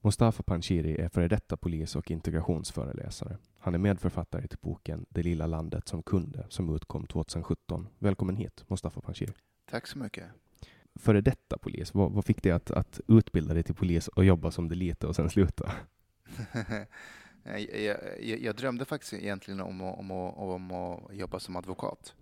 Mustafa 0.00 0.42
Panshiri 0.42 0.96
är 0.96 1.08
före 1.08 1.28
detta 1.28 1.56
polis 1.56 1.96
och 1.96 2.10
integrationsföreläsare. 2.10 3.36
Han 3.58 3.74
är 3.74 3.78
medförfattare 3.78 4.48
till 4.48 4.58
boken 4.60 5.06
Det 5.08 5.22
lilla 5.22 5.46
landet 5.46 5.88
som 5.88 6.02
kunde 6.02 6.46
som 6.48 6.74
utkom 6.76 7.06
2017. 7.06 7.88
Välkommen 7.98 8.36
hit 8.36 8.64
Mustafa 8.68 9.00
Panshiri. 9.00 9.32
Tack 9.70 9.86
så 9.86 9.98
mycket. 9.98 10.24
Före 10.94 11.20
detta 11.20 11.58
polis, 11.58 11.94
vad, 11.94 12.12
vad 12.12 12.24
fick 12.24 12.42
dig 12.42 12.52
att, 12.52 12.70
att 12.70 13.00
utbilda 13.08 13.54
dig 13.54 13.62
till 13.62 13.74
polis 13.74 14.08
och 14.08 14.24
jobba 14.24 14.50
som 14.50 14.68
det 14.68 14.74
lite 14.74 15.06
och 15.06 15.16
sen 15.16 15.30
sluta? 15.30 15.72
jag, 17.44 17.60
jag, 18.20 18.40
jag, 18.40 18.56
drömde 18.56 18.84
faktiskt 18.84 19.12
egentligen 19.12 19.60
om, 19.60 19.80
om, 19.80 20.10
om, 20.10 20.72
att 20.72 21.16
jobba 21.16 21.40
som 21.40 21.56
advokat. 21.56 22.14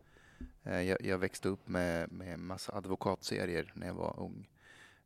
Eh, 0.63 0.81
jag, 0.81 1.03
jag 1.03 1.19
växte 1.19 1.49
upp 1.49 1.69
med, 1.69 2.13
med 2.13 2.39
massa 2.39 2.77
advokatserier 2.77 3.73
när 3.75 3.87
jag 3.87 3.95
var 3.95 4.21
ung. 4.21 4.49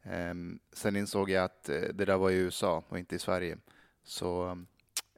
Ehm, 0.02 0.58
sen 0.72 0.96
insåg 0.96 1.30
jag 1.30 1.44
att 1.44 1.68
eh, 1.68 1.80
det 1.80 2.04
där 2.04 2.16
var 2.16 2.30
i 2.30 2.34
USA 2.34 2.84
och 2.88 2.98
inte 2.98 3.16
i 3.16 3.18
Sverige. 3.18 3.58
Så, 4.02 4.58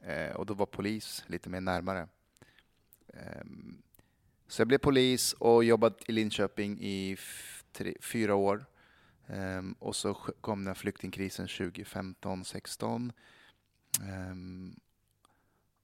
eh, 0.01 0.35
och 0.35 0.45
då 0.45 0.53
var 0.53 0.65
polis 0.65 1.23
lite 1.27 1.49
mer 1.49 1.61
närmare. 1.61 2.07
Ehm, 3.13 3.81
så 4.47 4.61
jag 4.61 4.67
blev 4.67 4.77
polis 4.77 5.33
och 5.33 5.63
jobbade 5.63 5.95
i 6.07 6.11
Linköping 6.11 6.79
i 6.81 7.17
tre, 7.71 7.95
fyra 8.01 8.35
år. 8.35 8.65
Ehm, 9.27 9.75
och 9.79 9.95
så 9.95 10.13
kom 10.13 10.65
den 10.65 10.75
flyktingkrisen 10.75 11.47
2015-16. 11.47 13.11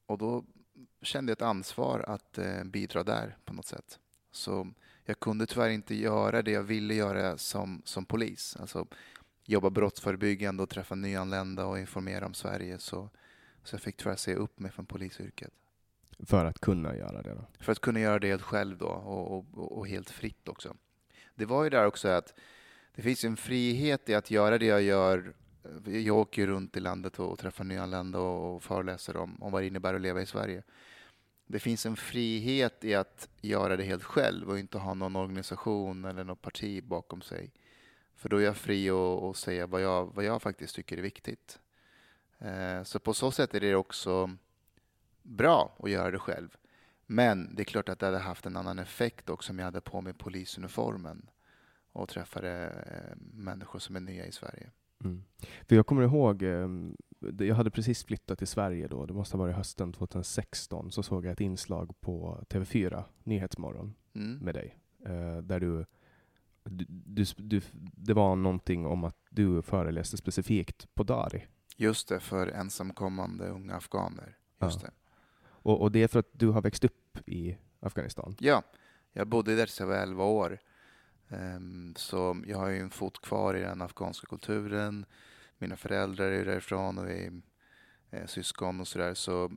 och 0.06 0.18
då 0.18 0.46
kände 1.02 1.32
jag 1.32 1.36
ett 1.36 1.42
ansvar 1.42 2.00
att 2.08 2.38
eh, 2.38 2.64
bidra 2.64 3.04
där 3.04 3.38
på 3.46 3.54
något 3.54 3.66
sätt. 3.66 4.00
Så 4.32 4.74
jag 5.10 5.20
kunde 5.20 5.46
tyvärr 5.46 5.70
inte 5.70 5.96
göra 5.96 6.42
det 6.42 6.52
jag 6.52 6.64
ville 6.64 6.94
göra 6.94 7.38
som, 7.38 7.82
som 7.86 8.06
polis. 8.06 8.58
Alltså 8.60 8.88
jobba 9.46 9.70
brottsförebyggande 9.70 10.64
och 10.64 10.70
träffa 10.70 10.96
nyanlända 10.96 11.66
och 11.66 11.80
informera 11.80 12.26
om 12.26 12.34
Sverige. 12.34 12.80
Så, 12.80 13.10
så 13.64 13.76
jag 13.76 13.82
fick 13.82 13.98
tyvärr 13.98 14.16
se 14.16 14.36
upp 14.36 14.60
mig 14.60 14.72
från 14.72 14.86
polisyrket. 14.86 15.54
För 16.20 16.46
att 16.46 16.60
kunna 16.60 16.96
göra 16.96 17.22
det? 17.22 17.30
Då? 17.30 17.46
För 17.60 17.72
att 17.72 17.80
kunna 17.80 18.00
göra 18.00 18.20
det 18.20 18.42
själv 18.42 18.78
då 18.78 18.88
och, 18.88 19.38
och, 19.38 19.78
och 19.78 19.88
helt 19.88 20.10
fritt 20.10 20.48
också. 20.48 20.76
Det 21.36 21.46
var 21.46 21.64
ju 21.64 21.70
där 21.70 21.86
också 21.86 22.08
att 22.08 22.34
det 22.96 23.02
finns 23.02 23.24
en 23.24 23.38
frihet 23.38 24.10
i 24.10 24.16
att 24.16 24.32
göra 24.32 24.58
det 24.58 24.66
jag 24.66 24.82
gör. 24.82 25.34
Jag 25.86 26.18
åker 26.18 26.48
runt 26.48 26.78
i 26.78 26.80
landet 26.80 27.20
och 27.20 27.40
träffar 27.40 27.64
nyanlända 27.64 28.20
och 28.20 28.64
föreläser 28.64 29.18
om, 29.18 29.44
om 29.44 29.52
vad 29.52 29.62
det 29.62 29.68
innebär 29.68 29.94
att 29.94 30.02
leva 30.02 30.22
i 30.22 30.26
Sverige 30.26 30.64
det 31.52 31.60
finns 31.60 31.86
en 31.86 31.96
frihet 31.96 32.84
i 32.84 32.96
att 32.96 33.30
göra 33.42 33.78
det 33.78 33.84
helt 33.84 34.04
själv 34.04 34.50
och 34.50 34.60
inte 34.60 34.78
ha 34.78 34.94
någon 34.94 35.16
organisation 35.16 36.06
eller 36.06 36.24
något 36.24 36.42
parti 36.42 36.84
bakom 36.84 37.22
sig. 37.22 37.52
För 38.16 38.30
då 38.30 38.38
är 38.38 38.42
jag 38.42 38.58
fri 38.58 38.90
att 38.90 39.38
säga 39.38 39.68
vad 39.68 39.82
jag, 39.82 40.16
vad 40.16 40.26
jag 40.26 40.42
faktiskt 40.42 40.76
tycker 40.76 40.98
är 40.98 41.02
viktigt. 41.02 41.60
Eh, 42.38 42.84
så 42.84 43.00
på 43.00 43.14
så 43.14 43.32
sätt 43.32 43.54
är 43.54 43.60
det 43.60 43.76
också 43.76 44.36
bra 45.22 45.76
att 45.80 45.92
göra 45.92 46.12
det 46.12 46.20
själv. 46.20 46.58
Men 47.06 47.56
det 47.56 47.62
är 47.62 47.66
klart 47.66 47.90
att 47.90 48.00
det 48.00 48.06
hade 48.06 48.20
haft 48.20 48.46
en 48.46 48.58
annan 48.58 48.80
effekt 48.80 49.30
också 49.30 49.52
om 49.54 49.60
jag 49.60 49.66
hade 49.66 49.82
på 49.82 50.02
mig 50.02 50.14
polisuniformen 50.14 51.30
och 51.92 52.10
träffade 52.10 52.68
eh, 52.68 53.18
människor 53.34 53.80
som 53.80 53.96
är 53.96 54.00
nya 54.00 54.26
i 54.26 54.32
Sverige. 54.32 54.72
Mm. 55.04 55.24
För 55.68 55.76
jag 55.76 55.86
kommer 55.86 56.04
ihåg, 56.04 56.44
ehm, 56.44 56.96
jag 57.40 57.56
hade 57.56 57.72
precis 57.72 58.04
flyttat 58.04 58.38
till 58.38 58.48
Sverige 58.48 58.88
då, 58.88 59.06
det 59.06 59.14
måste 59.14 59.38
ha 59.38 59.44
varit 59.44 59.56
hösten 59.56 59.94
2016, 59.94 60.92
så 60.92 61.04
såg 61.04 61.26
jag 61.26 61.32
ett 61.32 61.42
inslag 61.42 62.00
på 62.00 62.44
TV4, 62.50 63.04
Nyhetsmorgon, 63.24 63.96
mm. 64.16 64.38
med 64.38 64.56
dig. 64.56 64.78
Eh, 65.06 65.38
där 65.38 65.60
du, 65.60 65.86
du, 66.64 67.26
du, 67.38 67.62
det 67.96 68.14
var 68.14 68.36
någonting 68.36 68.86
om 68.86 69.04
att 69.04 69.18
du 69.30 69.62
föreläste 69.62 70.18
specifikt 70.18 70.96
på 70.96 71.04
Dari. 71.04 71.46
Just 71.78 72.08
det, 72.08 72.20
för 72.20 72.48
ensamkommande 72.48 73.48
unga 73.48 73.76
afghaner. 73.76 74.38
Just 74.62 74.82
ja. 74.82 74.88
det. 74.88 74.94
Och, 75.42 75.82
och 75.82 75.92
det 75.92 76.04
är 76.04 76.08
för 76.08 76.20
att 76.20 76.30
du 76.32 76.48
har 76.48 76.62
växt 76.62 76.84
upp 76.84 77.18
i 77.26 77.58
Afghanistan? 77.80 78.36
Ja, 78.40 78.64
jag 79.14 79.28
bodde 79.28 79.56
där 79.56 79.66
tills 79.66 79.80
jag 79.80 79.88
var 79.88 79.96
11 79.96 80.24
år. 80.24 80.60
Um, 81.30 81.94
så 81.98 82.38
jag 82.48 82.58
har 82.58 82.70
ju 82.70 82.80
en 82.80 82.90
fot 82.90 83.22
kvar 83.22 83.56
i 83.56 83.62
den 83.62 83.82
afghanska 83.82 84.28
kulturen 84.28 85.06
mina 85.60 85.78
föräldrar 85.78 86.32
är 86.32 86.46
därifrån 86.46 86.98
och 86.98 87.10
vi 87.10 87.42
är 88.10 88.22
eh, 88.22 88.26
syskon 88.26 88.82
och 88.82 88.88
sådär. 88.88 89.14
Så, 89.14 89.52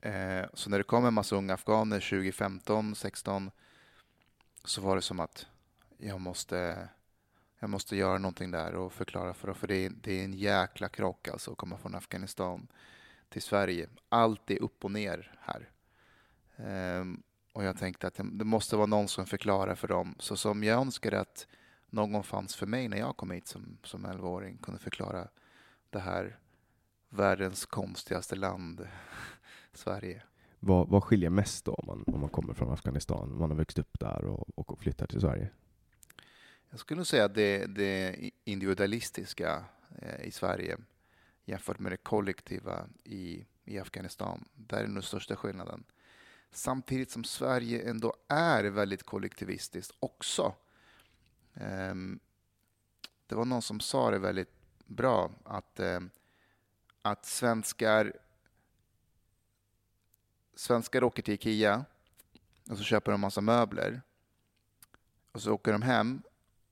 eh, 0.00 0.44
så 0.54 0.70
när 0.70 0.78
det 0.78 0.84
kom 0.84 1.04
en 1.04 1.14
massa 1.14 1.36
unga 1.36 1.54
afghaner 1.54 2.00
2015, 2.00 2.94
16 2.94 3.50
så 4.64 4.80
var 4.80 4.96
det 4.96 5.02
som 5.02 5.20
att 5.20 5.46
jag 5.98 6.20
måste, 6.20 6.88
jag 7.58 7.70
måste 7.70 7.96
göra 7.96 8.18
någonting 8.18 8.50
där 8.50 8.74
och 8.74 8.92
förklara 8.92 9.34
för 9.34 9.46
dem. 9.46 9.56
För 9.56 9.66
det 9.66 9.76
är, 9.76 9.90
det 9.90 10.20
är 10.20 10.24
en 10.24 10.34
jäkla 10.34 10.88
krock 10.88 11.28
alltså 11.28 11.52
att 11.52 11.58
komma 11.58 11.78
från 11.78 11.94
Afghanistan 11.94 12.66
till 13.28 13.42
Sverige. 13.42 13.88
Allt 14.08 14.50
är 14.50 14.62
upp 14.62 14.84
och 14.84 14.90
ner 14.90 15.34
här. 15.40 15.70
Eh, 16.56 17.04
och 17.52 17.64
jag 17.64 17.78
tänkte 17.78 18.06
att 18.06 18.20
det 18.22 18.44
måste 18.44 18.76
vara 18.76 18.86
någon 18.86 19.08
som 19.08 19.26
förklarar 19.26 19.74
för 19.74 19.88
dem. 19.88 20.14
Så 20.18 20.36
som 20.36 20.64
jag 20.64 20.80
önskade 20.80 21.20
att 21.20 21.46
någon 21.90 22.22
fanns 22.22 22.56
för 22.56 22.66
mig 22.66 22.88
när 22.88 22.98
jag 22.98 23.16
kom 23.16 23.30
hit 23.30 23.48
som, 23.48 23.78
som 23.82 24.06
11-åring, 24.06 24.58
kunde 24.58 24.80
förklara 24.80 25.28
det 25.90 25.98
här 25.98 26.38
världens 27.08 27.66
konstigaste 27.66 28.36
land, 28.36 28.88
Sverige. 29.72 30.22
Vad, 30.58 30.88
vad 30.88 31.04
skiljer 31.04 31.30
mest 31.30 31.64
då 31.64 31.74
om 31.74 31.86
man, 31.86 32.14
om 32.14 32.20
man 32.20 32.30
kommer 32.30 32.54
från 32.54 32.72
Afghanistan, 32.72 33.32
om 33.32 33.38
man 33.38 33.50
har 33.50 33.56
växt 33.56 33.78
upp 33.78 34.00
där 34.00 34.24
och, 34.24 34.70
och 34.70 34.82
flyttar 34.82 35.06
till 35.06 35.20
Sverige? 35.20 35.50
Jag 36.70 36.80
skulle 36.80 37.04
säga 37.04 37.24
att 37.24 37.34
det, 37.34 37.66
det 37.66 38.30
individualistiska 38.44 39.64
eh, 39.98 40.26
i 40.26 40.30
Sverige 40.30 40.78
jämfört 41.44 41.78
med 41.78 41.92
det 41.92 41.96
kollektiva 41.96 42.86
i, 43.04 43.46
i 43.64 43.78
Afghanistan. 43.78 44.44
Där 44.54 44.78
är 44.78 44.86
den 44.86 45.02
största 45.02 45.36
skillnaden. 45.36 45.84
Samtidigt 46.52 47.10
som 47.10 47.24
Sverige 47.24 47.90
ändå 47.90 48.14
är 48.28 48.64
väldigt 48.64 49.02
kollektivistiskt 49.02 49.96
också. 50.00 50.54
Um, 51.54 52.20
det 53.26 53.34
var 53.34 53.44
någon 53.44 53.62
som 53.62 53.80
sa 53.80 54.10
det 54.10 54.18
väldigt 54.18 54.52
bra, 54.86 55.30
att, 55.44 55.80
um, 55.80 56.10
att 57.02 57.26
svenskar, 57.26 58.12
svenskar 60.54 61.04
åker 61.04 61.22
till 61.22 61.34
Ikea 61.34 61.84
och 62.70 62.78
så 62.78 62.84
köper 62.84 63.12
de 63.12 63.20
massa 63.20 63.40
möbler. 63.40 64.02
Och 65.32 65.42
så 65.42 65.52
åker 65.52 65.72
de 65.72 65.82
hem. 65.82 66.22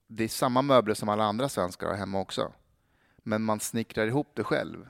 Det 0.06 0.24
är 0.24 0.28
samma 0.28 0.62
möbler 0.62 0.94
som 0.94 1.08
alla 1.08 1.24
andra 1.24 1.48
svenskar 1.48 1.86
har 1.86 1.96
hemma 1.96 2.20
också. 2.20 2.52
Men 3.16 3.42
man 3.42 3.60
snickrar 3.60 4.06
ihop 4.06 4.30
det 4.34 4.44
själv. 4.44 4.88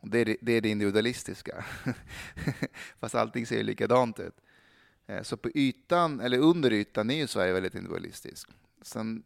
Och 0.00 0.08
det, 0.08 0.18
är 0.18 0.24
det, 0.24 0.36
det 0.40 0.52
är 0.52 0.60
det 0.60 0.68
individualistiska. 0.68 1.64
Fast 2.98 3.14
allting 3.14 3.46
ser 3.46 3.62
likadant 3.62 4.20
ut. 4.20 4.40
Ehm, 5.06 5.24
så 5.24 5.36
på 5.36 5.50
ytan, 5.54 6.20
eller 6.20 6.38
under 6.38 6.72
ytan, 6.72 7.10
är 7.10 7.14
ju 7.14 7.26
Sverige 7.26 7.52
väldigt 7.52 7.74
individualistiskt. 7.74 8.50
Sen, 8.82 9.22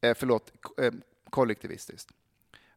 eh, 0.00 0.14
förlåt, 0.14 0.52
eh, 0.78 0.92
kollektivistiskt. 1.30 2.12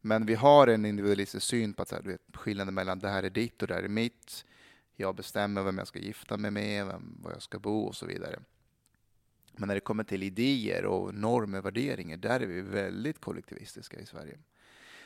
Men 0.02 0.25
vi 0.25 0.36
har 0.36 0.68
en 0.68 0.86
individualistisk 0.86 1.48
syn 1.48 1.74
på 1.74 1.81
att 1.81 1.88
så 1.88 1.96
här, 1.96 2.04
du 2.04 2.12
vet, 2.12 2.22
skillnaden 2.34 2.74
mellan 2.74 3.00
det 3.00 3.10
här 3.10 3.24
är 3.24 3.30
ditt 3.30 3.62
och 3.62 3.68
det 3.68 3.74
här 3.74 3.84
är 3.84 3.88
mitt. 3.88 4.46
Jag 4.96 5.16
bestämmer 5.16 5.63
vem 5.63 5.78
jag 5.78 5.88
ska 5.88 6.00
gifta 6.00 6.38
mig 6.38 6.52
med, 6.52 6.86
vem, 6.86 7.18
var 7.24 7.31
jag 7.31 7.42
ska 7.42 7.60
bo 7.60 7.86
och 7.86 7.96
så 7.96 8.06
vidare. 8.06 8.40
Men 9.52 9.68
när 9.68 9.75
det 9.75 9.81
kommer 9.81 10.04
till 10.04 10.24
idéer 10.24 10.86
och 10.86 11.13
normer, 11.13 11.57
och 11.57 11.66
värderingar, 11.66 12.18
där 12.18 12.40
är 12.40 12.46
vi 12.46 12.62
väldigt 12.62 13.22
kollektivistiska 13.22 14.00
i 14.00 14.06
Sverige. 14.06 14.38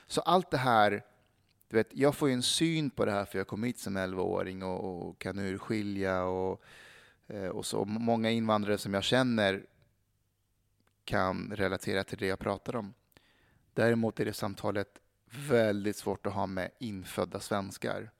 Så 0.07 0.21
allt 0.21 0.51
det 0.51 0.57
här, 0.57 1.03
du 1.67 1.77
vet, 1.77 1.87
jag 1.91 2.15
får 2.15 2.29
ju 2.29 2.33
en 2.33 2.43
syn 2.43 2.89
på 2.89 3.05
det 3.05 3.11
här 3.11 3.25
för 3.25 3.37
jag 3.37 3.47
kom 3.47 3.63
hit 3.63 3.79
som 3.79 3.97
11-åring 3.97 4.63
och, 4.63 5.07
och, 5.09 5.19
kan 5.19 5.39
urskilja 5.39 6.23
och, 6.23 6.61
eh, 7.27 7.47
och 7.47 7.65
så. 7.65 7.85
Många 7.85 8.29
invandrare 8.29 8.77
som 8.77 8.93
jag 8.93 9.03
känner 9.03 9.65
kan 11.09 11.51
relatera 11.55 12.03
till 12.03 12.17
det 12.17 12.27
jag 12.27 12.39
pratar 12.39 12.75
om. 12.75 12.93
Däremot 13.73 14.19
är 14.19 14.25
det 14.25 14.33
samtalet 14.33 14.99
väldigt 15.49 15.95
svårt 15.95 16.27
att 16.27 16.33
ha 16.33 16.45
med 16.45 16.71
infödda 16.79 17.39
svenskar. 17.39 18.11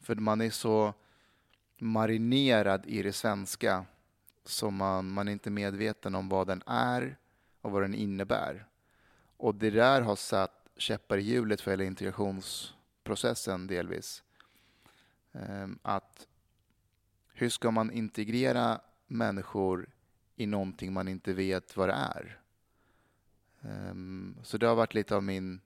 För 0.00 0.14
man 0.14 0.40
är 0.40 0.50
så 0.50 0.94
marinerad 1.78 2.86
i 2.86 3.02
det 3.02 3.12
svenska 3.12 3.84
så 4.44 4.70
man, 4.70 5.10
man 5.10 5.28
är 5.28 5.32
inte 5.32 5.50
medveten 5.50 6.14
om 6.14 6.28
vad 6.28 6.46
den 6.46 6.62
är 6.66 7.16
och 7.60 7.70
vad 7.70 7.82
den 7.82 7.94
innebär. 7.94 8.66
Och 9.36 9.54
det 9.54 9.70
där 9.70 10.00
har 10.00 10.16
satt 10.16 10.68
käppar 10.76 11.18
i 11.18 11.22
hjulet 11.22 11.60
för 11.60 11.70
hela 11.70 11.84
integrationsprocessen 11.84 13.66
delvis. 13.66 14.22
Ehm, 15.32 15.78
att 15.82 16.26
hur 17.32 17.48
ska 17.48 17.70
man 17.70 17.90
integrera 17.90 18.80
människor 19.06 19.88
i 20.38 20.46
någonting 20.46 20.92
man 20.92 21.08
inte 21.08 21.32
vet 21.32 21.76
vad 21.76 21.88
det 21.88 21.92
är? 21.92 22.40
Ehm, 23.62 24.36
så 24.42 24.58
det 24.58 24.66
har 24.66 24.74
varit 24.74 24.94
lite 24.94 25.16
av 25.16 25.22
min 25.22 25.60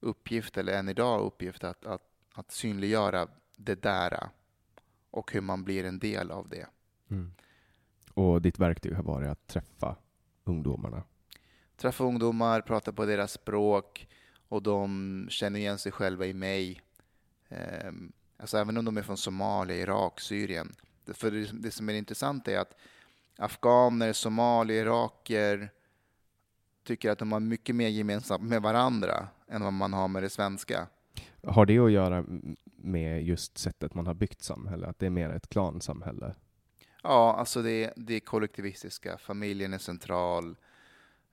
uppgift, 0.00 0.56
eller 0.56 0.72
än 0.72 0.88
idag 0.88 1.20
uppgift, 1.20 1.64
att, 1.64 1.86
att, 1.86 2.02
att 2.34 2.50
synliggöra 2.50 3.28
det 3.56 3.82
där 3.82 4.28
och 5.10 5.32
hur 5.32 5.40
man 5.40 5.64
blir 5.64 5.84
en 5.84 5.98
del 5.98 6.30
av 6.30 6.48
det. 6.48 6.66
Mm. 7.10 7.32
Och 8.14 8.42
ditt 8.42 8.58
verktyg 8.58 8.94
har 8.94 9.02
varit 9.02 9.28
att 9.28 9.46
träffa 9.46 9.96
ungdomarna? 10.44 11.02
Träffa 11.76 12.04
ungdomar, 12.04 12.60
prata 12.60 12.92
på 12.92 13.06
deras 13.06 13.32
språk 13.32 14.08
och 14.48 14.62
de 14.62 15.26
känner 15.30 15.60
igen 15.60 15.78
sig 15.78 15.92
själva 15.92 16.26
i 16.26 16.34
mig. 16.34 16.80
Ehm, 17.48 18.12
alltså 18.36 18.58
även 18.58 18.76
om 18.76 18.84
de 18.84 18.96
är 18.96 19.02
från 19.02 19.16
Somalia, 19.16 19.76
Irak, 19.76 20.20
Syrien. 20.20 20.76
För 21.06 21.30
det, 21.30 21.50
det 21.52 21.70
som 21.70 21.88
är 21.88 21.94
intressant 21.94 22.48
är 22.48 22.58
att 22.58 22.74
afghaner, 23.40 24.12
somalier, 24.12 24.82
iraker 24.82 25.70
tycker 26.84 27.10
att 27.10 27.18
de 27.18 27.32
har 27.32 27.40
mycket 27.40 27.76
mer 27.76 27.88
gemensamt 27.88 28.42
med 28.42 28.62
varandra 28.62 29.28
än 29.48 29.62
vad 29.62 29.72
man 29.72 29.92
har 29.92 30.08
med 30.08 30.22
det 30.22 30.30
svenska. 30.30 30.88
Har 31.46 31.66
det 31.66 31.78
att 31.78 31.92
göra 31.92 32.24
med 32.76 33.22
just 33.22 33.58
sättet 33.58 33.94
man 33.94 34.06
har 34.06 34.14
byggt 34.14 34.42
samhälle, 34.42 34.86
att 34.86 34.98
det 34.98 35.06
är 35.06 35.10
mer 35.10 35.30
ett 35.30 35.48
klansamhälle? 35.48 36.34
Ja, 37.02 37.36
alltså 37.36 37.62
det, 37.62 37.92
det 37.96 38.14
är 38.14 38.20
kollektivistiska, 38.20 39.18
familjen 39.18 39.74
är 39.74 39.78
central. 39.78 40.56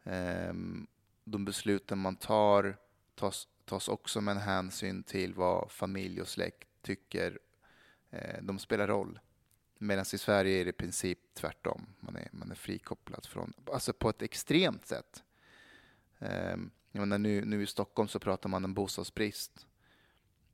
Um, 0.04 0.88
de 1.24 1.46
besluten 1.46 1.98
man 1.98 2.16
tar 2.16 2.78
tas, 3.16 3.48
tas 3.66 3.88
också 3.88 4.22
med 4.22 4.38
hänsyn 4.38 5.04
till 5.04 5.34
vad 5.34 5.72
familj 5.72 6.22
och 6.22 6.28
släkt 6.28 6.68
tycker. 6.82 7.40
Uh, 8.14 8.42
de 8.42 8.60
spelar 8.60 8.88
roll. 8.88 9.20
Medan 9.78 10.06
i 10.14 10.18
Sverige 10.18 10.62
är 10.62 10.66
det 10.66 10.70
i 10.70 10.74
princip 10.74 11.20
tvärtom. 11.34 11.86
Man 12.00 12.16
är, 12.16 12.30
man 12.32 12.52
är 12.52 12.56
frikopplad 12.56 13.26
från, 13.26 13.54
alltså 13.74 13.94
på 13.94 14.10
ett 14.10 14.22
extremt 14.22 14.86
sätt. 14.86 15.24
Um, 16.20 16.72
menar, 16.92 17.18
nu, 17.18 17.46
nu 17.46 17.64
i 17.64 17.68
Stockholm 17.68 18.08
så 18.08 18.20
pratar 18.20 18.50
man 18.50 18.66
om 18.66 18.74
bostadsbrist. 18.74 19.68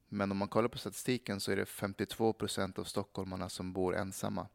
Men 0.10 0.32
om 0.32 0.38
man 0.38 0.48
kollar 0.48 0.68
på 0.68 0.78
statistiken 0.78 1.40
så 1.40 1.52
är 1.52 1.56
det 1.56 1.66
52 1.66 2.34
procent 2.34 2.80
av 2.80 2.84
stockholmarna 2.84 3.50
som 3.50 3.74
bor 3.74 3.96
ensamma 3.96 4.48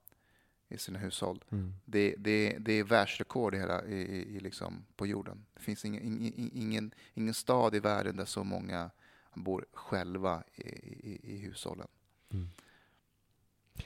i 0.68 0.78
sina 0.78 0.98
hushåll. 0.98 1.44
Mm. 1.50 1.74
Det, 1.84 2.14
det, 2.18 2.56
det 2.58 2.72
är 2.72 2.84
världsrekord 2.84 3.54
i 3.54 3.58
hela, 3.58 3.84
i, 3.84 3.96
i, 4.36 4.40
liksom 4.40 4.84
på 4.96 5.06
jorden. 5.06 5.46
Det 5.54 5.60
finns 5.60 5.84
ingen, 5.84 6.02
ingen, 6.02 6.50
ingen, 6.54 6.94
ingen 7.14 7.34
stad 7.34 7.74
i 7.74 7.80
världen 7.80 8.16
där 8.16 8.24
så 8.24 8.44
många 8.44 8.90
bor 9.34 9.66
själva 9.72 10.42
i, 10.54 10.62
i, 10.62 11.20
i 11.22 11.38
hushållen. 11.38 11.88
Mm. 12.30 12.48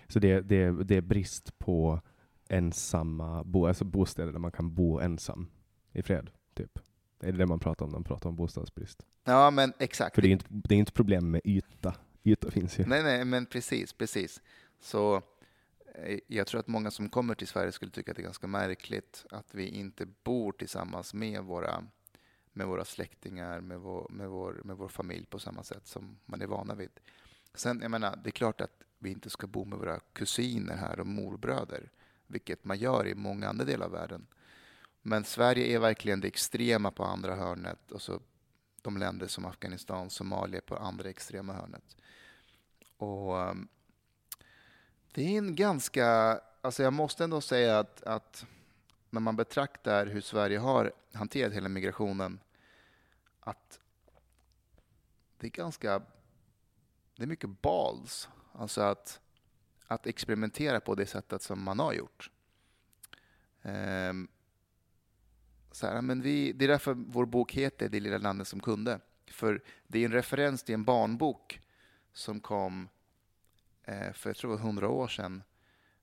Så 0.08 0.18
det, 0.18 0.40
det, 0.40 0.84
det 0.84 0.96
är 0.96 1.00
brist 1.00 1.58
på 1.58 2.00
ensamma 2.48 3.44
bo, 3.44 3.66
alltså 3.66 3.84
bostäder 3.84 4.32
där 4.32 4.38
man 4.38 4.52
kan 4.52 4.74
bo 4.74 5.00
ensam 5.00 5.50
i 5.92 6.02
fred, 6.02 6.30
typ? 6.54 6.78
Är 7.20 7.32
det 7.32 7.38
det 7.38 7.46
man 7.46 7.60
pratar 7.60 7.84
om 7.84 7.90
när 7.90 7.98
man 7.98 8.04
pratar 8.04 8.28
om 8.28 8.36
bostadsbrist? 8.36 9.06
Ja, 9.24 9.50
men 9.50 9.72
exakt. 9.78 10.14
För 10.14 10.22
det 10.22 10.28
är 10.28 10.32
inte, 10.32 10.46
det 10.48 10.74
är 10.74 10.78
inte 10.78 10.92
problem 10.92 11.30
med 11.30 11.40
yta. 11.44 11.94
Yta 12.24 12.50
finns 12.50 12.78
ju. 12.78 12.86
Nej, 12.86 13.02
nej, 13.02 13.24
men 13.24 13.46
precis, 13.46 13.92
precis. 13.92 14.42
Så 14.80 15.22
Eh, 15.94 16.18
jag 16.26 16.46
tror 16.46 16.60
att 16.60 16.68
många 16.68 16.90
som 16.90 17.08
kommer 17.08 17.34
till 17.34 17.46
Sverige 17.46 17.72
skulle 17.72 17.90
tycka 17.90 18.10
att 18.10 18.16
det 18.16 18.20
är 18.20 18.24
ganska 18.24 18.46
märkligt 18.46 19.26
att 19.30 19.54
vi 19.54 19.68
inte 19.68 20.06
bor 20.24 20.52
tillsammans 20.52 21.14
med 21.14 21.42
våra, 21.42 21.84
med 22.52 22.66
våra 22.66 22.84
släktingar, 22.84 23.60
med 23.60 23.80
vår, 23.80 24.06
med, 24.10 24.28
vår, 24.28 24.60
med 24.64 24.76
vår 24.76 24.88
familj 24.88 25.26
på 25.26 25.38
samma 25.38 25.62
sätt 25.62 25.86
som 25.86 26.18
man 26.26 26.42
är 26.42 26.46
vana 26.46 26.74
vid. 26.74 26.90
Sen, 27.54 27.80
jag 27.82 27.90
menar, 27.90 28.16
det 28.24 28.28
är 28.28 28.32
klart 28.32 28.60
att 28.60 28.82
vi 29.02 29.10
inte 29.10 29.30
ska 29.30 29.46
bo 29.46 29.64
med 29.64 29.78
våra 29.78 30.00
kusiner 30.12 30.76
här 30.76 31.00
och 31.00 31.06
morbröder, 31.06 31.90
vilket 32.26 32.64
man 32.64 32.78
gör 32.78 33.06
i 33.06 33.14
många 33.14 33.48
andra 33.48 33.64
delar 33.64 33.86
av 33.86 33.92
världen. 33.92 34.26
Men 35.02 35.24
Sverige 35.24 35.76
är 35.76 35.78
verkligen 35.78 36.20
det 36.20 36.28
extrema 36.28 36.90
på 36.90 37.04
andra 37.04 37.34
hörnet 37.34 37.90
och 37.90 38.02
så 38.02 38.20
de 38.82 38.96
länder 38.96 39.26
som 39.26 39.44
Afghanistan, 39.44 40.10
Somalia 40.10 40.60
på 40.60 40.76
andra 40.76 41.10
extrema 41.10 41.52
hörnet. 41.52 41.96
Och 42.96 43.40
ehm, 43.40 43.68
det 45.12 45.22
är 45.22 45.38
en 45.38 45.54
ganska, 45.54 46.40
alltså 46.60 46.82
jag 46.82 46.92
måste 46.92 47.24
ändå 47.24 47.40
säga 47.40 47.78
att, 47.78 48.02
att 48.02 48.46
när 49.10 49.20
man 49.20 49.36
betraktar 49.36 50.06
hur 50.06 50.20
Sverige 50.20 50.58
har 50.58 50.92
hanterat 51.12 51.52
hela 51.52 51.68
migrationen, 51.68 52.40
att 53.40 53.78
det 55.38 55.46
är 55.46 55.50
ganska, 55.50 56.02
det 57.16 57.22
är 57.22 57.26
mycket 57.26 57.62
balls. 57.62 58.28
Alltså 58.52 58.80
att, 58.80 59.20
att 59.86 60.06
experimentera 60.06 60.80
på 60.80 60.94
det 60.94 61.06
sättet 61.06 61.42
som 61.42 61.62
man 61.62 61.78
har 61.78 61.92
gjort. 61.92 62.30
Ehm, 63.62 64.28
så 65.70 65.86
här, 65.86 66.02
men 66.02 66.22
vi, 66.22 66.52
det 66.52 66.64
är 66.64 66.68
därför 66.68 66.94
vår 66.94 67.26
bok 67.26 67.52
heter 67.52 67.88
Det 67.88 68.00
lilla 68.00 68.18
landet 68.18 68.48
som 68.48 68.60
kunde. 68.60 69.00
För 69.26 69.62
det 69.86 69.98
är 69.98 70.04
en 70.04 70.12
referens 70.12 70.62
till 70.62 70.74
en 70.74 70.84
barnbok 70.84 71.60
som 72.12 72.40
kom 72.40 72.88
eh, 73.84 74.12
för 74.12 74.30
jag 74.30 74.36
tror 74.36 74.50
det 74.50 74.56
var 74.56 74.64
hundra 74.64 74.88
år 74.88 75.08
sedan 75.08 75.42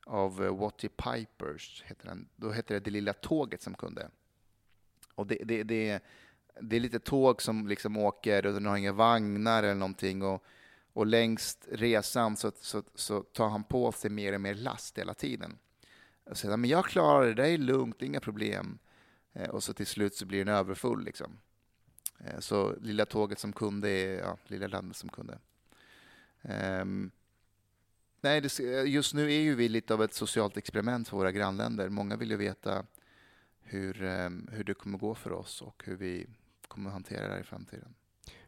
av 0.05 0.45
eh, 0.45 0.57
Watty 0.57 0.89
Pipers. 0.89 1.83
Heter 1.85 2.07
den. 2.07 2.29
Då 2.35 2.51
hette 2.51 2.73
det 2.73 2.79
Det 2.79 2.91
lilla 2.91 3.13
tåget 3.13 3.61
som 3.61 3.73
kunde. 3.73 4.09
Och 5.15 5.27
det, 5.27 5.37
det, 5.43 5.63
det, 5.63 6.03
det 6.61 6.75
är 6.75 6.79
lite 6.79 6.99
tåg 6.99 7.41
som 7.41 7.67
liksom 7.67 7.97
åker 7.97 8.45
och 8.45 8.53
den 8.53 8.65
har 8.65 8.77
inga 8.77 8.93
vagnar 8.93 9.63
eller 9.63 9.75
någonting. 9.75 10.21
Och, 10.21 10.45
och 10.99 11.05
längst 11.05 11.67
resan 11.71 12.37
så, 12.37 12.51
så, 12.61 12.83
så 12.95 13.23
tar 13.23 13.49
han 13.49 13.63
på 13.63 13.91
sig 13.91 14.11
mer 14.11 14.33
och 14.33 14.41
mer 14.41 14.53
last 14.53 14.97
hela 14.97 15.13
tiden. 15.13 15.57
Och 16.23 16.37
säger 16.37 16.57
men 16.57 16.69
jag 16.69 16.85
klarar 16.85 17.27
det, 17.27 17.33
det 17.33 17.47
är 17.47 17.57
lugnt, 17.57 18.01
inga 18.01 18.19
problem. 18.19 18.79
Eh, 19.33 19.49
och 19.49 19.63
så 19.63 19.73
till 19.73 19.87
slut 19.87 20.15
så 20.15 20.25
blir 20.25 20.45
den 20.45 20.55
överfull. 20.55 21.03
Liksom. 21.03 21.37
Eh, 22.19 22.39
så 22.39 22.75
lilla 22.81 23.05
tåget 23.05 23.39
som 23.39 23.53
kunde 23.53 23.89
är 23.89 24.19
ja, 24.19 24.37
lilla 24.47 24.67
landet 24.67 24.97
som 24.97 25.09
kunde. 25.09 25.39
Um, 26.41 27.11
nej, 28.21 28.41
det, 28.41 28.59
eh, 28.59 28.91
just 28.91 29.13
nu 29.13 29.33
är 29.33 29.41
ju 29.41 29.55
vi 29.55 29.69
lite 29.69 29.93
av 29.93 30.03
ett 30.03 30.13
socialt 30.13 30.57
experiment 30.57 31.07
för 31.07 31.17
våra 31.17 31.31
grannländer. 31.31 31.89
Många 31.89 32.15
vill 32.15 32.31
ju 32.31 32.37
veta 32.37 32.85
hur, 33.61 34.03
um, 34.03 34.49
hur 34.51 34.63
det 34.63 34.73
kommer 34.73 34.97
gå 34.97 35.15
för 35.15 35.31
oss 35.31 35.61
och 35.61 35.83
hur 35.85 35.95
vi 35.95 36.27
kommer 36.67 36.89
hantera 36.89 37.27
det 37.27 37.33
här 37.33 37.41
i 37.41 37.43
framtiden. 37.43 37.93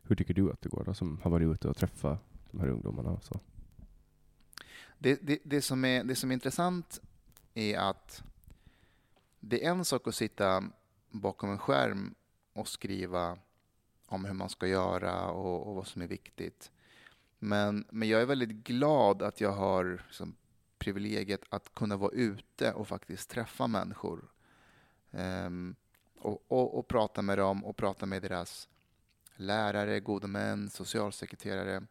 Hur 0.03 0.15
tycker 0.15 0.33
du 0.33 0.51
att 0.51 0.61
det 0.61 0.69
går 0.69 0.83
då, 0.83 0.93
som 0.93 1.21
har 1.21 1.31
varit 1.31 1.47
ute 1.47 1.67
och 1.67 1.77
träffat 1.77 2.30
de 2.51 2.59
här 2.59 2.67
ungdomarna? 2.67 3.09
Och 3.09 3.23
så? 3.23 3.39
Det, 4.97 5.19
det, 5.21 5.39
det, 5.43 5.61
som 5.61 5.85
är, 5.85 6.03
det 6.03 6.15
som 6.15 6.31
är 6.31 6.33
intressant 6.33 7.01
är 7.53 7.77
att 7.77 8.23
det 9.39 9.65
är 9.65 9.69
en 9.69 9.85
sak 9.85 10.07
att 10.07 10.15
sitta 10.15 10.63
bakom 11.09 11.51
en 11.51 11.57
skärm 11.57 12.15
och 12.53 12.67
skriva 12.67 13.37
om 14.05 14.25
hur 14.25 14.33
man 14.33 14.49
ska 14.49 14.67
göra 14.67 15.31
och, 15.31 15.67
och 15.67 15.75
vad 15.75 15.87
som 15.87 16.01
är 16.01 16.07
viktigt. 16.07 16.71
Men, 17.39 17.85
men 17.89 18.09
jag 18.09 18.21
är 18.21 18.25
väldigt 18.25 18.63
glad 18.63 19.21
att 19.21 19.41
jag 19.41 19.51
har 19.51 20.03
liksom, 20.07 20.35
privilegiet 20.77 21.41
att 21.49 21.73
kunna 21.73 21.97
vara 21.97 22.11
ute 22.11 22.73
och 22.73 22.87
faktiskt 22.87 23.29
träffa 23.29 23.67
människor. 23.67 24.31
Um, 25.11 25.75
och, 26.15 26.43
och, 26.47 26.79
och, 26.79 26.87
prata 26.87 27.21
med 27.21 27.37
dem 27.37 27.65
och 27.65 27.77
prata 27.77 28.05
med 28.05 28.21
deras 28.21 28.69
lärare, 29.35 29.99
gode 29.99 30.27
män, 30.27 30.69
socialsekreterare. 30.69 31.83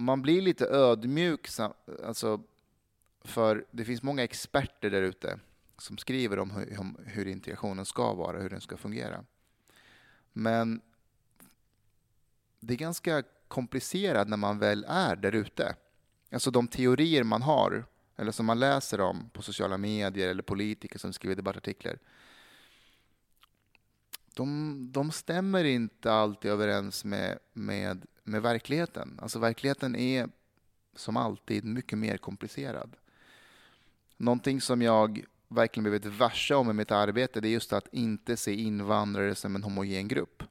Man 0.00 0.22
blir 0.22 0.42
lite 0.42 0.66
ödmjuk, 0.66 1.48
alltså, 2.04 2.42
för 3.20 3.64
det 3.70 3.84
finns 3.84 4.02
många 4.02 4.24
experter 4.24 4.90
där 4.90 5.02
ute 5.02 5.38
som 5.78 5.98
skriver 5.98 6.38
om 6.38 6.50
hur, 6.50 6.80
om 6.80 6.96
hur 7.06 7.26
integrationen 7.26 7.86
ska 7.86 8.14
vara, 8.14 8.40
hur 8.40 8.50
den 8.50 8.60
ska 8.60 8.76
fungera. 8.76 9.24
Men 10.32 10.80
det 12.60 12.74
är 12.74 12.78
ganska 12.78 13.22
komplicerat 13.48 14.28
när 14.28 14.36
man 14.36 14.58
väl 14.58 14.84
är 14.88 15.16
där 15.16 15.34
ute. 15.34 15.74
Alltså 16.30 16.50
de 16.50 16.68
teorier 16.68 17.24
man 17.24 17.42
har, 17.42 17.84
eller 18.16 18.32
som 18.32 18.46
man 18.46 18.60
läser 18.60 19.00
om 19.00 19.30
på 19.32 19.42
sociala 19.42 19.78
medier 19.78 20.28
eller 20.28 20.42
politiker 20.42 20.98
som 20.98 21.12
skriver 21.12 21.36
debattartiklar. 21.36 21.98
De, 24.34 24.88
de 24.92 25.12
stämmer 25.12 25.64
inte 25.64 26.12
alltid 26.12 26.50
överens 26.50 27.04
med, 27.04 27.38
med, 27.52 28.06
med 28.30 28.42
verkligheten. 28.42 29.18
Alltså 29.22 29.38
verkligheten 29.38 29.96
är 29.96 30.28
som 30.96 31.16
alltid 31.16 31.64
mycket 31.64 31.98
mer 31.98 32.16
komplicerad. 32.16 32.96
Någonting 34.16 34.60
som 34.60 34.82
jag 34.82 35.24
verkligen 35.48 35.82
blivit 35.90 36.06
varse 36.06 36.54
om 36.54 36.70
i 36.70 36.72
mitt 36.72 36.90
arbete 36.90 37.40
det 37.40 37.48
är 37.48 37.52
just 37.52 37.72
att 37.72 37.94
inte 37.94 38.36
se 38.36 38.54
invandrare 38.54 39.34
som 39.34 39.56
en 39.56 39.62
homogen 39.62 40.08
grupp. 40.08 40.42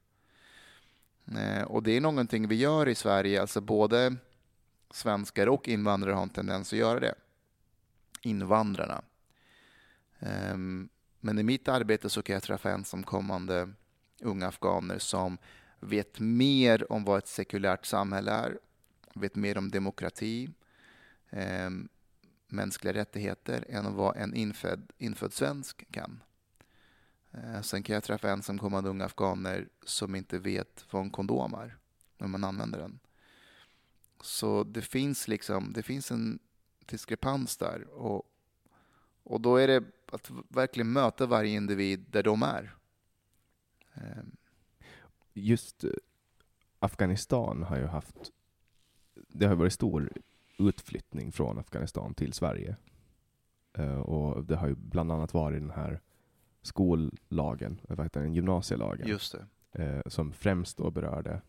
Eh, 1.37 1.63
och 1.63 1.83
det 1.83 1.91
är 1.91 2.01
någonting 2.01 2.47
vi 2.47 2.55
gör 2.55 2.87
i 2.87 2.95
Sverige, 2.95 3.41
alltså 3.41 3.61
både 3.61 4.15
svenskar 4.91 5.47
och 5.47 5.67
invandrare 5.67 6.13
har 6.13 6.23
en 6.23 6.29
tendens 6.29 6.73
att 6.73 6.79
göra 6.79 6.99
det. 6.99 7.15
Invandrarna. 8.21 9.01
Ehm, 10.19 10.89
men 11.19 11.39
i 11.39 11.43
mitt 11.43 11.67
arbete 11.67 12.09
så 12.09 12.21
kan 12.21 12.33
jag 12.33 12.43
träffa 12.43 12.71
ensamkommande 12.71 13.69
unga 14.21 14.47
afghaner 14.47 14.99
som 14.99 15.37
vet 15.79 16.19
mer 16.19 16.91
om 16.91 17.03
vad 17.03 17.17
ett 17.17 17.27
sekulärt 17.27 17.85
samhälle 17.85 18.31
är, 18.31 18.59
vet 19.13 19.35
mer 19.35 19.57
om 19.57 19.71
demokrati, 19.71 20.49
eh, 21.29 21.69
mänskliga 22.47 22.93
rättigheter 22.93 23.65
än 23.69 23.95
vad 23.95 24.17
en 24.17 24.35
infödd, 24.35 24.91
infödd 24.97 25.33
svensk 25.33 25.91
kan. 25.91 26.23
Eh, 27.31 27.61
sen 27.61 27.83
kan 27.83 27.93
jag 27.93 28.03
träffa 28.03 28.31
ensamkommande 28.31 28.89
unga 28.89 29.05
afghaner 29.05 29.67
som 29.83 30.15
inte 30.15 30.39
vet 30.39 30.85
vad 30.91 31.01
en 31.01 31.09
kondom 31.09 31.53
är, 31.53 31.77
när 32.17 32.27
man 32.27 32.43
använder 32.43 32.79
den. 32.79 32.99
Så 34.21 34.63
det 34.63 34.81
finns 34.81 35.27
liksom, 35.27 35.73
det 35.73 35.83
finns 35.83 36.11
en 36.11 36.39
diskrepans 36.85 37.57
där. 37.57 37.83
Och, 37.83 38.23
och 39.23 39.41
då 39.41 39.57
är 39.57 39.67
det 39.67 39.83
att 40.11 40.31
verkligen 40.47 40.91
möta 40.91 41.25
varje 41.25 41.51
individ 41.51 42.05
där 42.09 42.23
de 42.23 42.43
är. 42.43 42.75
Eh. 43.93 44.23
Just 45.39 45.83
eh, 45.83 45.89
Afghanistan 46.79 47.63
har 47.63 47.77
ju 47.77 47.85
haft, 47.85 48.31
det 49.27 49.45
har 49.45 49.55
varit 49.55 49.73
stor 49.73 50.11
utflyttning 50.57 51.31
från 51.31 51.59
Afghanistan 51.59 52.13
till 52.13 52.33
Sverige. 52.33 52.75
Och 54.03 54.45
det 54.45 54.55
har 54.55 54.67
ju 54.67 54.75
bland 54.75 55.11
annat 55.11 55.33
varit 55.33 55.61
den 55.61 55.71
här 55.71 56.01
skollagen, 56.61 57.81
vad 57.89 58.05
heter 58.05 58.21
den, 58.21 58.33
gymnasielagen. 58.33 59.07
Just 59.07 59.35
eh, 59.71 60.01
som 60.05 60.31
främst 60.31 60.77
då 60.77 60.91
berörde 60.91 61.41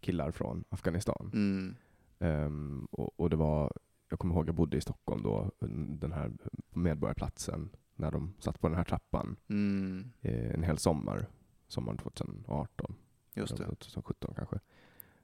killar 0.00 0.30
från 0.30 0.64
Afghanistan. 0.68 1.30
Mm. 1.34 1.76
Um, 2.18 2.88
och, 2.90 3.20
och, 3.20 3.30
det 3.30 3.36
var, 3.36 3.72
jag 4.08 4.18
kommer 4.18 4.34
ihåg, 4.34 4.48
jag 4.48 4.54
bodde 4.54 4.76
i 4.76 4.80
Stockholm 4.80 5.22
då, 5.22 5.50
den 5.98 6.12
här 6.12 6.32
Medborgarplatsen, 6.70 7.70
när 7.94 8.10
de 8.10 8.34
satt 8.38 8.60
på 8.60 8.68
den 8.68 8.76
här 8.76 8.84
trappan 8.84 9.36
mm. 9.48 10.12
eh, 10.20 10.54
en 10.54 10.62
hel 10.62 10.78
sommar, 10.78 11.26
sommaren 11.68 11.98
2018. 11.98 12.94
Just 13.36 13.56
det. 13.56 13.64
2017 13.64 14.34
kanske. 14.36 14.58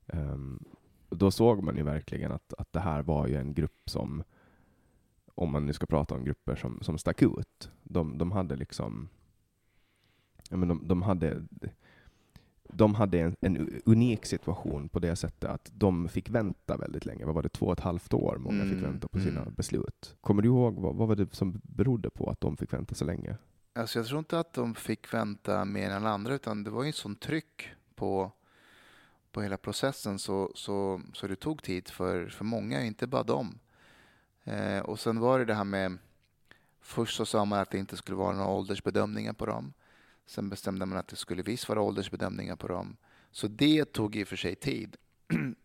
Um, 0.06 0.64
då 1.10 1.30
såg 1.30 1.62
man 1.62 1.76
ju 1.76 1.82
verkligen 1.82 2.32
att, 2.32 2.54
att 2.58 2.72
det 2.72 2.80
här 2.80 3.02
var 3.02 3.26
ju 3.26 3.36
en 3.36 3.54
grupp 3.54 3.90
som 3.90 4.22
om 5.34 5.52
man 5.52 5.66
nu 5.66 5.72
ska 5.72 5.86
prata 5.86 6.14
om 6.14 6.24
grupper 6.24 6.56
som, 6.56 6.78
som 6.82 6.98
stack 6.98 7.22
ut. 7.22 7.70
De, 7.82 8.18
de 8.18 8.32
hade 8.32 8.56
liksom, 8.56 9.08
ja, 10.50 10.56
men 10.56 10.68
de, 10.68 10.88
de 10.88 11.02
hade, 11.02 11.46
de 12.62 12.94
hade 12.94 13.20
en, 13.20 13.36
en, 13.40 13.80
unik 13.84 14.26
situation 14.26 14.88
på 14.88 14.98
det 14.98 15.16
sättet 15.16 15.50
att 15.50 15.70
de 15.74 16.08
fick 16.08 16.30
vänta 16.30 16.76
väldigt 16.76 17.04
länge. 17.04 17.24
Vad 17.24 17.34
var 17.34 17.42
det, 17.42 17.48
två 17.48 17.66
och 17.66 17.72
ett 17.72 17.80
halvt 17.80 18.14
år 18.14 18.36
många 18.38 18.62
mm, 18.62 18.74
fick 18.74 18.84
vänta 18.84 19.08
på 19.08 19.20
sina 19.20 19.40
mm. 19.40 19.54
beslut. 19.54 20.16
Kommer 20.20 20.42
du 20.42 20.48
ihåg 20.48 20.74
vad, 20.74 20.94
vad 20.94 21.08
var 21.08 21.16
det 21.16 21.34
som 21.34 21.60
berodde 21.62 22.10
på 22.10 22.30
att 22.30 22.40
de 22.40 22.56
fick 22.56 22.72
vänta 22.72 22.94
så 22.94 23.04
länge? 23.04 23.36
Alltså 23.74 23.98
jag 23.98 24.06
tror 24.06 24.18
inte 24.18 24.38
att 24.38 24.52
de 24.52 24.74
fick 24.74 25.14
vänta 25.14 25.64
mer 25.64 25.90
än 25.90 25.96
alla 25.96 26.10
andra, 26.10 26.34
utan 26.34 26.64
det 26.64 26.70
var 26.70 26.82
ju 26.82 26.86
en 26.86 26.92
sån 26.92 27.16
tryck 27.16 27.70
på, 28.02 28.32
på 29.32 29.42
hela 29.42 29.56
processen 29.56 30.18
så, 30.18 30.52
så, 30.54 31.00
så 31.12 31.26
det 31.26 31.36
tog 31.36 31.62
tid 31.62 31.88
för, 31.88 32.28
för 32.28 32.44
många, 32.44 32.84
inte 32.84 33.06
bara 33.06 33.22
dem. 33.22 33.58
Eh, 34.44 34.78
och 34.78 35.00
sen 35.00 35.20
var 35.20 35.38
det 35.38 35.44
det 35.44 35.54
här 35.54 35.64
med, 35.64 35.98
först 36.80 37.16
så 37.16 37.26
sa 37.26 37.44
man 37.44 37.60
att 37.60 37.70
det 37.70 37.78
inte 37.78 37.96
skulle 37.96 38.16
vara 38.16 38.36
några 38.36 38.50
åldersbedömningar 38.50 39.32
på 39.32 39.46
dem. 39.46 39.72
Sen 40.26 40.48
bestämde 40.48 40.86
man 40.86 40.98
att 40.98 41.08
det 41.08 41.16
skulle 41.16 41.42
visst 41.42 41.68
vara 41.68 41.80
åldersbedömningar 41.80 42.56
på 42.56 42.68
dem. 42.68 42.96
Så 43.30 43.48
det 43.48 43.92
tog 43.92 44.16
i 44.16 44.24
och 44.24 44.28
för 44.28 44.36
sig 44.36 44.54
tid. 44.54 44.96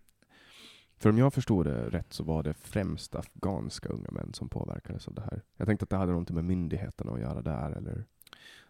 För 0.97 1.09
om 1.09 1.17
jag 1.17 1.33
förstod 1.33 1.65
det 1.65 1.89
rätt 1.89 2.13
så 2.13 2.23
var 2.23 2.43
det 2.43 2.53
främst 2.53 3.15
afghanska 3.15 3.89
unga 3.89 4.11
män 4.11 4.33
som 4.33 4.49
påverkades 4.49 5.07
av 5.07 5.13
det 5.13 5.21
här. 5.21 5.43
Jag 5.57 5.67
tänkte 5.67 5.83
att 5.83 5.89
det 5.89 5.97
hade 5.97 6.11
något 6.11 6.29
med 6.29 6.45
myndigheterna 6.45 7.11
att 7.11 7.19
göra 7.19 7.41
där, 7.41 7.71
eller? 7.71 8.05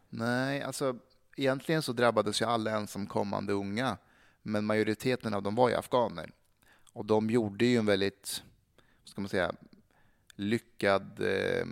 Nej, 0.09 0.61
alltså 0.61 0.95
egentligen 1.37 1.81
så 1.81 1.93
drabbades 1.93 2.41
ju 2.41 2.45
alla 2.45 2.71
ensamkommande 2.71 3.53
unga, 3.53 3.97
men 4.41 4.65
majoriteten 4.65 5.33
av 5.33 5.43
dem 5.43 5.55
var 5.55 5.69
ju 5.69 5.75
afghaner. 5.75 6.31
Och 6.93 7.05
de 7.05 7.29
gjorde 7.29 7.65
ju 7.65 7.77
en 7.77 7.85
väldigt, 7.85 8.43
ska 9.03 9.21
man 9.21 9.29
säga, 9.29 9.55
lyckad 10.35 11.19
eh, 11.21 11.65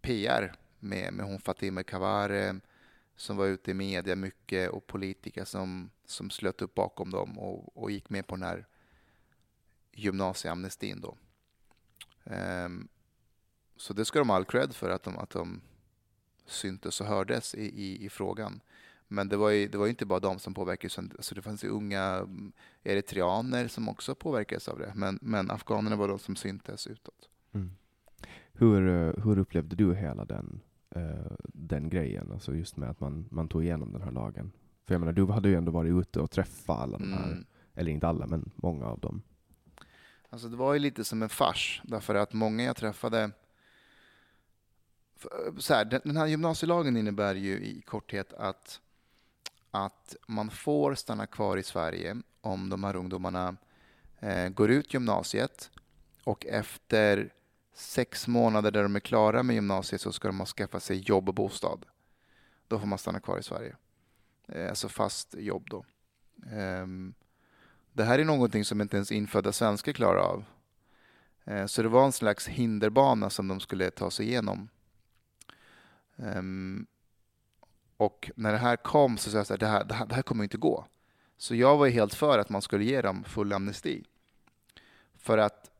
PR 0.00 0.52
med, 0.78 1.12
med 1.12 1.26
hon 1.26 1.40
Fatima 1.40 1.82
Kavare 1.82 2.60
som 3.16 3.36
var 3.36 3.46
ute 3.46 3.70
i 3.70 3.74
media 3.74 4.16
mycket 4.16 4.70
och 4.70 4.86
politiker 4.86 5.44
som, 5.44 5.90
som 6.06 6.30
slöt 6.30 6.62
upp 6.62 6.74
bakom 6.74 7.10
dem 7.10 7.38
och, 7.38 7.82
och 7.82 7.90
gick 7.90 8.10
med 8.10 8.26
på 8.26 8.36
den 8.36 8.42
här 8.42 8.66
gymnasieamnestin. 9.92 11.00
Då. 11.00 11.16
Um, 12.24 12.88
så 13.76 13.92
det 13.92 14.04
ska 14.04 14.18
de 14.18 14.28
ha 14.28 14.36
all 14.36 14.44
cred 14.44 14.74
för 14.74 14.90
att 14.90 15.02
de, 15.02 15.18
att 15.18 15.30
de 15.30 15.60
syntes 16.46 17.00
och 17.00 17.06
hördes 17.06 17.54
i, 17.54 17.64
i, 17.64 18.04
i 18.04 18.10
frågan. 18.10 18.60
Men 19.08 19.28
det 19.28 19.36
var 19.36 19.50
ju, 19.50 19.68
det 19.68 19.78
var 19.78 19.86
inte 19.86 20.06
bara 20.06 20.20
de 20.20 20.38
som 20.38 20.54
påverkades, 20.54 20.98
alltså 20.98 21.34
det 21.34 21.42
fanns 21.42 21.64
ju 21.64 21.68
unga 21.68 22.02
mm, 22.02 22.52
eritreaner 22.82 23.68
som 23.68 23.88
också 23.88 24.14
påverkades 24.14 24.68
av 24.68 24.78
det. 24.78 24.92
Men, 24.94 25.18
men 25.22 25.50
afghanerna 25.50 25.96
var 25.96 26.08
de 26.08 26.18
som 26.18 26.36
syntes 26.36 26.86
utåt. 26.86 27.28
Mm. 27.52 27.70
Hur, 28.52 28.88
eh, 28.88 29.24
hur 29.24 29.38
upplevde 29.38 29.76
du 29.76 29.94
hela 29.94 30.24
den, 30.24 30.60
uh, 30.96 31.36
den 31.42 31.88
grejen, 31.88 32.32
alltså 32.32 32.54
just 32.54 32.76
med 32.76 32.90
att 32.90 33.00
man, 33.00 33.26
man 33.30 33.48
tog 33.48 33.64
igenom 33.64 33.92
den 33.92 34.02
här 34.02 34.10
lagen? 34.10 34.52
För 34.86 34.94
jag 34.94 35.00
menar, 35.00 35.12
du 35.12 35.26
hade 35.26 35.48
ju 35.48 35.54
ändå 35.54 35.72
varit 35.72 35.92
ute 35.92 36.20
och 36.20 36.30
träffat 36.30 36.78
alla 36.78 36.98
de 36.98 37.12
här, 37.12 37.32
Mm. 37.32 37.44
eller 37.74 37.92
inte 37.92 38.08
alla, 38.08 38.26
men 38.26 38.50
många 38.56 38.86
av 38.86 38.98
dem. 39.00 39.22
Alltså 40.30 40.48
det 40.48 40.56
var 40.56 40.72
ju 40.72 40.78
lite 40.78 41.04
som 41.04 41.22
en 41.22 41.28
fars, 41.28 41.82
därför 41.84 42.14
att 42.14 42.32
många 42.32 42.64
jag 42.64 42.76
träffade... 42.76 43.30
Så 45.58 45.74
här, 45.74 45.84
den 45.84 46.00
den 46.04 46.16
här 46.16 46.26
gymnasielagen 46.26 46.96
innebär 46.96 47.34
ju 47.34 47.52
i 47.52 47.82
korthet 47.86 48.32
att, 48.32 48.80
att 49.70 50.16
man 50.26 50.50
får 50.50 50.94
stanna 50.94 51.26
kvar 51.26 51.56
i 51.56 51.62
Sverige 51.62 52.16
om 52.40 52.70
de 52.70 52.84
här 52.84 52.96
ungdomarna 52.96 53.56
eh, 54.20 54.48
går 54.48 54.70
ut 54.70 54.94
gymnasiet 54.94 55.70
och 56.24 56.46
efter 56.46 57.32
sex 57.74 58.28
månader 58.28 58.70
där 58.70 58.82
de 58.82 58.96
är 58.96 59.00
klara 59.00 59.42
med 59.42 59.54
gymnasiet 59.54 60.00
så 60.00 60.12
ska 60.12 60.28
de 60.28 60.38
ha 60.38 60.46
skaffat 60.46 60.82
sig 60.82 60.96
jobb 60.96 61.28
och 61.28 61.34
bostad. 61.34 61.86
Då 62.68 62.78
får 62.78 62.86
man 62.86 62.98
stanna 62.98 63.20
kvar 63.20 63.38
i 63.38 63.42
Sverige. 63.42 63.76
Eh, 64.48 64.68
alltså 64.68 64.88
fast 64.88 65.34
jobb 65.34 65.66
då. 65.70 65.84
Ehm, 66.52 67.14
det 67.92 68.04
här 68.04 68.18
är 68.18 68.24
någonting 68.24 68.64
som 68.64 68.80
inte 68.80 68.96
ens 68.96 69.12
infödda 69.12 69.52
svenskar 69.52 69.92
klarar 69.92 70.20
av. 70.20 70.44
Eh, 71.44 71.66
Så 71.66 71.82
det 71.82 71.88
var 71.88 72.04
en 72.04 72.12
slags 72.12 72.48
hinderbana 72.48 73.30
som 73.30 73.48
de 73.48 73.60
skulle 73.60 73.90
ta 73.90 74.10
sig 74.10 74.26
igenom. 74.26 74.68
Ehm, 76.16 76.86
och 77.98 78.30
när 78.36 78.52
det 78.52 78.58
här 78.58 78.76
kom 78.76 79.18
så 79.18 79.30
sa 79.30 79.36
jag 79.36 79.52
att 79.52 79.60
det 79.60 79.66
här, 79.66 79.84
det, 79.84 79.94
här, 79.94 80.06
det 80.06 80.14
här 80.14 80.22
kommer 80.22 80.44
inte 80.44 80.56
gå. 80.56 80.86
Så 81.36 81.54
jag 81.54 81.76
var 81.76 81.88
helt 81.88 82.14
för 82.14 82.38
att 82.38 82.48
man 82.48 82.62
skulle 82.62 82.84
ge 82.84 83.02
dem 83.02 83.24
full 83.24 83.52
amnesti. 83.52 84.04
För 85.18 85.38
att 85.38 85.70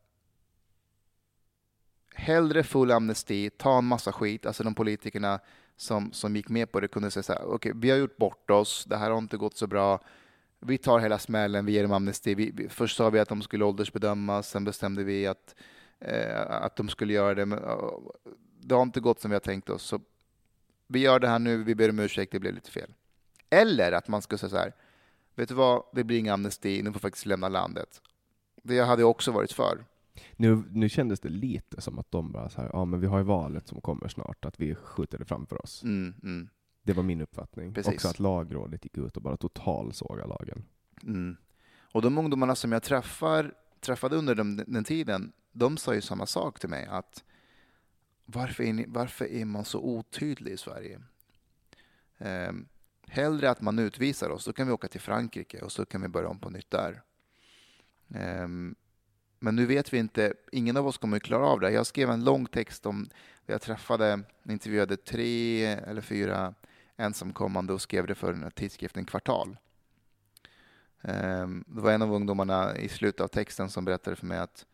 hellre 2.15 2.63
full 2.63 2.91
amnesti, 2.91 3.49
ta 3.49 3.77
en 3.77 3.85
massa 3.85 4.11
skit. 4.11 4.45
Alltså 4.45 4.63
de 4.63 4.75
politikerna 4.75 5.39
som, 5.75 6.11
som 6.13 6.35
gick 6.35 6.49
med 6.49 6.71
på 6.71 6.79
det 6.79 6.87
kunde 6.87 7.11
säga 7.11 7.23
så 7.23 7.33
här, 7.33 7.45
okej, 7.45 7.71
vi 7.75 7.89
har 7.89 7.97
gjort 7.97 8.17
bort 8.17 8.49
oss, 8.49 8.85
det 8.85 8.97
här 8.97 9.11
har 9.11 9.17
inte 9.17 9.37
gått 9.37 9.57
så 9.57 9.67
bra 9.67 9.99
vi 10.59 10.77
tar 10.77 10.99
hela 10.99 11.19
smällen, 11.19 11.65
vi 11.65 11.71
ger 11.71 11.83
dem 11.83 11.91
amnesti. 11.91 12.35
Vi, 12.35 12.51
vi, 12.51 12.69
först 12.69 12.97
sa 12.97 13.09
vi 13.09 13.19
att 13.19 13.29
de 13.29 13.41
skulle 13.41 13.65
åldersbedömas, 13.65 14.49
sen 14.49 14.63
bestämde 14.63 15.03
vi 15.03 15.27
att, 15.27 15.55
eh, 15.99 16.41
att 16.51 16.75
de 16.75 16.89
skulle 16.89 17.13
göra 17.13 17.35
det. 17.35 17.45
Men, 17.45 17.59
det 18.61 18.75
har 18.75 18.81
inte 18.81 18.99
gått 18.99 19.19
som 19.19 19.31
vi 19.31 19.35
har 19.35 19.39
tänkt 19.39 19.69
oss. 19.69 19.83
Så 19.83 20.01
vi 20.89 20.99
gör 20.99 21.19
det 21.19 21.27
här 21.27 21.39
nu, 21.39 21.63
vi 21.63 21.75
ber 21.75 21.89
om 21.89 21.99
ursäkt, 21.99 22.31
det 22.31 22.39
blev 22.39 22.53
lite 22.53 22.71
fel. 22.71 22.93
Eller 23.49 23.91
att 23.91 24.07
man 24.07 24.21
skulle 24.21 24.39
säga 24.39 24.49
så 24.49 24.57
här, 24.57 24.73
vet 25.35 25.49
du 25.49 25.55
vad, 25.55 25.83
det 25.93 26.03
blir 26.03 26.17
ingen 26.19 26.33
amnesti, 26.33 26.81
ni 26.83 26.91
får 26.91 26.99
faktiskt 26.99 27.25
lämna 27.25 27.49
landet. 27.49 28.01
Det 28.63 28.79
hade 28.79 29.01
jag 29.01 29.09
också 29.09 29.31
varit 29.31 29.51
för. 29.51 29.85
Nu, 30.35 30.63
nu 30.71 30.89
kändes 30.89 31.19
det 31.19 31.29
lite 31.29 31.81
som 31.81 31.99
att 31.99 32.11
de 32.11 32.31
bara 32.31 32.49
så 32.49 32.61
här, 32.61 32.69
ja 32.73 32.85
men 32.85 32.99
vi 32.99 33.07
har 33.07 33.17
ju 33.17 33.23
valet 33.23 33.67
som 33.67 33.81
kommer 33.81 34.07
snart, 34.07 34.45
att 34.45 34.59
vi 34.59 34.75
skjuter 34.75 35.17
det 35.17 35.25
framför 35.25 35.61
oss. 35.63 35.83
Mm, 35.83 36.13
mm, 36.23 36.49
Det 36.83 36.93
var 36.93 37.03
min 37.03 37.21
uppfattning. 37.21 37.73
Precis. 37.73 37.93
Också 37.93 38.07
att 38.07 38.19
lagrådet 38.19 38.83
gick 38.83 38.97
ut 38.97 39.17
och 39.17 39.23
bara 39.23 39.37
totalsåga 39.37 40.25
lagen. 40.25 40.63
mm. 41.03 41.37
Och 41.91 42.01
de 42.01 42.17
ungdomarna 42.17 42.55
som 42.55 42.71
jag 42.71 42.83
träffar, 42.83 43.53
träffade 43.79 44.15
under 44.15 44.35
den, 44.35 44.63
den 44.67 44.83
tiden, 44.83 45.31
de 45.51 45.77
sa 45.77 45.93
ju 45.95 46.01
samma 46.01 46.25
sak 46.25 46.59
till 46.59 46.69
mig. 46.69 46.85
att 46.85 47.23
varför 48.31 48.63
är, 48.63 48.73
ni, 48.73 48.85
varför 48.87 49.25
är 49.25 49.45
man 49.45 49.65
så 49.65 49.79
otydlig 49.79 50.51
i 50.51 50.57
Sverige? 50.57 51.01
Eh, 52.17 52.51
hellre 53.07 53.49
att 53.49 53.61
man 53.61 53.79
utvisar 53.79 54.29
oss, 54.29 54.45
då 54.45 54.53
kan 54.53 54.67
vi 54.67 54.73
åka 54.73 54.87
till 54.87 55.01
Frankrike 55.01 55.61
och 55.61 55.71
så 55.71 55.85
kan 55.85 56.01
vi 56.01 56.07
börja 56.07 56.27
om 56.27 56.39
på 56.39 56.49
nytt 56.49 56.71
där. 56.71 57.01
Eh, 58.15 58.47
men 59.39 59.55
nu 59.55 59.65
vet 59.65 59.93
vi 59.93 59.97
inte, 59.97 60.33
ingen 60.51 60.77
av 60.77 60.87
oss 60.87 60.97
kommer 60.97 61.17
att 61.17 61.23
klara 61.23 61.45
av 61.45 61.59
det. 61.59 61.71
Jag 61.71 61.87
skrev 61.87 62.09
en 62.09 62.23
lång 62.23 62.45
text 62.45 62.85
om, 62.85 63.09
jag 63.45 63.61
träffade, 63.61 64.21
intervjuade 64.43 64.97
tre 64.97 65.65
eller 65.65 66.01
fyra 66.01 66.53
ensamkommande 66.97 67.73
och 67.73 67.81
skrev 67.81 68.07
det 68.07 68.15
för 68.15 68.33
den 68.33 68.43
här 68.43 68.49
tidskriften 68.49 69.05
Kvartal. 69.05 69.57
Ehm, 71.01 71.63
det 71.67 71.81
var 71.81 71.91
en 71.91 72.01
av 72.01 72.13
ungdomarna 72.13 72.77
i 72.77 72.89
slutet 72.89 73.21
av 73.21 73.27
texten 73.27 73.69
som 73.69 73.85
berättade 73.85 74.15
för 74.15 74.25
mig 74.25 74.37
att, 74.37 74.65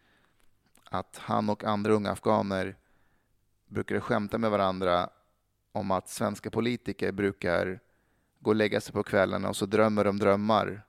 att 0.84 1.18
han 1.18 1.50
och 1.50 1.64
andra 1.64 1.94
unga 1.94 2.12
afghaner 2.12 2.76
brukade 3.68 4.02
skämta 4.02 4.38
med 4.38 4.52
varandra 4.52 5.10
om 5.72 5.92
att 5.92 6.10
svenska 6.10 6.50
politiker 6.50 7.12
brukar 7.12 7.80
gå 8.40 8.50
och 8.50 8.56
lägga 8.56 8.82
sig 8.82 8.94
på 8.94 9.04
kvällarna 9.04 9.50
och 9.50 9.56
så 9.56 9.66
drömmer 9.66 10.04
de 10.04 10.20
drömmar 10.20 10.82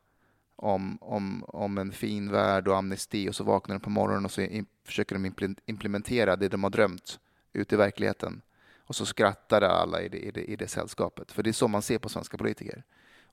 om, 0.56 0.98
om, 1.00 1.44
om 1.48 1.78
en 1.78 1.92
fin 1.92 2.30
värld 2.30 2.68
och 2.68 2.76
amnesti 2.76 3.28
och 3.28 3.34
så 3.34 3.44
vaknar 3.44 3.74
de 3.74 3.80
på 3.80 3.90
morgonen 3.90 4.24
och 4.24 4.30
så 4.30 4.40
in, 4.40 4.66
försöker 4.84 5.14
de 5.14 5.56
implementera 5.66 6.36
det 6.36 6.48
de 6.48 6.62
har 6.62 6.70
drömt 6.70 7.20
ute 7.52 7.74
i 7.74 7.78
verkligheten. 7.78 8.42
Och 8.78 8.96
så 8.96 9.06
skrattar 9.06 9.62
alla 9.62 10.02
i 10.02 10.08
det, 10.08 10.18
i, 10.18 10.30
det, 10.30 10.44
i 10.44 10.56
det 10.56 10.68
sällskapet. 10.68 11.32
För 11.32 11.42
det 11.42 11.50
är 11.50 11.52
så 11.52 11.68
man 11.68 11.82
ser 11.82 11.98
på 11.98 12.08
svenska 12.08 12.36
politiker. 12.36 12.84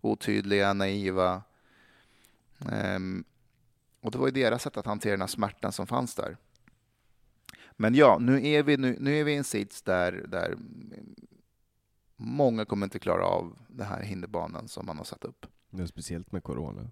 Otydliga, 0.01 0.73
naiva. 0.73 1.41
Um, 2.95 3.23
och 4.01 4.11
det 4.11 4.17
var 4.17 4.27
ju 4.27 4.31
deras 4.31 4.63
sätt 4.63 4.77
att 4.77 4.85
hantera 4.85 5.11
den 5.11 5.21
här 5.21 5.27
smärtan 5.27 5.71
som 5.71 5.87
fanns 5.87 6.15
där. 6.15 6.37
Men 7.77 7.95
ja, 7.95 8.17
nu 8.21 8.47
är 8.47 8.63
vi, 8.63 8.77
nu, 8.77 8.97
nu 8.99 9.19
är 9.19 9.23
vi 9.23 9.31
i 9.31 9.35
en 9.35 9.43
sits 9.43 9.81
där, 9.81 10.25
där 10.27 10.55
många 12.15 12.65
kommer 12.65 12.85
inte 12.85 12.99
klara 12.99 13.25
av 13.25 13.57
den 13.67 13.87
här 13.87 14.03
hinderbanan 14.03 14.67
som 14.67 14.85
man 14.85 14.97
har 14.97 15.03
satt 15.03 15.23
upp. 15.25 15.45
Är 15.71 15.85
speciellt 15.85 16.31
med 16.31 16.43
corona. 16.43 16.89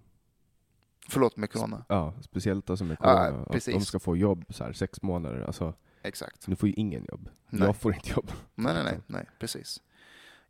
Förlåt 1.08 1.36
med 1.36 1.50
corona. 1.50 1.84
Ja, 1.88 2.14
speciellt 2.20 2.70
alltså 2.70 2.84
med 2.84 2.96
Ja, 3.00 3.26
corona. 3.26 3.42
att 3.42 3.52
precis. 3.52 3.74
de 3.74 3.80
ska 3.84 3.98
få 3.98 4.16
jobb 4.16 4.44
så 4.48 4.64
här 4.64 4.72
sex 4.72 5.02
månader. 5.02 5.40
Alltså, 5.40 5.74
Exakt. 6.02 6.46
nu 6.46 6.56
får 6.56 6.68
ju 6.68 6.74
ingen 6.74 7.04
jobb. 7.10 7.28
Nej. 7.50 7.62
Jag 7.66 7.76
får 7.76 7.94
inte 7.94 8.10
jobb. 8.10 8.30
Nej, 8.54 8.74
nej, 8.74 8.84
nej, 8.84 9.00
nej, 9.06 9.26
precis. 9.38 9.82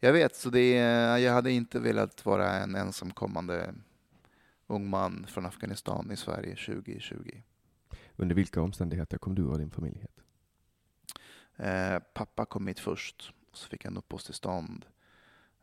Jag 0.01 0.13
vet, 0.13 0.37
så 0.37 0.51
det 0.51 0.77
är, 0.77 1.19
jag 1.19 1.33
hade 1.33 1.53
inte 1.53 1.81
velat 1.81 2.25
vara 2.25 2.53
en 2.53 2.75
ensamkommande 2.75 3.75
ung 4.67 4.91
man 4.91 5.27
från 5.29 5.47
Afghanistan 5.47 6.11
i 6.11 6.17
Sverige 6.17 6.57
2020. 6.57 7.17
Under 8.17 8.35
vilka 8.35 8.63
omständigheter 8.63 9.19
kom 9.19 9.35
du 9.35 9.45
och 9.45 9.59
din 9.59 9.71
familj 9.71 9.99
hit? 9.99 10.22
Eh, 11.63 11.99
pappa 11.99 12.45
kom 12.45 12.67
hit 12.67 12.81
först, 12.81 13.33
och 13.51 13.57
så 13.57 13.69
fick 13.69 13.85
han 13.85 13.97
uppehållstillstånd. 13.97 14.87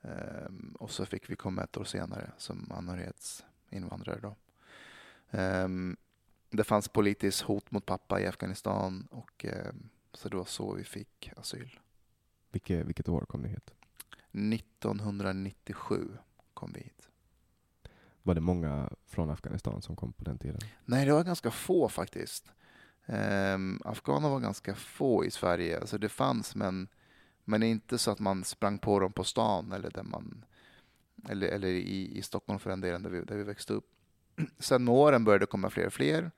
Eh, 0.01 0.51
och 0.79 0.91
så 0.91 1.05
fick 1.05 1.29
vi 1.29 1.35
komma 1.35 1.63
ett 1.63 1.77
år 1.77 1.83
senare 1.83 2.31
som 2.37 2.71
anhörighetsinvandrare. 2.71 4.19
Då. 4.19 4.35
Eh, 5.37 5.67
det 6.49 6.63
fanns 6.63 6.87
politiskt 6.87 7.41
hot 7.41 7.71
mot 7.71 7.85
pappa 7.85 8.21
i 8.21 8.27
Afghanistan 8.27 9.07
och 9.11 9.45
eh, 9.45 9.73
så 10.13 10.29
det 10.29 10.37
var 10.37 10.45
så 10.45 10.73
vi 10.73 10.83
fick 10.83 11.31
asyl. 11.37 11.79
Vilket, 12.51 12.85
vilket 12.85 13.09
år 13.09 13.21
kom 13.21 13.41
ni 13.41 13.49
hit? 13.49 13.73
1997 14.31 16.07
kom 16.53 16.73
vi 16.73 16.79
hit. 16.79 17.09
Var 18.23 18.35
det 18.35 18.41
många 18.41 18.89
från 19.05 19.29
Afghanistan 19.29 19.81
som 19.81 19.95
kom 19.95 20.13
på 20.13 20.23
den 20.23 20.37
tiden? 20.37 20.59
Nej, 20.85 21.05
det 21.05 21.13
var 21.13 21.23
ganska 21.23 21.51
få 21.51 21.89
faktiskt. 21.89 22.51
Um, 23.11 23.81
afghaner 23.85 24.29
var 24.29 24.39
ganska 24.39 24.75
få 24.75 25.25
i 25.25 25.31
Sverige. 25.31 25.79
Alltså 25.79 25.97
det 25.97 26.09
fanns, 26.09 26.55
men, 26.55 26.87
men 27.45 27.63
inte 27.63 27.97
så 27.97 28.11
att 28.11 28.19
man 28.19 28.43
sprang 28.43 28.77
på 28.77 28.99
dem 28.99 29.11
på 29.11 29.23
stan 29.23 29.71
eller, 29.71 29.89
där 29.89 30.03
man, 30.03 30.45
eller, 31.29 31.47
eller 31.47 31.67
i, 31.67 32.17
i 32.17 32.21
Stockholm 32.21 32.59
för 32.59 32.69
den 32.69 32.81
delen, 32.81 33.03
där 33.03 33.09
vi, 33.09 33.21
där 33.21 33.35
vi 33.35 33.43
växte 33.43 33.73
upp. 33.73 33.85
Sen 34.59 34.83
med 34.83 34.93
åren 34.93 35.23
började 35.23 35.43
det 35.43 35.49
komma 35.49 35.69
fler 35.69 35.85
och 35.85 35.93
fler. 35.93 36.31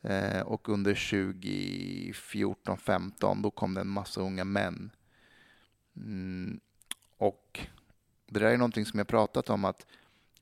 Eh, 0.00 0.40
och 0.40 0.68
under 0.68 0.94
2014-15 0.94 3.42
då 3.42 3.50
kom 3.50 3.74
det 3.74 3.80
en 3.80 3.88
massa 3.88 4.20
unga 4.20 4.44
män. 4.44 4.90
Mm, 5.96 6.60
och 7.16 7.60
det 8.26 8.40
där 8.40 8.50
är 8.50 8.56
någonting 8.56 8.86
som 8.86 8.98
jag 8.98 9.08
pratat 9.08 9.50
om 9.50 9.64
att 9.64 9.86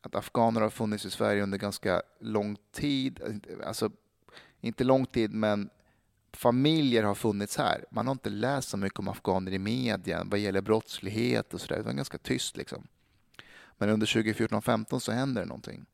att 0.00 0.14
afghaner 0.14 0.60
har 0.60 0.70
funnits 0.70 1.04
i 1.04 1.10
Sverige 1.10 1.42
under 1.42 1.58
ganska 1.58 2.02
lång 2.20 2.56
tid. 2.72 3.40
Alltså, 3.64 3.90
inte 4.60 4.84
lång 4.84 5.06
tid, 5.06 5.32
men 5.32 5.70
familjer 6.32 7.02
har 7.02 7.14
funnits 7.14 7.56
här. 7.56 7.84
Man 7.90 8.06
har 8.06 8.12
inte 8.12 8.30
läst 8.30 8.68
så 8.68 8.76
mycket 8.76 8.98
om 8.98 9.08
afghaner 9.08 9.52
i 9.52 9.58
media 9.58 10.22
vad 10.24 10.38
gäller 10.38 10.60
brottslighet 10.60 11.54
och 11.54 11.60
sådär. 11.60 11.76
Det 11.76 11.82
var 11.82 11.92
ganska 11.92 12.18
tyst 12.18 12.56
liksom. 12.56 12.86
Men 13.78 13.88
under 13.88 14.06
2014-15 14.06 14.98
så 14.98 15.12
händer 15.12 15.42
det 15.42 15.48
någonting. 15.48 15.86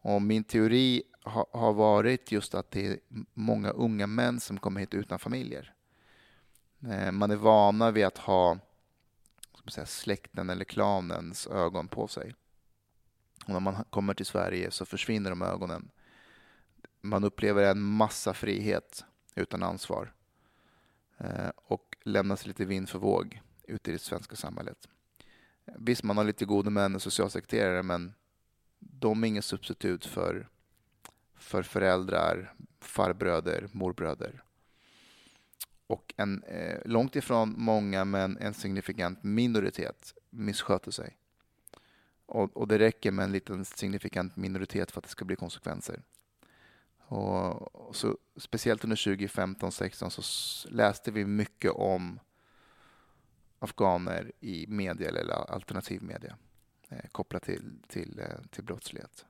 Och 0.00 0.22
min 0.22 0.44
teori 0.44 1.02
ha, 1.24 1.46
har 1.52 1.72
varit 1.72 2.32
just 2.32 2.54
att 2.54 2.70
det 2.70 2.86
är 2.86 2.98
många 3.34 3.70
unga 3.70 4.06
män 4.06 4.40
som 4.40 4.58
kommer 4.58 4.80
hit 4.80 4.94
utan 4.94 5.18
familjer. 5.18 5.74
Eh, 6.90 7.12
Man 7.12 7.30
är 7.30 7.36
vana 7.36 7.90
vid 7.90 8.04
att 8.04 8.18
ha 8.18 8.58
ska 9.62 9.64
man 9.64 9.70
säga, 9.70 9.86
släkten 9.86 10.50
eller 10.50 10.64
klanens 10.64 11.46
ögon 11.46 11.88
på 11.88 12.08
sig. 12.08 12.34
Och 13.44 13.52
när 13.52 13.60
man 13.60 13.84
kommer 13.90 14.14
till 14.14 14.26
Sverige 14.26 14.70
så 14.70 14.84
försvinner 14.84 15.30
de 15.30 15.42
ögonen. 15.42 15.90
Man 17.02 17.24
upplever 17.24 17.62
en 17.62 17.82
massa 17.82 18.34
frihet 18.34 19.04
utan 19.34 19.62
ansvar 19.62 20.12
eh, 21.18 21.50
och 21.56 21.96
lämnas 22.02 22.46
lite 22.46 22.64
vind 22.64 22.88
för 22.88 22.98
våg 22.98 23.40
ute 23.62 23.90
i 23.90 23.92
det 23.92 23.98
svenska 23.98 24.36
samhället. 24.36 24.88
Visst, 25.64 26.02
man 26.02 26.16
har 26.16 26.24
lite 26.24 26.44
gode 26.44 26.70
män 26.70 26.94
och 26.94 27.02
socialsekreterare, 27.02 27.82
men 27.82 28.12
de 28.78 29.24
är 29.24 29.28
ingen 29.28 29.42
substitut 29.42 30.06
för, 30.06 30.48
för 31.34 31.62
föräldrar, 31.62 32.54
farbröder, 32.80 33.68
morbröder. 33.72 34.42
Och 35.86 36.14
en, 36.16 36.42
eh, 36.42 36.78
långt 36.84 37.16
ifrån 37.16 37.54
många, 37.58 38.04
men 38.04 38.36
en 38.36 38.54
signifikant 38.54 39.22
minoritet 39.22 40.14
missköter 40.30 40.90
sig 40.90 41.16
Och, 42.26 42.56
och, 42.56 42.68
det 42.68 42.78
räcker 42.78 43.10
med 43.10 43.24
en 43.24 43.32
liten 43.32 43.64
signifikant 43.64 44.36
minoritet 44.36 44.90
för 44.90 44.98
att 45.00 45.04
det 45.04 45.10
ska 45.10 45.24
bli 45.24 45.36
konsekvenser. 45.36 46.02
Och, 47.12 47.96
så, 47.96 48.18
speciellt 48.36 48.84
under 48.84 48.96
2015-16 48.96 50.08
så 50.08 50.68
läste 50.68 51.10
vi 51.10 51.24
mycket 51.24 51.70
om 51.70 52.20
afghaner 53.58 54.32
i 54.40 54.66
media 54.68 55.08
eller 55.08 55.32
alternativ 55.32 56.02
media 56.02 56.36
eh, 56.88 57.08
kopplat 57.12 57.42
till, 57.42 57.78
till, 57.88 58.18
eh, 58.18 58.46
till 58.50 58.64
brottslighet. 58.64 59.26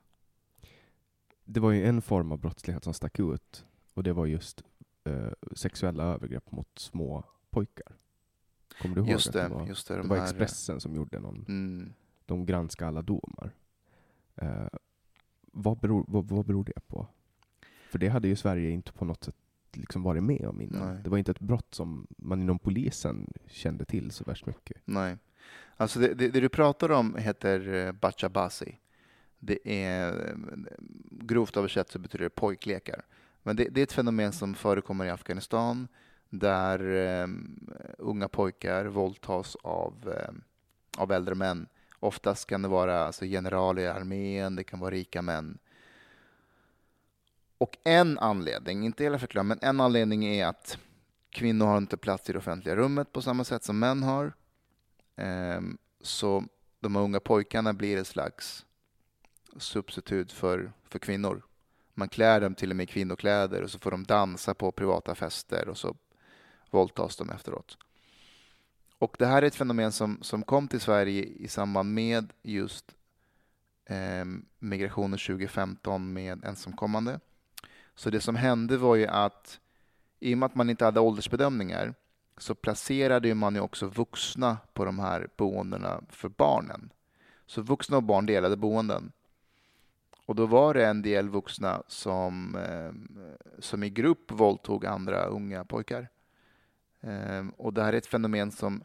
Det 1.45 1.59
var 1.59 1.71
ju 1.71 1.85
en 1.85 2.01
form 2.01 2.31
av 2.31 2.37
brottslighet 2.37 2.83
som 2.83 2.93
stack 2.93 3.19
ut 3.19 3.65
och 3.93 4.03
det 4.03 4.13
var 4.13 4.25
just 4.25 4.63
eh, 5.03 5.31
sexuella 5.55 6.03
övergrepp 6.03 6.51
mot 6.51 6.79
små 6.79 7.23
pojkar. 7.49 7.97
Kommer 8.81 8.95
du 8.95 9.01
ihåg? 9.01 9.09
Just 9.09 9.33
det, 9.33 9.41
det 9.41 9.47
var, 9.47 9.67
just 9.67 9.87
det, 9.87 9.93
det 9.93 10.01
de 10.01 10.07
var 10.07 10.17
här, 10.17 10.23
Expressen 10.23 10.79
som 10.79 10.95
gjorde 10.95 11.19
någon, 11.19 11.45
mm, 11.47 11.93
de 12.25 12.45
granskade 12.45 12.87
alla 12.87 13.01
domar. 13.01 13.51
Eh, 14.35 14.67
vad, 15.51 15.79
beror, 15.79 16.05
vad, 16.07 16.27
vad 16.27 16.45
beror 16.45 16.63
det 16.63 16.87
på? 16.87 17.07
För 17.93 17.99
det 17.99 18.07
hade 18.07 18.27
ju 18.27 18.35
Sverige 18.35 18.69
inte 18.69 18.91
på 18.91 19.05
något 19.05 19.23
sätt 19.23 19.35
liksom 19.73 20.03
varit 20.03 20.23
med 20.23 20.45
om 20.45 20.61
innan. 20.61 20.93
Nej. 20.93 21.03
Det 21.03 21.09
var 21.09 21.17
inte 21.17 21.31
ett 21.31 21.39
brott 21.39 21.75
som 21.75 22.07
man 22.17 22.41
inom 22.41 22.59
polisen 22.59 23.33
kände 23.47 23.85
till 23.85 24.11
så 24.11 24.23
värst 24.23 24.45
mycket. 24.45 24.81
nej. 24.85 25.17
Alltså 25.77 25.99
det, 25.99 26.13
det, 26.13 26.27
det 26.27 26.39
du 26.39 26.49
pratar 26.49 26.91
om 26.91 27.15
heter 27.15 27.73
eh, 27.73 27.91
bachabasi. 27.91 28.79
Det 29.39 29.83
är 29.85 30.29
eh, 30.29 30.35
grovt 31.11 31.57
översatt 31.57 31.89
så 31.89 31.99
betyder 31.99 32.23
det 32.23 32.29
pojklekar. 32.29 33.05
Men 33.43 33.55
det, 33.55 33.67
det 33.71 33.81
är 33.81 33.83
ett 33.83 33.91
fenomen 33.91 34.31
som 34.31 34.55
förekommer 34.55 35.05
i 35.05 35.09
Afghanistan 35.09 35.87
där 36.29 36.79
um, 37.23 37.69
unga 37.97 38.27
pojkar 38.27 38.85
våldtas 38.85 39.57
av, 39.63 40.15
um, 40.29 40.43
av 40.97 41.11
äldre 41.11 41.35
män. 41.35 41.67
Oftast 41.99 42.47
kan 42.47 42.61
det 42.61 42.67
vara 42.67 42.99
alltså, 42.99 43.25
generaler 43.25 43.81
i 43.81 43.87
armén, 43.87 44.55
det 44.55 44.63
kan 44.63 44.79
vara 44.79 44.91
rika 44.91 45.21
män. 45.21 45.59
Och 47.63 47.77
en 47.83 48.19
anledning, 48.19 48.85
inte 48.85 49.03
hela 49.03 49.19
förklaringen, 49.19 49.47
men 49.47 49.69
en 49.69 49.81
anledning 49.81 50.25
är 50.25 50.47
att 50.47 50.77
kvinnor 51.29 51.65
har 51.65 51.77
inte 51.77 51.97
plats 51.97 52.29
i 52.29 52.33
det 52.33 52.39
offentliga 52.39 52.75
rummet 52.75 53.11
på 53.11 53.21
samma 53.21 53.43
sätt 53.43 53.63
som 53.63 53.79
män 53.79 54.03
har. 54.03 54.33
Ehm, 55.15 55.77
så 56.01 56.43
de 56.79 56.95
unga 56.95 57.19
pojkarna 57.19 57.73
blir 57.73 57.97
ett 57.97 58.07
slags 58.07 58.65
substitut 59.57 60.31
för, 60.31 60.73
för 60.89 60.99
kvinnor. 60.99 61.43
Man 61.93 62.09
klär 62.09 62.41
dem 62.41 62.55
till 62.55 62.69
och 62.69 62.75
med 62.75 62.83
i 62.83 62.87
kvinnokläder 62.87 63.61
och 63.61 63.71
så 63.71 63.79
får 63.79 63.91
de 63.91 64.03
dansa 64.03 64.53
på 64.53 64.71
privata 64.71 65.15
fester 65.15 65.69
och 65.69 65.77
så 65.77 65.95
våldtas 66.71 67.15
de 67.15 67.29
efteråt. 67.29 67.77
Och 68.97 69.15
det 69.19 69.25
här 69.25 69.41
är 69.41 69.47
ett 69.47 69.55
fenomen 69.55 69.91
som, 69.91 70.17
som 70.21 70.43
kom 70.43 70.67
till 70.67 70.81
Sverige 70.81 71.23
i 71.23 71.47
samband 71.47 71.93
med 71.93 72.33
just 72.41 72.95
eh, 73.85 74.25
migrationen 74.59 75.19
2015 75.19 76.13
med 76.13 76.45
ensamkommande. 76.45 77.19
Så 77.95 78.09
det 78.09 78.21
som 78.21 78.35
hände 78.35 78.77
var 78.77 78.95
ju 78.95 79.07
att 79.07 79.59
i 80.19 80.33
och 80.33 80.37
med 80.37 80.45
att 80.45 80.55
man 80.55 80.69
inte 80.69 80.85
hade 80.85 80.99
åldersbedömningar 80.99 81.93
så 82.37 82.55
placerade 82.55 83.35
man 83.35 83.55
ju 83.55 83.61
också 83.61 83.87
vuxna 83.87 84.57
på 84.73 84.85
de 84.85 84.99
här 84.99 85.27
boendena 85.37 86.01
för 86.09 86.29
barnen. 86.29 86.89
Så 87.45 87.61
vuxna 87.61 87.97
och 87.97 88.03
barn 88.03 88.25
delade 88.25 88.57
boenden. 88.57 89.11
Och 90.25 90.35
då 90.35 90.45
var 90.45 90.73
det 90.73 90.85
en 90.85 91.01
del 91.01 91.29
vuxna 91.29 91.83
som, 91.87 92.55
eh, 92.55 93.19
som 93.59 93.83
i 93.83 93.89
grupp 93.89 94.31
våldtog 94.31 94.85
andra 94.85 95.25
unga 95.25 95.65
pojkar. 95.65 96.07
Ehm, 97.01 97.49
och 97.49 97.73
det 97.73 97.83
här 97.83 97.93
är 97.93 97.97
ett 97.97 98.07
fenomen 98.07 98.51
som, 98.51 98.83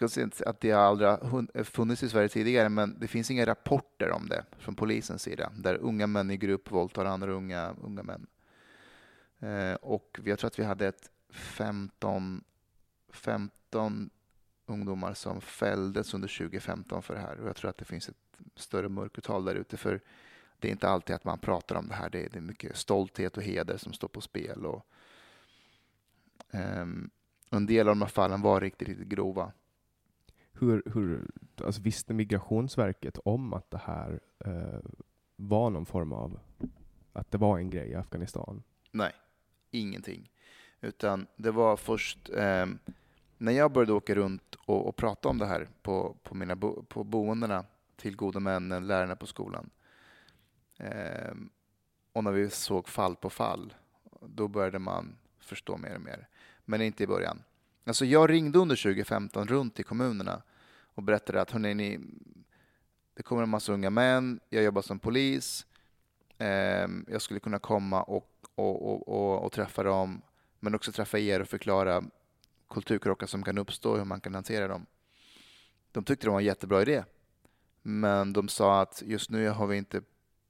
jag 0.00 0.10
ska 0.10 0.22
inte 0.22 0.36
säga 0.36 0.50
att 0.50 0.60
det 0.60 0.72
aldrig 0.72 1.10
har 1.10 1.64
funnits 1.64 2.02
i 2.02 2.08
Sverige 2.08 2.28
tidigare, 2.28 2.68
men 2.68 2.98
det 2.98 3.08
finns 3.08 3.30
inga 3.30 3.46
rapporter 3.46 4.10
om 4.10 4.28
det 4.28 4.44
från 4.58 4.74
polisens 4.74 5.22
sida, 5.22 5.52
där 5.56 5.74
unga 5.74 6.06
män 6.06 6.30
i 6.30 6.36
grupp 6.36 6.70
våldtar 6.70 7.04
andra 7.04 7.32
unga, 7.32 7.74
unga 7.82 8.02
män. 8.02 8.26
Eh, 9.40 9.74
och 9.74 10.20
jag 10.24 10.38
tror 10.38 10.48
att 10.48 10.58
vi 10.58 10.64
hade 10.64 10.86
ett 10.86 11.10
15, 11.30 12.44
15 13.08 14.10
ungdomar 14.66 15.14
som 15.14 15.40
fälldes 15.40 16.14
under 16.14 16.28
2015 16.28 17.02
för 17.02 17.14
det 17.14 17.20
här. 17.20 17.40
Och 17.40 17.48
jag 17.48 17.56
tror 17.56 17.70
att 17.70 17.78
det 17.78 17.84
finns 17.84 18.08
ett 18.08 18.16
större 18.56 18.88
mörkertal 18.88 19.44
där 19.44 19.54
ute. 19.54 19.76
För 19.76 20.00
det 20.58 20.68
är 20.68 20.72
inte 20.72 20.88
alltid 20.88 21.16
att 21.16 21.24
man 21.24 21.38
pratar 21.38 21.76
om 21.76 21.88
det 21.88 21.94
här. 21.94 22.10
Det 22.10 22.24
är, 22.24 22.28
det 22.28 22.38
är 22.38 22.42
mycket 22.42 22.76
stolthet 22.76 23.36
och 23.36 23.42
heder 23.42 23.76
som 23.76 23.92
står 23.92 24.08
på 24.08 24.20
spel. 24.20 24.66
Och, 24.66 24.86
ehm, 26.50 27.10
en 27.50 27.66
del 27.66 27.88
av 27.88 27.94
de 27.94 28.02
här 28.02 28.08
fallen 28.08 28.42
var 28.42 28.60
riktigt, 28.60 28.88
riktigt 28.88 29.08
grova. 29.08 29.52
Hur, 30.62 30.82
hur, 30.94 31.30
alltså 31.64 31.82
visste 31.82 32.14
Migrationsverket 32.14 33.18
om 33.24 33.52
att 33.52 33.70
det 33.70 33.80
här 33.84 34.20
eh, 34.44 34.90
var 35.36 35.70
någon 35.70 35.86
form 35.86 36.12
av, 36.12 36.40
att 37.12 37.30
det 37.30 37.38
var 37.38 37.58
en 37.58 37.70
grej 37.70 37.88
i 37.88 37.94
Afghanistan? 37.94 38.62
Nej, 38.90 39.12
ingenting. 39.70 40.30
Utan 40.80 41.26
det 41.36 41.50
var 41.50 41.76
först 41.76 42.30
eh, 42.30 42.66
när 43.38 43.52
jag 43.52 43.72
började 43.72 43.92
åka 43.92 44.14
runt 44.14 44.54
och, 44.54 44.88
och 44.88 44.96
prata 44.96 45.28
om 45.28 45.38
det 45.38 45.46
här 45.46 45.68
på, 45.82 46.16
på, 46.22 46.34
mina 46.34 46.56
bo, 46.56 46.82
på 46.82 47.04
boendena 47.04 47.64
till 47.96 48.16
gode 48.16 48.40
männen, 48.40 48.86
lärarna 48.86 49.16
på 49.16 49.26
skolan. 49.26 49.70
Eh, 50.78 51.34
och 52.12 52.24
när 52.24 52.32
vi 52.32 52.50
såg 52.50 52.88
fall 52.88 53.16
på 53.16 53.30
fall, 53.30 53.74
då 54.20 54.48
började 54.48 54.78
man 54.78 55.16
förstå 55.38 55.76
mer 55.76 55.94
och 55.94 56.02
mer. 56.02 56.28
Men 56.64 56.80
inte 56.82 57.04
i 57.04 57.06
början. 57.06 57.42
Alltså 57.84 58.04
jag 58.04 58.30
ringde 58.30 58.58
under 58.58 58.76
2015 58.76 59.48
runt 59.48 59.74
till 59.74 59.84
kommunerna 59.84 60.42
och 60.94 61.02
berättade 61.02 61.40
att 61.40 61.50
hörni, 61.50 61.74
ni, 61.74 62.00
det 63.14 63.22
kommer 63.22 63.42
en 63.42 63.48
massa 63.48 63.72
unga 63.72 63.90
män, 63.90 64.40
jag 64.48 64.64
jobbar 64.64 64.82
som 64.82 64.98
polis, 64.98 65.66
eh, 66.38 66.88
jag 67.08 67.22
skulle 67.22 67.40
kunna 67.40 67.58
komma 67.58 68.02
och, 68.02 68.46
och, 68.54 68.92
och, 68.92 69.08
och, 69.08 69.44
och 69.44 69.52
träffa 69.52 69.82
dem, 69.82 70.22
men 70.60 70.74
också 70.74 70.92
träffa 70.92 71.18
er 71.18 71.40
och 71.40 71.48
förklara 71.48 72.04
kulturkrockar 72.70 73.26
som 73.26 73.42
kan 73.42 73.58
uppstå 73.58 73.90
och 73.90 73.98
hur 73.98 74.04
man 74.04 74.20
kan 74.20 74.34
hantera 74.34 74.68
dem. 74.68 74.86
De 75.92 76.04
tyckte 76.04 76.26
det 76.26 76.30
var 76.30 76.38
en 76.38 76.44
jättebra 76.44 76.82
idé. 76.82 77.04
Men 77.82 78.32
de 78.32 78.48
sa 78.48 78.80
att 78.80 79.02
just 79.06 79.30
nu 79.30 79.48
har 79.48 79.66
vi 79.66 79.76
inte 79.76 80.02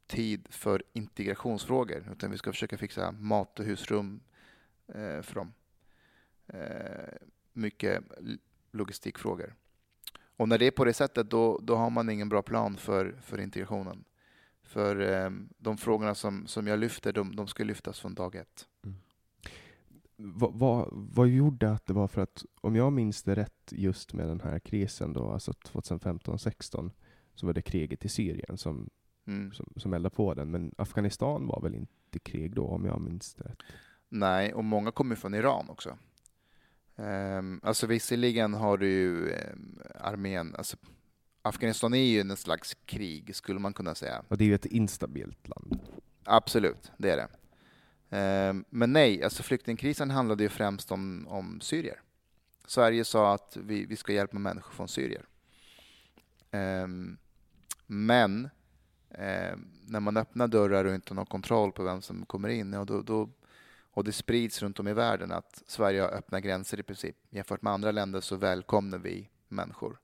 tid 0.06 0.46
för 0.50 0.82
integrationsfrågor 0.92 2.08
utan 2.12 2.30
vi 2.30 2.38
ska 2.38 2.52
försöka 2.52 2.78
fixa 2.78 3.12
mat 3.12 3.60
och 3.60 3.64
husrum 3.64 4.20
eh, 4.88 5.22
för 5.22 5.34
dem. 5.34 5.52
Eh, 6.46 7.14
mycket 7.52 8.04
logistikfrågor. 8.70 9.54
Och 10.42 10.48
när 10.48 10.58
det 10.58 10.66
är 10.66 10.70
på 10.70 10.84
det 10.84 10.92
sättet 10.92 11.30
då, 11.30 11.58
då 11.62 11.76
har 11.76 11.90
man 11.90 12.10
ingen 12.10 12.28
bra 12.28 12.42
plan 12.42 12.76
för, 12.76 13.16
för 13.22 13.40
integrationen. 13.40 14.04
För 14.62 15.00
eh, 15.00 15.30
de 15.58 15.76
frågorna 15.76 16.14
som, 16.14 16.46
som 16.46 16.66
jag 16.66 16.78
lyfter, 16.78 17.12
de, 17.12 17.36
de 17.36 17.46
ska 17.46 17.64
lyftas 17.64 18.00
från 18.00 18.14
dag 18.14 18.34
ett. 18.34 18.66
Mm. 18.84 18.96
Vad, 20.16 20.54
vad, 20.54 20.88
vad, 20.92 21.28
gjorde 21.28 21.72
att 21.72 21.86
det 21.86 21.92
var 21.92 22.08
för 22.08 22.22
att, 22.22 22.44
om 22.60 22.76
jag 22.76 22.92
minns 22.92 23.22
det 23.22 23.34
rätt, 23.34 23.72
just 23.72 24.12
med 24.12 24.28
den 24.28 24.40
här 24.40 24.58
krisen 24.58 25.12
då, 25.12 25.30
alltså 25.30 25.52
2015-16, 25.52 26.90
så 27.34 27.46
var 27.46 27.52
det 27.52 27.62
kriget 27.62 28.04
i 28.04 28.08
Syrien 28.08 28.58
som, 28.58 28.90
mm. 29.26 29.52
som, 29.52 29.72
som 29.76 29.94
eldade 29.94 30.14
på 30.14 30.34
den. 30.34 30.50
Men 30.50 30.74
Afghanistan 30.78 31.46
var 31.46 31.60
väl 31.60 31.74
inte 31.74 32.18
krig 32.18 32.54
då, 32.54 32.66
om 32.66 32.84
jag 32.84 33.00
minns 33.00 33.34
det 33.34 33.44
rätt? 33.44 33.62
Nej, 34.08 34.54
och 34.54 34.64
många 34.64 34.90
kommer 34.90 35.14
från 35.14 35.34
Iran 35.34 35.68
också. 35.68 35.98
Um, 36.96 37.60
alltså 37.62 37.86
visserligen 37.86 38.54
har 38.54 38.78
du 38.78 38.88
ju 38.88 39.32
um, 39.32 39.80
armén, 40.00 40.54
alltså 40.58 40.76
Afghanistan 41.42 41.94
är 41.94 42.04
ju 42.04 42.20
en 42.20 42.36
slags 42.36 42.76
krig, 42.86 43.36
skulle 43.36 43.60
man 43.60 43.72
kunna 43.72 43.94
säga. 43.94 44.22
Och 44.28 44.38
det 44.38 44.44
är 44.44 44.46
ju 44.46 44.54
ett 44.54 44.66
instabilt 44.66 45.48
land. 45.48 45.80
Absolut, 46.24 46.92
det 46.96 47.10
är 47.10 47.16
det. 47.16 47.28
Um, 48.50 48.64
men 48.70 48.92
nej, 48.92 49.22
alltså 49.22 49.42
flyktingkrisen 49.42 50.10
handlade 50.10 50.42
ju 50.42 50.48
främst 50.48 50.92
om, 50.92 51.26
om 51.28 51.60
syrier. 51.60 52.00
Sverige 52.66 53.04
sa 53.04 53.34
att 53.34 53.56
vi, 53.60 53.86
vi 53.86 53.96
ska 53.96 54.12
hjälpa 54.12 54.38
människor 54.38 54.72
från 54.72 54.88
Syrier. 54.88 55.24
Um, 56.50 57.18
men 57.86 58.50
eh, 59.10 59.56
när 59.86 60.00
man 60.00 60.16
öppnar 60.16 60.48
dörrar 60.48 60.84
och 60.84 60.94
inte 60.94 61.14
har 61.14 61.24
kontroll 61.24 61.72
på 61.72 61.82
vem 61.82 62.02
som 62.02 62.26
kommer 62.26 62.48
in, 62.48 62.72
ja, 62.72 62.84
då, 62.84 63.02
då, 63.02 63.28
och 63.92 64.04
det 64.04 64.12
sprids 64.12 64.62
runt 64.62 64.80
om 64.80 64.88
i 64.88 64.92
världen 64.92 65.32
att 65.32 65.62
Sverige 65.66 66.00
har 66.00 66.08
öppna 66.08 66.40
gränser 66.40 66.80
i 66.80 66.82
princip. 66.82 67.16
Jämfört 67.30 67.62
med 67.62 67.72
andra 67.72 67.90
länder 67.90 68.20
så 68.20 68.36
välkomnar 68.36 68.98
vi 68.98 69.28
människor. 69.48 69.98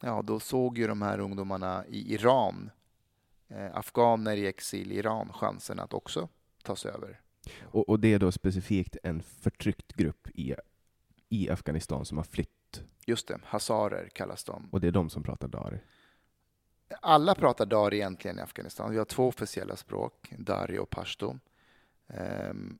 Ja, 0.00 0.22
då 0.22 0.40
såg 0.40 0.78
ju 0.78 0.86
de 0.86 1.02
här 1.02 1.18
ungdomarna 1.18 1.86
i 1.86 2.14
Iran, 2.14 2.70
eh, 3.48 3.76
afghaner 3.76 4.36
i 4.36 4.46
exil 4.46 4.92
i 4.92 4.96
Iran, 4.96 5.32
chansen 5.32 5.80
att 5.80 5.94
också 5.94 6.28
tas 6.62 6.86
över. 6.86 7.20
Och, 7.62 7.88
och, 7.88 8.00
det 8.00 8.14
är 8.14 8.18
då 8.18 8.32
specifikt 8.32 8.96
en 9.02 9.22
förtryckt 9.22 9.92
grupp 9.92 10.28
i, 10.34 10.54
i 11.28 11.50
Afghanistan 11.50 12.04
som 12.04 12.16
har 12.16 12.24
flytt? 12.24 12.82
Just 13.06 13.28
det, 13.28 13.38
hazarer 13.44 14.08
kallas 14.08 14.44
de. 14.44 14.68
Och 14.72 14.80
det 14.80 14.86
är 14.86 14.92
de 14.92 15.10
som 15.10 15.22
pratar 15.22 15.48
dari? 15.48 15.80
Alla 17.00 17.34
pratar 17.34 17.66
dari 17.66 17.96
egentligen 17.96 18.38
i 18.38 18.42
Afghanistan. 18.42 18.90
Vi 18.90 18.98
har 18.98 19.04
två 19.04 19.28
officiella 19.28 19.76
språk, 19.76 20.32
dari 20.38 20.78
och 20.78 20.90
pashto. 20.90 21.38
Um, 22.06 22.78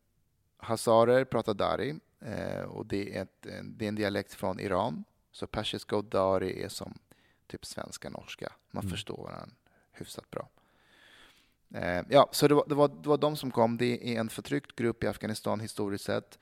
hazarer 0.58 1.24
pratar 1.24 1.54
dari 1.54 2.00
uh, 2.26 2.62
och 2.62 2.86
det 2.86 3.16
är, 3.16 3.22
ett, 3.22 3.46
det 3.62 3.84
är 3.84 3.88
en 3.88 3.94
dialekt 3.94 4.34
från 4.34 4.60
Iran. 4.60 5.04
Så 5.32 5.46
persiska 5.46 5.96
och 5.96 6.04
dari 6.04 6.62
är 6.62 6.68
som 6.68 6.98
typ 7.46 7.66
svenska, 7.66 8.10
norska. 8.10 8.52
Man 8.70 8.84
Mm. 8.84 8.90
förstår 8.90 9.22
varandra 9.24 9.56
hyfsat 9.92 10.30
bra. 10.30 10.48
Eh, 11.74 12.02
ja, 12.08 12.28
så 12.32 12.48
det 12.48 12.54
var, 12.54 12.64
det, 12.68 12.74
var, 12.74 12.88
det 12.88 13.08
var 13.08 13.18
de 13.18 13.36
som 13.36 13.50
kom. 13.50 13.76
Det 13.76 14.14
är 14.14 14.20
en 14.20 14.28
förtryckt 14.28 14.76
grupp 14.76 15.04
i 15.04 15.06
Afghanistan 15.06 15.60
historiskt 15.60 16.04
sett. 16.04 16.38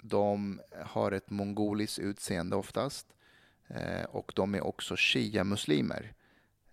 De 0.00 0.60
har 0.84 1.12
ett 1.12 1.30
mongoliskt 1.30 1.98
utseende 1.98 2.56
oftast. 2.56 3.06
Eh, 3.66 4.04
och 4.04 4.32
de 4.36 4.54
är 4.54 4.60
också 4.60 4.94
shia-muslimer. 4.96 6.12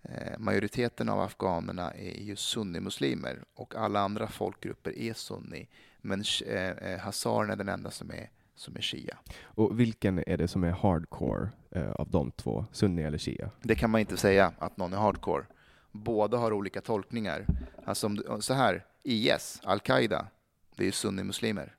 Eh, 0.02 0.40
majoriteten 0.40 1.10
av 1.10 1.20
afghanerna 1.20 1.92
är 1.92 2.22
ju 2.22 2.36
sunnimuslimer 2.36 3.44
och 3.54 3.76
alla 3.76 4.00
andra 4.00 4.28
folkgrupper 4.28 4.98
är 4.98 5.14
sunni. 5.14 5.68
Men 6.06 6.24
eh, 6.46 6.70
eh, 6.70 7.00
hazarerna 7.00 7.54
är 7.54 7.58
den 7.58 7.70
enda 7.70 7.92
som 7.92 8.12
är, 8.12 8.30
som 8.56 8.76
är 8.76 8.82
shia. 8.82 9.18
Och 9.44 9.80
vilken 9.80 10.24
är 10.28 10.38
det 10.38 10.48
som 10.48 10.64
är 10.64 10.72
hardcore 10.72 11.50
eh, 11.72 11.92
av 11.92 12.10
de 12.10 12.32
två? 12.32 12.66
Sunni 12.72 13.04
eller 13.04 13.18
shia? 13.18 13.50
Det 13.62 13.76
kan 13.76 13.90
man 13.90 14.02
inte 14.02 14.18
säga 14.18 14.54
att 14.60 14.78
någon 14.78 14.94
är 14.94 14.98
hardcore. 14.98 15.46
Båda 15.92 16.38
har 16.38 16.54
olika 16.54 16.82
tolkningar. 16.82 17.46
Alltså 17.86 18.08
om 18.08 18.42
så 18.42 18.54
här, 18.54 18.86
IS, 19.04 19.62
Al-Qaida, 19.64 20.28
det 20.76 20.84
är 20.84 20.86
ju 20.86 20.92
sunnimuslimer. 20.92 21.76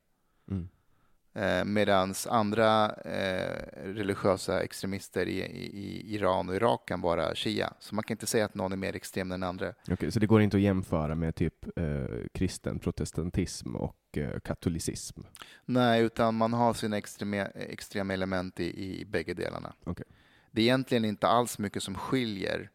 Mm. 0.50 0.68
Eh, 1.36 1.64
Medan 1.64 2.14
andra 2.28 2.92
eh, 2.92 3.82
religiösa 3.84 4.62
extremister 4.62 5.26
i, 5.26 5.40
i, 5.40 6.14
Iran 6.14 6.48
och 6.48 6.54
Irak 6.56 6.88
kan 6.88 7.00
vara 7.00 7.34
shia. 7.34 7.72
Så 7.80 7.94
man 7.94 8.04
kan 8.04 8.14
inte 8.14 8.26
säga 8.26 8.44
att 8.44 8.54
någon 8.54 8.72
är 8.72 8.76
mer 8.76 8.96
extrem 8.96 9.32
än 9.32 9.40
den 9.40 9.48
andra. 9.48 9.72
Okej, 9.90 10.12
så 10.12 10.20
det 10.20 10.26
går 10.26 10.42
inte 10.42 10.56
att 10.56 10.62
jämföra 10.62 11.14
med 11.14 11.34
typ 11.34 11.78
eh, 11.78 11.84
kristen 12.34 12.78
protestantism 12.78 13.76
och 13.76 13.96
eh, 14.16 14.40
katolicism? 14.40 15.20
Nej, 15.64 16.02
utan 16.02 16.34
man 16.34 16.52
har 16.52 16.74
sina 16.74 16.96
extrema, 16.96 17.36
extrema 17.46 18.14
element 18.14 18.60
i, 18.60 19.00
i 19.00 19.04
bägge 19.04 19.34
delarna. 19.34 19.72
Okej. 19.84 20.06
Det 20.50 20.60
är 20.60 20.64
egentligen 20.64 21.04
inte 21.04 21.26
alls 21.26 21.58
mycket 21.58 21.82
som 21.82 21.94
skiljer 21.94 22.70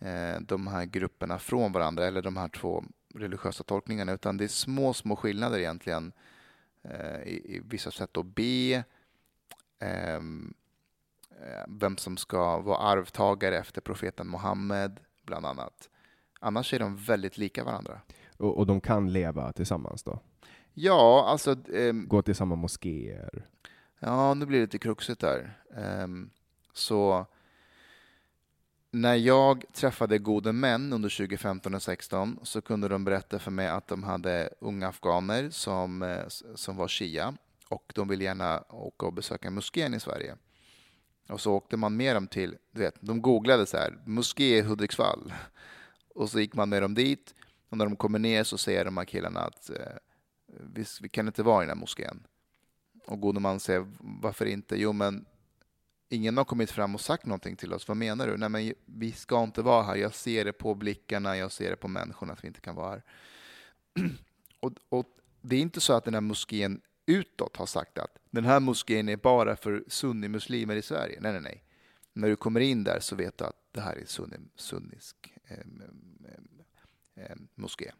eh, 0.00 0.40
de 0.40 0.66
här 0.66 0.84
grupperna 0.84 1.38
från 1.38 1.72
varandra, 1.72 2.06
eller 2.06 2.22
de 2.22 2.36
här 2.36 2.48
två 2.48 2.84
religiösa 3.14 3.64
tolkningarna, 3.64 4.12
utan 4.12 4.36
det 4.36 4.44
är 4.44 4.48
små, 4.48 4.94
små 4.94 5.16
skillnader 5.16 5.58
egentligen 5.58 6.12
i, 7.26 7.56
i 7.56 7.62
vissa 7.64 7.90
sätt 7.90 8.16
att 8.16 8.26
be, 8.26 8.84
ehm, 9.78 10.54
eh, 11.30 11.64
vem 11.68 11.96
som 11.96 12.16
ska 12.16 12.58
vara 12.58 12.78
arvtagare 12.78 13.58
efter 13.58 13.80
profeten 13.80 14.30
Muhammed, 14.30 15.00
bland 15.22 15.46
annat. 15.46 15.88
Annars 16.40 16.74
är 16.74 16.78
de 16.78 16.96
väldigt 16.96 17.38
lika 17.38 17.64
varandra. 17.64 18.00
Och, 18.36 18.58
och 18.58 18.66
de 18.66 18.80
kan 18.80 19.12
leva 19.12 19.52
tillsammans 19.52 20.02
då? 20.02 20.20
Ja, 20.74 21.24
alltså... 21.28 21.56
ehm, 21.74 22.08
Gå 22.08 22.22
till 22.22 22.34
samma 22.34 22.54
moskéer? 22.54 23.46
Ja, 23.98 24.34
nu 24.34 24.46
blir 24.46 24.58
det 24.58 24.64
lite 24.64 24.78
kruxigt 24.78 25.20
där. 25.20 25.58
Ehm, 25.76 26.30
så 26.72 27.26
när 28.90 29.14
jag 29.14 29.64
träffade 29.72 30.18
gode 30.18 30.52
män 30.52 30.92
under 30.92 31.08
2015 31.08 31.74
och 31.74 31.82
2016 31.82 32.38
så 32.42 32.60
kunde 32.60 32.88
de 32.88 33.04
berätta 33.04 33.38
för 33.38 33.50
mig 33.50 33.68
att 33.68 33.88
de 33.88 34.02
hade 34.02 34.50
unga 34.60 34.88
afghaner 34.88 35.50
som, 35.50 36.02
eh, 36.02 36.28
som 36.54 36.76
var 36.76 36.88
shia 36.88 37.34
och 37.68 37.92
de 37.94 38.08
ville 38.08 38.24
gärna 38.24 38.64
åka 38.68 39.06
och 39.06 39.12
besöka 39.12 39.50
moskén 39.50 39.94
i 39.94 40.00
Sverige. 40.00 40.36
Och 41.28 41.40
så 41.40 41.52
åkte 41.52 41.76
man 41.76 41.96
med 41.96 42.16
dem 42.16 42.26
till, 42.26 42.56
du 42.70 42.80
vet, 42.80 42.94
de 43.00 43.22
googlade 43.22 43.66
så 43.66 43.76
här, 43.76 43.98
moské 44.06 44.58
i 44.58 44.62
Hudiksvall. 44.62 45.32
Och 46.14 46.30
så 46.30 46.40
gick 46.40 46.54
man 46.54 46.68
med 46.68 46.82
dem 46.82 46.94
dit 46.94 47.34
och 47.68 47.78
när 47.78 47.84
de 47.84 47.96
kommer 47.96 48.18
ner 48.18 48.44
så 48.44 48.58
säger 48.58 48.84
de 48.84 48.96
här 48.96 49.04
killarna 49.04 49.40
att 49.40 49.70
eh, 49.70 49.96
vi, 50.46 50.84
vi 51.00 51.08
kan 51.08 51.26
inte 51.26 51.42
vara 51.42 51.62
i 51.62 51.66
den 51.66 51.76
här 51.76 51.80
moskén. 51.80 52.26
Och 53.06 53.20
gode 53.20 53.40
man 53.40 53.60
säger 53.60 53.86
varför 54.00 54.46
inte? 54.46 54.76
Jo, 54.80 54.92
men 54.92 55.26
ingen 56.08 56.36
har 56.36 56.44
kommit 56.44 56.70
fram 56.70 56.94
och 56.94 57.00
sagt 57.00 57.26
någonting 57.26 57.56
till 57.56 57.72
oss. 57.72 57.88
Vad 57.88 57.96
menar 57.96 58.26
du? 58.26 58.36
Nej, 58.36 58.48
men 58.48 58.74
vi 58.86 59.12
ska 59.12 59.42
inte 59.42 59.62
vara 59.62 59.82
här. 59.82 59.96
Jag 59.96 60.14
ser 60.14 60.44
det 60.44 60.52
på 60.52 60.74
blickarna, 60.74 61.36
jag 61.36 61.52
ser 61.52 61.70
det 61.70 61.76
på 61.76 61.88
människorna 61.88 62.32
att 62.32 62.44
vi 62.44 62.48
inte 62.48 62.60
kan 62.60 62.74
vara 62.74 62.90
här. 62.90 63.02
och, 64.60 64.72
och 64.88 65.06
det 65.40 65.56
är 65.56 65.60
inte 65.60 65.80
så 65.80 65.92
att 65.92 66.04
den 66.04 66.14
här 66.14 66.20
moskén 66.20 66.80
utåt 67.06 67.56
har 67.56 67.66
sagt 67.66 67.98
att 67.98 68.18
den 68.30 68.44
här 68.44 68.60
moskén 68.60 69.08
är 69.08 69.16
bara 69.16 69.56
för 69.56 69.84
sunnimuslimer 69.88 70.76
i 70.76 70.82
Sverige. 70.82 71.18
Nej, 71.20 71.32
nej, 71.32 71.40
nej. 71.40 71.64
När 72.12 72.28
du 72.28 72.36
kommer 72.36 72.60
in 72.60 72.84
där 72.84 73.00
så 73.00 73.16
vet 73.16 73.38
du 73.38 73.44
att 73.44 73.68
det 73.72 73.80
här 73.80 73.96
är 73.96 74.04
sunni, 74.04 74.36
sunnisk 74.56 75.34
eh, 75.44 75.58
eh, 77.14 77.36
moské. 77.54 77.92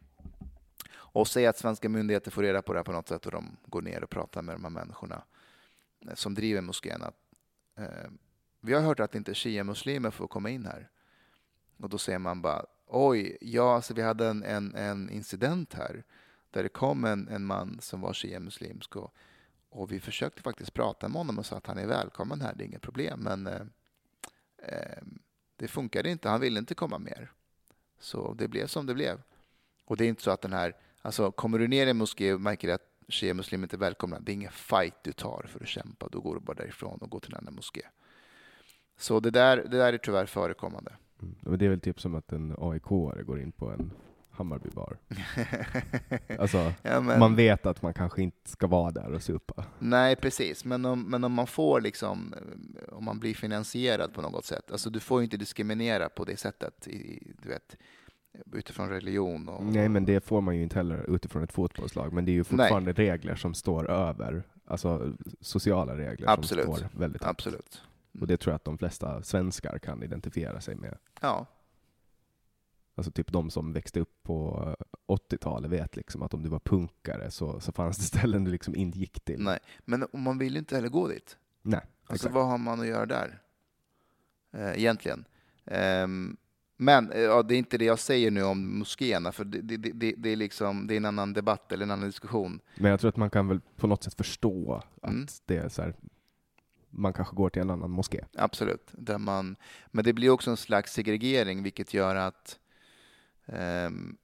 Och 0.91 1.27
säg 1.27 1.45
att 1.45 1.57
svenska 1.57 1.89
myndigheter 1.89 2.31
får 2.31 2.43
reda 2.43 2.61
på 2.61 2.73
det 2.73 2.79
här 2.79 2.83
på 2.83 2.91
något 2.91 3.07
sätt 3.07 3.25
och 3.25 3.31
de 3.31 3.57
går 3.65 3.81
ner 3.81 4.03
och 4.03 4.09
pratar 4.09 4.41
med 4.41 4.55
de 4.55 4.63
här 4.63 4.71
människorna 4.71 5.23
eh, 6.07 6.13
som 6.13 6.33
driver 6.33 6.61
moskén. 6.61 7.01
Att, 7.01 7.15
Ehm, 7.79 8.17
vi 8.61 8.73
har 8.73 8.81
hört 8.81 8.99
att 8.99 9.15
inte 9.15 9.35
shia-muslimer 9.35 10.11
får 10.11 10.27
komma 10.27 10.49
in 10.49 10.65
här. 10.65 10.89
Och 11.77 11.89
då 11.89 11.97
säger 11.97 12.19
man 12.19 12.41
bara 12.41 12.65
oj, 12.87 13.37
ja, 13.41 13.75
alltså 13.75 13.93
vi 13.93 14.01
hade 14.01 14.27
en, 14.27 14.43
en, 14.43 14.75
en 14.75 15.09
incident 15.09 15.73
här 15.73 16.03
där 16.51 16.63
det 16.63 16.69
kom 16.69 17.05
en, 17.05 17.27
en 17.27 17.45
man 17.45 17.79
som 17.81 18.01
var 18.01 18.13
shia-muslimsk 18.13 18.95
och, 18.95 19.13
och 19.69 19.91
vi 19.91 19.99
försökte 19.99 20.41
faktiskt 20.41 20.73
prata 20.73 21.07
med 21.07 21.17
honom 21.17 21.39
och 21.39 21.45
sa 21.45 21.57
att 21.57 21.67
han 21.67 21.77
är 21.77 21.87
välkommen 21.87 22.41
här, 22.41 22.55
det 22.55 22.63
är 22.63 22.65
inget 22.65 22.81
problem. 22.81 23.19
Men 23.19 23.47
eh, 23.47 23.61
eh, 24.57 25.03
det 25.55 25.67
funkade 25.67 26.09
inte, 26.09 26.29
han 26.29 26.41
ville 26.41 26.59
inte 26.59 26.75
komma 26.75 26.99
mer. 26.99 27.31
Så 27.99 28.33
det 28.33 28.47
blev 28.47 28.67
som 28.67 28.85
det 28.85 28.93
blev. 28.93 29.21
Och 29.85 29.97
det 29.97 30.05
är 30.05 30.09
inte 30.09 30.23
så 30.23 30.31
att 30.31 30.41
den 30.41 30.53
här, 30.53 30.75
alltså 31.01 31.31
kommer 31.31 31.59
du 31.59 31.67
ner 31.67 31.87
i 31.87 31.89
en 31.89 31.97
moské 31.97 32.33
och 32.33 32.41
märker 32.41 32.69
att 32.69 32.88
shia-muslimer 33.09 33.63
inte 33.65 33.75
är 33.75 33.79
välkomna, 33.79 34.19
det 34.19 34.31
är 34.31 34.33
ingen 34.33 34.51
fight 34.51 34.95
du 35.03 35.11
tar 35.11 35.45
för 35.49 35.59
att 35.59 35.67
kämpa, 35.67 36.07
då 36.11 36.21
går 36.21 36.35
du 36.35 36.41
bara 36.41 36.53
därifrån 36.57 36.97
och 37.01 37.09
går 37.09 37.19
till 37.19 37.33
en 37.33 37.37
annan 37.39 37.55
moské. 37.55 37.81
Så 38.97 39.19
det 39.19 39.31
där, 39.31 39.57
det 39.57 39.77
där 39.77 39.93
är 39.93 39.97
tyvärr 39.97 40.25
förekommande. 40.25 40.95
Mm. 41.21 41.57
Det 41.59 41.65
är 41.65 41.69
väl 41.69 41.79
typ 41.79 42.01
som 42.01 42.15
att 42.15 42.31
en 42.31 42.55
AIK-are 42.57 43.23
går 43.23 43.41
in 43.41 43.51
på 43.51 43.69
en 43.71 43.91
Hammarbybar. 44.31 44.97
Alltså, 46.39 46.73
Ja, 46.81 47.01
men- 47.01 47.19
man 47.19 47.35
vet 47.35 47.65
att 47.65 47.81
man 47.81 47.93
kanske 47.93 48.21
inte 48.21 48.49
ska 48.49 48.67
vara 48.67 48.91
där 48.91 49.13
och 49.13 49.21
supa. 49.23 49.65
Nej, 49.79 50.15
precis. 50.15 50.65
Men 50.65 50.85
om, 50.85 51.03
men 51.03 51.23
om 51.23 51.31
man 51.33 51.47
får 51.47 51.81
liksom, 51.81 52.35
om 52.91 53.05
man 53.05 53.19
blir 53.19 53.33
finansierad 53.33 54.13
på 54.13 54.21
något 54.21 54.45
sätt. 54.45 54.71
Alltså 54.71 54.89
du 54.89 54.99
får 54.99 55.19
ju 55.19 55.23
inte 55.23 55.37
diskriminera 55.37 56.09
på 56.09 56.25
det 56.25 56.37
sättet, 56.37 56.87
i, 56.87 57.33
du 57.43 57.49
vet, 57.49 57.75
utifrån 58.53 58.89
religion. 58.89 59.49
Och, 59.49 59.63
Nej, 59.65 59.89
men 59.89 60.05
det 60.05 60.25
får 60.25 60.41
man 60.41 60.55
ju 60.55 60.63
inte 60.63 60.75
heller 60.75 61.15
utifrån 61.15 61.43
ett 61.43 61.51
fotbollslag. 61.53 62.13
Men 62.13 62.25
det 62.25 62.31
är 62.31 62.33
ju 62.33 62.43
fortfarande 62.43 62.93
regler 62.93 63.35
som 63.35 63.53
står 63.53 63.89
över, 63.89 64.43
alltså 64.65 65.13
sociala 65.41 65.97
regler 65.97 66.29
Absolut. 66.29 66.65
som 66.65 66.75
står 66.75 66.89
väldigt 66.99 67.23
högt. 67.23 67.29
Absolut. 67.29 67.81
Och 68.21 68.27
det 68.27 68.37
tror 68.37 68.51
jag 68.51 68.55
att 68.55 68.63
de 68.65 68.77
flesta 68.77 69.23
svenskar 69.23 69.79
kan 69.79 70.03
identifiera 70.03 70.61
sig 70.61 70.75
med. 70.75 70.97
Ja, 71.21 71.45
Alltså 72.95 73.11
typ 73.11 73.31
de 73.31 73.49
som 73.49 73.73
växte 73.73 73.99
upp 73.99 74.23
på 74.23 74.63
eh, 74.79 74.85
80-talet 75.15 75.71
vet 75.71 75.95
liksom 75.95 76.21
att 76.23 76.33
om 76.33 76.43
du 76.43 76.49
var 76.49 76.59
punkare 76.59 77.31
så, 77.31 77.59
så 77.59 77.71
fanns 77.71 77.97
det 77.97 78.03
ställen 78.03 78.43
du 78.43 78.51
liksom 78.51 78.75
inte 78.75 78.99
gick 78.99 79.19
till. 79.25 79.43
nej. 79.43 79.59
Men 79.79 80.07
man 80.13 80.37
vill 80.37 80.53
ju 80.53 80.59
inte 80.59 80.75
heller 80.75 80.89
gå 80.89 81.07
dit. 81.07 81.37
Nej, 81.61 81.79
Alltså 82.01 82.13
exakt. 82.15 82.33
vad 82.35 82.47
har 82.47 82.57
man 82.57 82.79
att 82.79 82.87
göra 82.87 83.05
där? 83.05 83.41
Eh, 84.51 84.69
egentligen. 84.79 85.25
Ehm, 85.65 86.37
men 86.81 87.11
eh, 87.11 87.21
ja, 87.21 87.43
det 87.43 87.55
är 87.55 87.57
inte 87.57 87.77
det 87.77 87.85
jag 87.85 87.99
säger 87.99 88.31
nu 88.31 88.43
om 88.43 88.79
moskéerna, 88.79 89.31
för 89.31 89.43
det, 89.45 89.61
det, 89.61 89.77
det, 89.77 90.13
det, 90.17 90.29
är 90.29 90.35
liksom, 90.35 90.87
det 90.87 90.93
är 90.93 90.97
en 90.97 91.05
annan 91.05 91.33
debatt 91.33 91.71
eller 91.71 91.83
en 91.85 91.91
annan 91.91 92.05
diskussion. 92.05 92.59
Men 92.75 92.91
jag 92.91 92.99
tror 92.99 93.09
att 93.09 93.17
man 93.17 93.29
kan 93.29 93.47
väl 93.47 93.59
på 93.75 93.87
något 93.87 94.03
sätt 94.03 94.13
förstå 94.13 94.83
att 95.01 95.09
Mm. 95.11 95.27
det 95.45 95.57
är 95.57 95.69
så 95.69 95.81
här, 95.81 95.93
man 96.89 97.13
kanske 97.13 97.35
går 97.35 97.49
till 97.49 97.61
en 97.61 97.69
annan 97.69 97.91
moské. 97.91 98.25
Absolut. 98.37 98.87
Där 98.91 99.17
man, 99.17 99.55
men 99.91 100.03
det 100.05 100.13
blir 100.13 100.29
också 100.29 100.49
en 100.51 100.57
slags 100.57 100.93
segregering, 100.93 101.63
vilket 101.63 101.93
gör 101.93 102.15
att 102.15 102.59
um, 103.45 104.17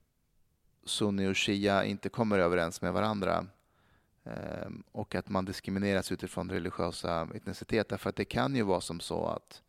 sunni 0.86 1.28
och 1.28 1.38
shia 1.38 1.86
inte 1.86 2.10
kommer 2.10 2.39
överens 2.39 2.82
med 2.82 2.94
varandra. 2.94 3.46
Ehm, 4.26 4.84
och 4.91 5.15
att 5.15 5.30
man 5.30 5.46
diskrimineras 5.46 6.12
utifrån 6.12 6.50
religiösa 6.50 7.28
etniciteter. 7.36 7.98
För 7.98 8.10
att 8.10 8.15
det 8.15 8.26
kan 8.26 8.56
ju 8.56 8.63
vara 8.63 8.82
som 8.82 9.00
så 9.00 9.26
att 9.26 9.62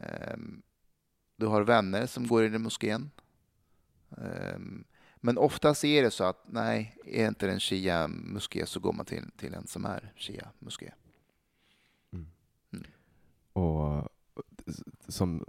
ehm, 0.00 0.62
du 1.36 1.46
har 1.46 1.62
vänner 1.62 2.06
som 2.06 2.26
går 2.26 2.44
in 2.44 2.54
i 2.54 2.58
moskén. 2.58 3.10
Ehm, 4.18 4.84
men 5.16 5.38
oftast 5.38 5.84
är 5.84 6.02
det 6.02 6.10
så 6.10 6.24
att 6.24 6.44
nej, 6.46 6.96
är 7.04 7.28
inte 7.28 7.46
det 7.46 7.52
en 7.52 7.60
shia-moské 7.60 8.66
så 8.66 8.80
går 8.80 8.92
man 8.92 9.06
till, 9.06 9.30
till 9.36 9.54
en 9.54 9.66
som 9.66 9.84
är 9.84 10.12
shia-moské. 10.16 10.92
Och 13.52 14.08
s- 14.66 14.82
som 15.08 15.44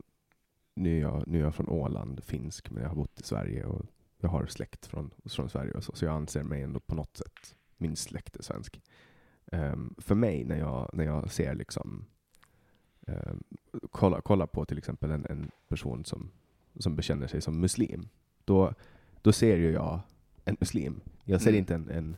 nu 0.74 0.98
är, 0.98 1.02
jag, 1.02 1.28
nu 1.28 1.40
är 1.40 1.44
jag 1.44 1.56
från 1.56 1.70
Åland, 1.70 2.24
finsk, 2.24 2.72
men 2.72 2.84
jag 2.84 2.90
har 2.90 2.96
bott 2.96 3.20
i 3.20 3.24
Sverige 3.24 3.66
och 3.66 3.86
jag 4.18 4.30
har 4.30 4.46
släkt 4.46 4.86
från, 4.86 5.12
från 5.26 5.50
Sverige 5.50 5.72
och 5.72 5.84
så, 5.84 5.96
så 5.96 6.06
jag 6.06 6.16
anser 6.16 6.44
mig 6.44 6.62
ändå 6.62 6.80
på 6.80 6.96
något 6.96 7.18
sätt, 7.18 7.56
min 7.78 7.96
släkt 7.96 8.36
är 8.36 8.44
svensk. 8.44 8.82
Ehm, 9.52 9.96
för 9.98 10.16
mig 10.16 10.44
när 10.44 10.58
jag, 10.60 10.90
när 10.94 11.06
jag 11.06 11.32
ser 11.32 11.56
liksom, 11.56 12.06
um, 13.06 13.44
kolla, 13.92 14.22
kolla 14.22 14.48
på 14.48 14.66
till 14.66 14.78
exempel 14.78 15.12
en, 15.12 15.26
en 15.30 15.52
person 15.68 16.06
som, 16.06 16.32
som 16.80 16.96
bekänner 16.96 17.28
sig 17.28 17.42
som 17.42 17.60
muslim, 17.60 18.10
då, 18.46 18.74
då 19.22 19.32
ser 19.32 19.58
ju 19.58 19.72
jag 19.72 20.00
en 20.46 20.58
muslim. 20.60 21.02
Jag 21.24 21.42
ser 21.42 21.50
Mm. 21.50 21.60
inte 21.60 21.76
en, 21.76 21.90
en, 21.90 22.18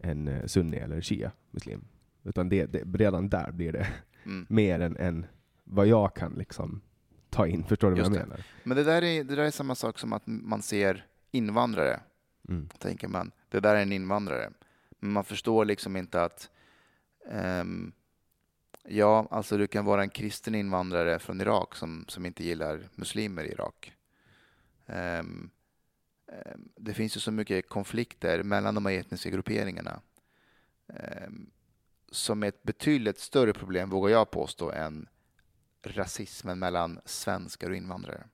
en 0.00 0.28
eh, 0.28 0.46
sunni 0.46 0.76
eller 0.76 1.00
shia 1.00 1.32
muslim. 1.50 1.84
Utan 2.24 2.48
det, 2.48 2.66
det, 2.66 2.82
redan 2.98 3.28
där 3.28 3.52
blir 3.52 3.72
det 3.72 3.86
Mm. 4.24 4.46
mer 4.50 4.80
än, 4.80 4.96
än 4.96 5.26
vad 5.64 5.86
jag 5.86 6.14
kan 6.16 6.32
liksom 6.32 6.80
ta 7.30 7.46
in. 7.46 7.64
Förstår 7.64 7.88
du 7.90 7.94
vad 7.94 7.98
Just 7.98 8.10
jag 8.16 8.24
det. 8.24 8.28
menar? 8.28 8.44
Men 8.64 8.76
det 8.76 8.84
där, 8.84 9.02
är, 9.02 9.24
det 9.24 9.36
där 9.36 9.42
är 9.44 9.50
samma 9.50 9.74
sak 9.74 9.98
som 9.98 10.12
att 10.12 10.22
man 10.26 10.62
ser 10.62 11.06
invandrare. 11.30 12.00
Mm. 12.48 12.68
tänker 12.78 13.08
man. 13.08 13.30
Det 13.48 13.60
där 13.60 13.74
är 13.76 13.82
en 13.82 13.92
invandrare. 13.92 14.50
Men 14.98 15.12
man 15.12 15.24
förstår 15.24 15.64
liksom 15.64 15.96
inte 15.96 16.22
att 16.22 16.50
ehm, 17.30 17.92
ja, 18.88 19.28
alltså 19.30 19.56
du 19.56 19.66
kan 19.66 19.84
vara 19.84 20.02
en 20.02 20.10
kristen 20.10 20.54
invandrare 20.54 21.18
från 21.18 21.40
Irak 21.40 21.74
som, 21.74 22.04
som 22.08 22.26
inte 22.26 22.44
gillar 22.44 22.88
muslimer 22.94 23.44
i 23.44 23.52
Irak. 23.52 23.92
Ehm, 24.86 25.50
ehm, 26.32 26.68
det 26.76 26.94
finns 26.94 27.16
ju 27.16 27.20
så 27.20 27.32
mycket 27.32 27.68
konflikter 27.68 28.42
mellan 28.42 28.74
de 28.74 28.86
här 28.86 28.92
etniska 28.92 29.30
grupperingarna 29.30 30.00
ehm, 30.88 31.50
som 32.10 32.42
är 32.42 32.48
ett 32.48 32.62
betydligt 32.62 33.18
större 33.18 33.52
problem, 33.52 33.90
vågar 33.90 34.10
jag 34.10 34.30
påstå, 34.30 34.70
än 34.70 35.08
rasismen 35.82 36.58
mellan 36.58 37.00
svenskar 37.04 37.70
och 37.70 37.76
invandrare. 37.76 38.24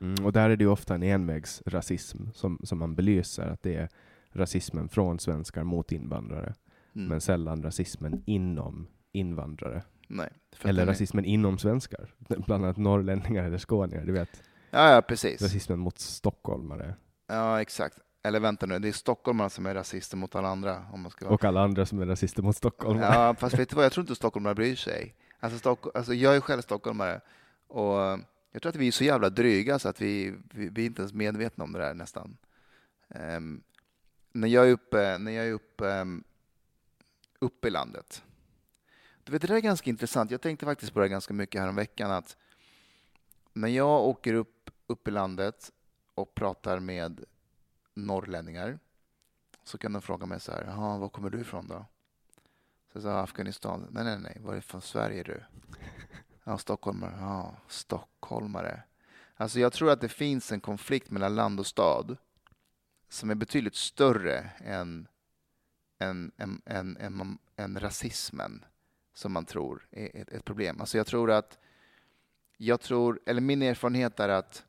Mm, 0.00 0.24
och 0.24 0.32
där 0.32 0.50
är 0.50 0.56
det 0.56 0.64
ju 0.64 0.70
ofta 0.70 0.94
en 0.94 1.02
envägsrasism 1.02 2.30
som, 2.34 2.60
som 2.64 2.78
man 2.78 2.94
belyser, 2.94 3.46
att 3.46 3.62
det 3.62 3.74
är 3.74 3.88
rasismen 4.30 4.88
från 4.88 5.18
svenskar 5.18 5.64
mot 5.64 5.92
invandrare, 5.92 6.54
Mm. 6.94 7.08
men 7.08 7.20
sällan 7.20 7.62
rasismen 7.62 8.22
inom 8.26 8.86
invandrare. 9.12 9.82
Nej, 10.08 10.28
Eller 10.62 10.72
den 10.72 10.88
är- 10.88 10.92
rasismen 10.92 11.24
inom 11.24 11.58
svenskar, 11.58 12.14
bland 12.18 12.64
annat 12.64 12.76
norrlänningar 12.76 13.44
eller 13.44 13.58
skåningar, 13.58 14.04
du 14.04 14.12
vet. 14.12 14.42
Ja, 14.70 14.94
ja, 14.94 15.02
precis. 15.02 15.42
Rasismen 15.42 15.78
mot 15.78 15.98
stockholmare. 15.98 16.94
Ja, 17.26 17.60
exakt. 17.60 17.98
Eller 18.22 18.40
vänta 18.40 18.66
nu, 18.66 18.78
det 18.78 18.88
är 18.88 18.92
stockholmarna 18.92 19.50
som 19.50 19.66
är 19.66 19.74
rasister 19.74 20.16
mot 20.16 20.34
alla 20.34 20.48
andra. 20.48 20.86
Om 20.92 21.00
man 21.00 21.10
ska... 21.10 21.28
Och 21.28 21.44
alla 21.44 21.60
andra 21.60 21.86
som 21.86 22.00
är 22.00 22.06
rasister 22.06 22.42
mot 22.42 22.56
stockholmare. 22.56 23.14
Ja, 23.14 23.34
fast 23.38 23.58
vet 23.58 23.68
du 23.68 23.76
vad, 23.76 23.84
jag 23.84 23.92
tror 23.92 24.02
inte 24.02 24.14
stockholmare 24.14 24.54
bryr 24.54 24.76
sig. 24.76 25.14
Alltså, 25.40 25.58
Stock... 25.58 25.96
alltså, 25.96 26.14
jag 26.14 26.36
är 26.36 26.40
själv 26.40 26.60
stockholmare 26.62 27.20
och 27.66 27.94
jag 28.52 28.62
tror 28.62 28.68
att 28.70 28.76
vi 28.76 28.88
är 28.88 28.92
så 28.92 29.04
jävla 29.04 29.30
dryga 29.30 29.78
så 29.78 29.88
att 29.88 30.00
vi, 30.00 30.34
vi, 30.54 30.68
vi 30.68 30.82
är 30.82 30.86
inte 30.86 31.02
ens 31.02 31.12
medvetna 31.12 31.64
om 31.64 31.72
det 31.72 31.78
där 31.78 31.94
nästan. 31.94 32.36
Ehm, 33.08 33.62
när 34.32 34.48
jag 34.48 34.68
är 34.68 34.72
uppe, 34.72 35.18
när 35.18 35.32
jag 35.32 35.46
är 35.46 35.52
uppe, 35.52 36.00
um, 36.00 36.24
uppe 37.38 37.68
i 37.68 37.70
landet. 37.70 38.22
Vet, 39.30 39.42
det 39.42 39.48
där 39.48 39.54
är 39.54 39.60
ganska 39.60 39.90
intressant. 39.90 40.30
Jag 40.30 40.40
tänkte 40.40 40.66
faktiskt 40.66 40.94
på 40.94 41.00
det 41.00 41.08
ganska 41.08 41.34
mycket 41.34 41.60
häromveckan 41.60 42.10
att 42.10 42.36
när 43.52 43.68
jag 43.68 44.04
åker 44.04 44.34
upp, 44.34 44.70
upp 44.86 45.08
i 45.08 45.10
landet 45.10 45.72
och 46.14 46.34
pratar 46.34 46.80
med 46.80 47.24
norrlänningar 47.94 48.78
så 49.64 49.78
kan 49.78 49.92
de 49.92 50.02
fråga 50.02 50.26
mig 50.26 50.40
så 50.40 50.52
här, 50.52 50.64
jaha, 50.64 50.98
var 50.98 51.08
kommer 51.08 51.30
du 51.30 51.40
ifrån 51.40 51.68
då? 51.68 51.86
Så 52.92 52.96
jag 52.96 53.02
sa 53.02 53.20
Afghanistan. 53.20 53.86
Nej, 53.90 54.04
nej, 54.04 54.18
nej, 54.18 54.36
varifrån 54.40 54.80
Sverige 54.82 55.20
är 55.20 55.24
du? 55.24 55.42
Ja, 56.44 56.58
stockholmare. 56.58 57.16
Ja, 57.20 57.56
stockholmare. 57.68 58.82
Alltså 59.36 59.60
jag 59.60 59.72
tror 59.72 59.90
att 59.90 60.00
det 60.00 60.08
finns 60.08 60.52
en 60.52 60.60
konflikt 60.60 61.10
mellan 61.10 61.34
land 61.34 61.60
och 61.60 61.66
stad 61.66 62.16
som 63.08 63.30
är 63.30 63.34
betydligt 63.34 63.76
större 63.76 64.50
än, 64.58 65.08
än, 65.98 66.32
än, 66.36 66.62
än, 66.64 66.96
än, 66.96 67.38
än 67.56 67.80
rasismen 67.80 68.64
som 69.14 69.32
man 69.32 69.44
tror 69.44 69.88
är 69.90 70.16
ett, 70.16 70.28
ett 70.28 70.44
problem. 70.44 70.80
Alltså 70.80 70.96
jag 70.96 71.06
tror 71.06 71.30
att, 71.30 71.58
jag 72.56 72.80
tror, 72.80 73.20
eller 73.26 73.40
min 73.40 73.62
erfarenhet 73.62 74.20
är 74.20 74.28
att 74.28 74.64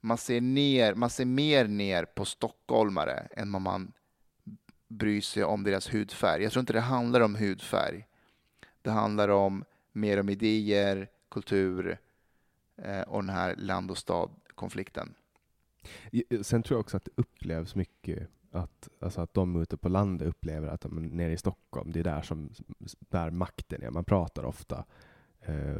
man 0.00 0.18
ser, 0.18 0.40
ner, 0.40 0.94
man 0.94 1.10
ser 1.10 1.24
mer 1.24 1.68
ner 1.68 2.04
på 2.04 2.24
stockholmare 2.24 3.28
än 3.30 3.52
vad 3.52 3.62
man 3.62 3.92
bryr 4.88 5.20
sig 5.20 5.44
om 5.44 5.64
deras 5.64 5.94
hudfärg. 5.94 6.42
Jag 6.42 6.52
tror 6.52 6.60
inte 6.60 6.72
det 6.72 6.80
handlar 6.80 7.20
om 7.20 7.34
hudfärg. 7.34 8.06
Det 8.82 8.90
handlar 8.90 9.28
om 9.28 9.64
mer 9.92 10.20
om 10.20 10.28
idéer, 10.28 11.08
kultur 11.30 11.98
eh, 12.76 13.00
och 13.00 13.22
den 13.22 13.34
här 13.34 13.56
land 13.56 13.90
och 13.90 13.98
stad-konflikten. 13.98 15.14
Sen 16.42 16.62
tror 16.62 16.76
jag 16.76 16.80
också 16.80 16.96
att 16.96 17.04
det 17.04 17.10
upplevs 17.14 17.74
mycket 17.74 18.28
att, 18.50 18.88
alltså 19.00 19.20
att 19.20 19.34
de 19.34 19.56
ute 19.62 19.76
på 19.76 19.88
landet 19.88 20.28
upplever 20.28 20.68
att 20.68 20.80
de, 20.80 21.02
nere 21.06 21.32
i 21.32 21.36
Stockholm, 21.36 21.92
det 21.92 22.00
är 22.00 22.04
där 22.04 22.22
som 22.22 22.50
där 22.98 23.30
makten 23.30 23.82
är. 23.82 23.90
Man 23.90 24.04
pratar 24.04 24.44
ofta, 24.44 24.84
eh, 25.40 25.76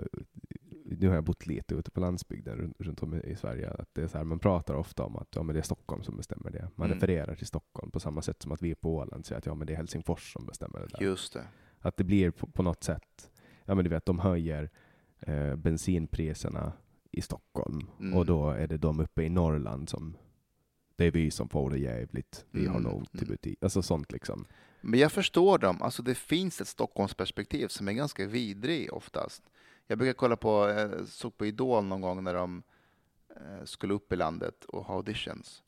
nu 0.84 1.08
har 1.08 1.14
jag 1.14 1.24
bott 1.24 1.46
lite 1.46 1.74
ute 1.74 1.90
på 1.90 2.00
landsbygden 2.00 2.56
runt, 2.56 2.76
runt 2.80 3.02
om 3.02 3.14
i 3.14 3.36
Sverige, 3.36 3.70
att 3.70 3.88
det 3.92 4.02
är 4.02 4.06
så 4.08 4.18
här, 4.18 4.24
man 4.24 4.38
pratar 4.38 4.74
ofta 4.74 5.04
om 5.04 5.16
att 5.16 5.28
ja, 5.34 5.42
men 5.42 5.54
det 5.54 5.60
är 5.60 5.62
Stockholm 5.62 6.02
som 6.02 6.16
bestämmer 6.16 6.50
det. 6.50 6.68
Man 6.74 6.86
Mm. 6.86 6.94
refererar 6.98 7.34
till 7.34 7.46
Stockholm 7.46 7.90
på 7.90 8.00
samma 8.00 8.22
sätt 8.22 8.42
som 8.42 8.52
att 8.52 8.62
vi 8.62 8.74
på 8.74 8.94
Åland 8.96 9.26
säger 9.26 9.38
att 9.38 9.46
ja, 9.46 9.54
men 9.54 9.66
det 9.66 9.72
är 9.72 9.76
Helsingfors 9.76 10.32
som 10.32 10.46
bestämmer 10.46 10.80
det 10.80 10.86
där. 10.86 11.02
Just 11.02 11.32
det. 11.32 11.44
Att 11.80 11.96
det 11.96 12.04
blir 12.04 12.30
på, 12.30 12.46
på 12.46 12.62
något 12.62 12.84
sätt, 12.84 13.30
ja 13.64 13.74
men 13.74 13.84
du 13.84 13.90
vet, 13.90 14.06
de 14.06 14.18
höjer 14.18 14.70
eh, 15.20 15.56
bensinpriserna 15.56 16.72
i 17.10 17.20
Stockholm 17.20 17.86
Mm. 18.00 18.14
och 18.18 18.26
då 18.26 18.50
är 18.50 18.66
det 18.66 18.78
de 18.78 19.00
uppe 19.00 19.22
i 19.22 19.28
Norrland 19.28 19.88
som, 19.88 20.16
det 20.98 21.04
är 21.04 21.10
vi 21.10 21.30
som 21.30 21.48
får 21.48 21.70
det 21.70 21.78
jävligt, 21.78 22.44
vi 22.50 22.66
har 22.66 22.76
Mm, 22.76 22.92
långt 22.92 23.10
till 23.10 23.22
mm. 23.22 23.30
butik. 23.30 23.58
Alltså 23.62 23.82
sånt 23.82 24.12
liksom. 24.12 24.46
Men 24.80 25.00
jag 25.00 25.12
förstår 25.12 25.58
dem. 25.58 25.82
Alltså 25.82 26.02
det 26.02 26.14
finns 26.14 26.60
ett 26.60 26.68
Stockholmsperspektiv 26.68 27.68
som 27.68 27.88
är 27.88 27.92
ganska 27.92 28.26
vidrig 28.26 28.92
oftast. 28.92 29.42
Jag 29.86 29.98
brukar 29.98 30.12
kolla 30.12 30.36
på, 30.36 30.68
eh, 30.68 31.04
såg 31.06 31.36
på 31.36 31.46
Idol 31.46 31.84
någon 31.84 32.00
gång 32.00 32.24
när 32.24 32.34
de 32.34 32.62
eh, 33.36 33.64
skulle 33.64 33.94
upp 33.94 34.12
i 34.12 34.16
landet 34.16 34.64
och 34.64 34.84
ha 34.84 34.94
auditions. 34.94 35.62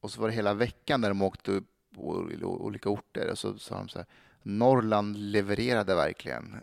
Och 0.00 0.10
så 0.10 0.20
var 0.20 0.28
det 0.28 0.34
hela 0.34 0.54
veckan 0.54 1.00
när 1.00 1.08
de 1.08 1.22
åkte 1.22 1.50
upp 1.50 1.70
på 1.94 2.02
olika 2.40 2.88
orter 2.88 3.30
och 3.30 3.38
så 3.38 3.58
sa 3.58 3.78
de 3.78 3.88
så 3.88 3.98
här, 3.98 4.06
Norrland 4.42 5.16
levererade 5.16 5.94
verkligen. 5.94 6.56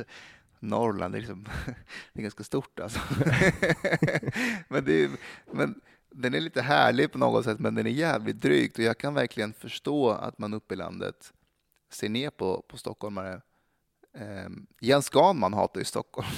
Norrland, 0.60 1.14
det 1.14 1.18
är, 1.18 1.20
liksom, 1.20 1.44
det 2.12 2.20
är 2.20 2.22
ganska 2.22 2.44
stort 2.44 2.80
alltså. 2.80 3.00
men, 4.68 4.84
det 4.84 5.04
är, 5.04 5.10
men 5.52 5.80
den 6.10 6.34
är 6.34 6.40
lite 6.40 6.62
härlig 6.62 7.12
på 7.12 7.18
något 7.18 7.44
sätt, 7.44 7.58
men 7.58 7.74
den 7.74 7.86
är 7.86 7.90
jävligt 7.90 8.40
drygt 8.40 8.78
och 8.78 8.84
jag 8.84 8.98
kan 8.98 9.14
verkligen 9.14 9.52
förstå 9.52 10.10
att 10.10 10.38
man 10.38 10.54
uppe 10.54 10.74
i 10.74 10.76
landet 10.76 11.32
ser 11.90 12.08
ner 12.08 12.30
på, 12.30 12.62
på 12.68 12.76
stockholmare. 12.76 13.40
Eh, 14.12 14.48
Jens 14.80 15.10
Ganman 15.10 15.52
hatar 15.54 15.80
ju 15.80 15.84
Stockholm. 15.84 16.28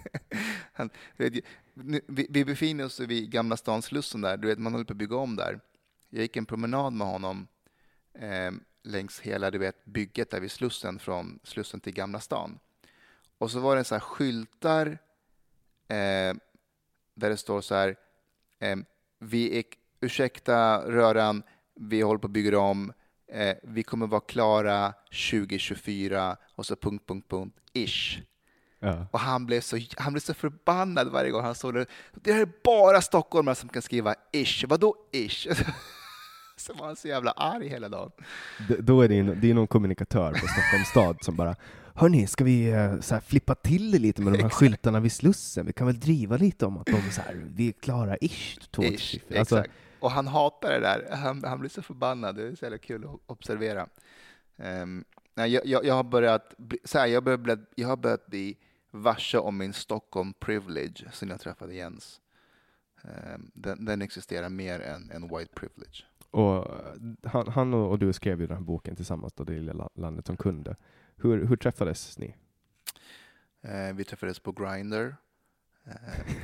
Han, 0.72 0.90
vet, 1.16 1.44
nu- 1.74 2.00
vi, 2.06 2.26
vi 2.30 2.44
befinner 2.44 2.84
oss 2.84 3.00
vid 3.00 3.30
Gamla 3.30 3.56
stan 3.56 3.82
Slussen 3.82 4.20
där, 4.20 4.36
du 4.36 4.48
vet, 4.48 4.58
man 4.58 4.72
håller 4.72 4.84
på 4.84 4.92
att 4.92 4.96
bygga 4.96 5.16
om 5.16 5.36
där. 5.36 5.60
Jag 6.10 6.22
gick 6.22 6.36
en 6.36 6.46
promenad 6.46 6.92
med 6.92 7.06
honom 7.06 7.46
eh, 8.14 8.50
längs 8.82 9.20
hela 9.20 9.50
du 9.50 9.58
vet, 9.58 9.84
bygget 9.84 10.30
där 10.30 10.40
vid 10.40 10.50
Slussen, 10.50 10.98
från 10.98 11.40
Slussen 11.42 11.80
till 11.80 11.92
Gamla 11.92 12.20
stan. 12.20 12.58
Och 13.38 13.50
så 13.50 13.60
var 13.60 13.76
det 13.76 13.84
så 13.84 13.94
här 13.94 14.00
skyltar 14.00 14.86
eh, 15.88 16.34
där 17.14 17.30
det 17.30 17.36
står 17.36 17.60
så 17.60 17.74
här 17.74 17.96
vi 19.20 19.58
är, 19.58 19.64
ursäkta 20.00 20.78
röran, 20.90 21.42
vi 21.80 22.00
håller 22.02 22.18
på 22.18 22.26
att 22.26 22.30
bygga 22.32 22.58
om, 22.58 22.92
eh, 23.32 23.56
vi 23.62 23.82
kommer 23.82 24.06
vara 24.06 24.20
klara 24.20 24.92
2024 25.10 26.36
och 26.56 26.66
så 26.66 26.76
punkt, 26.76 27.04
punkt, 27.08 27.26
punkt, 27.30 27.56
ish. 27.72 28.18
Ja. 28.82 29.06
Och 29.10 29.20
han 29.20 29.46
blev, 29.46 29.60
så, 29.60 29.78
han 29.96 30.12
blev 30.12 30.20
så 30.20 30.34
förbannad 30.34 31.08
varje 31.08 31.30
gång 31.30 31.44
han 31.44 31.54
såg 31.54 31.74
det. 31.74 31.86
Det 32.14 32.32
här 32.32 32.40
är 32.40 32.48
bara 32.64 33.00
stockholmare 33.02 33.54
som 33.54 33.68
kan 33.68 33.82
skriva 33.82 34.14
ish. 34.32 34.64
Vadå 34.68 34.94
ish? 35.12 35.46
Så 36.56 36.74
var 36.74 36.86
han 36.86 36.96
så 36.96 37.08
jävla 37.08 37.30
arg 37.30 37.68
hela 37.68 37.88
dagen. 37.88 38.10
D- 38.68 38.76
Då 38.80 39.02
är 39.02 39.08
det, 39.08 39.18
en, 39.18 39.40
det 39.40 39.50
är 39.50 39.54
någon 39.54 39.66
kommunikatör 39.66 40.32
på 40.32 40.38
Stockholms 40.38 40.88
stad 40.88 41.16
som 41.20 41.36
bara 41.36 41.56
Hörni, 42.00 42.26
ska 42.26 42.44
vi 42.44 42.70
eh, 42.70 43.00
så 43.00 43.14
här, 43.14 43.20
flippa 43.20 43.54
till 43.54 43.90
det 43.90 43.98
lite 43.98 44.22
med 44.22 44.32
de 44.32 44.42
här 44.42 44.48
skyltarna 44.48 45.00
vid 45.00 45.12
Slussen? 45.12 45.66
Vi 45.66 45.72
kan 45.72 45.86
väl 45.86 46.00
driva 46.00 46.36
lite 46.36 46.66
om 46.66 46.78
att 46.78 46.86
de 46.86 47.10
så 47.10 47.20
här, 47.20 47.34
vi 47.54 47.68
är 47.68 47.72
klara 47.72 48.16
ish. 48.20 48.58
2024." 48.70 49.38
Alltså, 49.38 49.58
exakt. 49.58 49.74
Och 50.00 50.10
han 50.10 50.26
hatar 50.26 50.70
det 50.70 50.80
där. 50.80 51.16
Han, 51.16 51.44
han 51.44 51.60
blir 51.60 51.70
så 51.70 51.82
förbannad. 51.82 52.36
Det 52.36 52.46
är 52.46 52.54
så 52.54 52.64
jävla 52.64 52.78
kul 52.78 53.04
att 53.04 53.20
observera. 53.26 53.88
Nej, 55.34 55.50
jag, 55.50 55.66
jag, 55.66 55.84
jag 55.84 55.94
har 55.94 56.02
börjat 56.02 56.54
bli, 56.58 56.78
så 56.84 56.98
här, 56.98 57.06
jag, 57.06 57.24
börjat, 57.24 57.60
jag 57.74 57.88
har 57.88 57.96
börjat 57.96 58.26
bli 58.26 58.56
varse 58.90 59.38
om 59.38 59.58
min 59.58 59.72
Stockholm 59.72 60.32
privilege 60.32 61.04
sen 61.12 61.28
jag 61.28 61.40
träffade 61.40 61.74
Jens. 61.74 62.20
Ehm, 63.02 63.50
den, 63.54 63.84
den 63.84 64.02
existerar 64.02 64.48
mer 64.48 64.80
än, 64.80 65.10
än 65.10 65.22
white 65.22 65.54
privilege. 65.54 66.04
och 66.30 66.56
eh, 66.56 67.30
han, 67.30 67.48
han 67.48 67.74
och, 67.74 67.90
och 67.90 67.98
du 67.98 68.12
skrev 68.12 68.40
ju 68.40 68.46
den 68.46 68.56
här 68.56 68.64
boken 68.64 68.96
tillsammans, 68.96 69.32
då, 69.32 69.44
Det 69.44 69.52
lilla 69.52 69.72
la- 69.72 69.90
landet 69.94 70.26
som 70.26 70.36
kunde. 70.36 70.76
Hur, 71.22 71.46
hur 71.46 71.56
träffades 71.56 72.18
ni? 72.18 72.34
Eh, 73.62 73.94
vi 73.94 74.04
träffades 74.04 74.38
på 74.38 74.52
Grindr. 74.52 75.16
Eh, 75.84 76.34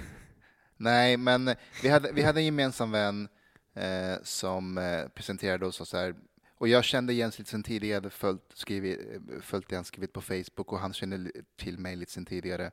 nej, 0.77 1.17
men 1.17 1.55
vi 1.83 1.89
hade, 1.89 2.13
vi 2.13 2.23
hade 2.23 2.41
en 2.41 2.45
gemensam 2.45 2.91
vän 2.91 3.29
eh, 3.75 4.17
som 4.23 4.79
eh, 4.79 5.09
presenterade 5.09 5.67
oss 5.67 5.81
och 5.81 5.89
så 5.89 5.97
här. 5.97 6.15
Och 6.55 6.69
jag 6.69 6.85
kände 6.85 7.13
Jens 7.13 7.39
lite 7.39 7.51
sen 7.51 7.63
tidigare, 7.63 7.91
jag 7.91 7.97
hade 7.97 8.11
följt, 8.11 8.53
skrivit, 8.55 9.01
eh, 9.01 9.41
följt 9.41 9.69
det 9.69 9.77
han 9.77 9.85
skrivit 9.85 10.13
på 10.13 10.21
Facebook 10.21 10.73
och 10.73 10.79
han 10.79 10.93
kände 10.93 11.31
till 11.57 11.79
mig 11.79 11.97
lite 11.97 12.13
sen 12.13 12.25
tidigare. 12.25 12.71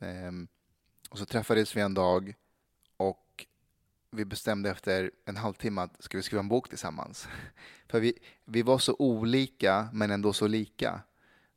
Ehm, 0.00 0.48
och 1.10 1.18
så 1.18 1.26
träffades 1.26 1.76
vi 1.76 1.80
en 1.80 1.94
dag 1.94 2.34
och 2.96 3.46
vi 4.10 4.24
bestämde 4.24 4.70
efter 4.70 5.10
en 5.24 5.36
halvtimme 5.36 5.80
att 5.80 6.02
ska 6.02 6.18
vi 6.18 6.22
skriva 6.22 6.40
en 6.40 6.48
bok 6.48 6.68
tillsammans. 6.68 7.28
För 7.88 8.00
vi, 8.00 8.18
vi 8.44 8.62
var 8.62 8.78
så 8.78 8.96
olika 8.98 9.88
men 9.92 10.10
ändå 10.10 10.32
så 10.32 10.46
lika. 10.46 11.02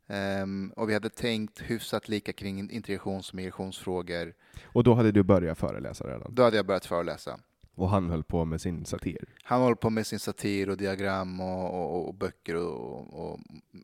Ehm, 0.08 0.72
och 0.76 0.88
vi 0.88 0.94
hade 0.94 1.10
tänkt 1.10 1.60
hyfsat 1.60 2.08
lika 2.08 2.32
kring 2.32 2.70
integrations 2.70 3.28
och 3.28 3.34
migrationsfrågor. 3.34 4.34
Och 4.64 4.84
då 4.84 4.94
hade 4.94 5.12
du 5.12 5.22
börjat 5.22 5.58
föreläsa 5.58 6.04
redan? 6.04 6.34
Då 6.34 6.42
hade 6.42 6.56
jag 6.56 6.66
börjat 6.66 6.86
föreläsa. 6.86 7.40
Och 7.74 7.88
han 7.88 8.10
höll 8.10 8.24
på 8.24 8.44
med 8.44 8.60
sin 8.60 8.84
satir? 8.84 9.28
Han 9.42 9.60
håller 9.60 9.74
på 9.74 9.90
med 9.90 10.06
sin 10.06 10.18
satir 10.18 10.68
och 10.70 10.76
diagram 10.76 11.40
och, 11.40 11.74
och, 11.74 12.08
och 12.08 12.14
böcker 12.14 12.56
och, 12.56 13.30
och, 13.30 13.40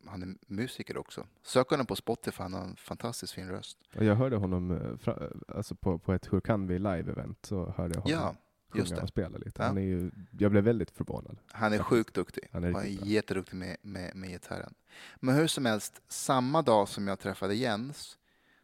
han 0.07 0.23
är 0.23 0.35
musiker 0.47 0.97
också. 0.97 1.27
Sök 1.43 1.71
honom 1.71 1.87
på 1.87 1.97
Spotify, 1.97 2.43
han 2.43 2.55
har 2.55 2.63
en 2.63 2.77
fantastiskt 2.77 3.33
fin 3.33 3.49
röst. 3.49 3.79
Och 3.97 4.05
jag 4.05 4.15
hörde 4.15 4.37
honom 4.37 4.71
eh, 4.71 5.13
alltså 5.57 5.75
på, 5.75 5.99
på 5.99 6.13
ett 6.13 6.33
Hur 6.33 6.41
kan 6.41 6.67
vi 6.67 6.79
live-event 6.79 7.35
så 7.43 7.75
hörde 7.77 7.95
jag 7.95 8.03
honom 8.03 8.19
Ja, 8.21 8.35
sjunga 8.75 9.03
och 9.03 9.09
spela 9.09 9.39
lite. 9.39 9.63
Ja. 9.63 9.67
Han 9.67 9.79
är 9.79 9.83
ju, 9.83 10.11
jag 10.39 10.51
blev 10.51 10.65
väldigt 10.65 10.91
förvånad. 10.91 11.39
Han 11.53 11.73
är 11.73 11.79
sjukt 11.79 12.15
duktig. 12.15 12.49
Han 12.53 12.65
är 12.65 12.73
Han 12.73 12.83
är 12.83 13.07
jätteduktig 13.07 13.57
med, 13.57 13.77
med, 13.83 14.17
med 14.17 14.31
gitarren. 14.31 14.75
Men 15.17 15.35
hur 15.35 15.47
som 15.47 15.67
helst, 15.67 16.03
samma 16.09 16.63
dag 16.63 16.89
som 16.89 17.09
jag 17.09 17.19
träffade 17.19 17.55
Jens 17.55 18.19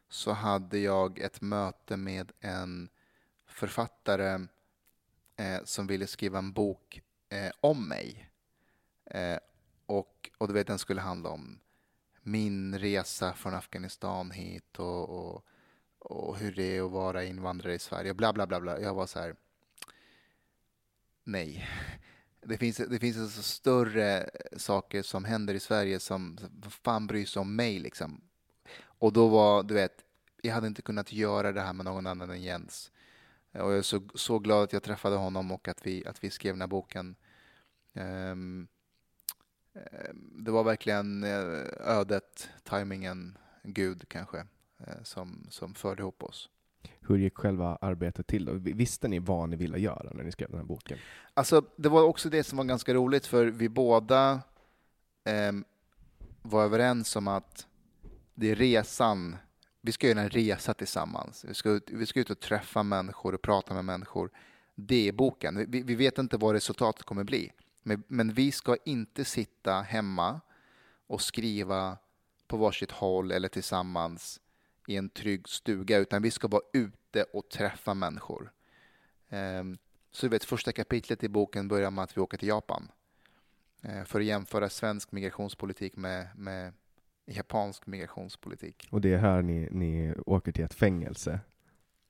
så 0.09 0.33
hade 0.33 0.79
jag 0.79 1.19
ett 1.19 1.41
möte 1.41 1.97
med 1.97 2.33
en 2.41 2.89
författare 3.47 4.47
eh, 5.37 5.61
som 5.65 5.87
ville 5.87 6.07
skriva 6.07 6.39
en 6.39 6.53
bok 6.53 7.03
eh, 7.29 7.51
om 7.61 7.89
mig. 7.89 8.31
Eh, 9.05 9.39
och, 9.87 10.31
och 10.39 10.49
du 10.49 10.55
vet, 10.55 10.67
den 10.67 10.79
skulle 10.79 11.01
handla 11.01 11.29
om 11.29 11.59
min 12.23 12.79
resa 12.79 13.33
från 13.33 13.55
Afghanistan 13.55 14.31
hit 14.31 14.79
och, 14.79 15.09
och, 15.09 15.45
och 15.99 16.39
hur 16.39 16.53
det 16.53 16.77
är 16.77 16.87
att 16.87 16.93
vara 16.93 17.25
invandrare 17.25 17.75
i 17.75 17.79
Sverige. 17.79 18.15
Bla, 18.15 18.33
bla, 18.33 18.47
bla, 18.47 18.61
bla. 18.61 18.81
Jag 18.81 18.95
var 18.95 19.07
så 19.07 19.19
här, 19.19 19.35
nej. 21.25 21.69
Det 22.43 22.59
finns, 22.59 22.77
det 22.77 22.99
finns 22.99 23.19
alltså 23.19 23.43
större 23.43 24.31
saker 24.57 25.03
som 25.03 25.25
händer 25.25 25.55
i 25.55 25.61
Sverige 25.61 26.01
som, 26.01 26.39
fan 26.83 27.07
bryr 27.07 27.27
sig 27.27 27.41
om 27.41 27.57
mig 27.57 27.79
liksom? 27.79 28.21
Och 28.83 29.13
då 29.13 29.29
var, 29.29 29.63
du 29.63 29.75
vet, 29.75 30.05
jag 30.43 30.55
hade 30.55 30.67
inte 30.67 30.83
kunnat 30.83 31.13
göra 31.13 31.53
det 31.53 31.61
här 31.61 31.73
med 31.73 31.85
någon 31.85 32.07
annan 32.07 32.31
än 32.31 32.43
Jens. 32.43 32.93
Och 33.53 33.59
jag 33.59 33.79
är 33.79 33.83
så, 33.83 34.01
så 34.15 34.39
glad 34.39 34.65
att 34.65 34.73
jag 34.73 34.83
träffade 34.83 35.17
honom 35.17 35.51
och 35.51 35.69
att 35.69 35.87
vi, 35.87 36.07
att 36.07 36.25
vi 36.25 36.31
skrev 36.31 36.55
den 36.55 36.61
här 36.61 36.69
boken. 36.69 37.17
Um, 37.93 38.69
det 40.33 40.51
var 40.51 40.65
verkligen 40.65 41.25
eh, 41.25 41.65
ödet, 41.81 42.51
tajmingen, 42.65 43.39
Gud 43.63 44.09
kanske, 44.09 44.39
eh, 44.79 45.03
som, 45.03 45.47
som 45.51 45.75
förde 45.75 46.03
ihop 46.03 46.23
oss. 46.23 46.49
Hur 47.01 47.19
gick 47.19 47.39
själva 47.39 47.79
arbetet 47.81 48.27
till 48.27 48.45
då? 48.45 48.53
Visste 48.53 49.09
ni 49.09 49.19
vad 49.19 49.49
ni 49.49 49.57
ville 49.57 49.79
göra 49.79 50.11
när 50.15 50.25
ni 50.25 50.33
skrev 50.33 50.51
den 50.51 50.59
här 50.59 50.67
boken? 50.67 50.99
Alltså, 51.35 51.65
det 51.77 51.89
var 51.89 52.03
också 52.03 52.31
det 52.31 52.45
som 52.45 52.59
var 52.59 52.65
ganska 52.65 52.95
roligt, 52.95 53.27
för 53.27 53.47
vi 53.47 53.69
båda 53.69 54.33
eh, 55.25 55.53
var 56.43 56.65
överens 56.65 57.17
om 57.17 57.29
att 57.29 57.67
det 58.35 58.51
är 58.51 58.55
resan, 58.55 59.37
vi 59.81 59.93
ska 59.93 60.09
göra 60.09 60.21
en 60.21 60.31
resa 60.31 60.75
tillsammans. 60.75 61.45
Vi 61.49 61.55
ska, 61.55 61.71
ut- 61.71 61.91
vi 61.91 62.07
ska 62.07 62.21
ut 62.21 62.31
och 62.31 62.41
träffa 62.41 62.83
människor 62.83 63.35
och 63.35 63.43
prata 63.43 63.75
med 63.75 63.85
människor. 63.85 64.31
Det 64.75 65.09
är 65.09 65.13
boken. 65.13 65.67
Vi, 65.69 65.83
vi 65.83 65.95
vet 65.95 66.19
inte 66.19 66.37
vad 66.37 66.53
resultatet 66.53 67.03
kommer 67.05 67.25
bli. 67.25 67.53
Men, 67.83 68.03
men 68.09 68.33
vi 68.33 68.53
ska 68.53 68.77
inte 68.85 69.25
sitta 69.25 69.81
hemma 69.81 70.41
och 71.07 71.23
skriva 71.23 71.97
på 72.49 72.57
varsitt 72.57 72.91
håll 72.91 73.33
eller 73.33 73.49
tillsammans 73.49 74.41
i 74.87 74.97
en 74.97 75.09
trygg 75.09 75.49
stuga, 75.49 75.99
utan 75.99 76.23
vi 76.23 76.31
ska 76.31 76.49
vara 76.49 76.63
ute 76.73 77.23
och 77.23 77.49
träffa 77.49 77.95
människor. 77.95 78.53
Ehm, 79.29 79.79
så 80.11 80.27
du 80.27 80.31
vet, 80.31 80.45
första 80.45 80.73
kapitlet 80.73 81.25
i 81.25 81.29
boken 81.29 81.69
börjar 81.69 81.91
med 81.91 82.05
att 82.05 82.17
vi 82.17 82.21
åker 82.21 82.39
till 82.39 82.49
Japan 82.49 82.89
eh, 83.83 84.05
för 84.05 84.21
att 84.21 84.27
jämföra 84.27 84.69
svensk 84.69 85.13
migrationspolitik 85.13 85.97
med, 85.97 86.29
med 86.37 86.73
japansk 87.27 87.87
migrationspolitik. 87.87 88.89
Och 88.91 89.01
det 89.01 89.13
är 89.13 89.19
här 89.19 89.43
ni, 89.43 89.69
ni 89.71 90.15
åker 90.27 90.53
till 90.53 90.65
ett 90.65 90.75
fängelse 90.75 91.41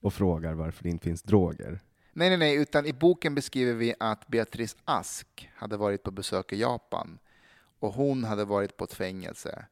och 0.00 0.14
frågar 0.14 0.54
varför 0.54 0.82
det 0.82 0.88
inte 0.88 1.04
finns 1.04 1.22
droger. 1.22 1.80
Nej, 2.12 2.28
nej, 2.28 2.38
nej, 2.38 2.56
utan 2.56 2.86
i 2.86 2.92
boken 2.92 3.34
beskriver 3.34 3.74
vi 3.74 3.94
att 4.00 4.28
Beatrice 4.28 4.76
Ask 4.84 5.50
hade 5.54 5.76
varit 5.76 6.02
på 6.02 6.10
besök 6.10 6.52
i 6.52 6.60
Japan 6.60 7.18
och 7.78 7.94
hon 7.94 8.24
hade 8.24 8.44
varit 8.44 8.76
på 8.76 8.84
ett 8.84 8.94
fängelse 8.94 9.66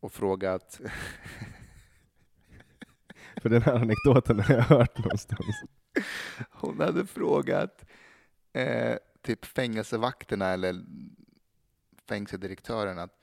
och 0.00 0.12
frågat 0.12 0.80
För 3.42 3.48
den 3.48 3.62
här 3.62 3.74
anekdoten 3.74 4.40
har 4.40 4.54
jag 4.54 4.62
hört 4.62 4.98
någonstans. 4.98 5.62
Hon 6.50 6.80
hade 6.80 7.06
frågat 7.06 7.84
eh, 8.52 8.96
typ 9.22 9.44
fängelsevakterna 9.44 10.46
eller 10.46 10.82
fängelsedirektören 12.08 12.98
att 12.98 13.20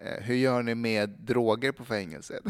eh, 0.00 0.22
hur 0.22 0.34
gör 0.34 0.62
ni 0.62 0.74
med 0.74 1.10
droger 1.10 1.72
på 1.72 1.84
fängelset? 1.84 2.42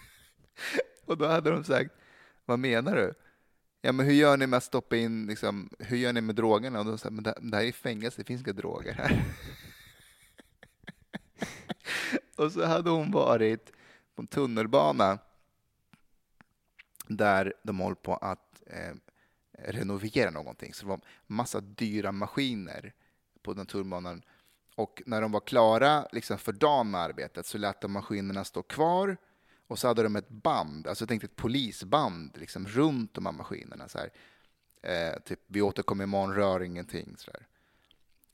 och 1.04 1.18
då 1.18 1.26
hade 1.26 1.50
de 1.50 1.64
sagt, 1.64 1.94
vad 2.44 2.58
menar 2.58 2.96
du? 2.96 3.14
Ja, 3.82 3.92
men 3.92 4.06
hur 4.06 4.12
gör 4.12 4.36
ni 4.36 4.46
med 4.46 4.56
att 4.56 4.64
stoppa 4.64 4.96
in, 4.96 5.26
liksom, 5.26 5.70
hur 5.78 5.96
gör 5.96 6.12
ni 6.12 6.20
med 6.20 6.34
drogerna? 6.34 6.78
Och 6.78 6.84
då 6.84 6.98
sa 6.98 7.10
men 7.10 7.24
det, 7.24 7.34
det 7.40 7.56
här 7.56 7.64
är 7.64 7.72
fängelse, 7.72 8.20
det 8.20 8.24
finns 8.24 8.42
inga 8.42 8.52
droger 8.52 8.92
här. 8.92 9.24
och 12.36 12.52
så 12.52 12.66
hade 12.66 12.90
hon 12.90 13.10
varit 13.10 13.72
på 14.14 14.22
en 14.22 14.26
tunnelbana 14.26 15.18
där 17.16 17.54
de 17.62 17.80
håller 17.80 17.94
på 17.94 18.16
att 18.16 18.62
eh, 18.66 18.94
renovera 19.52 20.30
någonting. 20.30 20.74
Så 20.74 20.84
det 20.84 20.88
var 20.88 21.00
massa 21.26 21.60
dyra 21.60 22.12
maskiner 22.12 22.92
på 23.42 23.54
naturbanan. 23.54 24.22
Och 24.74 25.02
när 25.06 25.20
de 25.20 25.32
var 25.32 25.40
klara 25.40 26.06
liksom 26.12 26.38
för 26.38 26.52
dagen 26.52 26.90
med 26.90 27.00
arbetet 27.00 27.46
så 27.46 27.58
lät 27.58 27.80
de 27.80 27.92
maskinerna 27.92 28.44
stå 28.44 28.62
kvar 28.62 29.16
och 29.66 29.78
så 29.78 29.88
hade 29.88 30.02
de 30.02 30.16
ett 30.16 30.28
band, 30.28 30.86
alltså 30.86 31.02
jag 31.02 31.08
tänkte 31.08 31.26
ett 31.26 31.36
polisband 31.36 32.36
liksom 32.38 32.66
runt 32.66 33.14
de 33.14 33.26
här 33.26 33.32
maskinerna. 33.32 33.88
Så 33.88 33.98
här. 33.98 34.10
Eh, 34.82 35.20
typ, 35.20 35.40
vi 35.46 35.62
återkommer 35.62 36.04
imorgon, 36.04 36.34
rör 36.34 36.62
ingenting. 36.62 37.14
Så 37.16 37.30
där. 37.30 37.46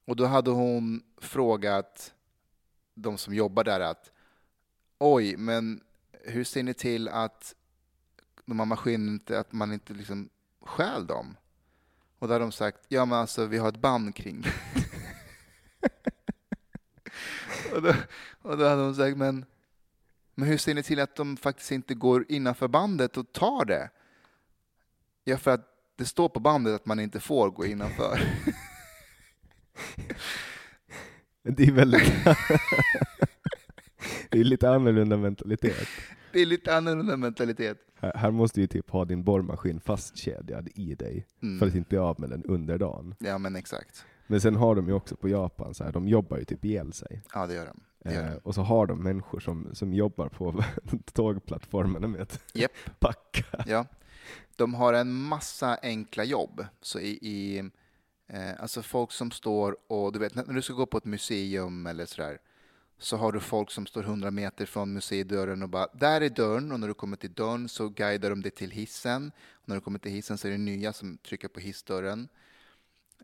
Och 0.05 0.17
då 0.17 0.25
hade 0.25 0.51
hon 0.51 1.03
frågat 1.17 2.15
de 2.95 3.19
som 3.19 3.35
jobbar 3.35 3.65
där 3.65 3.81
att 3.81 4.13
oj, 4.99 5.37
men 5.37 5.81
hur 6.13 6.45
ser 6.45 6.63
ni 6.63 6.75
till 6.75 7.09
att 7.09 7.55
de 8.47 8.59
här 8.59 8.67
maskinerna 8.67 9.13
inte, 9.13 9.41
att 9.41 9.53
man 9.53 9.73
inte 9.73 9.93
liksom 9.93 10.29
stjäl 10.61 11.07
dem? 11.07 11.37
Och 12.19 12.29
då 12.29 12.35
hade 12.35 12.45
de 12.45 12.53
sagt, 12.53 12.79
ja 12.89 13.05
men 13.05 13.19
alltså 13.19 13.47
vi 13.47 13.59
har 13.59 13.69
ett 13.69 13.81
band 13.81 14.15
kring 14.15 14.41
det. 14.41 14.53
och, 17.75 17.83
då, 17.83 17.95
och 18.43 18.59
då 18.59 18.69
hade 18.69 18.83
de 18.83 18.95
sagt, 18.95 19.17
men, 19.17 19.45
men 20.35 20.49
hur 20.49 20.59
ser 20.59 20.75
ni 20.75 20.83
till 20.83 21.01
att 21.01 21.17
de 21.17 21.37
faktiskt 21.37 21.73
inte 21.73 21.95
går 21.95 22.25
innanför 22.29 22.69
bandet 22.69 23.17
och 23.17 23.33
tar 23.33 23.65
det? 23.65 23.91
Ja, 25.25 25.37
för 25.37 25.51
att 25.51 25.73
det 25.97 26.05
står 26.05 26.29
på 26.29 26.41
bandet 26.41 26.75
att 26.75 26.87
man 26.87 27.01
inte 27.01 27.21
får 27.21 27.51
gå 27.51 27.67
innanför. 27.67 28.21
Det 31.49 31.63
är 31.63 31.73
väldigt... 31.73 32.13
det 34.31 34.41
är 34.41 34.45
lite 34.45 34.71
annorlunda 34.71 35.17
mentalitet. 35.17 35.89
Det 36.37 36.43
är 36.43 36.47
lite 36.47 36.77
annorlunda 36.77 37.17
mentalitet. 37.17 37.79
Här, 38.01 38.31
måste 38.31 38.61
du 38.61 38.67
typ 38.67 38.91
ha 38.91 39.05
din 39.05 39.25
borrmaskin 39.25 39.81
fastkedjad 39.81 40.69
i 40.75 40.95
dig 40.95 41.27
Mm. 41.43 41.59
för 41.59 41.67
att 41.67 41.75
inte 41.75 41.89
bli 41.89 41.99
av 41.99 42.21
med 42.21 42.31
den 42.31 42.45
under 42.45 42.79
dagen. 42.79 43.15
Ja, 43.19 43.39
men 43.39 43.57
exakt. 43.57 44.05
Men 44.27 44.41
sen 44.41 44.57
har 44.57 44.75
de 44.75 44.87
ju 44.89 44.93
också 44.93 45.17
på 45.17 45.29
Japan, 45.29 45.75
så 45.75 45.85
här, 45.85 45.93
de 45.93 46.09
jobbar 46.09 46.37
ju 46.39 46.45
typ 46.45 46.65
ihjäl 46.65 46.93
sig. 46.93 47.23
Ja, 47.35 47.47
det 47.47 47.55
gör 47.55 47.67
de. 47.67 47.81
Det 48.05 48.15
gör 48.15 48.25
Eh, 48.25 48.31
de. 48.31 48.39
och 48.39 48.55
så 48.55 48.63
har 48.63 48.87
de 48.87 49.03
människor 49.03 49.41
som, 49.41 49.75
som 49.75 49.93
jobbar 49.95 50.29
på 50.29 50.65
tågplattformarna 51.13 52.07
med 52.09 52.21
att 52.21 52.41
Japp. 52.55 52.73
packa. 52.99 53.65
Ja. 53.67 53.87
De 54.57 54.75
har 54.75 54.93
en 54.93 55.13
massa 55.13 55.79
enkla 55.83 56.25
jobb. 56.25 56.65
Så 56.81 57.01
i, 57.01 57.09
i, 57.23 57.59
eh, 58.29 58.61
alltså 58.63 58.83
folk 58.83 59.13
som 59.13 59.31
står 59.31 59.77
och, 59.89 60.13
du 60.13 60.19
vet, 60.19 60.35
när 60.35 60.45
du 60.55 60.63
ska 60.63 60.73
gå 60.75 60.87
på 60.87 60.99
ett 60.99 61.05
museum 61.05 61.87
eller 61.87 62.07
sådär, 62.07 62.39
så 62.99 63.17
har 63.17 63.33
du 63.33 63.41
folk 63.41 63.71
som 63.71 63.87
står 63.87 64.03
100 64.03 64.31
meter 64.31 64.67
från 64.67 64.93
museidörren 64.93 65.63
och 65.63 65.69
bara, 65.69 65.89
där 65.93 66.21
är 66.21 66.29
dörren 66.29 66.73
och 66.73 66.81
när 66.81 66.89
du 66.89 66.95
kommer 66.95 67.17
till 67.17 67.33
dörren 67.33 67.69
så 67.69 67.89
guidar 67.89 68.31
de 68.31 68.43
dig 68.43 68.51
till 68.51 68.71
hissen. 68.71 69.33
Och 69.53 69.69
när 69.69 69.75
du 69.75 69.81
kommer 69.81 69.99
till 69.99 70.13
hissen 70.13 70.39
så 70.39 70.49
är 70.49 70.53
det 70.53 70.59
nya 70.59 70.93
som 70.93 71.19
trycker 71.19 71.49
på 71.49 71.61
hissdörren. 71.61 72.29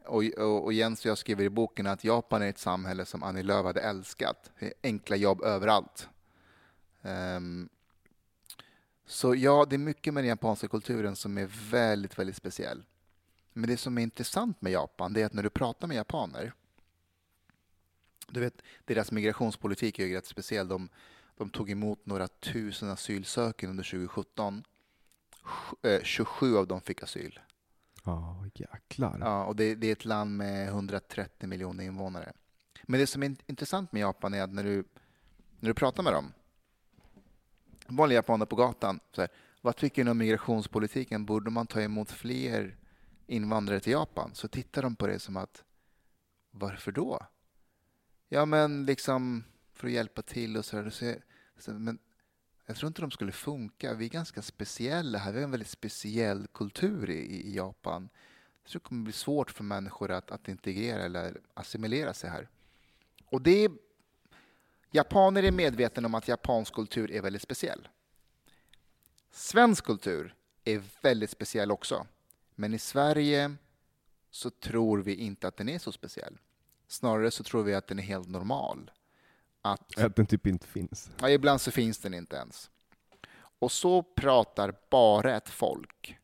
Och, 0.04 0.24
och, 0.24 0.64
och 0.64 0.72
Jens 0.72 1.00
och 1.00 1.06
jag 1.06 1.18
skriver 1.18 1.44
i 1.44 1.50
boken 1.50 1.86
att 1.86 2.04
Japan 2.04 2.42
är 2.42 2.48
ett 2.48 2.58
samhälle 2.58 3.04
som 3.04 3.22
Annie 3.22 3.42
Lööf 3.42 3.64
hade 3.64 3.80
älskat. 3.80 4.50
Det 4.58 4.66
är 4.66 4.72
enkla 4.82 5.16
jobb 5.16 5.42
överallt. 5.42 6.08
Um, 7.02 7.68
så 9.06 9.34
ja, 9.34 9.66
det 9.70 9.76
är 9.76 9.78
mycket 9.78 10.14
med 10.14 10.24
den 10.24 10.28
japanska 10.28 10.68
kulturen 10.68 11.16
som 11.16 11.38
är 11.38 11.48
väldigt, 11.70 12.18
väldigt 12.18 12.36
speciell. 12.36 12.84
Men 13.52 13.70
det 13.70 13.76
som 13.76 13.98
är 13.98 14.02
intressant 14.02 14.62
med 14.62 14.72
Japan, 14.72 15.12
det 15.12 15.22
är 15.22 15.26
att 15.26 15.32
när 15.32 15.42
du 15.42 15.50
pratar 15.50 15.88
med 15.88 15.96
japaner, 15.96 16.52
du 18.33 18.41
vet, 18.41 18.62
deras 18.85 19.12
migrationspolitik 19.12 19.99
är 19.99 20.07
ju 20.07 20.14
rätt 20.14 20.26
speciell. 20.26 20.68
De, 20.68 20.89
de 21.37 21.51
tog 21.51 21.70
emot 21.70 22.07
några 22.07 22.28
tusen 22.28 22.91
asylsökande 22.91 23.70
under 23.70 23.85
2017. 23.85 24.64
Sj- 25.45 25.89
eh, 25.97 26.03
27 26.03 26.57
av 26.57 26.66
dem 26.66 26.80
fick 26.80 27.03
asyl. 27.03 27.41
Ja, 28.05 28.47
jäklar. 28.55 29.18
Ja, 29.20 29.45
och 29.45 29.57
det, 29.57 29.74
det 29.74 29.87
är 29.87 29.93
ett 29.93 30.05
land 30.05 30.37
med 30.37 30.68
130 30.68 31.49
miljoner 31.49 31.85
invånare. 31.85 32.33
Men 32.83 33.01
det 33.01 33.07
som 33.07 33.22
är 33.22 33.28
int- 33.28 33.43
intressant 33.47 33.93
med 33.93 34.01
Japan 34.03 34.35
är 34.35 34.43
att 34.43 34.53
när 34.53 34.64
du, 34.64 34.85
när 35.61 35.68
du 35.70 35.74
pratar 35.74 36.03
med 36.03 36.12
dem, 36.12 36.33
vanliga 37.87 38.18
japaner 38.18 38.47
på 38.47 38.57
gatan, 38.57 39.01
så 39.12 39.20
här, 39.20 39.30
vad 39.61 39.76
tycker 39.76 40.05
ni 40.05 40.11
om 40.11 40.18
migrationspolitiken? 40.18 41.24
Borde 41.26 41.51
man 41.51 41.66
ta 41.66 41.80
emot 41.80 42.11
fler 42.11 42.76
invandrare 43.26 43.80
till 43.80 43.93
Japan? 43.93 44.30
Så 44.35 44.49
tittar 44.49 44.83
de 44.83 44.97
på 44.97 45.07
det 45.07 45.18
som 45.18 45.37
att, 45.37 45.64
varför 46.51 46.93
då? 46.93 47.26
Ja, 48.35 48.45
men 48.45 48.87
liksom 48.87 49.45
för 49.72 49.87
att 49.87 49.93
hjälpa 49.93 50.22
till 50.22 50.57
och 50.57 50.64
så 50.64 50.76
där. 50.76 51.22
Men 51.66 51.99
jag 52.66 52.76
tror 52.76 52.87
inte 52.87 53.01
de 53.01 53.11
skulle 53.11 53.33
funka. 53.33 53.95
Vi 53.95 54.05
är 54.05 54.09
ganska 54.09 54.43
speciella 54.43 55.18
här. 55.18 55.33
Vi 55.33 55.39
har 55.39 55.45
en 55.45 55.51
väldigt 55.51 55.68
speciell 55.68 56.47
kultur 56.55 57.11
i, 57.11 57.18
i 57.20 57.57
Japan. 57.57 58.09
Jag 58.62 58.70
tror 58.70 58.80
det 58.80 58.89
kommer 58.89 59.05
bli 59.05 59.12
svårt 59.12 59.51
för 59.51 59.64
människor 59.64 60.11
att, 60.11 60.30
att 60.30 60.49
integrera 60.49 61.03
eller 61.03 61.41
assimilera 61.55 62.14
sig 62.14 62.30
här. 62.30 62.49
Och 63.26 63.43
det 63.43 63.64
är, 63.64 63.70
japaner 64.91 65.43
är 65.43 65.53
medvetna 65.53 66.07
om 66.07 66.14
att 66.14 66.28
japansk 66.28 66.74
kultur 66.74 67.11
är 67.11 67.22
väldigt 67.22 67.43
speciell. 67.43 67.89
Svensk 69.30 69.85
kultur 69.85 70.35
är 70.64 70.83
väldigt 71.03 71.30
speciell 71.30 71.70
också. 71.70 72.07
Men 72.55 72.74
i 72.74 72.78
Sverige 72.78 73.55
så 74.30 74.51
tror 74.51 74.99
vi 74.99 75.14
inte 75.14 75.49
att 75.49 75.57
den 75.57 75.68
är 75.68 75.78
så 75.78 75.93
speciell. 75.93 76.39
Snarare 76.93 77.30
så 77.30 77.45
tror 77.45 77.62
vi 77.62 77.74
att 77.74 77.86
den 77.86 77.99
är 77.99 78.03
helt 78.03 78.28
normal. 78.28 78.90
Att, 79.62 79.99
att 79.99 80.16
den 80.16 80.26
typ 80.26 80.47
inte 80.47 80.66
finns? 80.66 81.11
Ja, 81.20 81.30
ibland 81.30 81.61
så 81.61 81.70
finns 81.70 81.99
den 81.99 82.14
inte 82.14 82.36
ens. 82.36 82.70
Och 83.34 83.72
så 83.72 84.03
pratar 84.03 84.74
bara 84.90 85.36
ett 85.36 85.49
folk 85.49 86.18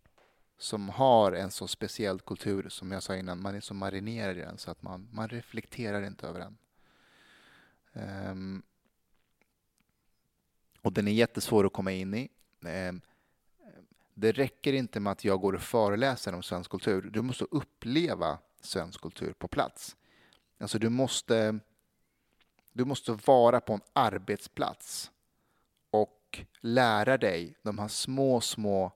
som 0.59 0.89
har 0.89 1.33
en 1.33 1.51
så 1.51 1.69
speciell 1.69 2.21
kultur, 2.21 2.69
som 2.69 2.93
jag 2.93 3.03
sa 3.03 3.17
innan, 3.17 3.43
man 3.43 3.55
är 3.55 3.61
så 3.61 3.75
marinerad 3.75 4.37
i 4.37 4.41
den 4.41 4.59
så 4.59 4.71
att 4.71 4.83
man, 4.83 5.09
man 5.13 5.29
reflekterar 5.29 6.03
inte 6.03 6.27
över 6.27 6.41
den. 6.41 6.59
Um, 8.31 8.63
och 10.83 10.93
den 10.93 11.09
är 11.09 11.13
jättesvår 11.13 11.67
att 11.67 11.73
komma 11.73 11.93
in 11.93 12.15
i. 12.15 12.29
Um, 12.61 13.01
det 14.15 14.33
räcker 14.33 14.73
inte 14.73 15.01
med 15.01 15.11
att 15.11 15.25
jag 15.25 15.41
går 15.41 15.53
och 15.53 15.63
föreläser 15.63 16.35
om 16.35 16.43
svensk 16.43 16.71
kultur. 16.71 17.11
Du 17.13 17.23
måste 17.23 17.45
uppleva 17.45 18.39
svensk 18.61 19.01
kultur 19.01 19.33
på 19.33 19.49
plats. 19.49 19.97
Alltså 20.59 20.79
du 20.79 20.89
måste, 20.89 21.59
du 22.73 22.85
måste 22.85 23.19
vara 23.25 23.61
på 23.61 23.73
en 23.73 23.81
arbetsplats 23.93 25.11
och 25.91 26.45
lära 26.61 27.19
dig 27.19 27.57
de 27.63 27.79
här 27.79 27.89
små, 27.89 28.41
små 28.41 28.93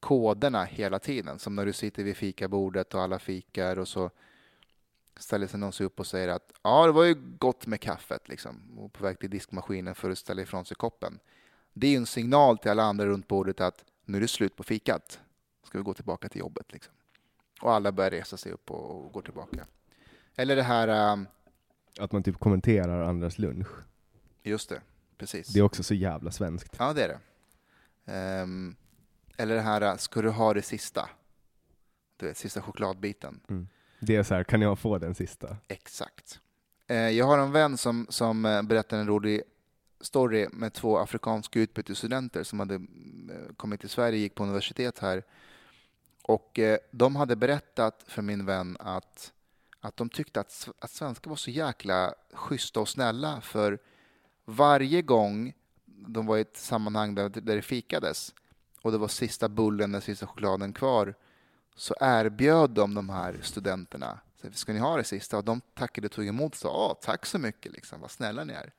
koderna 0.00 0.64
hela 0.64 0.98
tiden. 0.98 1.38
Som 1.38 1.56
när 1.56 1.66
du 1.66 1.72
sitter 1.72 2.04
vid 2.04 2.16
fikabordet 2.16 2.94
och 2.94 3.02
alla 3.02 3.18
fikar 3.18 3.78
och 3.78 3.88
så 3.88 4.10
ställer 5.16 5.46
sig 5.46 5.60
någon 5.60 5.72
sig 5.72 5.86
upp 5.86 6.00
och 6.00 6.06
säger 6.06 6.28
att 6.28 6.52
ja, 6.62 6.86
det 6.86 6.92
var 6.92 7.04
ju 7.04 7.14
gott 7.38 7.66
med 7.66 7.80
kaffet 7.80 8.28
liksom 8.28 8.78
och 8.78 8.92
på 8.92 9.04
väg 9.04 9.18
till 9.18 9.30
diskmaskinen 9.30 9.94
för 9.94 10.10
att 10.10 10.18
ställa 10.18 10.42
ifrån 10.42 10.64
sig 10.64 10.76
koppen. 10.76 11.18
Det 11.72 11.86
är 11.86 11.96
en 11.96 12.06
signal 12.06 12.58
till 12.58 12.70
alla 12.70 12.82
andra 12.82 13.06
runt 13.06 13.28
bordet 13.28 13.60
att 13.60 13.84
nu 14.04 14.16
är 14.16 14.20
det 14.20 14.28
slut 14.28 14.56
på 14.56 14.62
fikat. 14.62 15.20
Ska 15.62 15.78
vi 15.78 15.84
gå 15.84 15.94
tillbaka 15.94 16.28
till 16.28 16.40
jobbet 16.40 16.72
liksom. 16.72 16.94
Och 17.60 17.72
alla 17.72 17.92
börjar 17.92 18.10
resa 18.10 18.36
sig 18.36 18.52
upp 18.52 18.70
och, 18.70 19.04
och 19.04 19.12
går 19.12 19.22
tillbaka. 19.22 19.66
Eller 20.36 20.56
det 20.56 20.62
här... 20.62 21.12
Um, 21.12 21.26
att 22.00 22.12
man 22.12 22.22
typ 22.22 22.38
kommenterar 22.38 23.02
andras 23.02 23.38
lunch. 23.38 23.68
Just 24.42 24.68
det, 24.68 24.80
precis. 25.18 25.48
Det 25.48 25.58
är 25.58 25.62
också 25.62 25.82
så 25.82 25.94
jävla 25.94 26.30
svenskt. 26.30 26.76
Ja, 26.78 26.92
det 26.92 27.04
är 27.04 27.08
det. 27.08 28.42
Um, 28.42 28.76
eller 29.36 29.54
det 29.54 29.60
här, 29.60 29.96
ska 29.96 30.22
du 30.22 30.30
ha 30.30 30.54
det 30.54 30.62
sista? 30.62 31.08
Du 32.16 32.26
vet, 32.26 32.36
sista 32.36 32.62
chokladbiten. 32.62 33.40
Mm. 33.48 33.68
Det 34.00 34.16
är 34.16 34.22
så 34.22 34.34
här, 34.34 34.44
kan 34.44 34.62
jag 34.62 34.78
få 34.78 34.98
den 34.98 35.14
sista? 35.14 35.56
Exakt. 35.68 36.40
Uh, 36.90 36.96
jag 36.96 37.26
har 37.26 37.38
en 37.38 37.52
vän 37.52 37.76
som, 37.78 38.06
som 38.08 38.44
uh, 38.44 38.62
berättar 38.62 38.98
en 38.98 39.06
rolig 39.06 39.42
story 40.00 40.48
med 40.52 40.72
två 40.72 40.98
afrikanska 40.98 41.60
utbytesstudenter 41.60 42.42
som 42.42 42.60
hade 42.60 42.74
uh, 42.74 42.84
kommit 43.56 43.80
till 43.80 43.88
Sverige, 43.88 44.18
gick 44.18 44.34
på 44.34 44.42
universitet 44.42 44.98
här. 44.98 45.22
Och 46.22 46.58
de 46.90 47.16
hade 47.16 47.36
berättat 47.36 48.04
för 48.06 48.22
min 48.22 48.46
vän 48.46 48.76
att 48.80 49.32
att 49.84 49.96
de 49.96 50.08
tyckte 50.08 50.40
att, 50.40 50.68
att 50.78 50.90
svenskar 50.90 51.30
var 51.30 51.36
så 51.36 51.50
jäkla 51.50 52.14
schyssta 52.32 52.80
och 52.80 52.88
snälla 52.88 53.40
för 53.40 53.78
varje 54.44 55.02
gång 55.02 55.54
de 55.86 56.26
var 56.26 56.38
i 56.38 56.40
ett 56.40 56.56
sammanhang 56.56 57.14
där, 57.14 57.28
där 57.28 57.56
det 57.56 57.62
fikades 57.62 58.34
och 58.82 58.92
det 58.92 58.98
var 58.98 59.08
sista 59.08 59.48
bullen, 59.48 59.92
den 59.92 60.00
sista 60.00 60.26
chokladen 60.26 60.72
kvar 60.72 61.14
så 61.76 61.94
erbjöd 62.00 62.70
de 62.70 62.94
de 62.94 63.08
här 63.08 63.38
studenterna 63.42 64.20
Ska 64.52 64.72
ni 64.72 64.78
ha 64.78 64.96
det 64.96 65.04
sista? 65.04 65.38
Och 65.38 65.44
de 65.44 65.60
tackade 65.74 66.06
och 66.06 66.12
tog 66.12 66.26
emot 66.26 66.52
och 66.52 66.58
sa 66.58 66.98
tack 67.02 67.26
så 67.26 67.38
mycket, 67.38 67.72
liksom, 67.72 68.00
vad 68.00 68.10
snälla 68.10 68.44
ni 68.44 68.52
är. 68.52 68.72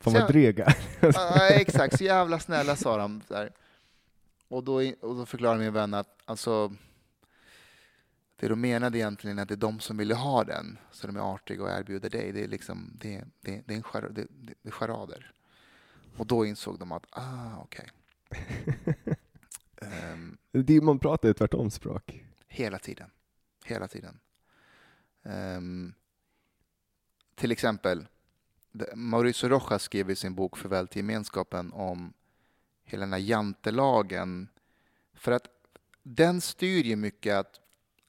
Fan 0.00 0.12
vad 0.12 0.28
dryga. 0.28 0.74
ja, 1.00 1.48
exakt, 1.48 1.98
så 1.98 2.04
jävla 2.04 2.38
snälla 2.38 2.76
sa 2.76 2.96
de. 2.96 3.22
Där. 3.28 3.52
Och, 4.48 4.64
då, 4.64 4.74
och 5.00 5.16
då 5.16 5.26
förklarade 5.26 5.60
min 5.60 5.72
vän 5.72 5.94
att 5.94 6.18
alltså, 6.24 6.72
det 8.40 8.48
de 8.48 8.60
menade 8.60 8.98
egentligen 8.98 9.38
är 9.38 9.42
att 9.42 9.48
det 9.48 9.54
är 9.54 9.56
de 9.56 9.80
som 9.80 9.96
ville 9.96 10.14
ha 10.14 10.44
den, 10.44 10.78
så 10.90 11.06
de 11.06 11.16
är 11.16 11.34
artiga 11.34 11.62
och 11.62 11.70
erbjuder 11.70 12.10
dig. 12.10 12.32
Det 12.32 12.44
är, 12.44 12.48
liksom, 12.48 12.92
det, 13.00 13.24
det, 13.40 13.62
det 13.66 13.74
är, 13.74 13.76
en 13.76 13.82
char, 13.82 14.08
det, 14.10 14.26
det 14.62 14.70
charader. 14.70 15.32
Och 16.16 16.26
då 16.26 16.46
insåg 16.46 16.78
de 16.78 16.92
att, 16.92 17.06
ah, 17.10 17.56
okej. 17.60 17.90
Okay. 18.30 19.14
um, 20.12 20.38
ehm. 20.52 20.84
man 20.84 20.98
pratar 20.98 21.28
ju 21.28 21.34
tvärtom 21.34 21.70
språk. 21.70 22.24
Hela 22.46 22.78
tiden. 22.78 23.10
Hela 23.64 23.88
tiden. 23.88 24.18
Um, 25.22 25.94
till 27.34 27.52
exempel, 27.52 28.06
Mauricio 28.94 29.48
Rojas 29.48 29.82
skrev 29.82 30.10
i 30.10 30.16
sin 30.16 30.34
bok 30.34 30.56
Förväl 30.56 30.88
till 30.88 30.98
gemenskapen 30.98 31.72
om 31.72 32.12
hela 32.84 33.00
den 33.00 33.12
här 33.12 33.20
jantelagen. 33.20 34.48
För 35.14 35.32
att 35.32 35.48
den 36.02 36.40
styr 36.40 36.84
ju 36.84 36.96
mycket 36.96 37.34
att 37.34 37.60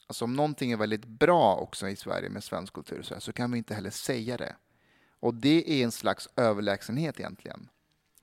Alltså 0.10 0.26
om 0.26 0.34
någonting 0.34 0.72
är 0.72 0.78
väldigt 0.78 1.06
bra 1.06 1.56
också 1.56 1.90
i 1.90 1.96
Sverige 1.96 2.30
med 2.30 2.44
svensk 2.44 2.74
kultur 2.74 3.02
så, 3.02 3.14
här, 3.14 3.22
så 3.22 3.34
kan 3.34 3.52
vi 3.52 3.58
inte 3.58 3.74
heller 3.74 3.90
säga 3.90 4.38
det. 4.38 4.56
Och 5.20 5.34
det 5.34 5.72
är 5.72 5.84
en 5.84 5.92
slags 5.92 6.30
överlägsenhet 6.36 7.20
egentligen. 7.20 7.70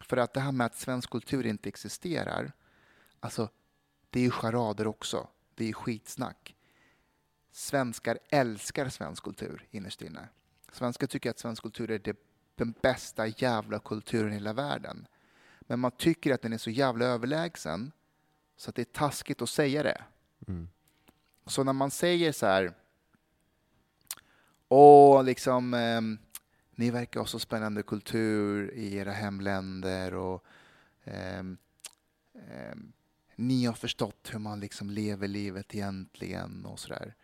För 0.00 0.16
att 0.16 0.32
det 0.32 0.40
här 0.40 0.52
med 0.52 0.64
att 0.64 0.76
svensk 0.76 1.10
kultur 1.10 1.46
inte 1.46 1.68
existerar, 1.68 2.52
alltså 3.20 3.48
det 4.10 4.20
är 4.20 4.24
ju 4.24 4.30
charader 4.30 4.86
också. 4.86 5.28
Det 5.54 5.68
är 5.68 5.72
skitsnack. 5.72 6.56
Svenskar 7.52 8.18
älskar 8.28 8.88
svensk 8.88 9.24
kultur 9.24 9.66
innerst 9.70 10.02
inne. 10.02 10.28
Svenskar 10.72 11.06
tycker 11.06 11.30
att 11.30 11.38
svensk 11.38 11.62
kultur 11.62 11.90
är 11.90 11.98
det, 11.98 12.16
den 12.54 12.74
bästa 12.82 13.26
jävla 13.26 13.78
kulturen 13.78 14.32
i 14.32 14.34
hela 14.34 14.52
världen. 14.52 15.06
Men 15.60 15.80
man 15.80 15.90
tycker 15.90 16.34
att 16.34 16.42
den 16.42 16.52
är 16.52 16.58
så 16.58 16.70
jävla 16.70 17.04
överlägsen 17.04 17.92
så 18.56 18.70
att 18.70 18.76
det 18.76 18.82
är 18.82 18.84
taskigt 18.84 19.42
att 19.42 19.48
säga 19.48 19.82
det. 19.82 20.04
Mm. 20.48 20.68
Så 21.46 21.64
när 21.64 21.72
man 21.72 21.90
säger 21.90 22.32
så 22.32 22.46
här, 22.46 22.72
åh, 24.68 25.24
liksom, 25.24 25.74
eh, 25.74 26.00
ni 26.70 26.90
verkar 26.90 27.20
ha 27.20 27.26
så 27.26 27.38
spännande 27.38 27.82
kultur 27.82 28.74
i 28.74 28.96
era 28.96 29.12
hemländer 29.12 30.14
och 30.14 30.44
eh, 31.04 31.38
eh, 32.34 32.76
ni 33.36 33.64
har 33.64 33.74
förstått 33.74 34.28
hur 34.32 34.38
man 34.38 34.60
liksom 34.60 34.90
lever 34.90 35.28
livet 35.28 35.74
egentligen 35.74 36.66
och 36.66 36.80
så 36.80 36.88
där. 36.88 37.14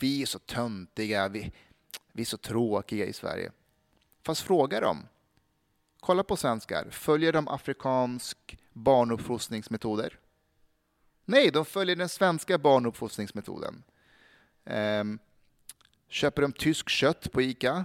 Vi 0.00 0.22
är 0.22 0.26
så 0.26 0.38
töntiga, 0.38 1.28
vi, 1.28 1.52
vi 2.12 2.22
är 2.22 2.26
så 2.26 2.36
tråkiga 2.36 3.06
i 3.06 3.12
Sverige. 3.12 3.52
Fast 4.22 4.42
fråga 4.42 4.80
dem. 4.80 5.06
Kolla 6.00 6.24
på 6.24 6.36
svenskar. 6.36 6.86
Följer 6.90 7.32
de 7.32 7.48
afrikansk 7.48 8.58
barnuppfostringsmetoder? 8.72 10.18
Nej, 11.24 11.50
de 11.50 11.64
följer 11.64 11.96
den 11.96 12.08
svenska 12.08 12.58
barnuppfostringsmetoden. 12.58 13.82
Um, 14.64 15.18
köper 16.08 16.42
de 16.42 16.52
tysk 16.52 16.88
kött 16.88 17.32
på 17.32 17.42
ICA? 17.42 17.84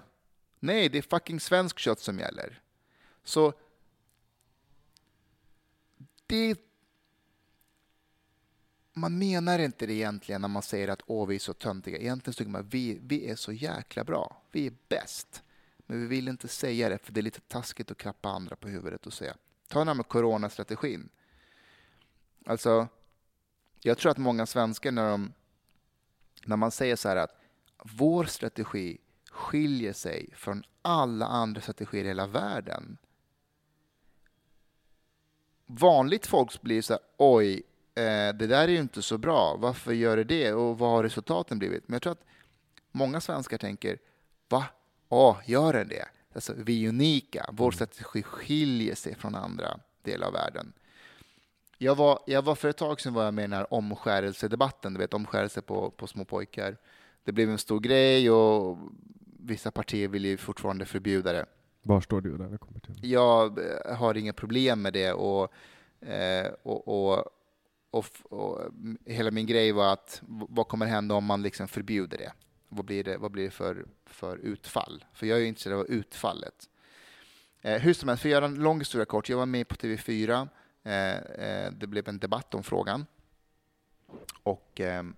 Nej, 0.60 0.90
det 0.90 0.98
är 0.98 1.02
fucking 1.02 1.40
svensk 1.40 1.80
kött 1.80 2.00
som 2.00 2.20
gäller. 2.20 2.62
Så 3.24 3.54
det... 6.28 6.60
Man 8.94 9.18
menar 9.18 9.60
inte 9.60 9.86
det 9.86 9.94
egentligen 9.94 10.42
när 10.42 10.48
man 10.48 10.62
säger 10.62 10.88
att 10.88 11.02
Åh, 11.06 11.28
vi 11.28 11.36
är 11.36 11.40
så 11.40 11.54
töntiga. 11.54 11.98
Egentligen 11.98 12.34
tycker 12.34 12.52
man 12.52 12.62
att 12.62 12.74
vi, 12.74 13.00
vi 13.02 13.30
är 13.30 13.36
så 13.36 13.52
jäkla 13.52 14.04
bra. 14.04 14.42
Vi 14.52 14.68
är 14.68 14.74
bäst. 14.88 15.44
Men 15.78 16.02
vi 16.02 16.08
vill 16.08 16.28
inte 16.28 16.48
säga 16.48 16.90
det, 16.90 16.98
för 16.98 17.14
det 17.14 17.20
är 17.20 17.22
lite 17.22 17.40
taskigt 17.40 17.92
att 17.92 17.98
klappa 17.98 18.30
andra 18.30 18.56
på 18.56 18.68
huvudet 18.68 19.08
och 19.08 19.14
säga. 19.14 19.36
Ta 19.68 19.80
den 19.80 19.88
här 19.88 19.96
med 19.96 20.08
coronastrategin. 20.08 21.10
Alltså, 22.46 22.88
jag 23.82 23.98
tror 23.98 24.12
att 24.12 24.18
många 24.18 24.46
svenskar 24.46 24.92
när, 24.92 25.12
de, 25.12 25.34
när 26.46 26.56
man 26.58 26.72
säger 26.72 26.96
så 26.96 27.10
här 27.10 27.16
att 27.16 27.36
vår 27.84 28.26
strategi 28.26 28.98
skiljer 29.32 29.94
sig 29.94 30.30
från 30.36 30.64
alla 30.82 31.26
andra 31.26 31.62
strategier 31.62 32.04
i 32.04 32.08
hela 32.08 32.28
världen. 32.28 32.98
Vanligt 35.66 36.28
folk 36.28 36.62
blir 36.62 36.82
så 36.82 36.94
här, 36.94 37.02
oj, 37.18 37.64
eh, 37.96 38.34
det 38.34 38.48
där 38.48 38.64
är 38.64 38.68
ju 38.68 38.80
inte 38.80 39.02
så 39.02 39.18
bra, 39.18 39.56
varför 39.60 39.94
gör 39.94 40.18
det 40.18 40.24
det 40.24 40.54
och 40.54 40.78
vad 40.78 40.90
har 40.90 41.04
resultaten 41.04 41.60
blivit? 41.60 41.88
Men 41.88 41.94
jag 41.94 42.02
tror 42.02 42.12
att 42.14 42.26
många 42.92 43.22
svenskar 43.22 43.58
tänker, 43.58 43.98
va? 44.50 44.66
Åh, 45.10 45.38
gör 45.46 45.74
den 45.74 45.88
det? 45.88 46.06
alltså, 46.36 46.54
vi 46.58 46.86
är 46.86 46.90
unika. 46.90 47.50
Vår 47.54 47.66
Mm. 47.66 47.72
strategi 47.72 48.24
skiljer 48.24 48.96
sig 48.96 49.16
från 49.16 49.36
andra 49.36 49.80
delar 50.04 50.28
av 50.28 50.34
världen. 50.34 50.74
Jag 51.82 51.96
var, 51.96 52.20
jag 52.26 52.42
var 52.42 52.56
för 52.56 52.70
ett 52.70 52.78
tag 52.78 53.02
sedan 53.02 53.14
var 53.14 53.24
jag 53.24 53.34
med 53.34 53.44
i 53.44 53.48
den 53.48 53.58
här 53.58 53.74
omskärelsedebatten, 53.74 54.94
du 54.94 55.00
vet 55.00 55.14
omskärelse 55.14 55.62
på, 55.62 55.92
på 55.92 56.08
små 56.08 56.26
pojkar. 56.26 56.78
Det 57.24 57.32
blev 57.32 57.50
en 57.50 57.58
stor 57.58 57.80
grej 57.80 58.32
och 58.32 58.78
vissa 59.40 59.72
partier 59.72 60.08
vill 60.08 60.26
ju 60.26 60.38
fortfarande 60.38 60.86
förbjuda 60.86 61.34
det. 61.34 61.46
Var 61.84 62.02
står 62.02 62.22
du 62.22 62.38
där 62.38 62.50
det 62.50 62.58
kommer 62.58 62.80
till? 62.80 63.12
Jag 63.12 63.60
eh, 63.60 63.96
har 63.96 64.18
inga 64.18 64.34
problem 64.34 64.82
med 64.82 64.94
det 64.94 65.14
och, 65.14 65.54
eh, 66.02 66.48
och, 66.64 66.88
och, 66.88 67.26
och, 67.92 68.06
och 68.24 68.62
mm, 68.62 68.98
hela 69.06 69.32
min 69.32 69.46
grej 69.46 69.72
var 69.72 69.94
att 69.94 70.22
vad 70.28 70.68
kommer 70.68 70.86
hända 70.86 71.16
om 71.16 71.26
man 71.26 71.42
liksom 71.42 71.68
förbjuder 71.68 72.18
det? 72.18 72.32
Vad 72.70 72.86
blir 72.86 73.04
det, 73.04 73.18
vad 73.18 73.32
blir 73.32 73.44
det 73.44 73.52
för, 73.52 73.86
för 74.06 74.38
utfall? 74.38 75.06
För 75.14 75.28
jag 75.28 75.38
är 75.38 75.42
ju 75.42 75.48
intresserad 75.48 75.80
av 75.80 75.88
utfallet. 75.88 76.70
Eh, 77.62 77.82
hur 77.82 77.94
som 77.94 78.10
helst, 78.10 78.22
för 78.22 78.30
att 78.30 78.34
göra 78.34 78.46
en 78.46 78.56
lång 78.56 78.80
historia 78.80 79.06
kort, 79.06 79.30
jag 79.30 79.38
var 79.38 79.46
med 79.46 79.68
på 79.68 79.76
TV4. 79.76 80.48
Eh, 80.84 81.18
eh, 81.18 81.72
det 81.72 81.88
blev 81.88 82.10
en 82.10 82.20
debatt 82.20 82.54
om 82.54 82.64
frågan. 82.64 83.06
Och, 84.44 84.80
ehm, 84.80 85.16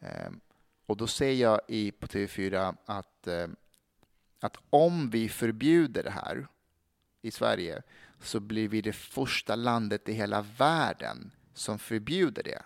ehm, 0.00 0.40
och 0.86 0.96
då 0.96 1.06
säger 1.06 1.42
jag 1.42 1.60
i, 1.68 1.90
på 1.90 2.06
TV4 2.06 2.76
att 2.86 3.26
ehm, 3.26 3.56
att 4.40 4.56
om 4.70 5.10
vi 5.10 5.28
förbjuder 5.28 6.02
det 6.02 6.10
här 6.10 6.46
i 7.22 7.30
Sverige 7.30 7.82
så 8.20 8.40
blir 8.40 8.68
vi 8.68 8.80
det 8.80 8.92
första 8.92 9.56
landet 9.56 10.08
i 10.08 10.12
hela 10.12 10.42
världen 10.42 11.30
som 11.54 11.78
förbjuder 11.78 12.42
det. 12.42 12.62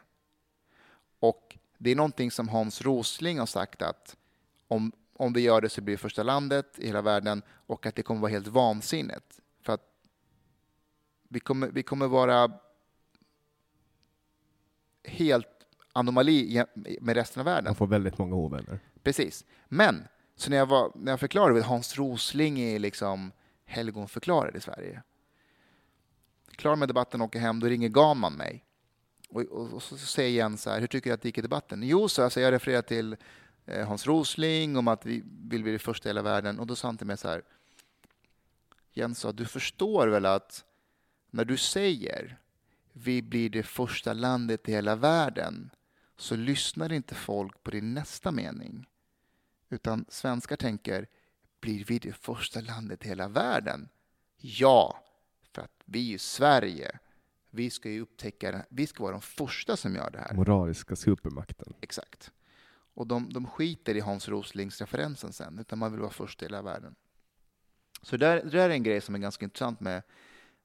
Och 1.18 1.58
det 1.78 1.90
är 1.90 1.96
någonting 1.96 2.30
som 2.30 2.48
Hans 2.48 2.82
Rosling 2.82 3.38
har 3.38 3.46
sagt 3.46 3.82
att 3.82 4.16
om, 4.68 4.92
om 5.12 5.32
vi 5.32 5.40
gör 5.40 5.60
det 5.60 5.68
så 5.68 5.80
blir 5.80 5.94
vi 5.94 5.98
första 5.98 6.22
landet 6.22 6.78
i 6.78 6.86
hela 6.86 7.02
världen 7.02 7.42
och 7.48 7.86
att 7.86 7.94
det 7.94 8.02
kommer 8.02 8.20
vara 8.20 8.32
helt 8.32 8.46
vansinnigt. 8.46 9.40
Vi 11.34 11.40
kommer, 11.40 11.68
vi 11.68 11.82
kommer 11.82 12.08
vara 12.08 12.50
helt 15.04 15.48
anomali 15.92 16.64
med 17.00 17.16
resten 17.16 17.40
av 17.40 17.44
världen. 17.44 17.64
Man 17.64 17.74
får 17.74 17.86
väldigt 17.86 18.18
många 18.18 18.36
ovänner. 18.36 18.78
Precis. 19.02 19.44
Men, 19.68 20.04
så 20.36 20.50
när 20.50 20.56
jag, 20.56 20.66
var, 20.66 20.92
när 20.94 21.12
jag 21.12 21.20
förklarade 21.20 21.62
Hans 21.62 21.96
Rosling 21.96 22.60
är 22.60 22.78
liksom 22.78 23.32
helgonförklarad 23.64 24.56
i 24.56 24.60
Sverige. 24.60 25.02
Klar 26.50 26.76
med 26.76 26.88
debatten 26.88 27.20
och 27.20 27.26
åker 27.26 27.38
hem, 27.38 27.60
då 27.60 27.66
ringer 27.66 27.88
Gaman 27.88 28.32
mig. 28.32 28.64
Och, 29.28 29.42
och, 29.42 29.72
och 29.72 29.82
så 29.82 29.96
säger 29.96 30.30
Jens 30.30 30.62
så 30.62 30.70
här, 30.70 30.80
hur 30.80 30.86
tycker 30.86 31.10
du 31.10 31.14
att 31.14 31.22
det 31.22 31.28
gick 31.28 31.38
i 31.38 31.42
debatten? 31.42 31.82
Jo, 31.82 32.08
så 32.08 32.22
alltså, 32.22 32.40
jag 32.40 32.52
refererar 32.52 32.82
till 32.82 33.16
eh, 33.66 33.86
Hans 33.86 34.06
Rosling, 34.06 34.76
om 34.76 34.88
att 34.88 35.06
vi 35.06 35.22
vill 35.26 35.62
bli 35.62 35.72
det 35.72 35.78
första 35.78 36.08
i 36.08 36.10
hela 36.10 36.22
världen. 36.22 36.58
Och 36.58 36.66
då 36.66 36.76
sa 36.76 36.88
han 36.88 36.96
till 36.96 37.06
mig 37.06 37.16
så 37.16 37.28
här, 37.28 37.42
Jens 38.92 39.18
sa, 39.18 39.32
du 39.32 39.44
förstår 39.44 40.08
väl 40.08 40.26
att 40.26 40.64
när 41.34 41.44
du 41.44 41.56
säger 41.56 42.38
vi 42.92 43.22
blir 43.22 43.50
det 43.50 43.62
första 43.62 44.12
landet 44.12 44.68
i 44.68 44.72
hela 44.72 44.96
världen 44.96 45.70
så 46.16 46.36
lyssnar 46.36 46.92
inte 46.92 47.14
folk 47.14 47.62
på 47.62 47.70
din 47.70 47.94
nästa 47.94 48.30
mening. 48.30 48.86
Utan 49.68 50.04
svenskar 50.08 50.56
tänker, 50.56 51.08
blir 51.60 51.84
vi 51.84 51.98
det 51.98 52.12
första 52.12 52.60
landet 52.60 53.04
i 53.04 53.08
hela 53.08 53.28
världen? 53.28 53.88
Ja, 54.36 55.04
för 55.52 55.62
att 55.62 55.82
vi 55.84 56.14
är 56.14 56.18
Sverige. 56.18 56.98
Vi 57.50 57.70
ska 57.70 57.90
ju 57.90 58.00
upptäcka. 58.00 58.64
Vi 58.68 58.86
ska 58.86 59.02
vara 59.02 59.12
de 59.12 59.20
första 59.20 59.76
som 59.76 59.94
gör 59.94 60.10
det 60.10 60.18
här. 60.18 60.34
Moraliska 60.34 60.96
supermakten. 60.96 61.74
Exakt. 61.80 62.32
Och 62.94 63.06
de, 63.06 63.32
de 63.32 63.46
skiter 63.46 63.96
i 63.96 64.00
Hans 64.00 64.28
Roslings 64.28 64.80
referensen 64.80 65.32
sen, 65.32 65.58
utan 65.58 65.78
man 65.78 65.92
vill 65.92 66.00
vara 66.00 66.12
först 66.12 66.42
i 66.42 66.44
hela 66.44 66.62
världen. 66.62 66.94
Så 68.02 68.16
där, 68.16 68.42
det 68.42 68.50
där 68.50 68.70
är 68.70 68.74
en 68.74 68.82
grej 68.82 69.00
som 69.00 69.14
är 69.14 69.18
ganska 69.18 69.44
intressant 69.44 69.80
med, 69.80 70.02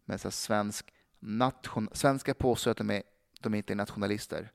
med 0.10 0.22
så 0.22 0.32
svensk 0.32 0.94
nation, 1.20 1.90
svenskar 1.92 2.34
påstår 2.34 2.72
att 2.72 2.78
de, 2.78 2.90
är, 2.90 3.04
de 3.42 3.54
inte 3.54 3.74
är 3.74 3.76
nationalister. 3.76 4.52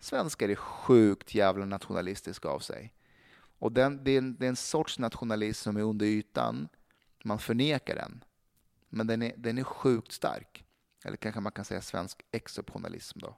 Svenskar 0.00 0.48
är 0.48 0.54
sjukt 0.54 1.34
jävla 1.34 1.64
nationalistiska 1.64 2.48
av 2.48 2.58
sig. 2.58 2.92
Och 3.58 3.72
den, 3.72 4.04
det, 4.04 4.10
är 4.10 4.18
en, 4.18 4.36
det 4.36 4.46
är 4.46 4.48
en 4.48 4.56
sorts 4.56 4.98
nationalism 4.98 5.62
som 5.62 5.76
är 5.76 5.82
under 5.82 6.06
ytan. 6.06 6.68
Man 7.24 7.38
förnekar 7.38 7.94
den. 7.94 8.24
Men 8.88 9.06
den 9.06 9.22
är, 9.22 9.32
den 9.36 9.58
är 9.58 9.64
sjukt 9.64 10.12
stark. 10.12 10.64
Eller 11.04 11.16
kanske 11.16 11.40
man 11.40 11.52
kan 11.52 11.64
säga 11.64 11.80
svensk 11.80 12.22
exoptionalism 12.32 13.18
då. 13.18 13.36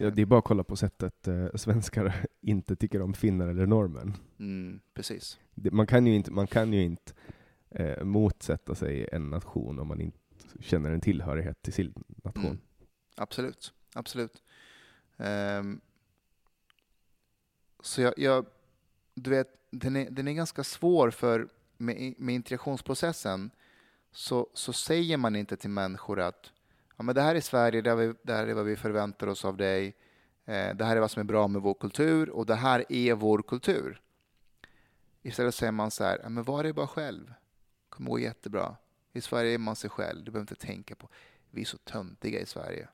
Ja, 0.00 0.10
det 0.10 0.22
är 0.22 0.26
bara 0.26 0.38
att 0.38 0.44
kolla 0.44 0.64
på 0.64 0.76
sättet 0.76 1.28
eh, 1.28 1.46
svenskar 1.54 2.26
inte 2.40 2.76
tycker 2.76 3.02
om 3.02 3.14
finnar 3.14 3.48
eller 3.48 3.66
norrmän. 3.66 4.16
Mm, 4.38 4.80
precis. 4.94 5.38
Det, 5.54 5.70
man 5.70 5.86
kan 5.86 6.06
ju 6.06 6.14
inte, 6.14 6.30
man 6.30 6.46
kan 6.46 6.72
ju 6.72 6.82
inte 6.82 7.12
eh, 7.70 8.04
motsätta 8.04 8.74
sig 8.74 9.08
en 9.12 9.30
nation 9.30 9.78
om 9.78 9.88
man 9.88 10.00
inte 10.00 10.18
känner 10.60 10.90
en 10.90 11.00
tillhörighet 11.00 11.62
till 11.62 11.72
sin 11.72 11.94
nation. 12.24 12.44
Mm. 12.44 12.58
Absolut, 13.16 13.72
absolut. 13.94 14.42
Um, 15.16 15.80
så 17.80 18.02
jag, 18.02 18.14
jag, 18.16 18.46
du 19.14 19.30
vet, 19.30 19.48
den 19.70 19.96
är, 19.96 20.10
den 20.10 20.28
är 20.28 20.32
ganska 20.32 20.64
svår 20.64 21.10
för 21.10 21.48
med, 21.76 22.14
med 22.18 22.34
integrationsprocessen 22.34 23.50
så, 24.12 24.46
så 24.54 24.72
säger 24.72 25.16
man 25.16 25.36
inte 25.36 25.56
till 25.56 25.70
människor 25.70 26.20
att 26.20 26.52
ja, 26.96 27.02
men 27.02 27.14
det 27.14 27.22
här 27.22 27.34
är 27.34 27.40
Sverige, 27.40 27.82
det 27.82 27.90
här 27.90 27.98
är, 27.98 28.14
det 28.22 28.32
här 28.32 28.46
är 28.46 28.54
vad 28.54 28.64
vi 28.64 28.76
förväntar 28.76 29.26
oss 29.26 29.44
av 29.44 29.56
dig. 29.56 29.96
Eh, 30.44 30.76
det 30.76 30.84
här 30.84 30.96
är 30.96 31.00
vad 31.00 31.10
som 31.10 31.20
är 31.20 31.24
bra 31.24 31.48
med 31.48 31.62
vår 31.62 31.74
kultur 31.74 32.30
och 32.30 32.46
det 32.46 32.54
här 32.54 32.84
är 32.88 33.14
vår 33.14 33.42
kultur. 33.42 34.00
Istället 35.22 35.54
säger 35.54 35.72
man 35.72 35.90
så 35.90 36.04
här, 36.04 36.20
ja, 36.22 36.28
men 36.28 36.44
var 36.44 36.62
det 36.62 36.72
bara 36.72 36.86
själv 36.86 37.34
kommer 37.90 38.10
gå 38.10 38.18
jättebra. 38.18 38.76
I 39.12 39.20
Sverige 39.20 39.54
är 39.54 39.58
man 39.58 39.76
sig 39.76 39.90
själv, 39.90 40.24
du 40.24 40.30
behöver 40.30 40.52
inte 40.52 40.66
tänka 40.66 40.94
på. 40.94 41.08
Vi 41.50 41.60
är 41.60 41.66
så 41.66 41.78
töntiga 41.78 42.40
i 42.40 42.46
Sverige. 42.46 42.88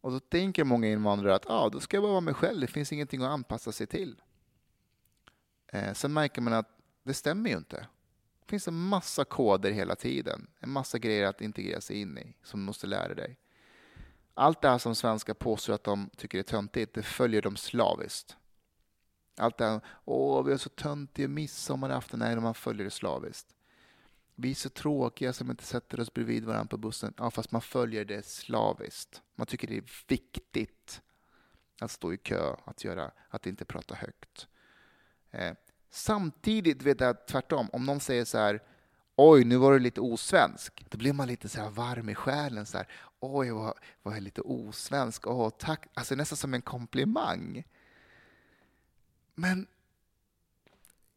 Och 0.00 0.12
då 0.12 0.20
tänker 0.20 0.64
många 0.64 0.88
invandrare 0.88 1.34
att 1.34 1.50
ah, 1.50 1.68
då 1.68 1.80
ska 1.80 1.96
jag 1.96 2.04
bara 2.04 2.12
vara 2.12 2.20
mig 2.20 2.34
själv, 2.34 2.60
det 2.60 2.66
finns 2.66 2.92
ingenting 2.92 3.22
att 3.22 3.30
anpassa 3.30 3.72
sig 3.72 3.86
till. 3.86 4.22
Eh, 5.66 5.92
sen 5.92 6.12
märker 6.12 6.42
man 6.42 6.52
att 6.52 6.78
det 7.02 7.14
stämmer 7.14 7.50
ju 7.50 7.56
inte. 7.56 7.86
Det 8.40 8.50
finns 8.50 8.68
en 8.68 8.74
massa 8.74 9.24
koder 9.24 9.70
hela 9.70 9.96
tiden, 9.96 10.46
en 10.58 10.70
massa 10.70 10.98
grejer 10.98 11.26
att 11.26 11.40
integrera 11.40 11.80
sig 11.80 12.00
in 12.00 12.18
i 12.18 12.34
som 12.42 12.60
du 12.60 12.66
måste 12.66 12.86
lära 12.86 13.14
dig. 13.14 13.38
Allt 14.34 14.62
det 14.62 14.68
här 14.68 14.78
som 14.78 14.94
svenskar 14.94 15.34
påstår 15.34 15.74
att 15.74 15.84
de 15.84 16.10
tycker 16.16 16.38
är 16.38 16.42
töntigt, 16.42 16.94
det 16.94 17.02
följer 17.02 17.42
de 17.42 17.56
slaviskt. 17.56 18.36
Allt 19.36 19.58
det 19.58 19.64
här, 19.64 19.80
åh, 20.04 20.44
vi 20.44 20.52
är 20.52 20.56
så 20.56 20.68
töntiga 20.68 21.28
midsommarafton, 21.28 22.20
nej, 22.20 22.36
man 22.36 22.54
följer 22.54 22.84
det 22.84 22.90
slaviskt. 22.90 23.55
Vi 24.38 24.50
är 24.50 24.54
så 24.54 24.68
tråkiga 24.68 25.32
som 25.32 25.50
inte 25.50 25.64
sätter 25.64 26.00
oss 26.00 26.14
bredvid 26.14 26.44
varandra 26.44 26.68
på 26.68 26.76
bussen. 26.76 27.14
Ja, 27.16 27.30
fast 27.30 27.52
man 27.52 27.62
följer 27.62 28.04
det 28.04 28.26
slaviskt. 28.26 29.22
Man 29.34 29.46
tycker 29.46 29.68
det 29.68 29.76
är 29.76 30.04
viktigt 30.08 31.02
att 31.80 31.90
stå 31.90 32.12
i 32.12 32.16
kö, 32.16 32.56
att, 32.64 32.84
göra, 32.84 33.10
att 33.28 33.46
inte 33.46 33.64
prata 33.64 33.94
högt. 33.94 34.48
Eh, 35.30 35.54
samtidigt 35.90 36.82
vet 36.82 37.00
jag 37.00 37.10
att 37.10 37.26
tvärtom, 37.26 37.68
om 37.72 37.86
någon 37.86 38.00
säger 38.00 38.24
så 38.24 38.38
här 38.38 38.62
Oj, 39.18 39.44
nu 39.44 39.56
var 39.56 39.72
du 39.72 39.78
lite 39.78 40.00
osvensk. 40.00 40.86
Då 40.90 40.98
blir 40.98 41.12
man 41.12 41.28
lite 41.28 41.48
så 41.48 41.60
här 41.60 41.70
varm 41.70 42.08
i 42.08 42.14
själen. 42.14 42.66
Så 42.66 42.76
här, 42.76 42.88
Oj, 43.20 43.50
vad, 43.50 43.74
vad 44.02 44.12
jag 44.12 44.18
är 44.18 44.22
lite 44.22 44.40
osvensk. 44.40 45.26
Åh, 45.26 45.50
tack. 45.58 45.86
Alltså 45.94 46.14
nästan 46.14 46.36
som 46.36 46.54
en 46.54 46.62
komplimang. 46.62 47.64
Men 49.34 49.66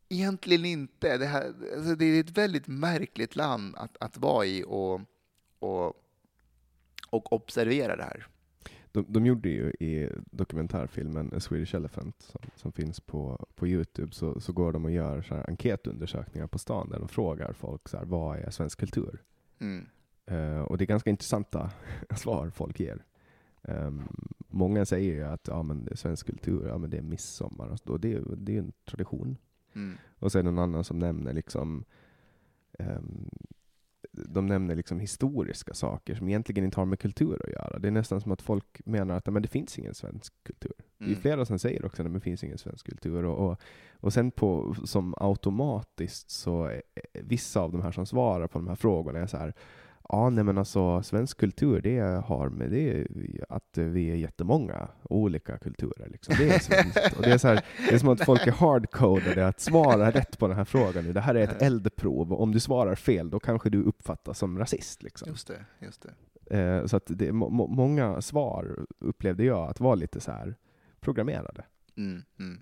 egentligen 0.10 0.66
inte. 0.66 1.18
Det, 1.18 1.26
här, 1.26 1.54
alltså 1.76 1.96
det 1.96 2.06
är 2.06 2.20
ett 2.20 2.38
väldigt 2.38 2.68
märkligt 2.68 3.36
land 3.36 3.76
att, 3.78 3.98
att 4.00 4.18
vara 4.18 4.46
i 4.46 4.64
och, 4.68 5.02
och, 5.60 5.88
och 7.10 7.34
observera 7.34 7.96
det 7.96 8.04
här. 8.04 8.28
De, 8.92 9.06
de 9.08 9.26
gjorde 9.26 9.50
ju 9.50 9.70
i 9.80 10.10
dokumentärfilmen 10.32 11.32
A 11.36 11.40
Swedish 11.40 11.76
Elephant, 11.76 12.22
som, 12.22 12.42
som 12.56 12.72
finns 12.72 13.00
på, 13.00 13.48
på 13.56 13.68
Youtube, 13.68 14.12
så, 14.12 14.40
så 14.40 14.54
går 14.54 14.72
de 14.72 14.86
och 14.86 14.92
gör 14.92 15.22
så 15.22 15.36
här 15.36 15.50
enkätundersökningar 15.50 16.48
på 16.48 16.60
stan 16.60 16.90
där 16.90 17.00
de 17.00 17.08
frågar 17.08 17.54
folk 17.54 17.90
så 17.90 17.98
här, 17.98 18.06
vad 18.06 18.38
är 18.38 18.50
svensk 18.50 18.80
kultur? 18.80 19.24
Mm. 19.60 19.86
Eh, 20.26 20.62
och 20.62 20.78
det 20.78 20.84
är 20.84 20.88
ganska 20.88 21.10
intressanta 21.10 21.72
svar 22.16 22.50
folk 22.50 22.80
ger. 22.80 23.04
Um, 23.62 24.08
många 24.48 24.86
säger 24.86 25.14
ju 25.14 25.24
att 25.24 25.48
ja, 25.48 25.64
men 25.64 25.90
svensk 25.96 26.26
kultur, 26.26 26.68
ja, 26.68 26.78
men 26.78 26.90
det 26.90 26.98
är 26.98 27.02
midsommar, 27.02 27.68
och 27.68 27.90
och 27.90 28.00
det, 28.00 28.20
det 28.38 28.52
är 28.52 28.54
ju 28.54 28.60
en 28.60 28.74
tradition. 28.86 29.38
Mm. 29.80 29.98
Och 30.20 30.32
sen 30.32 30.46
någon 30.46 30.60
annan 30.60 30.84
som 30.84 31.00
nämner 31.00 31.34
liksom 31.34 31.86
ehm, 32.80 33.30
de 34.12 34.46
nämner 34.46 34.76
liksom 34.76 35.00
historiska 35.00 35.74
saker 35.74 36.16
som 36.16 36.28
egentligen 36.30 36.66
inte 36.66 36.80
har 36.80 36.86
med 36.86 37.00
kultur 37.00 37.42
att 37.44 37.52
göra. 37.52 37.80
Det 37.80 37.88
är 37.88 37.92
nästan 37.92 38.22
som 38.22 38.32
att 38.32 38.42
folk 38.42 38.82
menar 38.86 39.16
att 39.16 39.26
men 39.26 39.42
det 39.42 39.48
finns 39.48 39.80
ingen 39.80 39.94
svensk 39.94 40.34
kultur. 40.44 40.74
Det 40.98 41.04
är 41.06 41.08
Mm. 41.10 41.22
flera 41.22 41.46
som 41.46 41.60
säger 41.60 41.86
också 41.86 42.04
att 42.04 42.14
det 42.14 42.20
finns 42.20 42.44
ingen 42.44 42.58
svensk 42.58 42.86
kultur. 42.86 43.26
Och, 43.26 43.50
och, 43.50 43.62
och 43.92 44.14
sen 44.14 44.32
på, 44.32 44.76
som 44.86 45.14
automatiskt 45.18 46.30
så 46.30 46.66
är, 46.66 46.82
vissa 47.14 47.62
av 47.62 47.72
de 47.72 47.82
här 47.82 47.92
som 47.92 48.06
svarar 48.06 48.48
på 48.48 48.60
de 48.60 48.68
här 48.68 48.76
frågorna 48.76 49.20
är 49.20 49.28
så 49.28 49.38
här 49.38 49.54
Ja, 50.12 50.30
nej 50.30 50.44
men 50.44 50.58
alltså 50.58 51.04
svensk 51.04 51.38
kultur, 51.38 51.82
det 51.82 52.00
har 52.26 52.50
med 52.50 52.72
det 52.72 53.08
att 53.50 53.78
vi 53.78 54.12
är 54.12 54.16
jättemånga 54.16 54.88
olika 55.04 55.58
kulturer. 55.58 56.10
Liksom. 56.10 56.36
Det, 56.38 56.50
är 56.50 56.60
svenskt. 56.60 57.00
Och 57.18 57.24
det, 57.24 57.32
är 57.32 57.38
så 57.38 57.48
här, 57.48 57.66
det 57.90 57.96
är 57.96 58.00
som 58.00 58.10
att 58.10 58.26
folk 58.26 58.48
är 58.48 58.52
hardcodade 58.52 59.48
att 59.48 59.60
svara 59.60 60.12
rätt 60.12 60.40
på 60.40 60.48
den 60.48 60.58
här 60.58 60.66
frågan. 60.66 61.14
Det 61.14 61.22
här 61.22 61.36
är 61.36 61.44
ett 61.44 61.62
eldprov, 61.62 62.34
om 62.34 62.52
du 62.52 62.60
svarar 62.60 62.96
fel, 62.96 63.30
då 63.30 63.40
kanske 63.40 63.70
du 63.70 63.84
uppfattas 63.84 64.38
som 64.38 64.60
rasist. 64.60 65.04
Liksom. 65.04 65.30
Just 65.30 65.48
det, 65.48 65.66
just 65.80 66.02
det. 66.02 66.58
Eh, 66.58 66.86
så 66.86 66.98
att 66.98 67.06
det, 67.08 67.32
må, 67.32 67.68
många 67.68 68.22
svar 68.22 68.86
upplevde 69.00 69.44
jag 69.44 69.70
att 69.70 69.80
vara 69.80 69.96
lite 69.96 70.20
så 70.20 70.32
här 70.32 70.56
programmerade. 71.00 71.66
Mm, 71.98 72.24
mm. 72.40 72.62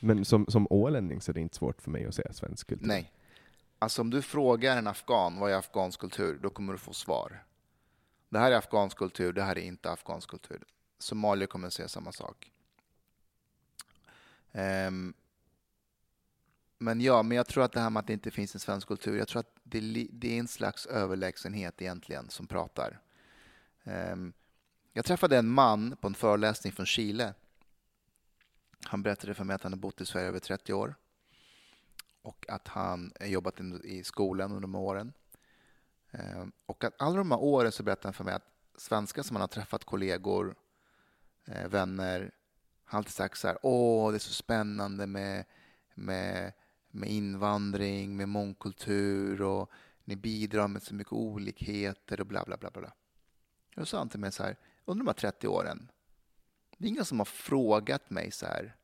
Men 0.00 0.24
som, 0.24 0.46
som 0.48 0.66
ålänning 0.70 1.20
så 1.20 1.32
är 1.32 1.34
det 1.34 1.40
inte 1.40 1.56
svårt 1.56 1.82
för 1.82 1.90
mig 1.90 2.06
att 2.06 2.14
säga 2.14 2.32
svensk 2.32 2.66
kultur. 2.66 2.86
Nej, 2.86 3.12
Alltså 3.78 4.02
om 4.02 4.10
du 4.10 4.22
frågar 4.22 4.76
en 4.76 4.86
afghan 4.86 5.38
vad 5.38 5.50
är 5.50 5.54
afghansk 5.54 6.00
kultur, 6.00 6.38
då 6.42 6.50
kommer 6.50 6.72
du 6.72 6.78
få 6.78 6.92
svar. 6.92 7.44
Det 8.28 8.38
här 8.38 8.52
är 8.52 8.56
afghansk 8.56 8.96
kultur, 8.96 9.32
det 9.32 9.42
här 9.42 9.58
är 9.58 9.62
inte 9.62 9.90
afghansk 9.90 10.30
kultur. 10.30 10.64
Somalier 10.98 11.46
kommer 11.46 11.70
säga 11.70 11.88
samma 11.88 12.12
sak. 12.12 12.52
Um, 14.52 15.14
men 16.78 17.00
ja, 17.00 17.22
men 17.22 17.36
jag 17.36 17.46
tror 17.46 17.64
att 17.64 17.72
det 17.72 17.80
här 17.80 17.90
med 17.90 18.00
att 18.00 18.06
det 18.06 18.12
inte 18.12 18.30
finns 18.30 18.54
en 18.54 18.60
svensk 18.60 18.88
kultur, 18.88 19.18
jag 19.18 19.28
tror 19.28 19.40
att 19.40 19.56
det, 19.62 20.08
det 20.10 20.34
är 20.34 20.38
en 20.38 20.48
slags 20.48 20.86
överlägsenhet 20.86 21.82
egentligen 21.82 22.30
som 22.30 22.46
pratar. 22.46 23.00
Um, 23.84 24.32
jag 24.92 25.04
träffade 25.04 25.38
en 25.38 25.48
man 25.48 25.96
på 26.00 26.06
en 26.06 26.14
föreläsning 26.14 26.72
från 26.72 26.86
Chile. 26.86 27.34
Han 28.84 29.02
berättade 29.02 29.34
för 29.34 29.44
mig 29.44 29.54
att 29.54 29.62
han 29.62 29.72
har 29.72 29.78
bott 29.78 30.00
i 30.00 30.06
Sverige 30.06 30.28
över 30.28 30.38
30 30.38 30.72
år 30.72 30.94
och 32.26 32.46
att 32.48 32.68
han 32.68 33.12
eh, 33.20 33.30
jobbat 33.30 33.60
i 33.84 34.04
skolan 34.04 34.50
under 34.50 34.60
de 34.60 34.74
här 34.74 34.82
åren. 34.82 35.12
Eh, 36.10 36.44
och 36.66 36.84
att 36.84 36.94
alla 36.98 37.16
de 37.16 37.30
här 37.30 37.40
åren 37.40 37.72
så 37.72 37.82
berättade 37.82 38.06
han 38.06 38.14
för 38.14 38.24
mig 38.24 38.34
att 38.34 38.52
svenskar 38.76 39.22
som 39.22 39.36
han 39.36 39.40
har 39.40 39.48
träffat, 39.48 39.84
kollegor, 39.84 40.54
eh, 41.44 41.68
vänner, 41.68 42.30
har 42.84 42.98
alltid 42.98 43.12
sagt 43.12 43.38
så 43.38 43.48
här, 43.48 43.58
åh, 43.62 44.10
det 44.10 44.16
är 44.16 44.18
så 44.18 44.32
spännande 44.32 45.06
med, 45.06 45.44
med, 45.94 46.52
med 46.90 47.10
invandring, 47.10 48.16
med 48.16 48.28
mångkultur 48.28 49.42
och 49.42 49.70
ni 50.04 50.16
bidrar 50.16 50.68
med 50.68 50.82
så 50.82 50.94
mycket 50.94 51.12
olikheter 51.12 52.20
och 52.20 52.26
bla, 52.26 52.44
bla, 52.44 52.56
bla, 52.56 52.70
bla. 52.70 52.92
Och 53.74 53.80
då 53.80 53.86
sa 53.86 53.98
han 53.98 54.08
till 54.08 54.20
mig 54.20 54.32
så 54.32 54.42
här, 54.42 54.56
under 54.84 55.04
de 55.04 55.08
här 55.08 55.14
30 55.14 55.48
åren, 55.48 55.90
det 56.78 56.86
är 56.86 56.88
ingen 56.88 57.04
som 57.04 57.18
har 57.18 57.24
frågat 57.24 58.10
mig 58.10 58.30
så 58.30 58.46
här, 58.46 58.76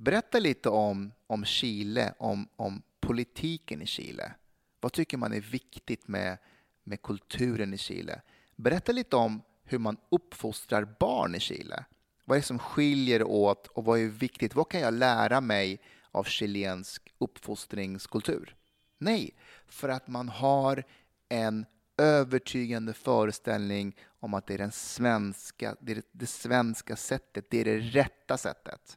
Berätta 0.00 0.38
lite 0.38 0.68
om, 0.68 1.12
om 1.26 1.44
Chile, 1.44 2.14
om, 2.18 2.48
om 2.56 2.82
politiken 3.00 3.82
i 3.82 3.86
Chile. 3.86 4.32
Vad 4.80 4.92
tycker 4.92 5.16
man 5.16 5.32
är 5.32 5.40
viktigt 5.40 6.08
med, 6.08 6.38
med 6.84 7.02
kulturen 7.02 7.74
i 7.74 7.78
Chile? 7.78 8.20
Berätta 8.56 8.92
lite 8.92 9.16
om 9.16 9.42
hur 9.64 9.78
man 9.78 9.96
uppfostrar 10.08 10.96
barn 11.00 11.34
i 11.34 11.40
Chile. 11.40 11.84
Vad 12.24 12.36
är 12.36 12.40
det 12.40 12.46
som 12.46 12.58
skiljer 12.58 13.22
åt 13.22 13.66
och 13.66 13.84
vad 13.84 14.00
är 14.00 14.06
viktigt? 14.06 14.54
Vad 14.54 14.68
kan 14.68 14.80
jag 14.80 14.94
lära 14.94 15.40
mig 15.40 15.80
av 16.10 16.24
chilensk 16.24 17.14
uppfostringskultur? 17.18 18.56
Nej, 18.98 19.34
för 19.66 19.88
att 19.88 20.08
man 20.08 20.28
har 20.28 20.84
en 21.28 21.66
övertygande 21.96 22.92
föreställning 22.92 23.96
om 24.20 24.34
att 24.34 24.46
det 24.46 24.54
är, 24.54 24.58
den 24.58 24.72
svenska, 24.72 25.76
det, 25.80 25.92
är 25.92 26.02
det 26.12 26.26
svenska 26.26 26.96
sättet, 26.96 27.50
det 27.50 27.60
är 27.60 27.64
det 27.64 27.78
rätta 27.78 28.38
sättet. 28.38 28.96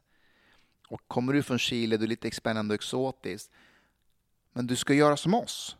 Och 0.88 1.08
kommer 1.08 1.32
du 1.32 1.42
från 1.42 1.58
Chile, 1.58 1.96
du 1.96 2.04
är 2.04 2.08
lite 2.08 2.30
spännande 2.30 2.74
och 2.74 2.80
exotiskt. 2.80 3.50
Men 4.52 4.66
du 4.66 4.76
ska 4.76 4.94
göra 4.94 5.16
som 5.16 5.34
oss. 5.34 5.76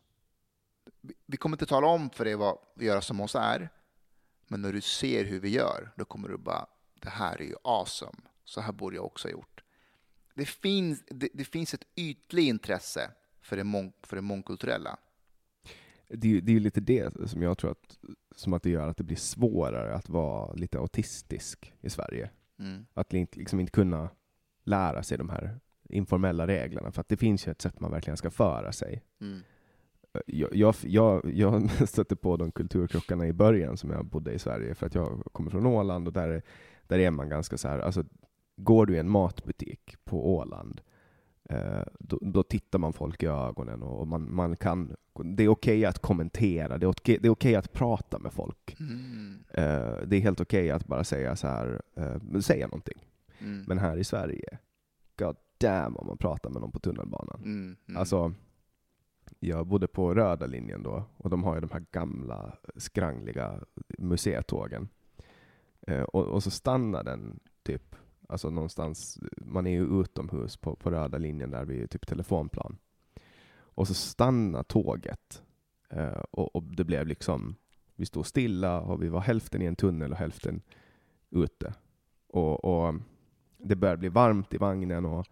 Vi 1.26 1.36
kommer 1.36 1.57
inte 1.57 1.66
tala 1.66 1.86
om 1.86 2.11
för 2.11 2.24
dig 2.24 2.34
vad 2.34 2.59
göra 2.76 3.00
som 3.00 3.20
oss 3.20 3.34
är. 3.34 3.68
Men 4.48 4.62
när 4.62 4.72
du 4.72 4.80
ser 4.80 5.24
hur 5.24 5.40
vi 5.40 5.48
gör, 5.48 5.92
då 5.96 6.05
kommer 6.05 6.28
du 6.28 6.36
bara, 6.36 6.66
det 6.94 7.09
här 7.09 7.40
är 7.40 7.44
ju 7.44 7.55
awesome. 7.64 8.18
Så 8.44 8.61
här 8.61 8.72
borde 8.72 8.96
jag 8.96 9.05
också 9.05 9.28
ha 9.28 9.32
gjort. 9.32 9.64
Det 10.34 10.46
finns, 10.46 11.02
det, 11.07 11.28
det 11.34 11.44
finns 11.44 11.74
ett 11.74 11.84
ytligt 11.96 12.48
intresse 12.48 13.11
för 13.40 13.57
det, 13.57 13.64
mång, 13.64 13.92
för 14.02 14.16
det 14.16 14.22
mångkulturella. 14.22 14.96
Det, 16.09 16.40
det 16.40 16.52
är 16.52 16.55
ju 16.55 16.61
lite 16.61 16.80
det 16.80 17.30
som 17.30 17.42
jag 17.42 17.59
tror 17.59 17.70
att, 17.70 17.98
som 18.36 18.52
att 18.52 18.62
det 18.62 18.70
gör 18.70 18.88
att 18.88 18.96
det 18.96 19.05
blir 19.05 19.16
svårare 19.16 19.94
att 19.94 20.09
vara 20.09 20.52
lite 20.52 20.78
autistisk 20.78 21.72
i 21.80 21.90
Sverige. 21.90 22.30
Mm. 22.59 22.86
Att 22.94 23.12
liksom 23.12 23.61
inte 23.61 23.72
kunna 23.72 24.11
lära 24.64 25.02
sig 25.02 25.18
de 25.18 25.28
här 25.28 25.58
informella 25.88 26.46
reglerna, 26.46 26.92
för 26.92 27.00
att 27.00 27.08
det 27.08 27.16
finns 27.16 27.46
ju 27.46 27.50
ett 27.50 27.62
sätt 27.62 27.80
man 27.80 27.90
verkligen 27.90 28.16
ska 28.16 28.30
föra 28.30 28.72
sig. 28.72 29.02
Mm. 29.20 29.40
Jag, 30.26 30.56
jag, 30.56 30.74
jag, 30.82 31.30
jag 31.34 31.70
stötte 31.88 32.16
på 32.16 32.36
de 32.36 32.52
kulturkrockarna 32.52 33.26
i 33.26 33.32
början 33.32 33.76
som 33.76 33.90
jag 33.90 34.06
bodde 34.06 34.32
i 34.32 34.38
Sverige, 34.38 34.74
för 34.74 34.86
att 34.86 34.94
jag 34.94 35.22
kommer 35.32 35.50
från 35.50 35.66
Åland, 35.66 36.06
och 36.06 36.12
där, 36.12 36.42
där 36.86 36.98
är 36.98 37.10
man 37.10 37.28
ganska 37.28 37.58
så 37.58 37.68
här, 37.68 37.78
alltså, 37.78 38.04
går 38.56 38.86
du 38.86 38.94
i 38.94 38.98
en 38.98 39.10
matbutik 39.10 39.96
på 40.04 40.34
Åland, 40.36 40.80
eh, 41.50 41.82
då, 41.98 42.18
då, 42.22 42.42
tittar 42.42 42.78
man 42.78 42.92
folk 42.92 43.22
i 43.22 43.26
ögonen 43.26 43.82
och 43.82 44.08
man, 44.08 44.34
man 44.34 44.56
kan, 44.56 44.96
det 45.14 45.44
är 45.44 45.48
okej 45.48 45.78
okay 45.78 45.84
att 45.84 45.98
kommentera, 45.98 46.78
det 46.78 46.86
är 46.86 46.90
okej, 46.90 47.20
är 47.22 47.28
okej 47.28 47.54
att 47.54 47.72
prata 47.72 48.18
med 48.18 48.32
folk. 48.32 48.76
Mm. 48.80 49.44
Eh, 49.50 50.06
det 50.06 50.16
är 50.16 50.20
helt 50.20 50.40
okej 50.40 50.64
okay 50.64 50.70
att 50.70 50.86
bara 50.86 51.04
säga 51.04 51.36
så 51.36 51.46
här, 51.46 51.82
eh, 51.96 52.40
säga 52.40 52.66
någonting. 52.66 52.98
Mm. 53.39 53.64
Men 53.66 53.78
här 53.78 53.97
i 53.97 54.05
Sverige, 54.05 54.59
god 55.16 55.37
damn 55.59 55.97
om 55.97 56.07
man 56.07 56.18
pratar 56.18 56.51
med 56.51 56.61
någon 56.61 56.72
på 56.72 56.78
tunnelbanan. 56.78 57.41
Mm, 57.45 57.76
mm. 57.87 58.01
Alltså, 58.01 58.32
jag 59.41 59.66
bodde 59.66 59.87
på 59.87 60.14
röda 60.14 60.47
linjen 60.47 60.82
då, 60.82 61.05
och 61.16 61.30
de 61.30 61.45
har 61.45 61.55
ju 61.55 61.61
de 61.61 61.70
här 61.70 61.85
gamla 61.91 62.57
skrangliga 62.76 63.61
museitågen. 63.99 64.89
Eh, 65.87 66.03
och, 66.03 66.24
och, 66.24 66.43
så 66.43 66.51
stannar 66.51 67.05
den 67.05 67.41
typ, 67.62 67.97
alltså 68.28 68.51
någonstans, 68.51 69.18
man 69.37 69.66
är 69.66 69.70
ju 69.70 70.01
utomhus 70.01 70.57
på, 70.57 70.76
på 70.76 70.91
röda 70.91 71.18
linjen 71.18 71.51
där 71.51 71.64
vid 71.64 71.91
typ 71.91 72.07
telefonplan. 72.07 72.78
Och 73.57 73.89
så 73.89 73.95
stannar 73.95 74.62
tåget, 74.62 75.43
eh, 75.91 76.22
och, 76.30 76.57
och, 76.57 76.62
det 76.62 76.85
blev 76.85 77.07
liksom, 77.07 77.57
vi 77.95 78.07
stod 78.07 78.26
stilla 78.26 78.80
och 78.80 79.03
vi 79.03 79.09
var 79.09 79.20
hälften 79.20 79.62
i 79.62 79.64
en 79.64 79.76
tunnel 79.76 80.12
och 80.12 80.18
hälften 80.18 80.62
ute. 81.30 81.74
och, 82.28 82.64
och 82.64 82.95
det 83.64 83.76
började 83.76 83.98
bli 83.98 84.08
varmt 84.08 84.54
i 84.54 84.56
vagnen 84.56 85.04
och 85.04 85.26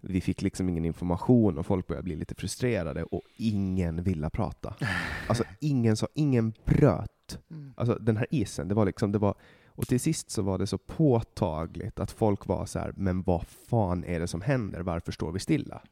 vi 0.00 0.20
fick 0.20 0.42
liksom 0.42 0.68
ingen 0.68 0.84
information 0.84 1.58
och 1.58 1.66
folk 1.66 1.86
började 1.86 2.04
bli 2.04 2.16
lite 2.16 2.34
frustrerade 2.34 3.04
och 3.04 3.22
ingen 3.36 4.02
ville 4.02 4.30
prata. 4.30 4.74
Alltså 5.28 5.44
ingen 5.60 5.96
sa, 5.96 6.08
ingen 6.14 6.52
bröt. 6.64 7.38
Mm. 7.50 7.74
Alltså 7.76 7.94
den 7.94 8.16
här 8.16 8.26
isen, 8.30 8.68
det 8.68 8.74
var 8.74 8.86
liksom, 8.86 9.12
det 9.12 9.18
var, 9.18 9.34
och 9.66 9.88
till 9.88 10.00
sist 10.00 10.30
så 10.30 10.42
var 10.42 10.58
det 10.58 10.66
så 10.66 10.78
påtagligt 10.78 12.00
att 12.00 12.10
folk 12.10 12.46
var 12.46 12.66
så 12.66 12.78
här, 12.78 12.92
men 12.96 13.22
vad 13.22 13.46
fan 13.46 14.04
är 14.04 14.20
det 14.20 14.26
som 14.26 14.40
händer? 14.40 14.80
Varför 14.80 15.12
står 15.12 15.32
vi 15.32 15.38
stilla? 15.38 15.82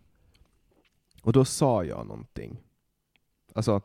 Och 1.22 1.32
då 1.32 1.44
sa 1.44 1.84
jag 1.84 2.06
någonting. 2.06 2.60
Alltså, 3.54 3.80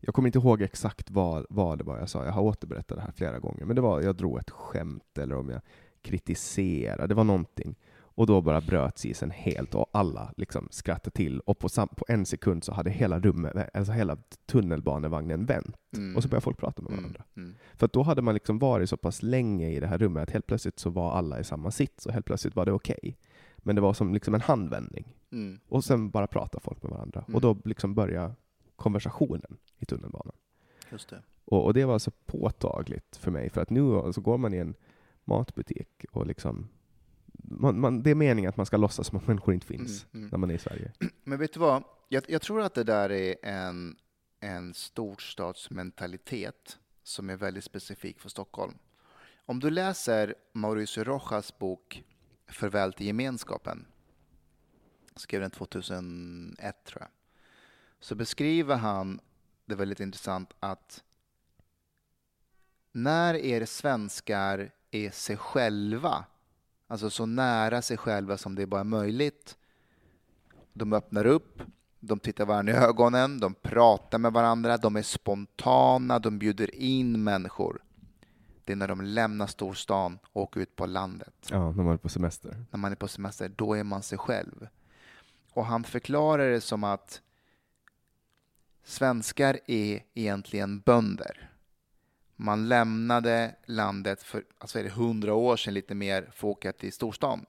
jag 0.00 0.14
kommer 0.14 0.28
inte 0.28 0.38
ihåg 0.38 0.62
exakt 0.62 1.10
vad, 1.10 1.46
vad 1.50 1.78
det 1.78 1.84
var 1.84 1.98
jag 1.98 2.08
sa, 2.08 2.24
jag 2.24 2.32
har 2.32 2.42
återberättat 2.42 2.98
det 2.98 3.02
här 3.02 3.12
flera 3.12 3.38
gånger, 3.38 3.64
men 3.64 3.76
det 3.76 3.82
var, 3.82 4.00
jag 4.00 4.16
drog 4.16 4.38
ett 4.38 4.50
skämt 4.50 5.18
eller 5.18 5.36
om 5.36 5.48
jag 5.50 5.60
kritisera, 6.02 7.06
det 7.06 7.14
var 7.14 7.24
någonting. 7.24 7.76
Och 8.20 8.26
då 8.26 8.40
bara 8.40 8.60
bröts 8.60 9.06
isen 9.06 9.30
helt 9.30 9.74
och 9.74 9.90
alla 9.92 10.32
liksom 10.36 10.68
skrattade 10.70 11.10
till 11.10 11.40
och 11.40 11.58
på, 11.58 11.68
på 11.68 12.04
en 12.08 12.26
sekund 12.26 12.64
så 12.64 12.72
hade 12.72 12.90
hela 12.90 13.20
rummet, 13.20 13.70
alltså 13.74 13.92
hela 13.92 14.16
tunnelbanevagnen 14.46 15.46
vänt. 15.46 15.76
Mm. 15.96 16.16
Och 16.16 16.22
så 16.22 16.28
började 16.28 16.44
folk 16.44 16.58
prata 16.58 16.82
med 16.82 16.92
mm. 16.92 17.02
varandra. 17.02 17.24
Mm. 17.36 17.48
Mm. 17.48 17.58
För 17.74 17.90
då 17.92 18.02
hade 18.02 18.22
man 18.22 18.34
liksom 18.34 18.58
varit 18.58 18.88
så 18.88 18.96
pass 18.96 19.22
länge 19.22 19.70
i 19.70 19.80
det 19.80 19.86
här 19.86 19.98
rummet 19.98 20.22
att 20.22 20.30
helt 20.30 20.46
plötsligt 20.46 20.78
så 20.78 20.90
var 20.90 21.12
alla 21.12 21.40
i 21.40 21.44
samma 21.44 21.70
sits 21.70 22.06
och 22.06 22.12
helt 22.12 22.26
plötsligt 22.26 22.56
var 22.56 22.66
det 22.66 22.72
okej. 22.72 22.98
Okay. 23.02 23.14
Men 23.58 23.74
det 23.74 23.82
var 23.82 23.92
som 23.92 24.14
liksom 24.14 24.34
en 24.34 24.40
handvändning. 24.40 25.14
Mm. 25.32 25.60
Och 25.68 25.84
sen 25.84 26.10
bara 26.10 26.26
pratade 26.26 26.64
folk 26.64 26.82
med 26.82 26.92
varandra. 26.92 27.20
Och 27.20 27.28
mm. 27.28 27.40
då 27.40 27.56
liksom 27.64 27.94
började 27.94 28.34
konversationen 28.76 29.56
i 29.78 29.84
tunnelbanan. 29.84 30.34
Just 30.90 31.08
det. 31.08 31.22
Och, 31.44 31.64
och, 31.64 31.74
det 31.74 31.84
var 31.84 31.98
så 31.98 32.10
påtagligt 32.10 33.16
för 33.16 33.30
mig, 33.30 33.50
för 33.50 33.60
att 33.60 33.70
nu 33.70 34.12
så 34.12 34.20
går 34.20 34.38
man 34.38 34.54
i 34.54 34.56
en 34.56 34.74
matbutik 35.24 36.04
och 36.10 36.26
liksom 36.26 36.68
man, 37.32 37.80
man, 37.80 38.02
det 38.02 38.10
är 38.10 38.14
meningen 38.14 38.48
att 38.48 38.56
man 38.56 38.66
ska 38.66 38.76
låtsas 38.76 39.06
som 39.06 39.18
att 39.18 39.26
människor 39.26 39.54
inte 39.54 39.66
finns 39.66 40.06
mm, 40.12 40.22
mm. 40.22 40.30
när 40.30 40.38
man 40.38 40.50
är 40.50 40.54
i 40.54 40.58
Sverige. 40.58 40.92
Men 41.24 41.38
vet 41.38 41.52
du 41.52 41.60
vad? 41.60 41.84
Jag, 42.08 42.24
jag, 42.28 42.42
tror 42.42 42.62
att 42.62 42.74
det 42.74 42.84
där 42.84 43.10
är 43.10 43.36
en, 43.42 43.96
en 44.40 44.74
storstadsmentalitet 44.74 46.78
som 47.02 47.30
är 47.30 47.36
väldigt 47.36 47.64
specifik 47.64 48.20
för 48.20 48.28
Stockholm. 48.28 48.74
Om 49.46 49.60
du 49.60 49.70
läser 49.70 50.34
Mauricio 50.52 51.04
Rojas 51.04 51.58
bok 51.58 52.04
Förväl 52.46 52.92
till 52.92 53.06
gemenskapen, 53.06 53.86
skrev 55.16 55.40
den 55.40 55.50
2001 55.50 56.84
tror 56.84 57.02
jag, 57.02 57.10
så 58.00 58.14
beskriver 58.14 58.76
han 58.76 59.20
det 59.66 59.74
väldigt 59.74 60.00
intressant 60.00 60.52
att 60.60 61.04
när 62.92 63.34
är 63.34 63.60
det 63.60 63.66
svenskar 63.66 64.70
är 64.90 65.10
sig 65.10 65.36
själva, 65.36 66.24
alltså 66.86 67.10
så 67.10 67.26
nära 67.26 67.82
sig 67.82 67.96
själva 67.96 68.38
som 68.38 68.54
det 68.54 68.66
bara 68.66 68.80
är 68.80 68.84
möjligt. 68.84 69.56
De 70.72 70.92
öppnar 70.92 71.26
upp, 71.26 71.62
de 72.00 72.18
tittar 72.18 72.46
varandra 72.46 72.72
i 72.72 72.76
ögonen, 72.76 73.40
de 73.40 73.54
pratar 73.54 74.18
med 74.18 74.32
varandra, 74.32 74.76
de 74.76 74.96
är 74.96 75.02
spontana, 75.02 76.18
de 76.18 76.38
bjuder 76.38 76.74
in 76.74 77.24
människor. 77.24 77.82
Det 78.64 78.72
är 78.72 78.76
när 78.76 78.88
de 78.88 79.00
lämnar 79.00 79.46
storstan 79.46 80.18
och 80.32 80.42
åker 80.42 80.60
ut 80.60 80.76
på 80.76 80.86
landet. 80.86 81.34
Ja, 81.50 81.72
när 81.72 81.84
man 81.84 81.92
är 81.92 81.96
på 81.96 82.08
semester. 82.08 82.64
När 82.70 82.78
man 82.78 82.92
är 82.92 82.96
på 82.96 83.08
semester, 83.08 83.48
då 83.56 83.74
är 83.74 83.84
man 83.84 84.02
sig 84.02 84.18
själv. 84.18 84.68
Och 85.52 85.66
han 85.66 85.84
förklarar 85.84 86.50
det 86.50 86.60
som 86.60 86.84
att 86.84 87.22
svenskar 88.84 89.58
är 89.66 90.02
egentligen 90.14 90.80
bönder. 90.80 91.49
Man 92.42 92.68
lämnade 92.68 93.54
landet 93.66 94.22
för 94.22 94.44
alltså 94.58 94.78
är 94.78 94.82
det 94.82 94.88
100 94.88 95.34
år 95.34 95.56
sedan 95.56 95.74
lite 95.74 95.94
mer 95.94 96.22
för 96.22 96.48
att 96.48 96.56
åka 96.56 96.72
till 96.72 96.92
storstan. 96.92 97.46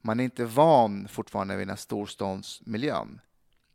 Man 0.00 0.20
är 0.20 0.24
inte 0.24 0.44
van 0.44 1.08
fortfarande 1.08 1.56
vid 1.56 1.62
den 1.62 1.70
här 1.70 1.76
storstadsmiljön. 1.76 3.20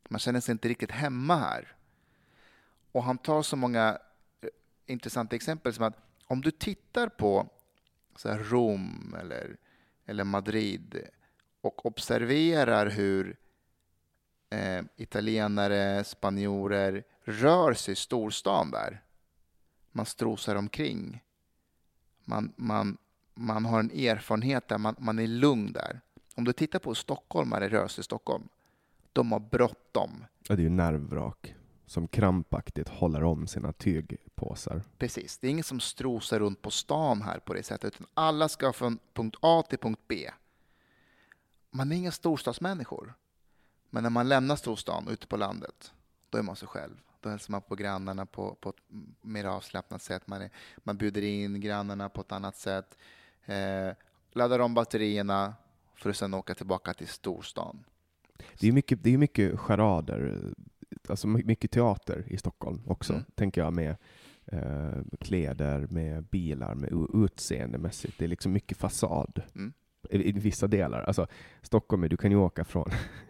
Man 0.09 0.19
känner 0.19 0.39
sig 0.39 0.51
inte 0.51 0.67
riktigt 0.67 0.91
hemma 0.91 1.35
här. 1.35 1.75
Och 2.91 3.03
han 3.03 3.17
tar 3.17 3.41
så 3.41 3.55
många 3.55 3.97
eh, 4.41 4.49
intressanta 4.85 5.35
exempel 5.35 5.73
som 5.73 5.83
att 5.83 5.97
om 6.27 6.41
du 6.41 6.51
tittar 6.51 7.09
på 7.09 7.49
så 8.15 8.29
Rom 8.29 9.15
eller, 9.19 9.57
eller 10.05 10.23
Madrid 10.23 11.07
och 11.61 11.85
observerar 11.85 12.85
hur 12.85 13.37
eh, 14.49 14.81
italienare, 14.95 16.03
spanjorer 16.03 17.03
rör 17.23 17.73
sig 17.73 17.91
i 17.91 17.95
storstan 17.95 18.71
där. 18.71 19.01
Man 19.95 20.05
strosar 20.05 20.55
omkring. 20.55 21.23
Man, 22.23 22.53
man, 22.55 22.97
man 23.33 23.65
har 23.65 23.79
en 23.79 23.91
erfarenhet 23.91 24.67
där, 24.67 24.77
man, 24.77 24.95
man 24.99 25.19
är 25.19 25.27
lugn 25.27 25.73
där. 25.73 26.01
Om 26.35 26.43
du 26.43 26.53
tittar 26.53 26.79
på 26.79 26.95
stockholmare 26.95 27.69
rör 27.69 27.87
sig 27.87 28.01
i 28.01 28.03
Stockholm, 28.03 28.47
de 29.13 29.31
har 29.31 29.39
bråttom. 29.39 30.25
Ja, 30.47 30.55
det 30.55 30.61
är 30.61 30.63
ju 30.63 30.69
nervvrak 30.69 31.55
som 31.85 32.07
krampaktigt 32.07 32.89
håller 32.89 33.23
om 33.23 33.47
sina 33.47 33.73
tygpåsar. 33.73 34.83
Precis, 34.97 35.37
det 35.37 35.47
är 35.47 35.51
ingen 35.51 35.63
som 35.63 35.79
strosar 35.79 36.39
runt 36.39 36.61
på 36.61 36.71
stan 36.71 37.21
här 37.21 37.39
på 37.39 37.53
det 37.53 37.63
sättet, 37.63 37.95
utan 37.95 38.07
alla 38.13 38.49
ska 38.49 38.73
från 38.73 38.99
punkt 39.13 39.37
A 39.41 39.63
till 39.69 39.79
punkt 39.79 40.01
B. 40.07 40.31
Man 41.71 41.91
är 41.91 41.95
inga 41.95 42.11
storstadsmänniskor. 42.11 43.13
Men 43.89 44.03
när 44.03 44.09
man 44.09 44.29
lämnar 44.29 44.55
storstan 44.55 45.07
ute 45.07 45.27
på 45.27 45.37
landet, 45.37 45.93
då 46.29 46.37
är 46.37 46.43
man 46.43 46.55
sig 46.55 46.67
själv. 46.67 46.95
Då 47.25 47.29
hälsar 47.29 47.51
man 47.51 47.61
på 47.61 47.75
grannarna 47.75 48.25
på, 48.25 48.55
på 48.61 48.69
ett 48.69 48.75
mer 49.21 49.45
avslappnat 49.45 50.01
sätt. 50.01 50.27
Man, 50.27 50.41
är, 50.41 50.49
man 50.77 50.97
bjuder 50.97 51.21
in 51.21 51.61
grannarna 51.61 52.09
på 52.09 52.21
ett 52.21 52.31
annat 52.31 52.57
sätt. 52.57 52.97
Eh, 53.45 53.89
laddar 54.31 54.59
om 54.59 54.73
batterierna 54.73 55.53
för 55.95 56.09
att 56.09 56.17
sedan 56.17 56.33
åka 56.33 56.55
tillbaka 56.55 56.93
till 56.93 57.07
storstan. 57.07 57.83
Det 58.59 58.67
är 58.67 58.71
mycket, 58.71 59.03
det 59.03 59.13
är 59.13 59.17
mycket 59.17 59.59
charader, 59.59 60.53
alltså 61.07 61.27
mycket 61.27 61.71
teater 61.71 62.23
i 62.27 62.37
Stockholm 62.37 62.81
också, 62.87 63.13
mm. 63.13 63.25
tänker 63.35 63.61
jag, 63.61 63.73
med 63.73 63.95
eh, 64.45 65.17
kläder, 65.19 65.87
med 65.89 66.23
bilar, 66.23 66.75
med 66.75 66.89
utseendemässigt. 67.13 68.19
Det 68.19 68.25
är 68.25 68.29
liksom 68.29 68.51
mycket 68.51 68.77
fasad 68.77 69.41
mm. 69.55 69.73
i, 70.09 70.29
i, 70.29 70.31
vissa 70.31 70.67
delar. 70.67 71.01
Alltså, 71.01 71.27
Stockholm, 71.61 72.09
du 72.09 72.17
kan 72.17 72.31
ju 72.31 72.37
åka 72.37 72.65
från 72.65 72.89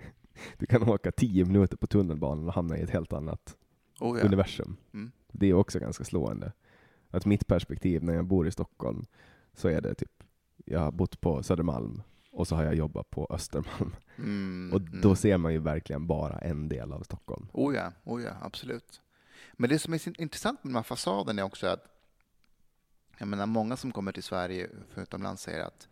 du 0.57 0.65
kan 0.65 0.89
åka 0.89 1.11
tio 1.11 1.45
minuter 1.45 1.77
på 1.77 1.87
tunnelbanan 1.87 2.47
och 2.47 2.53
hamna 2.53 2.77
i 2.77 2.81
ett 2.81 2.89
helt 2.89 3.13
annat 3.13 3.57
oh 3.99 4.19
ja. 4.19 4.25
universum. 4.25 4.77
Mm. 4.93 5.11
Det 5.31 5.47
är 5.47 5.53
också 5.53 5.79
ganska 5.79 6.03
slående. 6.03 6.51
Att 7.09 7.25
mitt 7.25 7.47
perspektiv 7.47 8.03
när 8.03 8.13
jag 8.13 8.25
bor 8.25 8.47
i 8.47 8.51
Stockholm 8.51 9.05
så 9.53 9.67
är 9.67 9.81
det 9.81 9.95
typ, 9.95 10.23
jag 10.65 10.79
har 10.79 10.91
bott 10.91 11.21
på 11.21 11.43
Södermalm 11.43 12.01
och 12.31 12.47
så 12.47 12.55
har 12.55 12.63
jag 12.63 12.75
jobbat 12.75 13.09
på 13.09 13.27
Östermalm. 13.29 13.95
Mm, 14.17 14.73
och 14.73 14.81
då 14.81 15.07
mm. 15.07 15.15
ser 15.15 15.37
man 15.37 15.53
ju 15.53 15.59
verkligen 15.59 16.07
bara 16.07 16.37
en 16.37 16.69
del 16.69 16.93
av 16.93 17.01
Stockholm. 17.01 17.47
Oh 17.53 17.75
ja, 17.75 17.91
oh 18.03 18.23
ja, 18.23 18.31
absolut. 18.41 19.01
Men 19.53 19.69
det 19.69 19.79
som 19.79 19.93
är 19.93 20.21
intressant 20.21 20.63
med 20.63 20.73
de 20.73 20.75
här 20.75 20.83
fasaderna 20.83 21.41
är 21.41 21.45
också 21.45 21.67
att 21.67 21.95
jag 23.17 23.27
menar, 23.27 23.45
många 23.45 23.77
som 23.77 23.91
kommer 23.91 24.11
till 24.11 24.23
Sverige 24.23 24.69
från 24.89 25.03
utomlands 25.03 25.41
säger 25.41 25.63
att 25.63 25.87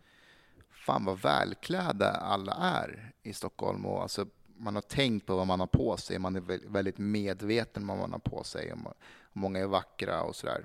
fan 0.70 1.04
vad 1.04 1.20
välklädda 1.20 2.10
alla 2.10 2.52
är 2.52 3.12
i 3.22 3.32
Stockholm. 3.32 3.86
Och 3.86 4.02
alltså, 4.02 4.26
man 4.56 4.74
har 4.74 4.82
tänkt 4.82 5.26
på 5.26 5.36
vad 5.36 5.46
man 5.46 5.60
har 5.60 5.66
på 5.66 5.96
sig, 5.96 6.18
man 6.18 6.36
är 6.36 6.68
väldigt 6.68 6.98
medveten 6.98 7.82
om 7.82 7.88
vad 7.88 7.98
man 7.98 8.12
har 8.12 8.18
på 8.18 8.44
sig. 8.44 8.72
Och 8.72 8.94
många 9.32 9.58
är 9.58 9.66
vackra 9.66 10.22
och 10.22 10.36
sådär. 10.36 10.64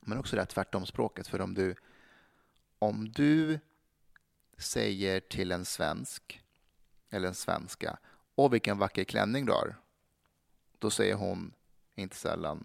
Men 0.00 0.18
också 0.18 0.36
det 0.36 0.42
här 0.42 0.46
tvärtom 0.46 0.86
språket, 0.86 1.26
för 1.26 1.40
om 1.40 1.54
du, 1.54 1.74
om 2.78 3.08
du 3.08 3.58
säger 4.58 5.20
till 5.20 5.52
en 5.52 5.64
svensk 5.64 6.42
eller 7.10 7.28
en 7.28 7.34
svenska, 7.34 7.98
åh 8.34 8.50
vilken 8.50 8.78
vacker 8.78 9.04
klänning 9.04 9.46
du 9.46 9.52
har. 9.52 9.76
Då 10.78 10.90
säger 10.90 11.14
hon 11.14 11.52
inte 11.94 12.16
sällan, 12.16 12.64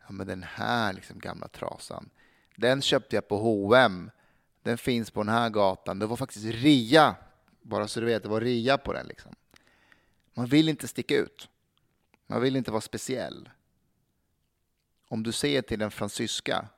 ja 0.00 0.06
men 0.12 0.26
den 0.26 0.42
här 0.42 0.92
liksom 0.92 1.18
gamla 1.18 1.48
trasan, 1.48 2.10
den 2.56 2.82
köpte 2.82 3.16
jag 3.16 3.28
på 3.28 3.36
H&M. 3.36 4.10
Den 4.62 4.78
finns 4.78 5.10
på 5.10 5.22
den 5.22 5.34
här 5.34 5.50
gatan. 5.50 5.98
Det 5.98 6.06
var 6.06 6.16
faktiskt 6.16 6.46
rea 6.46 7.16
bara 7.62 7.88
så 7.88 8.00
du 8.00 8.06
vet, 8.06 8.22
det 8.22 8.28
var 8.28 8.40
ria 8.40 8.78
på 8.78 8.92
den 8.92 9.06
liksom. 9.06 9.34
Man 10.34 10.46
vill 10.46 10.68
inte 10.68 10.88
sticka 10.88 11.16
ut. 11.16 11.48
Man 12.26 12.40
vill 12.40 12.56
inte 12.56 12.70
vara 12.70 12.80
speciell. 12.80 13.48
Om 15.08 15.22
du 15.22 15.32
säger 15.32 15.62
till 15.62 15.82
en 15.82 15.90
fransyska, 15.90 16.68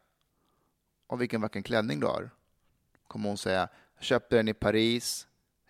och 1.06 1.20
vilken 1.20 1.40
vacker 1.40 1.62
klänning 1.62 2.00
du 2.00 2.06
har, 2.06 2.30
kommer 3.06 3.28
hon 3.28 3.38
säga, 3.38 3.68
”Jag 3.94 4.04
Köpte 4.04 4.36
den 4.36 4.48
i 4.48 4.54
Paris, 4.54 5.26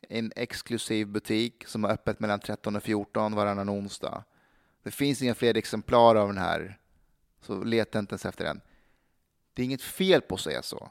en 0.09 0.33
exklusiv 0.37 1.07
butik 1.07 1.65
som 1.67 1.85
har 1.85 1.91
öppet 1.91 2.21
mellan 2.21 2.41
13 2.41 2.77
och 2.77 2.83
14 2.83 3.35
varannan 3.35 3.71
onsdag. 3.71 4.25
Det 4.83 4.91
finns 4.91 5.23
inga 5.23 5.35
fler 5.35 5.57
exemplar 5.57 6.15
av 6.15 6.29
den 6.29 6.39
här, 6.39 6.79
så 7.41 7.65
leta 7.65 7.99
inte 7.99 8.13
ens 8.13 8.27
efter 8.27 8.45
den. 8.45 8.61
Det 9.55 9.63
är 9.63 9.65
inget 9.65 9.83
fel 9.83 10.21
på 10.21 10.35
att 10.35 10.41
säga 10.41 10.63
så. 10.63 10.91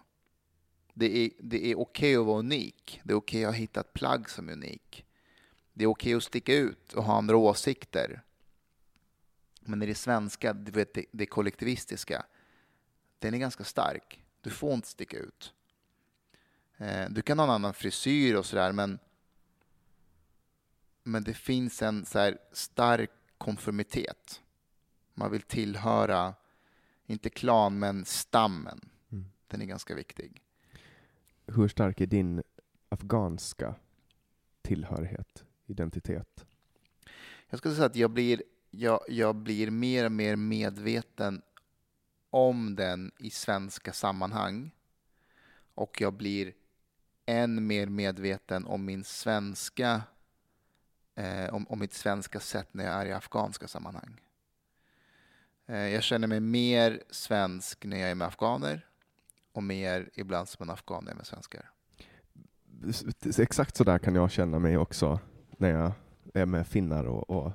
Det 1.00 1.18
är, 1.18 1.32
det 1.40 1.66
är 1.66 1.80
okej 1.80 1.82
okay 1.82 2.16
att 2.16 2.26
vara 2.26 2.40
unik. 2.40 3.02
Det 3.04 3.14
är 3.14 3.18
okej 3.18 3.40
okay 3.40 3.46
att 3.46 3.54
ha 3.54 3.60
hittat 3.60 3.94
plagg 3.94 4.30
som 4.30 4.50
är 4.50 4.54
unik. 4.54 5.06
Det 5.74 5.84
är 5.84 5.88
okej 5.88 6.10
okay 6.10 6.18
att 6.18 6.24
sticka 6.24 6.54
ut 6.54 6.94
och 6.94 7.04
ha 7.04 7.18
andra 7.18 7.38
åsikter. 7.38 8.22
Men 9.60 9.82
i 9.82 9.86
det 9.86 9.96
svenska, 9.96 10.54
du 10.54 10.72
vet, 10.72 10.94
det, 10.94 11.06
det 11.12 11.26
kollektivistiska, 11.26 12.26
den 13.20 13.34
är 13.34 13.38
ganska 13.38 13.64
stark. 13.64 14.24
Du 14.42 14.50
får 14.50 14.74
inte 14.74 14.88
sticka 14.88 15.18
ut. 15.18 15.54
Eh, 16.78 17.10
du 17.10 17.22
kan 17.22 17.40
ha 17.40 17.46
en 17.46 17.52
annan 17.52 17.74
frisyr 17.74 18.36
och 18.36 18.46
sådär, 18.46 18.72
men, 18.72 19.00
men 21.04 21.24
det 21.24 21.34
finns 21.34 21.82
en 21.82 22.06
så 22.06 22.34
stark 22.52 23.12
konformitet. 23.38 24.42
Man 25.14 25.32
vill 25.32 25.42
tillhöra, 25.42 26.34
inte 27.06 27.30
klan, 27.30 27.80
men 27.80 28.06
stammen. 28.06 28.90
Mm. 29.12 29.26
Den 29.48 29.62
är 29.62 29.66
ganska 29.66 29.96
viktig. 29.96 30.44
Hur 31.56 31.68
stark 31.68 32.02
är 32.02 32.06
din 32.06 32.44
afghanska 32.90 33.76
tillhörighet, 34.62 35.46
identitet? 35.66 36.46
Jag 37.50 37.58
skulle 37.58 37.76
säga 37.76 37.86
att 37.86 37.96
jag 37.96 38.12
blir, 38.12 38.44
jag, 38.72 39.00
jag 39.08 39.36
blir 39.36 39.72
mer 39.72 40.06
och 40.06 40.12
mer 40.12 40.36
medveten 40.36 41.42
om 42.30 42.76
den 42.76 43.12
i 43.20 43.30
svenska 43.30 43.94
sammanhang. 43.94 44.72
Och 45.74 46.02
jag 46.02 46.14
blir 46.14 46.54
än 47.26 47.68
mer 47.68 47.88
medveten 47.88 48.66
om 48.66 48.86
min 48.86 49.04
svenska 49.04 50.02
eh, 51.16 51.54
om, 51.54 51.68
om 51.68 51.80
mitt 51.80 51.94
svenska 51.94 52.40
sätt 52.40 52.68
när 52.72 52.86
jag 52.86 52.94
är 52.94 53.06
i 53.06 53.12
afghanska 53.12 53.68
sammanhang. 53.68 54.22
Eh, 55.66 55.88
jag 55.88 56.04
känner 56.04 56.28
mig 56.28 56.40
mer 56.40 57.04
svensk 57.10 57.86
när 57.86 57.98
jag 57.98 58.12
är 58.12 58.16
med 58.16 58.28
afghaner 58.28 58.89
och 59.60 59.64
mer 59.64 60.10
ibland 60.14 60.50
som 60.50 60.64
en 60.64 60.70
afghan 60.70 61.08
är 61.08 61.16
med 61.16 61.26
svenskar. 61.26 61.70
Exakt 63.38 63.76
så 63.76 63.84
där 63.84 63.98
kan 63.98 64.16
jag 64.16 64.32
känna 64.32 64.60
mig 64.60 64.78
också 64.78 65.20
när 65.58 65.70
jag 65.70 65.92
är 66.34 66.46
med 66.46 66.68
finnar 66.68 67.06
och, 67.06 67.30
och 67.30 67.52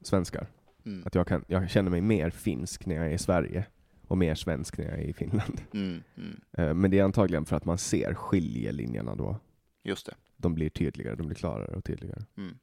svenskar. 0.00 0.46
Mm. 0.84 1.02
Att 1.06 1.14
jag, 1.14 1.26
kan, 1.26 1.44
jag 1.48 1.70
känner 1.70 1.90
mig 1.90 2.00
mer 2.00 2.30
finsk 2.30 2.86
när 2.86 2.94
jag 2.94 3.06
är 3.06 3.10
i 3.10 3.18
Sverige 3.18 3.66
och 4.06 4.18
mer 4.18 4.34
svensk 4.34 4.78
när 4.78 4.84
jag 4.84 4.98
är 4.98 5.02
i 5.02 5.12
Finland. 5.12 5.60
Mm, 5.74 6.02
mm. 6.16 6.40
Eh, 6.52 6.74
men 6.74 6.90
det 6.90 6.98
är 6.98 7.04
antagligen 7.04 7.44
för 7.44 7.56
att 7.56 7.64
man 7.64 7.78
ser 7.78 8.14
skiljelinjerna 8.14 9.14
då. 9.14 9.36
Just 9.82 10.06
det. 10.06 10.14
De 10.36 10.54
blir 10.54 10.70
tydligare, 10.70 11.16
de 11.16 11.26
blir 11.26 11.36
klarare 11.36 11.76
och 11.76 11.84
tydligare. 11.84 12.24
Mm. 12.36 12.58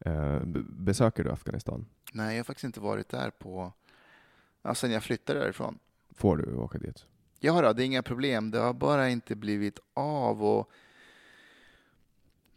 Eh, 0.00 0.62
besöker 0.64 1.24
du 1.24 1.30
Afghanistan? 1.30 1.86
Nej, 2.12 2.34
jag 2.34 2.38
har 2.38 2.44
faktiskt 2.44 2.64
inte 2.64 2.80
varit 2.80 3.08
där 3.08 3.30
på, 3.30 3.72
ja, 4.62 4.74
sen 4.74 4.90
jag 4.90 5.02
flyttade 5.02 5.40
därifrån. 5.40 5.78
Får 6.10 6.36
du 6.36 6.54
åka 6.54 6.78
dit? 6.78 7.06
Ja, 7.44 7.62
då, 7.62 7.72
det 7.72 7.82
är 7.82 7.86
inga 7.86 8.02
problem. 8.02 8.50
Det 8.50 8.58
har 8.58 8.72
bara 8.72 9.08
inte 9.08 9.36
blivit 9.36 9.78
av. 9.94 10.44
Och 10.44 10.70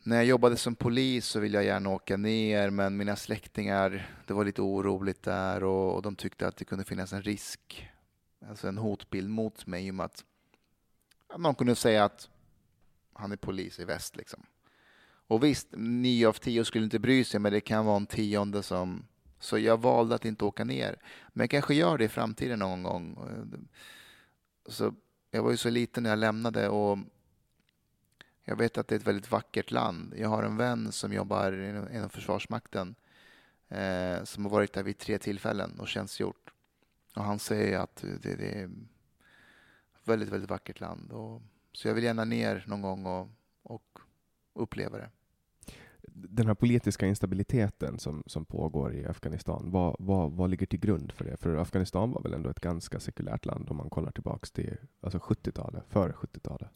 när 0.04 0.16
jag 0.16 0.26
jobbade 0.26 0.58
som 0.58 0.76
polis 0.76 1.26
så 1.26 1.40
ville 1.40 1.58
jag 1.58 1.66
gärna 1.66 1.90
åka 1.90 2.18
ner, 2.18 2.70
men 2.70 2.98
mina 2.98 3.16
släktingar, 3.16 4.10
det 4.28 4.34
var 4.34 4.46
lite 4.46 4.62
oroligt 4.62 5.24
där 5.24 5.64
och 5.64 6.02
de 6.02 6.16
tyckte 6.16 6.48
att 6.48 6.58
det 6.58 6.66
kunde 6.66 6.86
finnas 6.86 7.14
en 7.14 7.22
risk 7.22 7.90
alltså 8.50 8.68
en 8.68 8.78
hotbild 8.78 9.30
mot 9.30 9.68
mig 9.68 9.88
i 9.88 9.92
och 9.92 9.96
med 9.96 10.06
att 10.06 10.24
man 11.38 11.56
kunde 11.56 11.76
säga 11.76 12.06
att 12.06 12.30
han 13.14 13.32
är 13.32 13.38
polis 13.38 13.80
i 13.80 13.86
väst. 13.86 14.16
Liksom. 14.16 14.46
Och 15.28 15.44
visst, 15.44 15.68
nio 15.78 16.28
av 16.28 16.34
tio 16.34 16.66
skulle 16.66 16.84
inte 16.84 17.00
bry 17.00 17.24
sig, 17.24 17.40
men 17.40 17.52
det 17.52 17.62
kan 17.62 17.86
vara 17.86 17.98
en 17.98 18.06
tionde 18.06 18.64
som... 18.64 19.06
Så 19.40 19.58
jag 19.58 19.82
valde 19.82 20.16
att 20.16 20.26
inte 20.26 20.46
åka 20.46 20.64
ner. 20.64 21.00
Men 21.34 21.44
jag 21.44 21.50
kanske 21.50 21.76
gör 21.76 21.98
det 21.98 22.06
i 22.06 22.10
framtiden 22.10 22.60
någon 22.60 22.84
gång. 22.84 23.18
Så 24.66 24.94
jag 25.32 25.44
var 25.44 25.52
ju 25.52 25.58
så 25.58 25.70
liten 25.70 26.04
när 26.04 26.10
jag 26.10 26.20
lämnade 26.20 26.70
och 26.70 26.98
jag 28.44 28.56
vet 28.56 28.78
att 28.78 28.88
det 28.88 28.96
är 28.96 29.00
ett 29.00 29.08
väldigt 29.08 29.32
vackert 29.32 29.72
land. 29.72 30.14
Jag 30.18 30.30
har 30.30 30.44
en 30.44 30.58
vän 30.58 30.92
som 30.92 31.14
jobbar 31.14 31.52
inom 31.96 32.10
Försvarsmakten 32.10 32.96
eh, 33.70 34.24
som 34.24 34.46
har 34.46 34.52
varit 34.52 34.74
där 34.74 34.84
vid 34.84 34.98
tre 34.98 35.18
tillfällen 35.18 35.80
och 35.80 35.88
tjänstgjort. 35.88 36.54
Och 37.16 37.24
han 37.24 37.40
säger 37.40 37.80
att 37.80 37.96
det, 38.22 38.36
det 38.36 38.60
är 38.60 38.66
ett 38.66 40.08
väldigt, 40.08 40.30
väldigt 40.30 40.50
vackert 40.50 40.80
land. 40.80 41.12
Och, 41.12 41.42
så 41.72 41.88
jag 41.88 41.96
vill 41.96 42.04
gärna 42.04 42.26
ner 42.26 42.64
någon 42.68 42.82
gång 42.82 43.06
och, 43.06 43.30
och 43.64 44.00
uppleva 44.54 44.98
det. 44.98 45.10
Den 46.08 46.48
här 46.48 46.54
politiska 46.54 47.08
instabiliteten 47.08 48.00
som, 48.00 48.24
som 48.28 48.46
pågår 48.46 48.94
i 48.94 49.06
Afghanistan, 49.06 49.72
vad, 49.72 49.96
vad, 50.00 50.32
vad 50.32 50.50
ligger 50.50 50.66
till 50.66 50.80
grund 50.80 51.12
för 51.12 51.26
det? 51.26 51.38
För 51.38 51.56
Afghanistan 51.56 52.12
var 52.12 52.22
väl 52.22 52.34
ändå 52.34 52.50
ett 52.50 52.60
ganska 52.60 53.00
sekulärt 53.00 53.46
land 53.46 53.70
om 53.70 53.78
man 53.78 53.90
kollar 53.90 54.12
tillbaks 54.12 54.52
till 54.52 54.78
alltså 55.02 55.18
70-talet, 55.20 55.84
före 55.90 56.12
70-talet? 56.12 56.70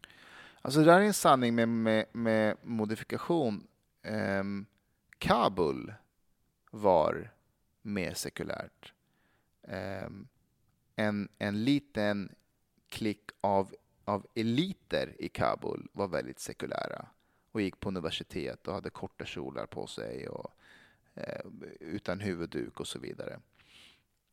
Alltså 0.61 0.80
det 0.80 0.86
där 0.86 0.99
är 0.99 1.05
en 1.05 1.13
sanning 1.13 1.55
med, 1.55 1.69
med, 1.69 2.05
med 2.11 2.55
modifikation. 2.63 3.67
Um, 4.07 4.65
Kabul 5.17 5.93
var 6.71 7.32
mer 7.82 8.13
sekulärt. 8.13 8.93
Um, 10.07 10.27
en, 10.95 11.30
en 11.38 11.63
liten 11.63 12.36
klick 12.89 13.32
av, 13.41 13.75
av 14.05 14.27
eliter 14.36 15.15
i 15.19 15.30
Kabul 15.30 15.88
var 15.93 16.07
väldigt 16.07 16.39
sekulära 16.39 17.07
och 17.60 17.64
gick 17.64 17.80
på 17.80 17.89
universitet 17.89 18.68
och 18.68 18.74
hade 18.74 18.89
korta 18.89 19.26
kjolar 19.26 19.66
på 19.66 19.88
sig 19.88 20.28
och 20.30 20.53
eh, 21.16 21.41
utan 21.80 22.20
huvudduk 22.20 22.80
och 22.80 22.88
så 22.88 22.99
vidare. 22.99 23.39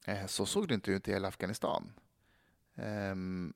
Eh, 0.06 0.26
så 0.26 0.46
såg 0.46 0.68
det 0.68 0.74
inte 0.74 0.90
ut 0.90 1.08
i 1.08 1.12
hela 1.12 1.28
Afghanistan. 1.28 1.92
Ehm, 2.74 3.52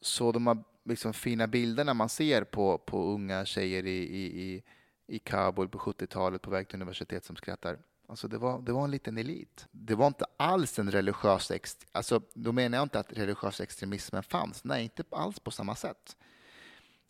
så 0.00 0.32
de 0.32 0.46
här 0.46 0.64
liksom 0.84 1.12
fina 1.12 1.46
bilderna 1.46 1.94
man 1.94 2.08
ser 2.08 2.44
på, 2.44 2.78
på 2.78 3.12
unga 3.12 3.44
tjejer 3.44 3.86
i, 3.86 3.98
i, 3.98 4.62
i 5.06 5.18
Kabul 5.18 5.68
på 5.68 5.78
70-talet 5.78 6.42
på 6.42 6.50
väg 6.50 6.68
till 6.68 6.76
universitet 6.76 7.24
som 7.24 7.36
skrattar. 7.36 7.78
Alltså 8.06 8.28
det, 8.28 8.38
var, 8.38 8.62
det 8.62 8.72
var 8.72 8.84
en 8.84 8.90
liten 8.90 9.18
elit. 9.18 9.66
Det 9.70 9.94
var 9.94 10.06
inte 10.06 10.24
alls 10.36 10.78
en 10.78 10.90
religiös 10.90 11.50
extremism. 11.50 11.90
Alltså, 11.92 12.20
då 12.34 12.52
menar 12.52 12.78
jag 12.78 12.84
inte 12.84 12.98
att 12.98 13.12
religiös 13.12 13.60
extremismen 13.60 14.22
fanns. 14.22 14.64
Nej, 14.64 14.84
inte 14.84 15.04
alls 15.10 15.40
på 15.40 15.50
samma 15.50 15.74
sätt. 15.74 16.16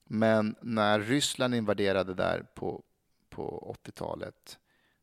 Men 0.04 0.56
när 0.60 1.00
Ryssland 1.00 1.54
invaderade 1.54 2.14
där 2.14 2.46
på, 2.54 2.82
på 3.28 3.76
80-talet 3.84 4.58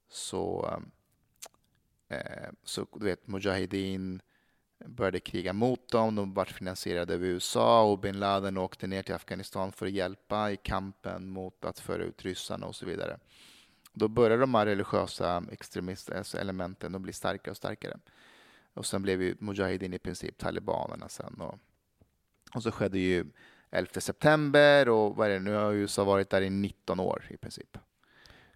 så, 0.09 0.73
eh, 2.09 2.49
så 2.63 2.87
du 2.93 3.05
vet, 3.05 3.27
Mujahedin 3.27 4.21
började 4.85 5.19
kriga 5.19 5.53
mot 5.53 5.91
dem. 5.91 6.15
De 6.15 6.33
var 6.33 6.45
finansierade 6.45 7.13
av 7.13 7.23
USA 7.23 7.83
och 7.83 7.99
bin 7.99 8.19
Laden 8.19 8.57
åkte 8.57 8.87
ner 8.87 9.03
till 9.03 9.15
Afghanistan 9.15 9.71
för 9.71 9.85
att 9.85 9.91
hjälpa 9.91 10.51
i 10.51 10.57
kampen 10.57 11.29
mot 11.29 11.65
att 11.65 11.79
föra 11.79 12.03
ut 12.03 12.25
ryssarna 12.25 12.67
och 12.67 12.75
så 12.75 12.85
vidare. 12.85 13.19
Då 13.93 14.07
började 14.07 14.41
de 14.41 14.55
här 14.55 14.65
religiösa 14.65 15.43
extremistelementen 15.51 16.87
alltså 16.87 16.95
att 16.95 17.01
bli 17.01 17.13
starkare 17.13 17.51
och 17.51 17.57
starkare. 17.57 17.99
Och 18.73 18.85
sen 18.85 19.01
blev 19.01 19.21
ju 19.21 19.35
Mujahedin 19.39 19.93
i 19.93 19.99
princip 19.99 20.37
talibanerna 20.37 21.09
sen. 21.09 21.41
Och, 21.41 21.59
och 22.55 22.63
så 22.63 22.71
skedde 22.71 22.99
ju 22.99 23.25
11 23.71 24.01
september 24.01 24.89
och 24.89 25.15
vad 25.15 25.27
är 25.27 25.33
det, 25.33 25.39
nu 25.39 25.53
har 25.53 25.73
USA 25.73 26.03
varit 26.03 26.29
där 26.29 26.41
i 26.41 26.49
19 26.49 26.99
år 26.99 27.25
i 27.29 27.37
princip. 27.37 27.77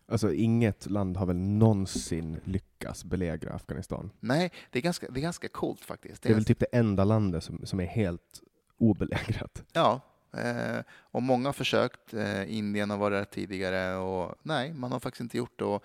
Alltså 0.07 0.33
inget 0.33 0.89
land 0.89 1.17
har 1.17 1.25
väl 1.25 1.35
någonsin 1.35 2.39
lyckats 2.43 3.03
belägra 3.03 3.53
Afghanistan? 3.53 4.11
Nej, 4.19 4.51
det 4.71 4.79
är 4.79 4.83
ganska, 4.83 5.07
det 5.09 5.19
är 5.19 5.21
ganska 5.21 5.47
coolt 5.47 5.85
faktiskt. 5.85 6.21
Det 6.21 6.27
är, 6.27 6.29
det 6.29 6.33
är 6.33 6.35
väl 6.35 6.45
typ 6.45 6.59
det 6.59 6.77
enda 6.77 7.03
landet 7.03 7.43
som, 7.43 7.65
som 7.65 7.79
är 7.79 7.85
helt 7.85 8.41
obelägrat? 8.77 9.63
Ja, 9.73 10.01
eh, 10.37 10.79
och 10.89 11.23
många 11.23 11.47
har 11.47 11.53
försökt. 11.53 12.13
Eh, 12.13 12.57
Indien 12.57 12.89
har 12.89 12.97
varit 12.97 13.17
där 13.17 13.25
tidigare 13.25 13.95
och 13.95 14.35
nej, 14.43 14.73
man 14.73 14.91
har 14.91 14.99
faktiskt 14.99 15.21
inte 15.21 15.37
gjort 15.37 15.59
det. 15.59 15.65
Och, 15.65 15.83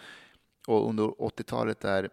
och 0.67 0.89
under 0.89 1.05
80-talet 1.05 1.81
där 1.81 2.11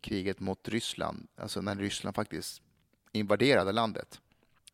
kriget 0.00 0.40
mot 0.40 0.68
Ryssland, 0.68 1.28
alltså 1.36 1.60
när 1.60 1.76
Ryssland 1.76 2.16
faktiskt 2.16 2.62
invaderade 3.12 3.72
landet. 3.72 4.20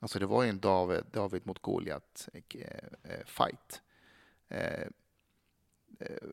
Alltså 0.01 0.19
det 0.19 0.27
var 0.27 0.43
ju 0.43 0.49
en 0.49 0.61
David, 0.61 1.05
David 1.13 1.47
mot 1.47 1.63
Goliat 1.63 2.29
eh, 2.33 2.61
eh 3.03 3.25
fight. 3.27 3.83
Eh, 4.49 4.89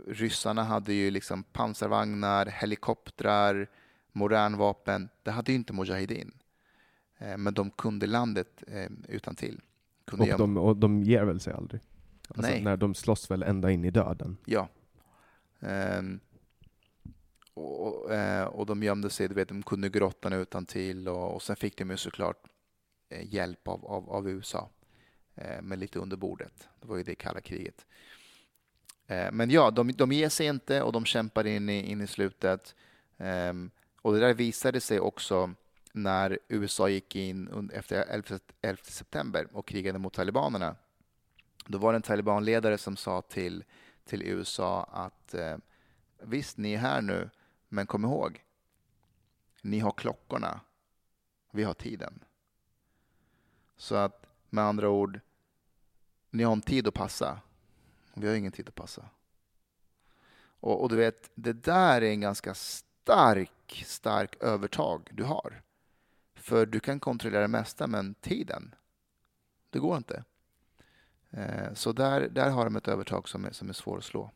ryssarna 0.07 0.63
hade 0.63 0.93
ju 0.93 1.11
liksom 1.11 1.43
pansarvagnar, 1.43 2.45
helikoptrar, 2.45 3.70
modernvapen. 4.11 5.09
Det 5.24 5.32
hade 5.32 5.51
ju 5.51 5.55
inte 5.55 5.74
Mujahedin. 5.74 6.32
Men 7.38 7.53
de 7.53 7.72
kunde 7.72 8.07
landet 8.07 8.63
utan 9.07 9.36
till. 9.36 9.61
Kunde 10.05 10.34
och, 10.34 10.39
de, 10.39 10.57
och 10.57 10.78
de 10.78 11.03
ger 11.03 11.24
väl 11.24 11.39
sig 11.39 11.53
aldrig? 11.53 11.82
Alltså 12.28 12.41
Nej. 12.41 12.63
När 12.63 12.78
de 12.78 12.95
slåss 12.95 13.32
väl 13.32 13.43
ända 13.43 13.72
in 13.72 13.86
i 13.86 13.91
döden? 13.91 14.38
Ja. 14.45 14.68
Um, 15.59 16.20
och, 17.53 18.11
och, 18.59 18.66
de 18.66 18.84
gömde 18.84 19.09
sig, 19.09 19.28
du 19.28 19.36
vet, 19.36 19.47
de 19.47 19.63
kunde 19.63 19.89
grottan 19.89 20.34
utan 20.34 20.66
till 20.66 21.07
och, 21.07 21.36
och 21.36 21.41
sen 21.41 21.55
fick 21.55 21.78
de 21.78 21.89
ju 21.89 21.97
såklart 21.97 22.43
Eh, 23.10 23.34
hjälp 23.34 23.68
av, 23.68 23.86
av, 23.86 24.10
av 24.10 24.30
USA, 24.30 24.70
eh, 25.36 25.62
men 25.62 25.80
lite 25.80 25.99
under 25.99 26.18
bordet. 26.18 26.70
Det 26.82 26.88
var 26.88 26.97
ju 26.97 27.03
det 27.03 27.16
kalla 27.16 27.41
kriget. 27.41 27.86
Eh, 29.08 29.32
men 29.32 29.49
ja, 29.49 29.72
de, 29.72 29.91
de 29.91 30.12
ger 30.12 30.30
sig 30.30 30.47
inte 30.47 30.82
och 30.82 30.91
de 30.91 31.06
kämpar 31.06 31.47
in 31.47 31.70
i, 31.70 31.91
in 31.91 32.01
i 32.01 32.08
slutet. 32.08 32.76
Ehm, 33.18 33.72
och 34.01 34.14
det 34.14 34.20
där 34.20 34.34
visade 34.34 34.82
sig 34.82 34.99
också 34.99 35.53
när 35.91 36.39
USA 36.47 36.89
gick 36.89 37.16
in 37.16 37.70
efter 37.74 38.06
11, 38.10 38.39
11 38.62 38.84
september 38.84 39.47
och 39.51 39.68
krigade 39.68 39.99
mot 39.99 40.14
talibanerna. 40.14 40.76
Då 41.68 41.78
var 41.78 41.93
det 41.93 41.95
en 41.95 42.01
talibanledare 42.01 42.78
som 42.78 42.97
sa 42.97 43.22
till, 43.22 43.64
till 44.06 44.24
USA 44.24 44.84
att 44.84 45.36
visst, 46.22 46.58
ni 46.58 46.74
är 46.74 46.78
här 46.78 47.01
nu, 47.01 47.30
men 47.70 47.88
kom 47.88 48.06
ihåg, 48.06 48.43
ni 49.62 49.80
har 49.80 49.91
klockorna, 49.91 50.60
vi 51.51 51.64
har 51.64 51.74
tiden. 51.74 52.20
Så 53.78 53.95
att 53.95 54.26
med 54.49 54.63
andra 54.63 54.89
ord, 54.89 55.19
ni 56.30 56.43
har 56.43 56.53
en 56.53 56.61
tid 56.61 56.88
att 56.88 56.93
passa. 56.93 57.39
Vi 58.13 58.28
har 58.28 58.36
ingen 58.36 58.51
tid 58.51 58.67
att 58.67 58.76
passa. 58.76 59.09
Och, 60.59 60.82
och, 60.82 60.89
du 60.89 60.95
vet, 60.95 61.32
det 61.36 61.53
där 61.53 62.01
är 62.01 62.09
en 62.09 62.21
ganska 62.21 62.53
stark, 62.53 63.84
stark 63.86 64.36
övertag 64.43 65.09
du 65.11 65.23
har. 65.23 65.61
För 66.36 66.65
du 66.65 66.80
kan 66.80 66.99
kontrollera 66.99 67.41
det 67.41 67.47
mesta, 67.47 67.88
men 67.88 68.13
tiden, 68.13 68.76
det 69.69 69.80
går 69.80 69.97
inte. 69.97 70.23
Eh, 71.30 71.73
så 71.73 71.91
där, 71.91 72.30
där 72.30 72.49
har 72.49 72.65
de 72.65 72.76
ett 72.76 72.88
övertag 72.88 73.30
som 73.30 73.45
är, 73.45 73.51
som 73.51 73.69
är 73.69 73.73
svår 73.73 73.97
att 73.97 74.03
slå. 74.03 74.32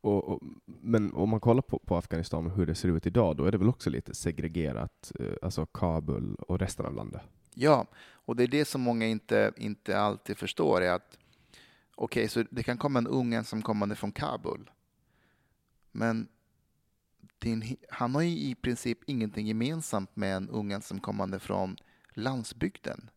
Och, 0.00 0.24
och, 0.28 0.40
men 0.64 1.14
om 1.14 1.28
man 1.28 1.40
kollar 1.40 1.62
på, 1.62 1.78
på, 1.78 1.96
Afghanistan 1.96 2.46
och 2.46 2.56
hur 2.56 2.66
det 2.66 2.74
ser 2.74 2.88
ut 2.88 3.06
idag, 3.06 3.36
då 3.36 3.44
är 3.44 3.52
det 3.52 3.58
väl 3.58 3.68
också 3.68 3.90
lite 3.90 4.14
segregerat, 4.14 5.12
eh, 5.20 5.32
alltså 5.42 5.66
Kabul 5.66 6.34
och 6.34 6.58
resten 6.58 6.86
av 6.86 6.94
landet? 6.94 7.22
Ja, 7.54 7.86
och 7.96 8.36
det 8.36 8.42
är 8.42 8.48
det 8.48 8.64
som 8.64 8.80
många 8.80 9.06
inte, 9.06 9.52
inte 9.56 9.98
alltid 9.98 10.38
förstår, 10.38 10.80
är 10.80 10.92
att 10.92 11.18
Okej, 11.96 12.20
okay, 12.20 12.28
så 12.28 12.44
det 12.50 12.62
kan 12.62 12.78
komma 12.78 12.98
en 12.98 13.06
ung 13.06 13.34
ensamkommande 13.34 13.96
från 13.96 14.12
Kabul. 14.12 14.70
Men 15.92 16.28
din, 17.38 17.76
han 17.88 18.14
har 18.14 18.22
ju 18.22 18.28
i 18.28 18.54
princip 18.54 18.98
ingenting 19.06 19.46
gemensamt 19.46 20.16
med 20.16 20.36
en 20.36 20.50
ung 20.50 20.72
ensamkommande 20.72 21.38
från 21.38 21.76
landsbygden. 22.14 23.10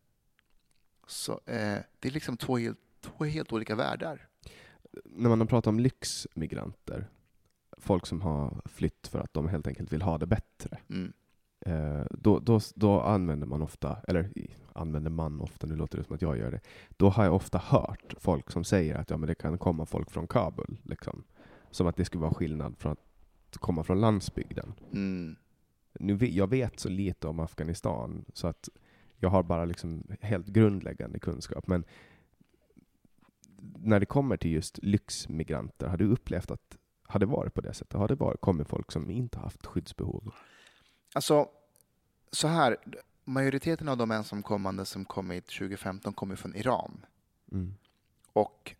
Så 1.08 1.32
eh, 1.32 1.78
det 2.00 2.08
är 2.08 2.12
liksom 2.12 2.38
två 2.38 2.58
helt, 2.58 2.80
två 3.02 3.26
helt 3.26 3.54
olika 3.54 3.76
världar. 3.76 4.28
När 5.06 5.30
man 5.30 5.40
har 5.40 5.48
pratat 5.48 5.68
om 5.68 5.80
lyxmigranter, 5.80 7.10
folk 7.78 8.06
som 8.06 8.22
har 8.22 8.62
flytt 8.66 9.08
för 9.08 9.20
att 9.20 9.34
de 9.34 9.48
helt 9.48 9.68
enkelt 9.68 9.94
vill 9.94 10.02
ha 10.02 10.18
det 10.18 10.28
bättre. 10.28 10.78
Mm. 10.90 11.14
Eh, 11.68 12.06
då, 12.12 12.40
då, 12.40 12.60
då 12.76 13.02
använder 13.02 13.48
man 13.48 13.62
ofta, 13.62 13.98
eller 14.08 14.32
använder 14.74 15.12
man 15.12 15.42
ofta, 15.42 15.68
nu 15.68 15.76
låter 15.76 15.98
det 15.98 16.04
som 16.04 16.16
att 16.16 16.22
jag 16.22 16.38
gör 16.38 16.52
det, 16.52 16.60
då 16.98 17.10
har 17.10 17.24
jag 17.24 17.36
ofta 17.36 17.58
hört 17.58 18.14
folk 18.18 18.52
som 18.52 18.64
säger 18.64 18.96
att 18.96 19.10
ja, 19.10 19.18
men 19.18 19.28
det 19.28 19.36
kan 19.36 19.58
komma 19.58 19.86
folk 19.86 20.12
från 20.12 20.28
Kabul. 20.28 20.78
Liksom. 20.84 21.24
Som 21.72 21.88
att 21.88 21.96
det 21.96 22.06
skulle 22.06 22.22
vara 22.22 22.34
skillnad 22.34 22.78
från 22.78 22.92
att 22.92 23.58
komma 23.58 23.84
från 23.84 24.02
landsbygden. 24.02 24.74
Mm. 24.94 25.36
Nu, 26.00 26.18
jag 26.26 26.50
vet 26.50 26.80
så 26.80 26.90
lite 26.90 27.28
om 27.28 27.40
Afghanistan, 27.40 28.26
så 28.34 28.48
att 28.48 28.70
jag 29.18 29.30
har 29.30 29.44
bara 29.44 29.66
liksom 29.66 30.04
helt 30.22 30.48
grundläggande 30.48 31.20
kunskap. 31.20 31.68
Men 31.68 31.84
när 33.78 34.00
det 34.00 34.06
kommer 34.06 34.38
till 34.38 34.52
just 34.52 34.78
lyxmigranter, 34.84 35.88
har 35.88 35.98
du 35.98 36.08
upplevt 36.08 36.52
att 36.52 36.78
har 37.04 37.20
det 37.20 37.26
varit 37.26 37.54
på 37.54 37.62
det 37.62 37.74
sättet? 37.74 38.00
Har 38.00 38.08
det 38.08 38.16
varit, 38.16 38.42
kommit 38.42 38.68
folk 38.68 38.92
som 38.92 39.10
inte 39.10 39.40
haft 39.40 39.66
skyddsbehov? 39.66 40.34
Alltså, 41.16 41.50
så 42.32 42.48
här. 42.48 42.78
Majoriteten 43.24 43.90
av 43.90 43.98
de 43.98 44.12
ensamkommande 44.12 44.86
som 44.86 45.06
kommit 45.06 45.46
2015 45.46 46.14
kommer 46.14 46.36
från 46.36 46.56
Iran. 46.56 47.06
Mm. 47.52 47.74
Och 48.34 48.76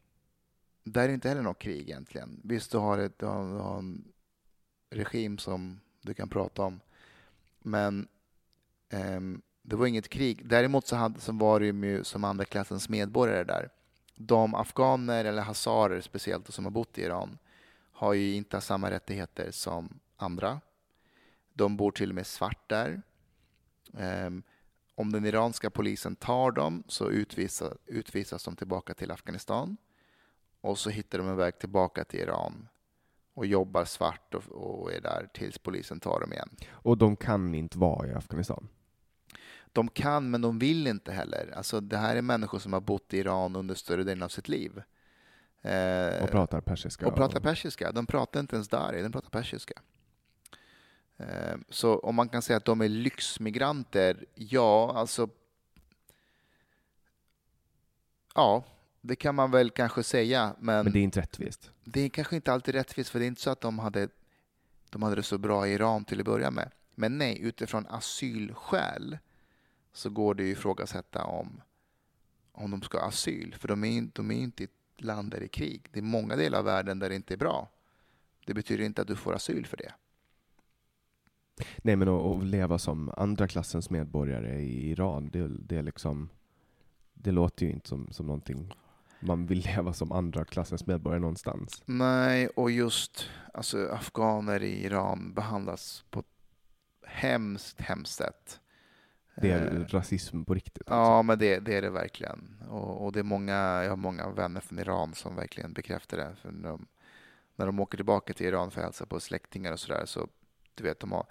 där 0.84 1.04
är 1.04 1.08
det 1.08 1.14
inte 1.14 1.30
heller 1.30 1.42
något 1.42 1.60
krig 1.60 1.82
egentligen. 1.90 2.42
Visst, 2.44 2.72
du 2.72 2.78
har, 2.78 2.98
ett, 2.98 3.20
du 3.20 3.26
har, 3.26 3.78
en 3.78 4.04
regim 4.90 5.38
som 5.38 5.80
du 6.02 6.14
kan 6.14 6.30
prata 6.30 6.62
om, 6.62 6.80
men 7.60 8.08
um, 8.94 9.42
det 9.62 9.76
var 9.76 9.88
inget 9.88 10.10
krig. 10.10 10.46
Däremot 10.46 10.88
så, 10.88 10.96
hade, 10.96 11.20
så 11.20 11.32
var 11.32 11.60
det 11.60 11.66
ju 11.66 12.04
som 12.04 12.24
andra 12.24 12.46
klassens 12.46 12.90
medborgare 12.90 13.44
där. 13.44 13.70
De 14.16 14.56
afghaner, 14.56 15.26
eller 15.26 15.42
hazarer 15.42 16.02
speciellt, 16.02 16.54
som 16.54 16.66
har 16.66 16.72
bott 16.72 16.98
i 16.98 17.02
Iran 17.02 17.38
har 17.98 18.14
ju 18.14 18.34
inte 18.34 18.62
samma 18.62 18.92
rättigheter 18.92 19.52
som 19.52 20.00
andra. 20.18 20.62
De 21.54 21.78
bor 21.78 21.92
till 21.92 22.10
och 22.10 22.16
med 22.16 22.28
svart 22.28 22.70
där. 22.70 23.02
Um, 23.94 24.44
om 24.96 25.12
den 25.12 25.26
iranska 25.26 25.70
polisen 25.70 26.16
tar 26.16 26.52
dem 26.52 26.84
så 26.88 27.10
utvisas, 27.10 27.74
utvisas 27.86 28.44
de 28.44 28.56
tillbaka 28.56 28.94
till 28.94 29.12
Afghanistan 29.12 29.78
och 30.62 30.78
så 30.78 30.90
hittar 30.90 31.18
de 31.18 31.28
en 31.28 31.36
väg 31.36 31.60
tillbaka 31.60 32.04
till 32.04 32.20
Iran 32.20 32.68
och 33.34 33.46
jobbar 33.46 33.86
svart 33.86 34.34
och, 34.34 34.44
och, 34.52 34.94
är 34.94 35.02
där 35.02 35.30
tills 35.34 35.58
polisen 35.58 36.00
tar 36.00 36.20
dem 36.20 36.34
igen. 36.34 36.50
Och 36.70 36.98
de 36.98 37.16
kan 37.16 37.56
inte 37.56 37.78
vara 37.78 38.08
i 38.08 38.14
Afghanistan? 38.14 38.68
De 39.74 39.90
kan, 39.90 40.30
men 40.30 40.42
de 40.42 40.60
vill 40.60 40.88
inte 40.88 41.12
heller. 41.12 41.54
Alltså, 41.56 41.80
det 41.82 41.98
här 41.98 42.16
är 42.16 42.22
människor 42.22 42.60
som 42.60 42.74
har 42.74 42.82
bott 42.82 43.14
i 43.14 43.18
Iran 43.18 43.56
under 43.56 43.76
större 43.76 44.04
delen 44.04 44.24
av 44.24 44.30
sitt 44.30 44.48
liv. 44.48 44.82
Eh, 45.62 46.24
och 46.24 46.30
pratar 46.30 46.62
persiska? 46.62 47.08
Och 47.08 47.16
pratar 47.16 47.40
persiska. 47.40 47.92
De 47.92 48.06
pratar 48.06 48.40
inte 48.40 48.56
ens 48.56 48.68
dari, 48.68 49.04
de 49.04 49.12
pratar 49.12 49.30
persiska. 49.30 49.82
Eh, 51.18 51.58
så 51.70 52.00
om 52.00 52.16
man 52.16 52.30
kan 52.30 52.42
säga 52.42 52.58
att 52.58 52.66
de 52.66 52.82
är 52.82 52.90
lyxmigranter, 52.90 54.26
ja, 54.36 54.94
alltså... 54.96 55.30
Ja, 58.36 58.64
det 59.02 59.16
kan 59.16 59.36
man 59.36 59.52
väl 59.52 59.70
kanske 59.70 60.04
säga, 60.04 60.56
men... 60.60 60.84
Men 60.84 60.94
det 60.94 61.00
är 61.00 61.04
inte 61.04 61.22
rättvist? 61.22 61.72
Det 61.84 62.02
är 62.02 62.10
kanske 62.10 62.36
inte 62.36 62.54
alltid 62.54 62.76
rättvist, 62.76 63.10
för 63.10 63.20
det 63.20 63.26
är 63.26 63.28
inte 63.28 63.42
så 63.42 63.50
att 63.50 63.62
de 63.62 63.80
hade, 63.80 64.10
de 64.90 65.04
hade 65.04 65.16
det 65.16 65.24
så 65.24 65.38
bra 65.38 65.68
i 65.68 65.74
Iran 65.74 66.06
till 66.06 66.20
att 66.20 66.26
börja 66.26 66.52
med. 66.52 66.72
Men 66.96 67.18
nej, 67.18 67.42
utifrån 67.42 67.88
asylskäl 67.90 69.18
så 69.94 70.10
går 70.10 70.36
det 70.36 70.44
ju 70.44 70.52
ifrågasätta 70.52 71.24
om, 71.24 71.62
om 72.52 72.72
de 72.72 72.82
ska 72.82 73.00
ha 73.00 73.08
asyl, 73.08 73.56
för 73.60 73.68
de 73.68 73.84
är, 73.84 74.10
de 74.14 74.32
är 74.32 74.36
inte 74.36 74.64
i 74.64 74.66
ett 74.66 75.02
land 75.02 75.32
där 75.32 75.40
det 75.40 75.46
är 75.46 75.48
krig. 75.48 75.88
Det 75.92 76.00
är 76.00 76.04
många 76.04 76.36
delar 76.36 76.60
av 76.60 76.66
världen 76.66 77.00
där 77.00 77.10
det 77.10 77.16
inte 77.16 77.34
är 77.34 77.38
bra. 77.38 77.70
Det 78.46 78.54
betyder 78.54 78.86
inte 78.86 79.02
att 79.02 79.08
du 79.08 79.16
får 79.16 79.36
asyl 79.36 79.66
för 79.66 79.78
det. 79.78 79.94
Nej, 81.78 81.96
men 81.96 82.08
att, 82.08 82.44
leva 82.44 82.78
som 82.78 83.12
andra 83.18 83.48
klassens 83.48 83.90
medborgare 83.90 84.60
i 84.60 84.90
Iran, 84.90 85.30
det, 85.30 85.48
det, 85.48 85.78
är 85.78 85.84
liksom, 85.84 86.30
det 87.14 87.32
låter 87.32 87.66
ju 87.66 87.72
inte 87.72 87.88
som, 87.88 88.08
som 88.12 88.26
någonting 88.26 88.74
man 89.20 89.46
vill 89.46 89.60
leva 89.76 89.94
som 89.94 90.12
andra 90.12 90.46
klassens 90.46 90.88
medborgare 90.88 91.20
någonstans. 91.20 91.84
Nej, 91.86 92.48
och 92.48 92.72
just 92.72 93.30
alltså, 93.54 93.90
afghaner 93.92 94.64
i 94.64 94.86
Iran 94.86 95.34
behandlas 95.34 96.06
på 96.10 96.20
ett 96.20 96.26
hemskt, 97.06 97.82
hemskt 97.82 98.14
sätt. 98.14 98.60
Det 99.42 99.52
är 99.52 99.76
eh, 99.76 99.86
rasism 99.86 100.44
på 100.44 100.54
riktigt? 100.54 100.92
Alltså. 100.92 101.12
Ja, 101.12 101.22
men 101.22 101.40
det, 101.40 101.60
det, 101.60 101.78
är 101.78 101.82
det 101.82 101.90
verkligen. 101.90 102.64
Och, 102.70 103.06
och, 103.06 103.12
det 103.12 103.20
är 103.20 103.24
många, 103.24 103.54
jag 103.54 103.90
har 103.90 103.96
många 103.96 104.30
vänner 104.30 104.62
från 104.62 104.80
Iran 104.80 105.14
som 105.14 105.36
verkligen 105.36 105.74
bekräftar 105.74 106.18
det. 106.18 106.36
För 106.42 106.52
när, 106.52 106.70
de, 106.70 106.88
när 107.56 107.66
de 107.66 107.80
åker 107.80 107.98
tillbaka 107.98 108.34
till 108.34 108.46
Iran 108.46 108.72
för 108.72 108.82
att 108.82 108.86
hälsa 108.86 109.06
på 109.06 109.20
släktingar 109.20 109.72
och 109.72 109.80
sådär, 109.80 110.06
så 110.06 110.28
du 110.76 110.84
vet, 110.84 111.00
de 111.00 111.12
har, 111.12 111.26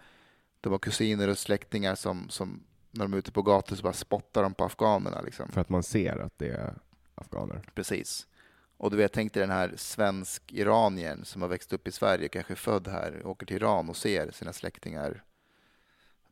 de 0.61 0.73
har 0.73 0.79
kusiner 0.79 1.29
och 1.29 1.39
släktingar 1.39 1.95
som, 1.95 2.29
som 2.29 2.63
när 2.91 3.05
de 3.05 3.13
är 3.13 3.19
ute 3.19 3.33
på 3.33 3.43
gator 3.43 3.77
så 3.77 3.83
bara 3.83 3.93
spottar 3.93 4.43
de 4.43 4.55
på 4.55 4.65
afghanerna. 4.65 5.21
Liksom. 5.21 5.49
För 5.49 5.61
att 5.61 5.69
man 5.69 5.83
ser 5.83 6.17
att 6.17 6.39
det 6.39 6.49
är 6.49 6.75
afghaner. 7.15 7.63
Precis. 7.75 8.27
Och 8.77 8.91
du 8.91 8.97
vet, 8.97 9.13
tänk 9.13 9.33
dig 9.33 9.41
den 9.41 9.51
här 9.51 9.73
svensk-iraniern 9.77 11.25
som 11.25 11.43
har 11.43 11.49
växt 11.49 11.73
upp 11.73 11.89
i 11.89 11.93
Sverige, 11.93 12.29
kanske 12.29 12.55
född 12.55 12.89
här, 12.89 13.27
åker 13.27 13.47
till 13.47 13.57
Iran 13.57 13.89
och 13.89 13.97
ser 13.97 14.31
sina 14.31 14.53
släktingar 14.53 15.23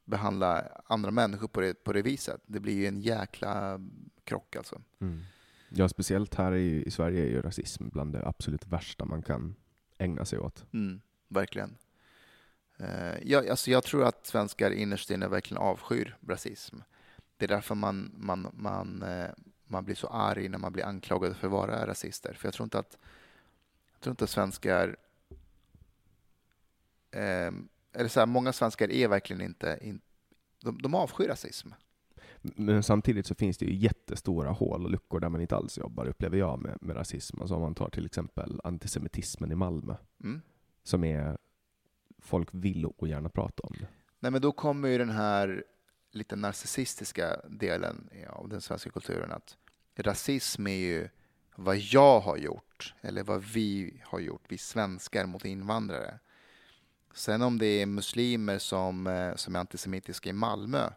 behandla 0.05 0.69
andra 0.87 1.11
människor 1.11 1.49
på 1.49 1.61
det, 1.61 1.85
på 1.85 1.93
det 1.93 2.03
viset. 2.03 2.41
Det 2.47 2.61
blir 2.61 2.75
ju 2.75 2.87
en 2.87 3.01
jäkla 3.01 3.81
krock 4.25 4.57
alltså. 4.57 4.81
Mm. 5.01 5.23
Ja, 5.69 5.89
speciellt 5.89 6.35
här 6.35 6.53
i, 6.53 6.85
i, 6.87 6.91
Sverige 6.91 7.23
är 7.23 7.29
ju 7.29 7.43
rasism 7.43 7.89
bland 7.89 8.13
det 8.13 8.27
absolut 8.27 8.67
värsta 8.67 9.05
man 9.05 9.23
kan 9.23 9.55
ägna 9.99 10.25
sig 10.25 10.39
åt. 10.39 10.65
Mm, 10.73 11.01
verkligen. 11.29 11.77
Uh, 12.81 13.29
jag, 13.31 13.49
alltså 13.49 13.71
jag 13.71 13.85
tror 13.85 14.05
att 14.05 14.27
svenskar 14.27 14.71
innerst 14.71 15.11
inne 15.11 15.29
verkligen 15.29 15.63
avskyr 15.63 16.17
rasism. 16.29 16.77
Det 17.37 17.45
är 17.45 17.49
därför 17.49 17.75
man, 17.75 18.15
man, 18.17 18.49
man, 18.53 19.03
uh, 19.03 19.31
man 19.67 19.85
blir 19.85 19.95
så 19.95 20.07
arg 20.07 20.49
när 20.49 20.59
man 20.59 20.73
blir 20.73 20.85
anklagad 20.85 21.37
för 21.37 21.47
att 21.47 21.53
vara 21.53 21.87
rasister. 21.87 22.33
För 22.33 22.47
jag 22.47 22.55
tror 22.55 22.65
inte 22.65 22.79
att, 22.79 22.99
jag 23.93 24.01
tror 24.01 24.13
inte 24.13 24.25
att 24.25 24.31
svenskar... 24.31 24.97
Eh, 27.11 27.53
eller 27.93 28.09
så 28.09 28.21
här, 28.21 28.27
många 28.27 28.53
svenskar 28.53 28.91
är 28.91 29.09
verkligen 29.09 29.43
inte... 29.43 29.79
In, 29.83 30.01
de, 30.61 30.83
de 30.83 30.95
avskyr 30.95 31.29
rasism. 31.29 31.69
Men 32.43 32.83
samtidigt 32.83 33.27
så 33.27 33.35
finns 33.35 33.59
det 33.59 33.67
ju 33.67 33.75
jättestora 33.75 34.51
hål 34.51 34.85
och 34.85 34.91
luckor 34.91 35.21
där 35.21 35.29
man 35.29 35.41
inte 35.41 35.57
alls 35.57 35.79
jobbar, 35.79 36.07
upplever 36.07 36.39
jag, 36.39 36.63
med, 36.63 36.79
med 36.81 36.97
rasism. 36.97 37.41
Alltså 37.41 37.55
om 37.55 37.63
man 37.63 37.75
tar 37.75 37.89
till 37.89 38.07
exempel 38.07 38.61
antisemitismen 38.65 39.53
i 39.53 39.55
Malmö, 39.55 39.97
mm. 40.25 40.43
som 40.83 41.05
är... 41.05 41.39
Folk 42.25 42.49
vill 42.53 42.87
ogärna 42.87 43.29
prata 43.29 43.63
om 43.63 43.77
det. 43.81 43.87
Nej, 44.21 44.33
men 44.33 44.43
då 44.43 44.53
kommer 44.53 44.89
ju 44.89 44.99
den 44.99 45.11
här 45.11 45.65
lite 46.11 46.37
narcissistiska 46.37 47.41
delen 47.49 48.11
av 48.29 48.49
den 48.49 48.61
svenska 48.61 48.91
kulturen. 48.91 49.33
Att 49.33 49.57
rasism 49.97 50.67
är 50.67 50.77
ju 50.77 51.09
vad 51.57 51.77
jag 51.77 52.21
har 52.21 52.37
gjort, 52.37 52.95
eller 53.01 53.23
vad 53.23 53.43
vi 53.45 54.01
har 54.05 54.21
gjort, 54.21 54.43
vi 54.49 54.59
svenskar 54.59 55.27
mot 55.27 55.45
invandrare. 55.45 56.19
Sen 57.15 57.43
om 57.43 57.59
det 57.59 57.67
är 57.67 57.87
muslimer 57.87 58.59
som, 58.59 59.07
eh, 59.07 59.35
som 59.35 59.57
är 59.57 59.61
antisemitiska 59.61 60.31
i 60.31 60.33
Malmö, 60.33 60.91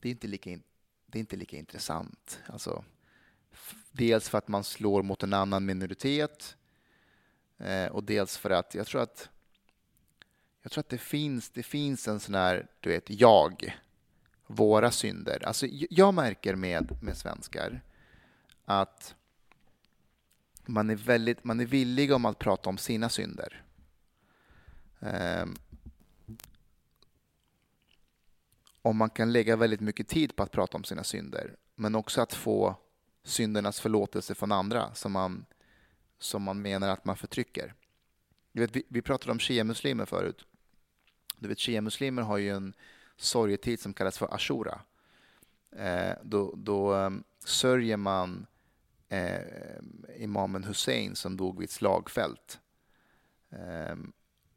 det 0.00 0.08
är 0.08 0.10
inte 0.10 0.26
lika, 0.26 0.50
det 1.06 1.18
är 1.18 1.20
inte 1.20 1.36
lika 1.36 1.56
intressant. 1.56 2.40
Alltså, 2.46 2.84
dels 3.92 4.28
för 4.28 4.38
att 4.38 4.48
man 4.48 4.64
slår 4.64 5.02
mot 5.02 5.22
en 5.22 5.32
annan 5.32 5.66
minoritet 5.66 6.56
eh, 7.58 7.86
och 7.86 8.04
dels 8.04 8.36
för 8.36 8.50
att 8.50 8.74
jag 8.74 8.86
tror 8.86 9.02
att 9.02 9.30
jag 10.66 10.72
tror 10.72 10.80
att 10.80 10.88
det 10.88 10.98
finns, 10.98 11.50
det 11.50 11.62
finns 11.62 12.08
en 12.08 12.20
sån 12.20 12.34
här, 12.34 12.66
du 12.80 12.90
vet, 12.90 13.10
jag 13.10 13.74
våra 14.46 14.90
synder. 14.90 15.42
Alltså, 15.46 15.66
jag 15.70 16.14
märker 16.14 16.54
med, 16.54 17.02
med 17.02 17.16
svenskar 17.16 17.80
att 18.64 19.14
man 20.64 20.90
är, 20.90 20.94
väldigt, 20.94 21.44
man 21.44 21.60
är 21.60 21.64
villig 21.64 22.12
om 22.12 22.24
att 22.24 22.38
prata 22.38 22.70
om 22.70 22.78
sina 22.78 23.08
synder. 23.08 23.64
Ehm, 25.00 25.56
um, 26.26 26.36
och 28.82 28.94
man 28.94 29.10
kan 29.10 29.32
lägga 29.32 29.56
väldigt 29.56 29.80
mycket 29.80 30.08
tid 30.08 30.36
på 30.36 30.42
att 30.42 30.52
prata 30.52 30.76
om 30.76 30.84
sina 30.84 31.04
synder, 31.04 31.56
men 31.74 31.94
också 31.94 32.20
att 32.20 32.34
få 32.34 32.76
syndernas 33.24 33.80
förlåtelse 33.80 34.34
från 34.34 34.52
andra 34.52 34.94
som 34.94 35.12
man, 35.12 35.46
som 36.18 36.42
man 36.42 36.62
menar 36.62 36.88
att 36.88 37.04
man 37.04 37.16
förtrycker. 37.16 37.74
Vet, 38.52 38.76
vi, 38.76 38.82
vi 38.88 39.02
pratade 39.02 39.32
om 39.32 39.38
shia-muslimer 39.38 40.06
förut. 40.06 40.46
Du 41.38 41.48
vet, 41.48 41.58
shia-muslimer 41.58 42.22
har 42.22 42.38
ju 42.38 42.50
en 42.50 42.74
sorgetid 43.16 43.80
som 43.80 43.94
kallas 43.94 44.18
för 44.18 44.34
ashura. 44.34 44.80
Eh, 45.76 46.12
då, 46.22 46.54
då 46.56 46.94
um, 46.94 47.24
sörjer 47.44 47.96
man 47.96 48.46
eh, 49.08 49.40
imamen 50.16 50.64
Hussein 50.64 51.16
som 51.16 51.36
dog 51.36 51.58
vid 51.58 51.64
ett 51.64 51.70
slagfält. 51.70 52.60
Eh, 53.50 53.96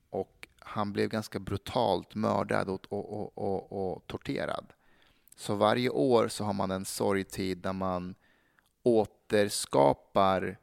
och 0.10 0.48
han 0.60 0.94
blev 0.94 1.10
ganska 1.10 1.40
brutalt 1.40 2.16
mördad 2.16 2.70
och, 2.70 2.86
och, 2.90 3.38
och, 3.38 3.92
och, 3.94 4.08
torterad. 4.08 4.66
Så 5.36 5.56
varje 5.56 5.90
år 5.90 6.28
så 6.28 6.44
har 6.44 6.54
man 6.54 6.72
en 6.72 6.86
sorgtid 6.86 7.58
där 7.58 7.74
man 7.74 8.16
återskapar 8.84 10.58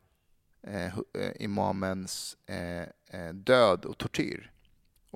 eh, 0.62 0.86
eh, 0.96 1.32
imamens 1.40 2.36
eh, 2.46 2.82
eh, 3.06 3.34
död 3.34 3.84
och 3.84 3.98
tortyr. 3.98 4.52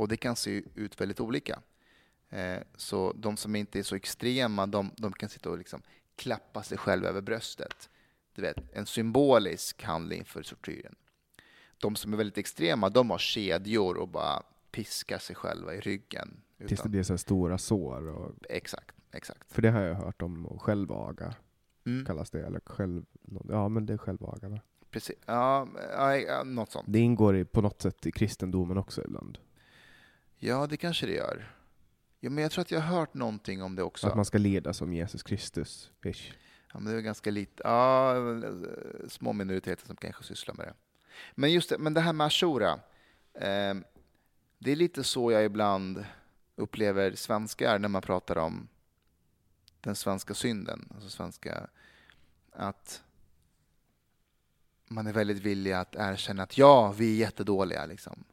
Och 0.01 0.09
det 0.09 0.16
kan 0.16 0.36
se 0.36 0.62
ut 0.74 1.01
väldigt 1.01 1.20
olika. 1.20 1.62
Eh, 2.28 2.59
så 2.77 3.12
de 3.12 3.36
som 3.36 3.56
inte 3.56 3.78
är 3.78 3.82
så 3.82 3.97
extrema, 3.97 4.66
de, 4.66 4.90
de 4.97 5.12
kan 5.12 5.28
sitta 5.28 5.51
och 5.51 5.59
liksom 5.59 5.82
klappa 6.16 6.62
sig 6.62 6.78
själva 6.78 7.09
över 7.09 7.20
bröstet. 7.20 7.90
Du 8.35 8.43
vet, 8.43 8.56
en 8.72 8.86
symbolisk 8.86 9.82
handling 9.82 10.24
för 10.24 10.43
tortyren. 10.43 10.94
De 11.78 11.97
som 11.97 12.12
är 12.12 12.16
väldigt 12.16 12.39
extrema, 12.39 12.89
de 12.89 13.10
har 13.10 13.18
kedjor 13.18 13.97
och 13.97 14.09
bara 14.09 14.43
piskar 14.70 15.18
sig 15.18 15.36
själva 15.36 15.74
i 15.74 15.81
ryggen. 15.81 16.40
Utan... 16.59 16.68
Tills 16.68 16.82
det 16.82 16.89
blir 16.89 17.02
så 17.02 17.18
stora 17.18 17.59
sår? 17.59 18.09
Och... 18.09 18.35
Exakt, 18.48 18.97
exakt. 19.12 19.52
För 19.52 19.62
det 19.62 19.70
har 19.70 19.81
jag 19.81 19.94
hört 19.94 20.22
om, 20.22 20.59
självaga 20.60 21.35
mm. 21.86 22.06
kallas 22.06 22.31
det, 22.31 22.47
eller 22.47 22.60
själv... 22.60 23.05
Ja, 23.48 23.68
men 23.68 23.86
det 23.86 23.93
är 23.93 23.98
självaga 23.98 24.48
va? 24.48 24.60
Precis, 24.90 25.16
ja, 25.27 25.68
ja, 26.27 26.44
något 26.44 26.70
sånt. 26.70 26.86
Det 26.89 26.98
ingår 26.98 27.36
i, 27.36 27.44
på 27.44 27.60
något 27.60 27.82
sätt 27.82 28.06
i 28.06 28.12
kristendomen 28.12 28.78
också 28.78 29.05
ibland. 29.05 29.39
Ja, 30.43 30.67
det 30.67 30.77
kanske 30.77 31.07
det 31.07 31.12
gör. 31.12 31.55
Ja, 32.21 32.31
men 32.31 32.43
jag 32.43 32.53
tror 32.53 32.62
att 32.62 32.71
jag 32.71 32.81
har 32.81 32.97
hört 32.97 33.15
någonting 33.15 33.62
om 33.62 33.77
det 33.77 33.83
också. 33.83 34.07
Att 34.07 34.17
man 34.17 34.25
ska 34.25 34.39
leda 34.39 34.73
som 34.73 34.93
Jesus 34.93 35.23
Kristus. 35.23 35.91
Ish. 36.05 36.33
Ja, 36.73 36.81
men 36.81 36.93
det 36.93 36.99
är 36.99 37.03
ganska 37.03 37.31
lite, 37.31 37.62
ja, 37.65 38.15
små 39.09 39.33
minoriteter 39.33 39.87
som 39.87 39.97
kanske 39.97 40.25
sysslar 40.25 40.55
med 40.55 40.67
det. 40.67 40.75
Men 41.35 41.53
just 41.53 41.71
det, 41.71 41.79
men 41.79 41.95
det 41.95 42.01
här 42.01 42.12
med 42.12 42.27
Ashura. 42.27 42.73
Eh, 43.35 43.75
det 44.59 44.73
är 44.73 44.77
lite 44.77 45.05
så 45.05 45.33
jag 45.33 45.45
ibland 45.45 46.05
upplever 46.57 47.15
svenskar 47.15 47.79
när 47.79 47.89
man 47.89 48.03
pratar 48.03 48.39
om 48.39 48.69
den 49.81 49.97
svenska 49.97 50.35
synden. 50.35 50.89
Alltså 50.95 51.11
svenska, 51.11 51.69
att 52.53 53.03
man 54.89 55.07
är 55.07 55.12
väldigt 55.12 55.39
villig 55.39 55.73
att 55.73 55.97
erkänna 55.97 56.43
att 56.43 56.59
ja, 56.59 56.93
vi 56.93 57.12
är 57.12 57.17
jättedåliga. 57.17 57.87
Liksom. 57.87 58.25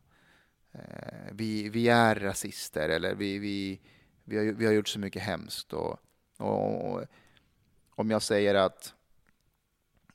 Eh, 0.77 1.31
vi, 1.31 1.69
vi 1.69 1.87
är 1.87 2.15
rasister 2.15 2.89
eller 2.89 3.15
vi, 3.15 3.39
vi, 3.39 3.79
vi, 4.23 4.37
har, 4.37 4.43
vi 4.43 4.65
har 4.65 4.73
gjort 4.73 4.87
så 4.87 4.99
mycket 4.99 5.21
hemskt. 5.21 5.73
Och, 5.73 5.99
och, 6.37 6.93
och 6.93 7.03
om 7.95 8.11
jag 8.11 8.21
säger 8.21 8.55
att 8.55 8.93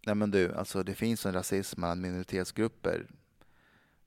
nej 0.06 0.14
men 0.14 0.30
du, 0.30 0.54
alltså 0.54 0.82
det 0.82 0.94
finns 0.94 1.26
en 1.26 1.32
rasism 1.32 1.80
bland 1.80 2.00
minoritetsgrupper. 2.00 3.06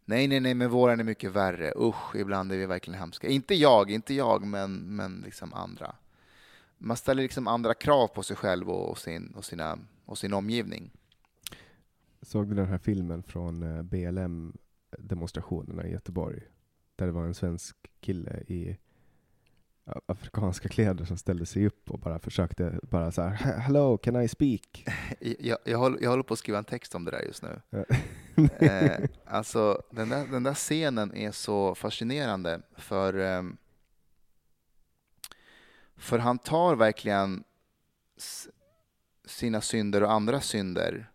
Nej, 0.05 0.27
nej, 0.27 0.39
nej, 0.39 0.53
men 0.53 0.69
våran 0.69 0.99
är 0.99 1.03
mycket 1.03 1.31
värre. 1.31 1.73
Usch, 1.75 2.15
ibland 2.15 2.51
är 2.51 2.57
vi 2.57 2.65
verkligen 2.65 2.99
hemska. 2.99 3.27
Inte 3.27 3.55
jag, 3.55 3.91
inte 3.91 4.13
jag, 4.13 4.45
men, 4.47 4.95
men 4.95 5.21
liksom 5.25 5.53
andra. 5.53 5.95
Man 6.77 6.97
ställer 6.97 7.23
liksom 7.23 7.47
andra 7.47 7.73
krav 7.73 8.07
på 8.07 8.23
sig 8.23 8.35
själv 8.35 8.69
och 8.69 8.97
sin, 8.97 9.33
och 9.35 9.45
sina, 9.45 9.79
och 10.05 10.17
sin 10.17 10.33
omgivning. 10.33 10.91
Såg 12.21 12.47
du 12.47 12.55
den 12.55 12.65
här 12.65 12.77
filmen 12.77 13.23
från 13.23 13.63
eh, 13.63 13.83
BLM? 13.83 14.57
BLM-demonstrationerna 14.97 15.87
i 15.87 15.91
Göteborg? 15.91 16.41
Där 16.95 17.05
det 17.05 17.11
var 17.11 17.23
en 17.23 17.33
svensk 17.33 17.75
kille 17.99 18.43
i 18.47 18.77
afrikanska 20.05 20.69
kläder 20.69 21.05
som 21.05 21.17
ställde 21.17 21.45
sig 21.45 21.67
upp 21.67 21.91
och 21.91 21.99
bara 21.99 22.19
försökte 22.19 22.79
bara 22.83 23.11
så 23.11 23.21
här 23.21 23.29
Hello, 23.59 23.97
can 23.97 24.21
I 24.21 24.27
speak? 24.27 24.85
Jag, 25.39 25.57
jag, 25.65 25.77
håller, 25.77 26.01
jag 26.01 26.09
håller 26.09 26.23
på 26.23 26.33
att 26.33 26.39
skriva 26.39 26.57
en 26.57 26.63
text 26.63 26.95
om 26.95 27.05
det 27.05 27.11
där 27.11 27.21
just 27.21 27.43
nu. 27.43 27.61
eh, 28.67 29.09
alltså, 29.25 29.81
den 29.91 30.09
där, 30.09 30.27
den 30.27 30.43
där 30.43 30.53
scenen 30.53 31.15
är 31.15 31.31
så 31.31 31.75
fascinerande 31.75 32.61
för, 32.77 33.19
eh, 33.19 33.43
för 35.95 36.19
han 36.19 36.39
tar 36.39 36.75
verkligen 36.75 37.43
sina 39.25 39.61
synder 39.61 40.03
och 40.03 40.11
andra 40.11 40.41
synder 40.41 41.11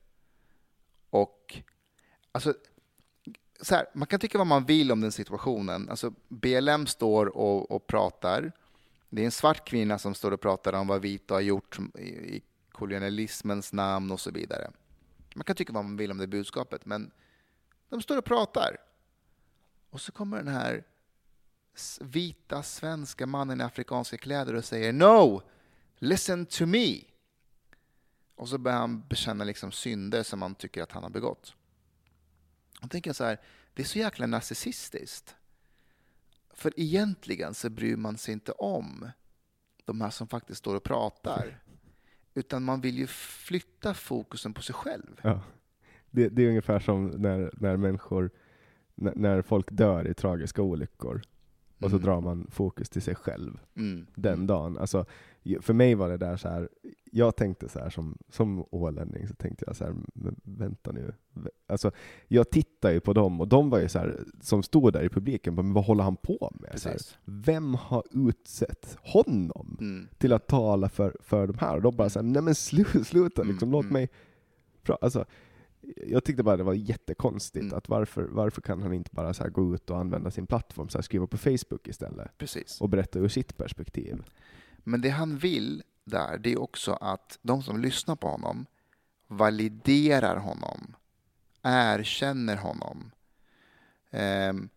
och 1.10 1.62
alltså, 2.32 2.52
så 2.52 2.58
här, 3.70 3.86
man 3.94 4.06
kan 4.06 4.20
tycka 4.20 4.38
vad 4.38 4.46
man 4.46 4.64
vill 4.64 4.92
om 4.92 5.00
den 5.00 5.12
situationen. 5.12 5.90
Alltså, 5.90 6.12
BLM 6.28 6.86
står 6.86 7.36
och, 7.36 7.70
och 7.70 7.86
pratar 7.86 8.52
det 9.10 9.22
är 9.22 9.26
en 9.26 9.30
svart 9.30 9.68
kvinna 9.68 9.98
som 9.98 10.14
står 10.14 10.32
och 10.32 10.40
pratar 10.40 10.72
om 10.72 10.86
vad 10.86 11.02
vita 11.02 11.34
har 11.34 11.40
gjort 11.40 11.78
i 11.98 12.42
kolonialismens 12.72 13.72
namn 13.72 14.10
och 14.10 14.20
så 14.20 14.30
vidare. 14.30 14.70
Man 15.34 15.44
kan 15.44 15.56
tycka 15.56 15.72
vad 15.72 15.84
man 15.84 15.96
vill 15.96 16.10
om 16.10 16.18
det 16.18 16.26
budskapet, 16.26 16.86
men 16.86 17.10
de 17.88 18.02
står 18.02 18.18
och 18.18 18.24
pratar. 18.24 18.76
Och 19.90 20.00
så 20.00 20.12
kommer 20.12 20.36
den 20.36 20.54
här 20.54 20.84
vita 22.00 22.62
svenska 22.62 23.26
mannen 23.26 23.60
i 23.60 23.64
afrikanska 23.64 24.16
kläder 24.16 24.54
och 24.54 24.64
säger 24.64 24.92
No! 24.92 25.42
Listen 25.98 26.46
to 26.46 26.66
me! 26.66 27.00
Och 28.34 28.48
så 28.48 28.58
börjar 28.58 28.78
han 28.78 29.08
bekänna 29.08 29.44
liksom 29.44 29.72
synder 29.72 30.22
som 30.22 30.42
han 30.42 30.54
tycker 30.54 30.82
att 30.82 30.92
han 30.92 31.02
har 31.02 31.10
begått. 31.10 31.54
Jag 32.80 32.90
tänker 32.90 33.12
så 33.12 33.24
här, 33.24 33.38
det 33.74 33.82
är 33.82 33.86
så 33.86 33.98
jäkla 33.98 34.26
narcissistiskt. 34.26 35.36
För 36.54 36.72
egentligen 36.76 37.54
så 37.54 37.70
bryr 37.70 37.96
man 37.96 38.18
sig 38.18 38.32
inte 38.32 38.52
om 38.52 39.10
de 39.84 40.00
här 40.00 40.10
som 40.10 40.28
faktiskt 40.28 40.58
står 40.58 40.74
och 40.76 40.82
pratar. 40.82 41.62
Utan 42.34 42.64
man 42.64 42.80
vill 42.80 42.98
ju 42.98 43.06
flytta 43.06 43.94
fokusen 43.94 44.54
på 44.54 44.62
sig 44.62 44.74
själv. 44.74 45.20
Ja. 45.22 45.40
Det, 46.10 46.28
det 46.28 46.42
är 46.42 46.48
ungefär 46.48 46.78
som 46.78 47.06
när, 47.06 47.50
när 47.52 47.76
människor, 47.76 48.30
när, 48.94 49.14
när 49.14 49.42
folk 49.42 49.70
dör 49.70 50.08
i 50.08 50.14
tragiska 50.14 50.62
olyckor. 50.62 51.22
Och 51.78 51.90
så 51.90 51.96
mm. 51.96 52.04
drar 52.04 52.20
man 52.20 52.46
fokus 52.50 52.88
till 52.88 53.02
sig 53.02 53.14
själv 53.14 53.60
mm. 53.76 54.06
den 54.14 54.46
dagen. 54.46 54.78
Alltså, 54.78 55.06
för 55.60 55.72
mig 55.72 55.94
var 55.94 56.08
det 56.08 56.16
där 56.16 56.36
så 56.36 56.48
här, 56.48 56.68
jag 57.12 57.36
tänkte 57.36 57.68
så 57.68 57.78
här 57.78 57.90
som, 57.90 58.18
som 58.28 58.64
ålänning, 58.70 59.28
så 59.28 59.34
tänkte 59.34 59.64
jag 59.66 59.76
så 59.76 59.84
här, 59.84 59.94
vänta 60.42 60.92
nu. 60.92 61.12
Alltså, 61.66 61.90
jag 62.28 62.50
tittar 62.50 62.90
ju 62.90 63.00
på 63.00 63.12
dem, 63.12 63.40
och 63.40 63.48
de 63.48 63.70
var 63.70 63.78
ju 63.78 63.88
så 63.88 63.98
här, 63.98 64.24
som 64.40 64.62
stod 64.62 64.92
där 64.92 65.02
i 65.02 65.08
publiken, 65.08 65.54
men 65.54 65.72
vad 65.72 65.84
håller 65.84 66.04
han 66.04 66.16
på 66.16 66.52
med? 66.60 66.80
Här, 66.84 66.96
vem 67.24 67.74
har 67.74 68.02
utsett 68.10 68.96
honom 69.02 69.76
mm. 69.80 70.08
till 70.18 70.32
att 70.32 70.46
tala 70.46 70.88
för, 70.88 71.16
för 71.20 71.46
de 71.46 71.58
här? 71.58 71.76
Och 71.76 71.82
de 71.82 71.96
bara 71.96 72.10
så 72.10 72.18
här, 72.18 72.26
nej 72.26 72.42
men 72.42 72.54
slu, 72.54 72.84
sluta, 73.04 73.42
liksom, 73.42 73.68
mm. 73.68 73.72
låt 73.72 73.84
mm. 73.84 73.92
mig... 73.92 74.08
Alltså, 75.00 75.24
jag 76.06 76.24
tyckte 76.24 76.42
bara 76.42 76.56
det 76.56 76.62
var 76.62 76.74
jättekonstigt, 76.74 77.62
mm. 77.62 77.78
att 77.78 77.88
varför, 77.88 78.22
varför 78.22 78.62
kan 78.62 78.82
han 78.82 78.92
inte 78.92 79.10
bara 79.12 79.34
så 79.34 79.48
gå 79.48 79.74
ut 79.74 79.90
och 79.90 79.98
använda 79.98 80.30
sin 80.30 80.46
plattform, 80.46 80.88
så 80.88 81.02
skriva 81.02 81.26
på 81.26 81.38
Facebook 81.38 81.88
istället? 81.88 82.38
Precis. 82.38 82.80
Och 82.80 82.88
berätta 82.88 83.18
ur 83.18 83.28
sitt 83.28 83.56
perspektiv. 83.56 84.22
Men 84.84 85.00
det 85.00 85.10
han 85.10 85.38
vill 85.38 85.82
där, 86.04 86.38
det 86.38 86.52
är 86.52 86.60
också 86.60 86.92
att 86.92 87.38
de 87.42 87.62
som 87.62 87.80
lyssnar 87.80 88.16
på 88.16 88.28
honom 88.28 88.66
validerar 89.26 90.36
honom, 90.36 90.96
erkänner 91.62 92.56
honom. 92.56 93.10
Um, 94.10 94.68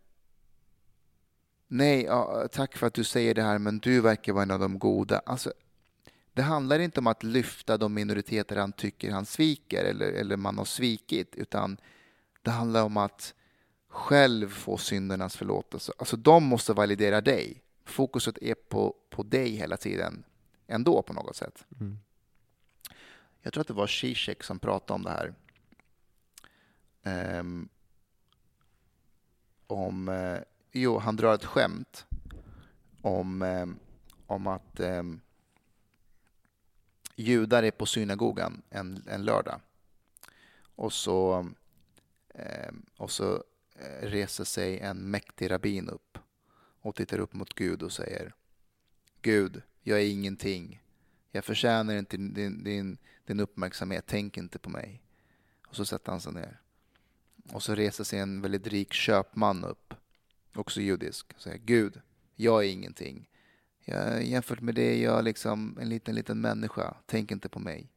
nej, 1.67 2.03
ja, 2.03 2.47
tack 2.51 2.77
för 2.77 2.87
att 2.87 2.93
du 2.93 3.03
säger 3.03 3.33
det 3.33 3.43
här, 3.43 3.57
men 3.59 3.79
du 3.79 4.01
verkar 4.01 4.33
vara 4.33 4.43
en 4.43 4.51
av 4.51 4.59
de 4.59 4.79
goda. 4.79 5.21
Alltså, 5.25 5.53
det 6.33 6.41
handlar 6.41 6.79
inte 6.79 6.99
om 6.99 7.07
att 7.07 7.23
lyfta 7.23 7.77
de 7.77 7.93
minoriteter 7.93 8.55
han 8.55 8.71
tycker 8.71 9.11
han 9.11 9.25
sviker 9.25 9.83
eller, 9.83 10.11
eller 10.11 10.37
man 10.37 10.57
har 10.57 10.65
svikit, 10.65 11.35
utan 11.35 11.77
det 12.41 12.51
handlar 12.51 12.83
om 12.83 12.97
att 12.97 13.33
själv 13.87 14.49
få 14.49 14.77
syndernas 14.77 15.37
förlåtelse. 15.37 15.93
Alltså 15.97 16.17
de 16.17 16.43
måste 16.43 16.73
validera 16.73 17.21
dig. 17.21 17.62
Fokuset 17.83 18.37
är 18.41 18.55
på, 18.55 18.95
på 19.09 19.23
dig 19.23 19.49
hela 19.49 19.77
tiden 19.77 20.23
ändå 20.67 21.01
på 21.01 21.13
något 21.13 21.35
sätt. 21.35 21.65
Mm. 21.79 21.99
Jag 23.41 23.53
tror 23.53 23.61
att 23.61 23.67
det 23.67 23.73
var 23.73 23.87
Zizek 23.87 24.43
som 24.43 24.59
pratade 24.59 24.93
om 24.93 25.03
det 25.03 25.09
här. 25.09 25.33
Um, 27.39 27.69
om, 29.67 30.09
uh, 30.09 30.39
jo, 30.71 30.97
han 30.97 31.15
drar 31.15 31.33
ett 31.33 31.45
skämt 31.45 32.05
om, 33.01 33.41
um, 33.41 33.79
om 34.27 34.47
att 34.47 34.79
um, 34.79 35.21
judar 37.15 37.63
är 37.63 37.71
på 37.71 37.85
synagogan 37.85 38.61
en, 38.69 39.03
en 39.07 39.25
lördag. 39.25 39.59
Och 40.75 40.93
så, 40.93 41.49
och 42.97 43.11
så 43.11 43.33
uh, 43.33 43.41
reser 44.01 44.43
sig 44.43 44.79
en 44.79 44.97
mäktig 44.97 45.51
rabbin 45.51 45.89
upp 45.89 46.17
och 46.83 46.95
tittar 46.95 47.19
upp 47.19 47.33
mot 47.33 47.53
Gud 47.53 47.83
och 47.83 47.91
säger 47.91 48.33
Gud, 49.21 49.61
jag 49.81 50.01
är 50.01 50.05
ingenting. 50.05 50.81
Jag 51.31 51.45
förtjänar 51.45 51.95
inte 51.95 52.17
din, 52.17 52.63
din, 52.63 52.97
din 53.25 53.39
uppmärksamhet. 53.39 54.03
Tänk 54.07 54.37
inte 54.37 54.59
på 54.59 54.69
mig. 54.69 55.01
Och 55.67 55.75
så 55.75 55.85
sätter 55.85 56.11
han 56.11 56.21
sig 56.21 56.33
ner. 56.33 56.61
Och 57.51 57.63
så 57.63 57.75
reser 57.75 58.03
sig 58.03 58.19
en 58.19 58.41
väldigt 58.41 58.67
rik 58.67 58.93
köpman 58.93 59.63
upp, 59.63 59.93
också 60.55 60.81
judisk, 60.81 61.33
och 61.35 61.41
säger 61.41 61.57
Gud, 61.57 62.01
jag 62.35 62.65
är 62.65 62.69
ingenting. 62.69 63.29
Jag, 63.85 64.23
jämfört 64.23 64.61
med 64.61 64.75
det 64.75 64.81
är 64.81 65.03
jag 65.03 65.23
liksom 65.23 65.77
en 65.81 65.89
liten, 65.89 66.15
liten 66.15 66.41
människa. 66.41 66.95
Tänk 67.05 67.31
inte 67.31 67.49
på 67.49 67.59
mig. 67.59 67.91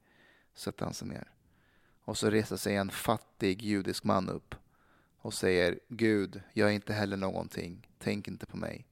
Sätter 0.55 0.85
han 0.85 0.95
sig 0.95 1.09
ner. 1.09 1.31
Och 2.01 2.19
så 2.19 2.31
reser 2.31 2.57
sig 2.57 2.77
en 2.77 2.91
fattig 2.91 3.63
judisk 3.63 4.05
man 4.05 4.29
upp 4.29 4.55
och 5.19 5.35
säger 5.35 5.79
Gud, 5.89 6.43
jag 6.53 6.69
är 6.69 6.73
inte 6.73 6.93
heller 6.93 7.17
någonting. 7.17 7.89
Tänk 7.99 8.29
inte 8.29 8.47
på 8.47 8.57
mig 8.57 8.87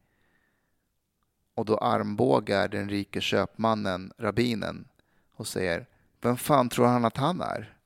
och 1.55 1.65
då 1.65 1.79
armbågar 1.79 2.69
den 2.69 2.89
rike 2.89 3.21
köpmannen 3.21 4.13
rabbinen 4.19 4.89
och 5.37 5.47
säger 5.47 5.87
Vem 6.21 6.37
fan 6.37 6.69
tror 6.69 6.87
han 6.87 7.05
att 7.05 7.17
han 7.17 7.41
är? 7.41 7.77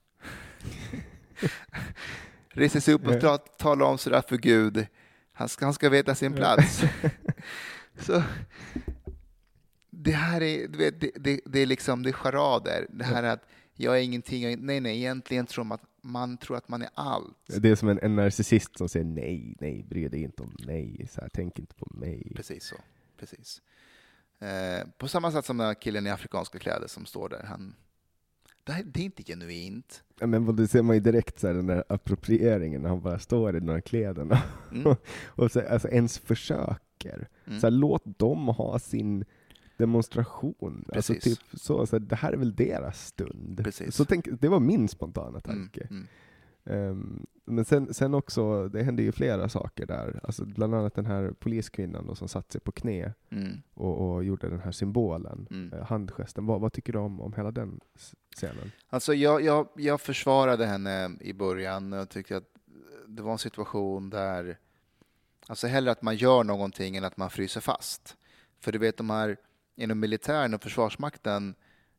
Reser 2.48 2.80
sig 2.80 2.94
upp 2.94 3.06
och 3.06 3.20
talar 3.58 3.86
om 3.86 3.98
sådär 3.98 4.22
för 4.28 4.36
Gud. 4.36 4.86
Han 5.32 5.48
ska, 5.48 5.64
han 5.64 5.74
ska 5.74 5.88
veta 5.88 6.14
sin 6.14 6.32
plats. 6.32 6.82
Så, 8.00 8.22
det 9.90 10.12
här 10.12 10.42
är, 10.42 10.68
du 10.68 10.78
vet, 10.78 11.00
det, 11.00 11.10
det, 11.14 11.40
det, 11.44 11.60
är 11.60 11.66
liksom 11.66 12.02
det 12.02 12.10
är 12.10 12.12
charader. 12.12 12.86
Det 12.90 13.04
här 13.04 13.22
är 13.22 13.28
att 13.30 13.46
jag 13.74 13.98
är 13.98 14.02
ingenting. 14.02 14.66
Nej, 14.66 14.80
nej, 14.80 14.96
egentligen 14.96 15.46
tror 15.46 15.64
man 15.64 15.74
att 15.74 15.88
man 16.02 16.36
tror 16.36 16.56
att 16.56 16.68
man 16.68 16.82
är 16.82 16.90
allt. 16.94 17.36
Det 17.46 17.68
är 17.68 17.76
som 17.76 17.88
en, 17.88 17.98
en 18.02 18.16
narcissist 18.16 18.78
som 18.78 18.88
säger 18.88 19.06
nej, 19.06 19.56
nej, 19.60 19.82
bry 19.88 20.08
dig 20.08 20.22
inte 20.22 20.42
om 20.42 20.56
mig, 20.66 21.08
så 21.10 21.20
här, 21.20 21.30
tänk 21.32 21.58
inte 21.58 21.74
på 21.74 21.88
mig. 21.94 22.32
Precis 22.34 22.64
så 22.64 22.76
precis. 23.18 23.62
Eh, 24.38 24.88
på 24.98 25.08
samma 25.08 25.32
sätt 25.32 25.44
som 25.44 25.56
den 25.56 25.66
här 25.66 25.74
killen 25.74 26.06
i 26.06 26.10
afrikanska 26.10 26.58
kläder 26.58 26.86
som 26.86 27.06
står 27.06 27.28
där. 27.28 27.42
Han, 27.42 27.74
det, 28.64 28.72
här, 28.72 28.82
det 28.84 29.00
är 29.00 29.04
inte 29.04 29.22
genuint. 29.22 30.02
Ja, 30.20 30.26
men 30.26 30.56
det 30.56 30.68
ser 30.68 30.82
man 30.82 30.96
ju 30.96 31.00
direkt, 31.00 31.40
så 31.40 31.46
här, 31.46 31.54
den 31.54 31.66
där 31.66 31.84
approprieringen, 31.88 32.82
när 32.82 32.88
han 32.88 33.00
bara 33.00 33.18
står 33.18 33.56
i 33.56 33.60
de 33.60 33.68
här 33.68 33.80
kläderna. 33.80 34.42
Mm. 34.72 34.96
och 35.26 35.52
så, 35.52 35.68
alltså, 35.68 35.88
ens 35.88 36.18
försöker. 36.18 37.28
Mm. 37.46 37.60
Så 37.60 37.66
här, 37.66 37.70
låt 37.70 38.18
dem 38.18 38.48
ha 38.48 38.78
sin 38.78 39.24
demonstration. 39.78 40.84
Alltså 40.94 41.12
Precis. 41.14 41.38
typ 41.38 41.60
så, 41.60 41.86
så 41.86 41.98
det 41.98 42.16
här 42.16 42.32
är 42.32 42.36
väl 42.36 42.54
deras 42.54 43.06
stund. 43.06 43.60
Precis. 43.64 43.94
Så 43.96 44.04
tänk, 44.04 44.28
det 44.40 44.48
var 44.48 44.60
min 44.60 44.88
spontana 44.88 45.28
Mm, 45.28 45.40
tanke. 45.40 45.86
mm. 45.90 46.06
Ehm, 46.64 47.26
men 47.44 47.64
sen, 47.64 47.94
sen 47.94 48.14
också, 48.14 48.68
det 48.68 48.82
hände 48.82 49.02
ju 49.02 49.12
flera 49.12 49.48
saker 49.48 49.86
där. 49.86 50.20
Alltså 50.22 50.44
bland 50.44 50.74
annat 50.74 50.94
den 50.94 51.06
här 51.06 51.30
poliskvinnan 51.38 52.06
då, 52.06 52.14
som 52.14 52.28
satte 52.28 52.52
sig 52.52 52.60
på 52.60 52.72
knä 52.72 53.12
Mm. 53.30 53.62
och, 53.74 54.14
och 54.14 54.24
gjorde 54.24 54.48
den 54.48 54.60
här 54.60 54.72
symbolen, 54.72 55.46
Mm. 55.50 55.72
eh, 55.72 55.86
handgesten. 55.86 56.46
Vad, 56.46 56.60
vad 56.60 56.72
tycker 56.72 56.92
du 56.92 56.98
om, 56.98 57.20
om 57.20 57.32
hela 57.32 57.50
den 57.50 57.80
scenen? 58.36 58.72
Alltså 58.88 59.14
jag, 59.14 59.42
jag, 59.42 59.68
jag 59.76 60.00
försvarade 60.00 60.66
henne 60.66 61.10
i 61.20 61.32
början 61.32 61.92
och 61.92 62.08
tyckte 62.08 62.36
att 62.36 62.44
det 63.06 63.22
var 63.22 63.32
en 63.32 63.38
situation 63.38 64.10
där, 64.10 64.58
alltså 65.46 65.66
hellre 65.66 65.90
att 65.92 66.02
man 66.02 66.16
gör 66.16 66.44
någonting 66.44 66.96
än 66.96 67.04
att 67.04 67.16
man 67.16 67.30
fryser 67.30 67.60
fast. 67.60 68.16
För 68.60 68.72
du 68.72 68.78
vet 68.78 68.96
de 68.96 69.10
här 69.10 69.36
inom 69.78 70.00
militären 70.00 70.54
och 70.54 70.62
försvarsmakten, 70.62 71.54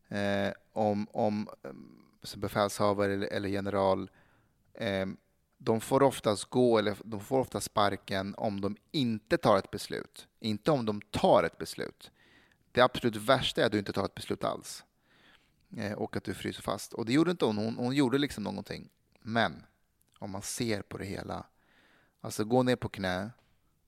eh, 0.08 0.54
om, 0.74 1.08
om 1.12 1.50
eh, 1.64 2.38
befälshavare 2.38 3.14
eller, 3.14 3.28
eller 3.28 3.50
general, 3.50 4.10
eh, 4.74 5.06
de 5.58 5.82
får 5.82 6.04
oftast 6.04 6.46
gå 6.46 6.78
eller 6.78 6.98
de 7.04 7.20
får 7.20 7.40
ofta 7.40 7.62
sparken 7.62 8.36
om 8.38 8.62
de 8.62 8.78
inte 8.92 9.38
tar 9.38 9.58
ett 9.58 9.72
beslut, 9.72 10.28
inte 10.40 10.72
om 10.72 10.86
de 10.86 11.02
tar 11.02 11.44
ett 11.44 11.58
beslut. 11.58 12.12
Det 12.72 12.82
absolut 12.82 13.16
värsta 13.16 13.62
är 13.62 13.66
att 13.66 13.72
du 13.72 13.80
inte 13.80 13.94
tar 13.94 14.06
ett 14.06 14.16
beslut 14.16 14.44
alls 14.44 14.84
eh, 15.78 15.94
och 15.94 16.18
att 16.18 16.24
du 16.24 16.34
fryser 16.34 16.62
fast. 16.62 16.94
Och 16.94 17.06
det 17.06 17.14
gjorde 17.14 17.32
inte 17.32 17.46
hon. 17.46 17.58
Hon, 17.58 17.76
hon 17.78 17.96
gjorde 17.96 18.18
liksom 18.18 18.44
någonting. 18.44 18.90
Men 19.22 19.66
om 20.20 20.32
man 20.32 20.42
ser 20.42 20.82
på 20.82 20.98
det 20.98 21.06
hela, 21.06 21.46
alltså 22.22 22.44
gå 22.44 22.64
ner 22.64 22.76
på 22.76 22.90
knä 22.90 23.30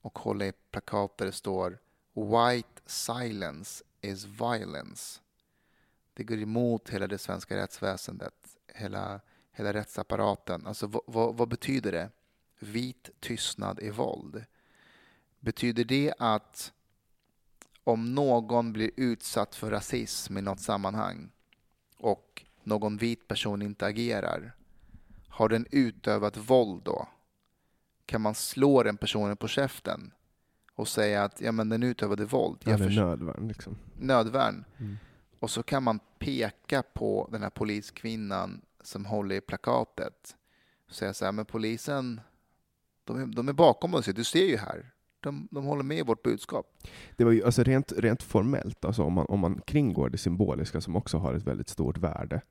och 0.02 0.20
hålla 0.20 0.46
i 0.46 0.54
plakat 0.72 1.18
där 1.18 1.26
det 1.26 1.32
står 1.32 1.80
White 2.14 2.82
silence 2.86 3.84
is 4.02 4.26
violence. 4.26 5.20
Det 6.14 6.24
går 6.24 6.38
emot 6.38 6.90
hela 6.90 7.08
det 7.08 7.18
svenska 7.18 7.58
rättsväsendet, 7.58 8.58
hela, 8.68 9.22
hela 9.52 9.74
rättsapparaten. 9.74 10.68
Alltså 10.68 10.88
vad, 10.88 11.02
vad, 11.06 11.36
vad 11.36 11.48
betyder 11.48 11.92
det? 11.92 12.10
Vit 12.60 13.10
tystnad 13.20 13.80
är 13.80 13.92
våld. 13.92 14.46
Betyder 15.40 15.84
det 15.84 16.14
att 16.18 16.74
om 17.84 18.16
någon 18.16 18.74
blir 18.74 18.92
utsatt 18.96 19.56
för 19.56 19.72
rasism 19.72 20.38
i 20.38 20.42
något 20.42 20.60
sammanhang 20.60 21.32
och 21.98 22.46
någon 22.64 22.98
vit 22.98 23.28
person 23.28 23.62
inte 23.62 23.86
agerar, 23.86 24.56
har 25.28 25.50
den 25.50 25.66
utövat 25.72 26.38
våld 26.38 26.84
då? 26.84 27.08
Kan 28.06 28.22
man 28.22 28.36
slå 28.36 28.84
den 28.84 28.98
personen 28.98 29.38
på 29.38 29.48
käften 29.48 30.12
och 30.76 30.88
säga 30.88 31.24
att 31.24 31.42
ja, 31.42 31.52
men 31.52 31.70
den 31.70 31.84
utövade 31.84 32.26
våld? 32.26 32.58
Jag 32.64 32.74
Eller 32.74 32.86
förs- 32.86 32.96
nödvärn 32.98 33.48
liksom. 33.48 33.78
nödvärn. 34.00 34.66
Mm. 34.78 34.98
Och 35.40 35.50
så 35.50 35.64
kan 35.64 35.84
man 35.84 36.00
peka 36.20 36.84
på 36.94 37.30
den 37.32 37.42
här 37.44 37.50
poliskvinnan 37.50 38.62
som 38.84 39.06
håller 39.06 39.36
i 39.36 39.42
plakatet 39.42 40.36
och 40.88 40.94
säga 40.96 41.14
så 41.14 41.26
här, 41.26 41.32
men 41.32 41.46
polisen, 41.46 42.22
de 43.04 43.22
är, 43.22 43.26
de 43.26 43.50
är 43.50 43.54
bakom 43.54 43.94
oss, 43.94 44.06
du 44.06 44.24
ser 44.24 44.46
ju 44.46 44.58
här. 44.58 44.92
De, 45.20 45.48
de 45.52 45.66
håller 45.66 45.84
med 45.84 45.98
i 45.98 46.02
vårt 46.02 46.24
budskap. 46.24 46.78
Det 47.18 47.24
var 47.24 47.32
ju 47.32 47.44
alltså 47.44 47.64
rent, 47.64 47.92
rent 47.92 48.24
formellt, 48.24 48.86
alltså 48.86 49.04
om, 49.04 49.14
man, 49.14 49.26
om 49.30 49.40
man 49.40 49.62
kringgår 49.66 50.10
det 50.10 50.18
symboliska 50.18 50.82
som 50.82 50.96
också 50.96 51.18
har 51.18 51.34
ett 51.34 51.44
väldigt 51.44 51.70
stort 51.70 51.98
värde, 51.98 52.42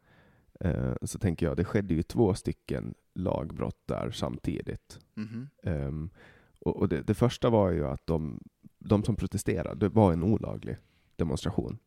eh, 0.61 0.93
så 1.03 1.19
tänker 1.19 1.47
jag 1.47 1.57
det 1.57 1.65
skedde 1.65 1.95
ju 1.95 2.03
två 2.03 2.35
stycken 2.35 2.95
lagbrott 3.15 3.87
där 3.87 4.11
samtidigt. 4.11 4.99
Mhm. 5.15 5.49
Ehm, 5.63 6.11
och 6.61 6.77
och 6.77 6.89
det, 6.89 7.03
det 7.03 7.15
första 7.15 7.51
var 7.51 7.71
ju 7.71 7.87
att 7.87 8.07
de, 8.07 8.41
de 8.79 9.05
som 9.05 9.17
protesterade, 9.17 9.75
det 9.81 9.89
var 9.89 10.13
en 10.13 10.23
olaglig 10.23 10.77
demonstration. 11.17 11.79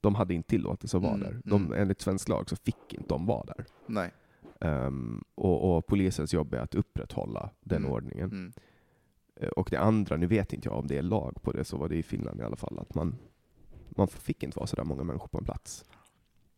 De 0.00 0.14
hade 0.14 0.34
inte 0.34 0.48
tillåtelse 0.48 0.96
att 0.96 1.02
vara 1.02 1.14
Mm, 1.14 1.26
där. 1.26 1.40
De, 1.44 1.66
mm. 1.66 1.78
Enligt 1.82 2.00
svensk 2.00 2.28
lag 2.28 2.48
så 2.48 2.56
fick 2.56 2.94
inte 2.94 3.08
de 3.08 3.26
vara 3.26 3.44
där. 3.44 3.64
Nej. 3.86 4.10
Ehm, 4.60 5.24
och, 5.34 5.76
och 5.76 5.86
polisens 5.86 6.34
jobb 6.34 6.54
är 6.54 6.58
att 6.58 6.74
upprätthålla 6.74 7.50
den 7.60 7.78
Mm, 7.82 7.92
ordningen. 7.92 8.30
Mm. 8.30 8.52
Eh, 9.36 9.48
Och 9.48 9.68
det 9.70 9.76
andra, 9.76 10.16
nu 10.16 10.26
vet 10.26 10.52
inte 10.52 10.68
jag 10.68 10.78
om 10.78 10.86
det 10.86 10.98
är 10.98 11.02
lag 11.02 11.42
på 11.42 11.52
det, 11.52 11.64
så 11.64 11.76
var 11.76 11.88
det 11.88 11.96
i 11.96 12.02
Finland 12.02 12.40
i 12.40 12.44
alla 12.44 12.56
fall, 12.56 12.78
att 12.78 12.94
man, 12.94 13.16
man 13.88 14.08
fick 14.08 14.42
inte 14.42 14.58
vara 14.58 14.66
så 14.66 14.76
där 14.76 14.84
många 14.84 15.04
människor 15.04 15.28
på 15.28 15.38
en 15.38 15.44
plats. 15.44 15.84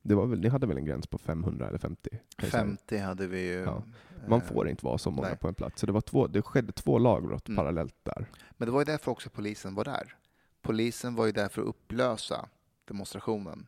Det 0.02 0.14
var 0.14 0.26
väl, 0.26 0.40
ni 0.40 0.48
hade 0.48 0.66
väl 0.66 0.76
en 0.78 0.84
gräns 0.84 1.06
på 1.06 1.18
500 1.18 1.68
eller 1.68 1.78
50? 1.78 2.10
kan 2.10 2.18
jag 2.36 2.50
säga. 2.50 2.62
50 2.64 2.98
hade 2.98 3.26
vi 3.26 3.40
ju. 3.52 3.58
Ja. 3.60 3.82
Man 4.28 4.40
eh, 4.40 4.46
får 4.46 4.68
inte 4.68 4.84
vara 4.84 4.98
så 4.98 5.10
många 5.10 5.28
nej. 5.28 5.36
på 5.38 5.48
en 5.48 5.54
plats. 5.54 5.80
Så 5.80 5.86
det, 5.86 5.92
var 5.92 6.00
två, 6.00 6.26
det 6.26 6.42
skedde 6.42 6.72
två 6.72 6.98
lagbrott 6.98 7.48
Mm. 7.48 7.56
parallellt 7.56 7.94
där. 8.02 8.26
Men 8.50 8.66
det 8.66 8.72
var 8.72 8.80
ju 8.80 8.84
därför 8.84 9.10
också 9.10 9.30
polisen 9.30 9.74
var 9.74 9.84
där. 9.84 10.16
Polisen 10.62 11.14
var 11.14 11.26
ju 11.26 11.32
där 11.32 11.48
för 11.48 11.62
att 11.62 11.68
upplösa 11.68 12.48
demonstrationen. 12.84 13.66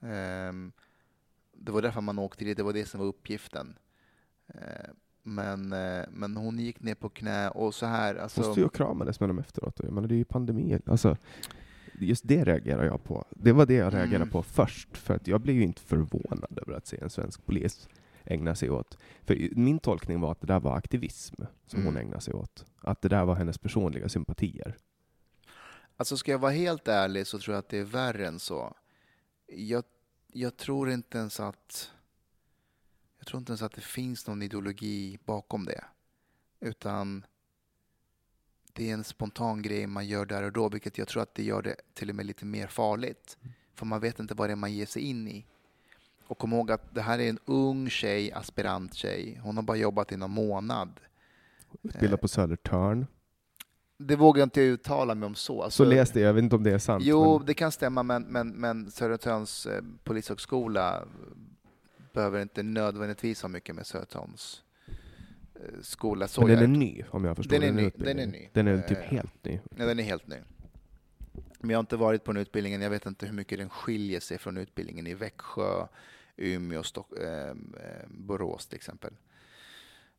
Ehm, 0.00 0.72
det 1.56 1.72
var 1.72 1.82
därför 1.82 2.00
man 2.00 2.18
åkte 2.18 2.44
dit, 2.44 2.56
det 2.56 2.62
var 2.62 2.72
det 2.72 2.84
som 2.88 3.00
var 3.00 3.06
uppgiften. 3.06 3.78
Ehm, 4.48 4.96
men, 5.22 5.72
eh, 5.72 6.04
men 6.10 6.36
hon 6.36 6.58
gick 6.58 6.80
ner 6.80 6.94
på 6.94 7.08
knä 7.08 7.48
och 7.50 7.74
så 7.74 7.86
här, 7.86 8.14
Hon 8.14 8.22
alltså, 8.22 8.42
stod 8.42 8.58
ju 8.58 8.64
och 8.64 8.74
kramades 8.74 9.20
med 9.20 9.28
dem 9.28 9.38
efteråt. 9.38 9.80
Jag 9.82 9.92
menar, 9.92 10.08
det 10.08 10.14
är 10.14 10.16
ju 10.16 10.24
pandemi. 10.24 10.78
Alltså, 10.86 11.16
just 11.98 12.28
det 12.28 12.44
reagerar 12.44 12.84
jag 12.84 13.04
på. 13.04 13.24
Det 13.30 13.52
var 13.52 13.66
det 13.66 13.74
jag 13.74 13.94
reagerade 13.94 14.16
Mm. 14.16 14.28
på 14.30 14.42
först. 14.42 14.96
För 14.96 15.14
att 15.14 15.26
jag 15.26 15.40
blev 15.40 15.56
ju 15.56 15.62
inte 15.62 15.82
förvånad 15.82 16.58
över 16.66 16.72
att 16.76 16.86
se 16.86 16.98
en 17.00 17.10
svensk 17.10 17.46
polis 17.46 17.88
ägna 18.24 18.54
sig 18.54 18.70
åt. 18.70 18.98
För 19.22 19.48
min 19.56 19.78
tolkning 19.78 20.20
var 20.20 20.32
att 20.32 20.40
det 20.40 20.46
där 20.46 20.60
var 20.60 20.76
aktivism 20.76 21.34
som 21.66 21.80
Mm. 21.80 21.86
hon 21.94 22.02
ägnade 22.02 22.20
sig 22.22 22.34
åt. 22.34 22.64
Att 22.80 23.02
det 23.02 23.08
där 23.08 23.24
var 23.24 23.34
hennes 23.34 23.58
personliga 23.58 24.08
sympatier. 24.08 24.76
alltså 25.96 26.16
ska 26.16 26.30
jag 26.30 26.38
vara 26.38 26.52
helt 26.52 26.88
ärlig 26.88 27.26
så 27.26 27.38
tror 27.38 27.54
jag 27.54 27.58
att 27.58 27.68
det 27.68 27.78
är 27.78 27.84
värre 27.84 28.26
än 28.26 28.38
så. 28.38 28.76
Jag, 29.46 29.84
jag 30.32 30.56
tror 30.56 30.90
inte 30.90 31.18
ens 31.18 31.40
att 31.40 31.90
jag 33.18 33.26
tror 33.26 33.38
inte 33.38 33.50
ens 33.50 33.62
att 33.62 33.72
det 33.72 33.80
finns 33.80 34.26
någon 34.26 34.42
ideologi 34.42 35.18
bakom 35.24 35.64
det. 35.64 35.84
Utan 36.60 37.26
det 38.72 38.90
är 38.90 38.94
en 38.94 39.04
spontan 39.04 39.62
grej 39.62 39.86
man 39.86 40.06
gör 40.06 40.26
där 40.26 40.42
och 40.42 40.52
då, 40.52 40.68
vilket 40.68 40.98
jag 40.98 41.08
tror 41.08 41.22
att 41.22 41.34
det 41.34 41.42
gör 41.42 41.62
det 41.62 41.76
till 41.94 42.10
och 42.10 42.16
med 42.16 42.26
lite 42.26 42.44
mer 42.44 42.66
farligt. 42.66 43.38
För 43.74 43.86
man 43.86 44.00
vet 44.00 44.18
inte 44.20 44.34
vad 44.34 44.48
det 44.48 44.52
är 44.52 44.56
man 44.56 44.72
ger 44.72 44.86
sig 44.86 45.02
in 45.02 45.28
i. 45.28 45.46
Och 46.32 46.38
kom 46.38 46.52
ihåg 46.52 46.70
att 46.70 46.94
det 46.94 47.02
här 47.02 47.18
är 47.18 47.28
en 47.28 47.38
ung 47.44 47.90
tjej, 47.90 48.32
aspirant 48.32 48.94
tjej. 48.94 49.40
Hon 49.42 49.56
har 49.56 49.62
bara 49.62 49.76
jobbat 49.76 50.12
i 50.12 50.16
någon 50.16 50.30
månad. 50.30 51.00
Utbildad 51.82 52.20
på 52.20 52.28
Södertörn. 52.28 53.06
Det 53.98 54.16
vågar 54.16 54.40
jag 54.40 54.46
inte 54.46 54.60
uttala 54.60 55.14
mig 55.14 55.26
om 55.26 55.34
så. 55.34 55.56
Så 55.56 55.62
Alltså, 55.62 55.84
läste 55.84 56.20
jag, 56.20 56.34
vet 56.34 56.42
inte 56.42 56.56
om 56.56 56.62
det 56.62 56.70
är 56.70 56.78
sant. 56.78 57.04
Jo, 57.04 57.38
men 57.38 57.46
det 57.46 57.54
kan 57.54 57.72
stämma, 57.72 58.02
men, 58.02 58.22
men, 58.22 58.48
men 58.48 58.90
Södertörns 58.90 59.66
eh, 59.66 59.82
polishögskola 60.04 61.04
behöver 62.12 62.42
inte 62.42 62.62
nödvändigtvis 62.62 63.42
ha 63.42 63.48
mycket 63.48 63.74
med 63.74 63.86
Södertörns 63.86 64.62
eh, 65.54 65.60
skola. 65.82 66.28
Så 66.28 66.40
men 66.40 66.48
den 66.50 66.56
jag- 66.58 66.64
är 66.64 66.68
ny, 66.68 67.04
om 67.10 67.24
jag 67.24 67.36
förstår 67.36 67.58
Den 67.58 67.68
är 67.78 67.82
ny, 67.82 67.90
den 67.96 68.18
är 68.18 68.26
ny. 68.26 68.48
Den 68.52 68.68
är 68.68 68.80
typ 68.82 68.98
Eh, 68.98 69.04
helt 69.04 69.44
ny. 69.44 69.60
Ja, 69.76 69.86
den 69.86 69.98
är 69.98 70.02
helt 70.04 70.26
ny. 70.26 70.36
Men 71.60 71.70
jag 71.70 71.76
har 71.78 71.80
inte 71.82 71.96
varit 71.96 72.24
på 72.24 72.32
den 72.32 72.42
utbildningen. 72.42 72.82
Jag 72.82 72.90
vet 72.90 73.06
inte 73.06 73.26
hur 73.26 73.32
mycket 73.34 73.58
den 73.58 73.70
skiljer 73.70 74.20
sig 74.20 74.38
från 74.38 74.56
utbildningen 74.56 75.06
i 75.06 75.14
Växjö, 75.14 75.86
Umeå, 76.36 76.82
Stock, 76.82 77.18
eh, 77.18 77.48
eh, 77.50 78.06
Borås 78.08 78.66
till 78.66 78.76
exempel. 78.76 79.12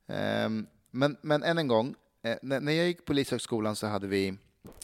Eh, 0.08 0.50
men, 0.92 1.18
men 1.22 1.44
än 1.44 1.58
en 1.58 1.68
gång, 1.68 1.96
eh, 2.22 2.38
när, 2.42 2.60
när 2.62 2.72
jag 2.72 2.88
gick 2.88 2.98
på 2.98 3.04
Polishögskolan 3.04 3.76
så 3.76 3.88
hade 3.88 4.08
vi, 4.08 4.38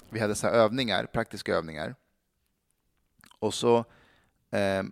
vi 0.10 0.20
hade 0.20 0.36
så 0.36 0.48
här 0.48 0.54
övningar, 0.54 1.06
praktiska 1.06 1.56
övningar. 1.56 1.96
Och 3.40 3.54
så 3.54 3.86
ehm, 4.52 4.92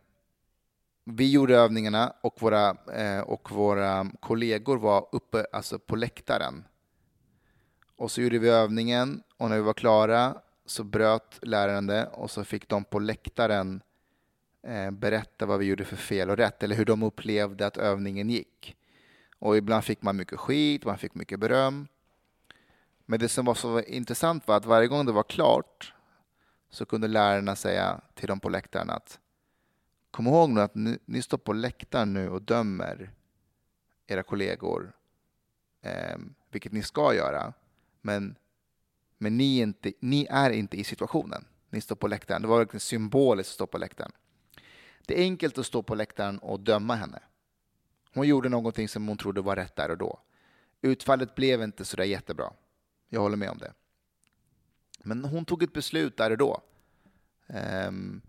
vi 1.04 1.32
gjorde 1.32 1.58
övningarna 1.58 2.14
och 2.22 2.42
våra, 2.42 2.78
eh, 2.94 3.20
och 3.20 3.52
våra 3.52 4.12
kollegor 4.20 4.78
var 4.78 5.08
uppe 5.12 5.46
alltså 5.52 5.80
på 5.80 5.96
läktaren 5.96 6.64
och 7.98 8.12
så 8.12 8.22
gjorde 8.22 8.40
vi 8.40 8.50
övningen 8.50 9.24
och 9.38 9.50
när 9.50 9.56
vi 9.56 9.62
var 9.62 9.74
klara 9.74 10.36
så 10.66 10.84
bröt 10.84 11.40
läraren 11.42 11.88
det 11.88 12.06
och 12.06 12.32
så 12.32 12.44
fick 12.44 12.70
de 12.70 12.84
på 12.84 13.00
läktaren 13.00 13.76
eh, 13.76 13.87
Eh, 14.64 14.92
berätta 14.92 15.46
vad 15.46 15.60
vi 15.60 15.66
gjorde 15.66 15.86
för 15.86 15.96
fel 15.96 16.30
och 16.30 16.38
rätt 16.38 16.64
eller 16.64 16.76
hur 16.76 16.86
de 16.86 17.04
upplevde 17.04 17.68
att 17.68 17.78
övningen 17.78 18.30
gick. 18.30 18.78
Och 19.40 19.58
ibland 19.58 19.84
fick 19.84 20.02
man 20.02 20.16
mycket 20.16 20.40
skit, 20.40 20.86
man 20.86 20.98
fick 20.98 21.16
mycket 21.16 21.40
beröm. 21.40 21.88
Men 23.06 23.20
det 23.20 23.30
som 23.30 23.46
var 23.46 23.56
så 23.56 23.82
intressant 23.82 24.48
var 24.48 24.58
att 24.58 24.66
varje 24.66 24.88
gång 24.88 25.06
det 25.06 25.12
var 25.12 25.24
klart 25.24 25.94
så 26.70 26.86
kunde 26.86 27.08
lärarna 27.08 27.56
säga 27.56 28.02
till 28.16 28.28
dem 28.28 28.40
på 28.40 28.50
läktaren 28.50 28.90
att 28.90 29.20
kom 30.12 30.28
ihåg 30.28 30.50
nu 30.50 30.62
att 30.62 30.76
ni, 30.76 31.00
ni 31.06 31.22
står 31.22 31.38
på 31.38 31.54
läktaren 31.54 32.14
nu 32.14 32.30
och 32.30 32.42
dömer 32.42 33.12
era 34.08 34.24
kollegor, 34.24 34.94
eh, 35.82 36.18
vilket 36.52 36.72
ni 36.72 36.84
ska 36.84 37.14
göra. 37.14 37.54
Men, 38.02 38.36
men 39.18 39.38
ni, 39.38 39.60
är 39.60 39.64
inte, 39.64 39.94
ni 40.00 40.28
är 40.30 40.50
inte 40.50 40.78
i 40.78 40.84
situationen. 40.84 41.46
Ni 41.70 41.82
står 41.82 41.96
på 41.96 42.08
läktaren. 42.08 42.42
Det 42.42 42.48
var 42.48 42.58
verkligen 42.58 42.80
symboliskt 42.80 43.50
att 43.50 43.54
stå 43.54 43.68
på 43.68 43.78
läktaren. 43.78 44.12
Det 45.08 45.20
är 45.20 45.24
enkelt 45.24 45.58
att 45.58 45.66
stå 45.66 45.84
på 45.84 45.96
läktaren 45.96 46.40
och 46.40 46.60
döma 46.60 46.96
henne. 46.96 47.20
Hon 48.14 48.28
gjorde 48.28 48.50
någonting 48.50 48.90
som 48.90 49.08
hon 49.08 49.18
trodde 49.18 49.42
var 49.42 49.56
rätt 49.56 49.76
där 49.76 49.92
och 49.92 49.98
då. 49.98 50.20
Utfallet 50.82 51.36
blev 51.36 51.62
inte 51.62 51.86
sådär 51.86 52.04
jättebra. 52.04 52.54
Jag 53.10 53.22
håller 53.22 53.38
med 53.38 53.50
om 53.50 53.58
det. 53.58 53.74
Men 55.04 55.26
hon 55.26 55.46
tog 55.46 55.64
ett 55.64 55.74
beslut 55.74 56.18
där 56.18 56.32
och 56.32 56.38
då. 56.38 56.62
Ehm, 57.48 58.22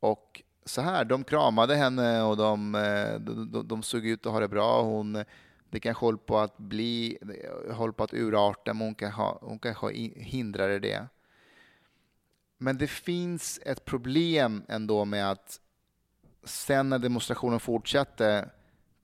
och 0.00 0.42
så 0.64 0.80
här, 0.80 1.04
de 1.04 1.24
kramade 1.24 1.76
henne 1.76 2.22
och 2.22 2.36
de, 2.36 2.74
eh, 2.74 3.20
de, 3.20 3.50
de, 3.52 3.68
de 3.68 3.82
såg 3.82 4.06
ut 4.06 4.26
att 4.26 4.32
ha 4.32 4.40
det 4.40 4.48
bra. 4.48 4.82
Hon, 4.82 5.24
det 5.70 5.80
kanske 5.80 6.04
håller 6.04 6.18
på 6.18 6.38
att 6.38 6.58
bli, 6.58 7.18
håller 7.70 7.92
på 7.92 8.04
att 8.04 8.14
urarta, 8.14 8.74
men 8.74 8.86
hon 8.86 8.94
kanske, 8.94 9.22
hon 9.22 9.58
kanske 9.58 9.92
hindrade 10.16 10.78
det. 10.78 11.06
Men 12.62 12.78
det 12.78 12.86
finns 12.86 13.60
ett 13.66 13.84
problem 13.84 14.62
ändå 14.68 15.04
med 15.04 15.30
att 15.30 15.60
sen 16.44 16.88
när 16.88 16.98
demonstrationen 16.98 17.60
fortsatte 17.60 18.50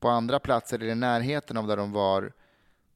på 0.01 0.09
andra 0.09 0.39
platser 0.39 0.83
i 0.83 0.95
närheten 0.95 1.57
av 1.57 1.67
där 1.67 1.77
de 1.77 1.93
var 1.93 2.33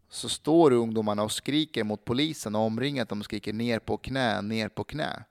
så 0.08 0.28
står 0.28 0.72
ungdomarna 0.72 1.22
och 1.22 1.32
skriker 1.32 1.84
mot 1.84 2.04
polisen 2.04 2.54
och 2.54 2.60
omringat. 2.60 3.08
De 3.08 3.22
skriker 3.22 3.52
ner 3.52 3.78
på 3.78 3.96
knä, 3.96 4.42
ner 4.42 4.68
på 4.68 4.84
knä. 4.84 5.24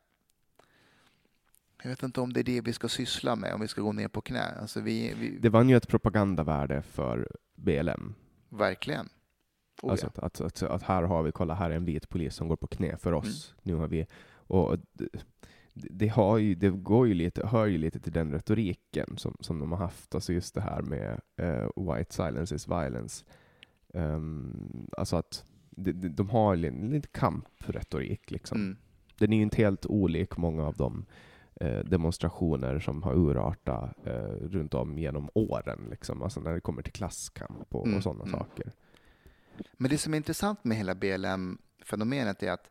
Jag 1.83 1.89
vet 1.89 2.03
inte 2.03 2.21
om 2.21 2.33
det 2.33 2.39
är 2.39 2.43
det 2.43 2.61
vi 2.61 2.73
ska 2.73 2.89
syssla 2.89 3.35
med, 3.35 3.53
om 3.53 3.61
vi 3.61 3.67
ska 3.67 3.81
gå 3.81 3.91
ner 3.91 4.07
på 4.07 4.21
knä. 4.21 4.55
Alltså 4.61 4.81
vi, 4.81 5.13
vi... 5.13 5.37
Det 5.37 5.49
vann 5.49 5.69
ju 5.69 5.77
ett 5.77 5.87
propagandavärde 5.87 6.81
för 6.81 7.31
BLM. 7.55 8.15
Verkligen. 8.49 9.09
Oh, 9.81 9.91
alltså 9.91 10.11
ja. 10.15 10.25
att, 10.25 10.41
att, 10.41 10.63
att, 10.63 10.83
här 10.83 11.03
har 11.03 11.23
vi, 11.23 11.31
kolla 11.31 11.53
här 11.53 11.69
är 11.69 11.75
en 11.75 11.85
vit 11.85 12.09
polis 12.09 12.35
som 12.35 12.47
går 12.47 12.55
på 12.55 12.67
knä 12.67 12.97
för 12.97 13.11
oss. 13.11 13.53
Mm. 13.53 13.61
Nu 13.63 13.75
har 13.75 13.87
vi, 13.87 14.07
och 14.51 14.77
det, 15.73 16.07
har 16.07 16.37
ju, 16.37 16.55
det 16.55 16.69
går 16.69 17.07
ju 17.07 17.13
lite, 17.13 17.47
hör 17.47 17.65
ju 17.65 17.77
lite 17.77 17.99
till 17.99 18.11
den 18.11 18.31
retoriken 18.31 19.17
som, 19.17 19.37
som 19.39 19.59
de 19.59 19.71
har 19.71 19.79
haft, 19.79 20.15
alltså 20.15 20.33
just 20.33 20.55
det 20.55 20.61
här 20.61 20.81
med 20.81 21.21
uh, 21.41 21.95
white 21.95 22.13
silence 22.13 22.55
is 22.55 22.67
violence. 22.67 23.25
Um, 23.93 24.87
alltså 24.97 25.15
att 25.15 25.45
de, 25.69 25.91
de 25.91 26.29
har 26.29 26.55
lite 26.55 27.07
kampretorik 27.07 28.31
liksom. 28.31 28.57
Mm. 28.57 28.77
Den 29.17 29.33
är 29.33 29.37
ju 29.37 29.43
inte 29.43 29.57
helt 29.57 29.85
olik 29.85 30.37
många 30.37 30.67
av 30.67 30.75
de 30.75 31.05
eh, 31.55 31.79
demonstrationer 31.79 32.79
som 32.79 33.03
har 33.03 33.13
urartat 33.13 34.07
eh, 34.07 34.13
runt 34.41 34.73
om 34.73 34.97
genom 34.97 35.29
åren, 35.33 35.87
liksom. 35.89 36.23
alltså 36.23 36.39
när 36.39 36.53
det 36.53 36.61
kommer 36.61 36.81
till 36.81 36.93
klasskamp 36.93 37.75
och, 37.75 37.85
mm. 37.85 37.97
och 37.97 38.03
sådana 38.03 38.23
mm. 38.23 38.39
saker. 38.39 38.71
Men 39.73 39.91
det 39.91 39.97
som 39.97 40.13
är 40.13 40.17
intressant 40.17 40.63
med 40.63 40.77
hela 40.77 40.95
BLM-fenomenet 40.95 42.43
är 42.43 42.51
att 42.51 42.69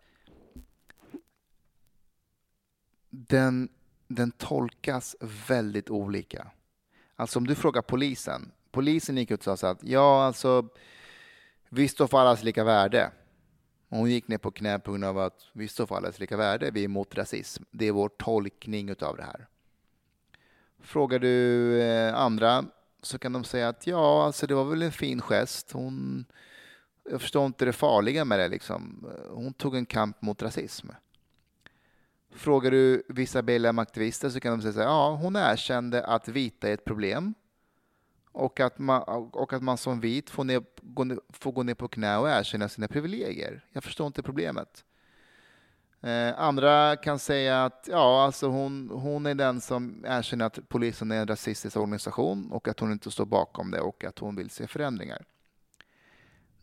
den, 3.11 3.69
den 4.09 4.31
tolkas 4.31 5.17
väldigt 5.49 5.91
olika. 5.91 6.51
Alltså 7.17 7.39
om 7.39 7.47
du 7.47 7.55
frågar 7.55 7.83
polisen, 7.83 8.53
polisen 8.71 9.17
gick 9.17 9.31
ut 9.31 9.47
och 9.47 9.59
sa 9.59 9.71
att 9.71 9.85
ja, 9.85 10.25
alltså 10.25 10.69
vi 11.69 11.89
står 11.89 12.07
för 12.07 12.19
allas 12.19 12.43
lika 12.43 12.65
värde. 12.65 13.11
Hon 13.89 14.11
gick 14.11 14.29
ner 14.29 14.39
på 14.39 14.51
knä 14.51 14.79
på 14.79 14.91
grund 14.91 15.05
av 15.05 15.19
att 15.19 15.47
vi 15.53 15.69
står 15.69 15.87
för 15.87 15.97
allas 15.97 16.19
lika 16.19 16.37
värde, 16.37 16.71
vi 16.71 16.81
är 16.81 16.85
emot 16.85 17.15
rasism. 17.15 17.65
Det 17.71 17.87
är 17.87 17.93
vår 17.93 18.09
tolkning 18.09 18.95
av 19.01 19.17
det 19.17 19.23
här. 19.23 19.47
Frågar 20.83 21.19
du 21.19 21.81
eh, 21.83 22.15
andra 22.15 22.65
så 23.03 23.19
kan 23.19 23.33
de 23.33 23.45
säga 23.45 23.69
att 23.69 23.87
ja, 23.87 24.25
alltså 24.25 24.47
det 24.47 24.55
var 24.55 24.65
väl 24.65 24.83
en 24.83 24.93
fin 24.93 25.21
gest. 25.21 25.73
Hon, 25.73 26.25
jag 27.11 27.21
förstår 27.21 27.47
inte 27.47 27.65
det 27.65 27.73
farliga 27.73 28.25
med 28.25 28.39
det. 28.39 28.49
Liksom. 28.49 29.07
Hon 29.31 29.53
tog 29.53 29.77
en 29.77 29.87
kamp 29.87 30.23
mot 30.23 30.43
rasism. 30.43 30.89
Frågar 32.31 32.71
du 32.71 33.03
vissa 33.09 33.43
BLM-aktivister 33.43 34.31
så 34.31 34.41
kan 34.41 34.59
de 34.59 34.63
säga 34.63 34.85
att 34.85 34.91
ja, 34.91 35.19
hon 35.21 35.37
erkände 35.37 36.05
att 36.05 36.29
vita 36.29 36.69
är 36.69 36.75
ett 36.75 36.85
problem 36.85 37.35
och 38.33 38.61
att 38.61 38.79
man, 38.79 39.03
och 39.33 39.53
att 39.53 39.63
man 39.63 39.79
som 39.79 40.01
vit 40.01 40.31
får, 40.31 40.45
ner, 40.45 40.63
gå, 40.83 41.21
får 41.29 41.53
gå 41.53 41.63
ner 41.63 41.75
på 41.75 41.89
knä 41.89 42.19
och 42.19 42.29
erkänna 42.31 42.69
sina 42.69 42.89
privilegier. 42.89 43.65
Jag 43.73 43.85
förstår 43.85 44.07
inte 44.07 44.23
problemet. 44.23 44.85
Eh, 46.03 46.41
andra 46.41 46.97
kan 46.97 47.19
säga 47.19 47.65
att 47.65 47.89
ja, 47.91 48.25
alltså 48.25 48.49
hon, 48.49 48.91
hon 48.91 49.27
är 49.27 49.35
den 49.35 49.61
som 49.61 50.05
erkänner 50.09 50.45
att 50.45 50.69
polisen 50.69 51.11
är 51.11 51.21
en 51.21 51.27
rasistisk 51.27 51.77
organisation 51.77 52.53
och 52.53 52.69
att 52.69 52.81
hon 52.81 52.93
inte 52.93 53.11
står 53.11 53.27
bakom 53.27 53.71
det 53.71 53.81
och 53.81 54.05
att 54.05 54.19
hon 54.19 54.37
vill 54.37 54.51
se 54.51 54.67
förändringar. 54.67 55.25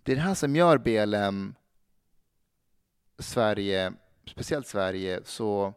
Det 0.04 0.12
är 0.12 0.16
det 0.16 0.22
här 0.22 0.34
som 0.34 0.56
gör 0.56 0.78
BLM 0.78 1.56
Sverige, 3.20 3.94
speciellt 4.30 4.68
Sverige, 4.68 5.20
så, 5.24 5.74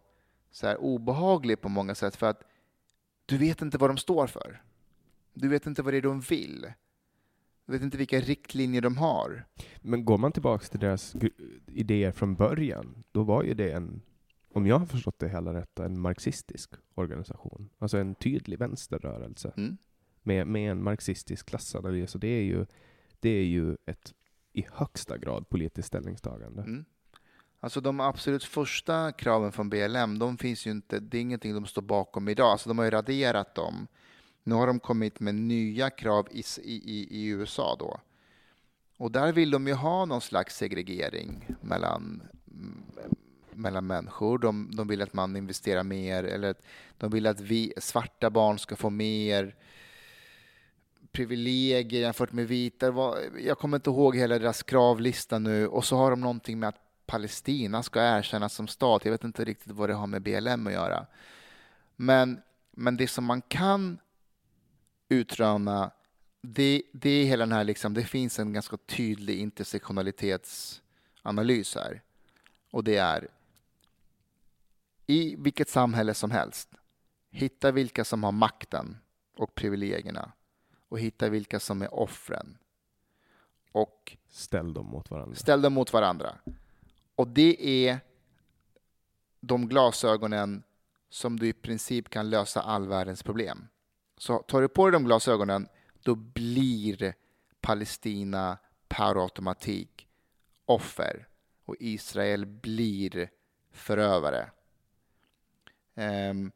så 0.50 0.66
här 0.66 0.76
obehaglig 0.76 1.60
på 1.60 1.68
många 1.68 1.94
sätt 1.94 2.16
för 2.16 2.26
att 2.26 2.42
du 3.26 3.38
vet 3.38 3.62
inte 3.62 3.78
vad 3.78 3.90
de 3.90 3.96
står 3.96 4.26
för. 4.26 4.62
Du 5.34 5.48
vet 5.48 5.66
inte 5.66 5.82
vad 5.82 5.92
det 5.92 5.96
är 5.96 6.02
de 6.02 6.20
vill. 6.20 6.66
Du 7.66 7.72
vet 7.72 7.82
inte 7.82 7.98
vilka 7.98 8.20
riktlinjer 8.20 8.80
de 8.80 8.96
har. 8.96 9.44
Men 9.80 10.04
går 10.04 10.18
man 10.18 10.32
tillbaka 10.32 10.66
till 10.66 10.80
deras 10.80 11.16
idéer 11.66 12.12
från 12.12 12.34
början, 12.34 13.04
då 13.12 13.22
var 13.22 13.42
ju 13.42 13.54
det 13.54 13.72
en, 13.72 14.02
om 14.52 14.66
jag 14.66 14.78
har 14.78 14.86
förstått 14.86 15.18
det 15.18 15.28
hela 15.28 15.54
rätt, 15.54 15.78
en 15.78 16.00
marxistisk 16.00 16.70
organisation. 16.94 17.70
Alltså 17.78 17.98
en 17.98 18.14
tydlig 18.14 18.58
vänsterrörelse. 18.58 19.52
Mm. 19.56 19.76
Med, 20.22 20.46
med 20.46 20.70
en 20.70 20.82
marxistisk 20.82 21.46
klassanalys. 21.46 22.14
Och 22.14 22.20
det 22.20 22.28
är 22.28 22.42
ju, 22.42 22.66
det 23.20 23.30
är 23.30 23.44
ju 23.44 23.76
ett 23.86 24.14
i 24.52 24.66
högsta 24.72 25.18
grad 25.18 25.48
politiskt 25.48 25.88
ställningstagande. 25.88 26.62
Mm. 26.62 26.84
Alltså 27.60 27.80
de 27.80 28.00
absolut 28.00 28.44
första 28.44 29.12
kraven 29.12 29.52
från 29.52 29.70
BLM, 29.70 30.18
de 30.18 30.38
finns 30.38 30.66
ju 30.66 30.70
inte, 30.70 31.00
det 31.00 31.18
är 31.18 31.22
ingenting 31.22 31.54
de 31.54 31.66
står 31.66 31.82
bakom 31.82 32.28
idag. 32.28 32.50
Alltså 32.50 32.68
de 32.68 32.78
har 32.78 32.84
ju 32.84 32.90
raderat 32.90 33.54
dem. 33.54 33.86
Nu 34.42 34.54
har 34.54 34.66
de 34.66 34.80
kommit 34.80 35.20
med 35.20 35.34
nya 35.34 35.90
krav 35.90 36.28
i, 36.30 36.44
i, 36.62 37.06
i 37.10 37.26
USA 37.26 37.76
då. 37.78 38.00
Och 38.96 39.10
där 39.10 39.32
vill 39.32 39.50
de 39.50 39.66
ju 39.66 39.74
ha 39.74 40.04
någon 40.04 40.20
slags 40.20 40.56
segregering 40.56 41.46
mellan, 41.60 42.22
mm, 42.50 42.82
mellan 43.50 43.86
människor. 43.86 44.38
De, 44.38 44.70
de 44.76 44.88
vill 44.88 45.02
att 45.02 45.12
man 45.12 45.36
investerar 45.36 45.82
mer, 45.82 46.24
eller 46.24 46.54
de 46.98 47.10
vill 47.10 47.26
att 47.26 47.40
vi 47.40 47.72
svarta 47.76 48.30
barn 48.30 48.58
ska 48.58 48.76
få 48.76 48.90
mer 48.90 49.54
privilegier 51.12 52.00
jämfört 52.00 52.32
med 52.32 52.48
vita. 52.48 53.14
Jag 53.40 53.58
kommer 53.58 53.76
inte 53.76 53.90
ihåg 53.90 54.16
hela 54.16 54.38
deras 54.38 54.62
kravlista 54.62 55.38
nu. 55.38 55.66
Och 55.66 55.84
så 55.84 55.96
har 55.96 56.10
de 56.10 56.20
någonting 56.20 56.58
med 56.58 56.68
att 56.68 56.89
Palestina 57.10 57.82
ska 57.82 58.02
erkännas 58.02 58.54
som 58.54 58.68
stat. 58.68 59.04
Jag 59.04 59.12
vet 59.12 59.24
inte 59.24 59.44
riktigt 59.44 59.72
vad 59.72 59.88
det 59.88 59.94
har 59.94 60.06
med 60.06 60.22
BLM 60.22 60.66
att 60.66 60.72
göra. 60.72 61.06
Men, 61.96 62.42
men 62.70 62.96
det 62.96 63.08
som 63.08 63.24
man 63.24 63.42
kan 63.42 63.98
utröna, 65.08 65.90
det, 66.42 66.82
det 66.92 67.10
är 67.10 67.24
hela 67.24 67.46
den 67.46 67.52
här, 67.52 67.64
liksom, 67.64 67.94
det 67.94 68.04
finns 68.04 68.38
en 68.38 68.52
ganska 68.52 68.76
tydlig 68.76 69.38
intersektionalitetsanalys 69.38 71.74
här. 71.74 72.02
Och 72.70 72.84
det 72.84 72.96
är 72.96 73.28
i 75.06 75.36
vilket 75.38 75.68
samhälle 75.68 76.14
som 76.14 76.30
helst, 76.30 76.68
hitta 77.30 77.72
vilka 77.72 78.04
som 78.04 78.24
har 78.24 78.32
makten 78.32 78.98
och 79.36 79.54
privilegierna 79.54 80.32
och 80.88 81.00
hitta 81.00 81.28
vilka 81.28 81.60
som 81.60 81.82
är 81.82 81.94
offren. 81.94 82.58
Och 83.72 84.16
ställ 84.28 84.72
dem 84.72 84.86
mot 84.86 85.10
varandra. 85.10 85.36
Ställ 85.36 85.62
dem 85.62 85.72
mot 85.72 85.92
varandra. 85.92 86.36
Och 87.20 87.28
det 87.28 87.86
är 87.86 88.00
de 89.40 89.68
glasögonen 89.68 90.62
som 91.08 91.38
du 91.38 91.48
i 91.48 91.52
princip 91.52 92.10
kan 92.10 92.30
lösa 92.30 92.62
all 92.62 92.88
världens 92.88 93.22
problem. 93.22 93.68
Så 94.16 94.38
tar 94.38 94.60
du 94.60 94.68
på 94.68 94.86
dig 94.86 94.92
de 94.92 95.04
glasögonen, 95.04 95.68
då 96.02 96.14
blir 96.14 97.14
Palestina 97.60 98.58
per 98.88 99.22
automatik 99.22 100.08
offer 100.64 101.28
och 101.64 101.76
Israel 101.80 102.46
blir 102.46 103.30
förövare. 103.72 104.50
Um, 105.94 106.52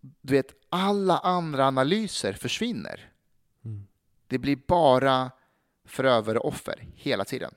du 0.00 0.34
vet, 0.34 0.54
alla 0.68 1.18
andra 1.18 1.66
analyser 1.66 2.32
försvinner. 2.32 3.12
Mm. 3.64 3.86
Det 4.26 4.38
blir 4.38 4.58
bara 4.66 5.30
förövare 5.84 6.38
och 6.38 6.48
offer 6.48 6.88
hela 6.94 7.24
tiden. 7.24 7.54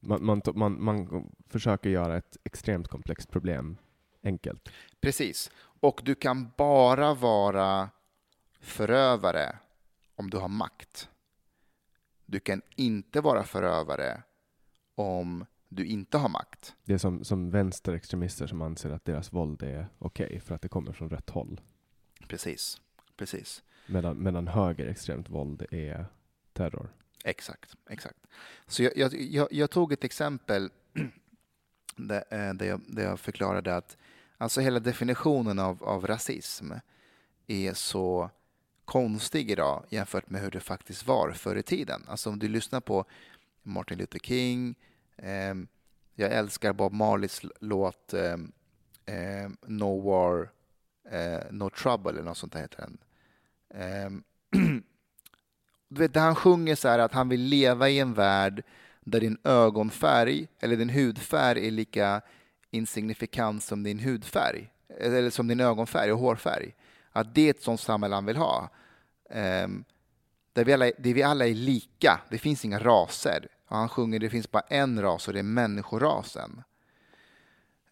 Man, 0.00 0.24
man, 0.24 0.42
man, 0.54 0.84
man 0.84 1.30
försöker 1.48 1.90
göra 1.90 2.16
ett 2.16 2.36
extremt 2.44 2.88
komplext 2.88 3.30
problem 3.30 3.76
enkelt. 4.22 4.68
Precis. 5.00 5.50
Och 5.80 6.00
du 6.04 6.14
kan 6.14 6.50
bara 6.56 7.14
vara 7.14 7.90
förövare 8.60 9.58
om 10.14 10.30
du 10.30 10.38
har 10.38 10.48
makt. 10.48 11.08
Du 12.26 12.40
kan 12.40 12.62
inte 12.76 13.20
vara 13.20 13.44
förövare 13.44 14.22
om 14.94 15.46
du 15.68 15.86
inte 15.86 16.18
har 16.18 16.28
makt. 16.28 16.74
Det 16.84 16.94
är 16.94 16.98
som, 16.98 17.24
som 17.24 17.50
vänsterextremister 17.50 18.46
som 18.46 18.62
anser 18.62 18.90
att 18.90 19.04
deras 19.04 19.32
våld 19.32 19.62
är 19.62 19.88
okej 19.98 20.26
okay 20.26 20.40
för 20.40 20.54
att 20.54 20.62
det 20.62 20.68
kommer 20.68 20.92
från 20.92 21.10
rätt 21.10 21.30
håll. 21.30 21.60
Precis. 22.28 22.80
Precis. 23.16 23.62
Medan, 23.86 24.22
medan 24.22 24.48
högerextremt 24.48 25.30
våld 25.30 25.66
är 25.70 26.06
terror. 26.52 26.92
Exakt, 27.26 27.76
exakt. 27.90 28.18
Så 28.66 28.82
jag, 28.82 28.96
jag, 28.96 29.14
jag, 29.14 29.48
jag 29.50 29.70
tog 29.70 29.92
ett 29.92 30.04
exempel 30.04 30.70
där, 31.96 32.24
eh, 32.30 32.54
där, 32.54 32.66
jag, 32.66 32.80
där 32.86 33.04
jag 33.04 33.20
förklarade 33.20 33.76
att 33.76 33.96
Alltså 34.38 34.60
hela 34.60 34.80
definitionen 34.80 35.58
av, 35.58 35.84
av 35.84 36.06
rasism 36.06 36.72
är 37.46 37.74
så 37.74 38.30
konstig 38.84 39.50
idag 39.50 39.84
jämfört 39.88 40.30
med 40.30 40.40
hur 40.40 40.50
det 40.50 40.60
faktiskt 40.60 41.06
var 41.06 41.32
förr 41.32 41.56
i 41.56 41.62
tiden. 41.62 42.04
Alltså 42.08 42.30
om 42.30 42.38
du 42.38 42.48
lyssnar 42.48 42.80
på 42.80 43.04
Martin 43.62 43.98
Luther 43.98 44.18
King, 44.18 44.74
eh, 45.16 45.54
Jag 46.14 46.32
älskar 46.32 46.72
Bob 46.72 46.92
Marleys 46.92 47.42
låt 47.60 48.14
eh, 48.14 48.36
eh, 49.06 49.50
No 49.66 50.00
War, 50.00 50.50
eh, 51.10 51.40
No 51.50 51.70
Trouble 51.70 52.10
eller 52.10 52.22
något 52.22 52.38
sånt 52.38 52.52
där 52.52 52.60
heter 52.60 52.78
den. 52.80 52.98
Ehm, 53.70 54.22
Du 55.88 56.00
vet, 56.00 56.14
där 56.14 56.20
han 56.20 56.34
sjunger 56.34 56.74
så 56.74 56.88
här 56.88 56.98
att 56.98 57.12
han 57.12 57.28
vill 57.28 57.40
leva 57.40 57.88
i 57.88 57.98
en 57.98 58.14
värld 58.14 58.62
där 59.00 59.20
din 59.20 59.38
ögonfärg 59.44 60.48
eller 60.60 60.76
din 60.76 60.90
hudfärg 60.90 61.66
är 61.66 61.70
lika 61.70 62.20
insignifikant 62.70 63.62
som 63.62 63.82
din 63.82 63.98
hudfärg 63.98 64.70
eller 64.88 65.30
som 65.30 65.48
din 65.48 65.60
ögonfärg 65.60 66.12
och 66.12 66.18
hårfärg. 66.18 66.74
Att 67.12 67.34
det 67.34 67.46
är 67.46 67.50
ett 67.50 67.62
sånt 67.62 67.80
samhälle 67.80 68.14
han 68.14 68.26
vill 68.26 68.36
ha. 68.36 68.70
Um, 69.30 69.84
där, 70.52 70.64
vi 70.64 70.72
alla, 70.72 70.84
där 70.98 71.14
vi 71.14 71.22
alla 71.22 71.46
är 71.46 71.54
lika. 71.54 72.20
Det 72.30 72.38
finns 72.38 72.64
inga 72.64 72.78
raser. 72.78 73.48
Och 73.68 73.76
han 73.76 73.88
sjunger 73.88 74.18
det 74.18 74.30
finns 74.30 74.50
bara 74.50 74.64
en 74.68 75.02
ras 75.02 75.28
och 75.28 75.34
det 75.34 75.38
är 75.38 75.42
människorasen. 75.42 76.62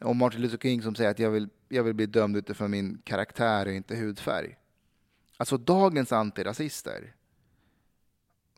Och 0.00 0.16
Martin 0.16 0.40
Luther 0.40 0.58
King 0.58 0.82
som 0.82 0.94
säger 0.94 1.10
att 1.10 1.18
jag 1.18 1.30
vill, 1.30 1.48
jag 1.68 1.82
vill 1.82 1.94
bli 1.94 2.06
dömd 2.06 2.36
utifrån 2.36 2.70
min 2.70 2.98
karaktär 3.04 3.66
och 3.66 3.72
inte 3.72 3.96
hudfärg. 3.96 4.56
Alltså 5.36 5.56
dagens 5.56 6.12
antirasister, 6.12 7.14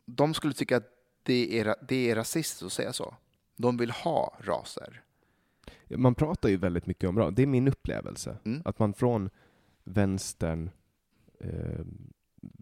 de 0.07 0.33
skulle 0.33 0.53
tycka 0.53 0.77
att 0.77 0.87
det 1.23 1.59
är, 1.59 1.75
det 1.87 2.11
är 2.11 2.15
rasistiskt 2.15 2.63
att 2.63 2.71
säga 2.71 2.93
så. 2.93 3.15
De 3.55 3.77
vill 3.77 3.91
ha 3.91 4.37
raser. 4.39 5.01
Man 5.89 6.15
pratar 6.15 6.49
ju 6.49 6.57
väldigt 6.57 6.85
mycket 6.85 7.09
om 7.09 7.19
ras. 7.19 7.33
Det 7.35 7.41
är 7.41 7.47
min 7.47 7.67
upplevelse. 7.67 8.37
Mm. 8.45 8.61
Att 8.65 8.79
man 8.79 8.93
från 8.93 9.29
vänstern 9.83 10.69
eh, 11.39 11.85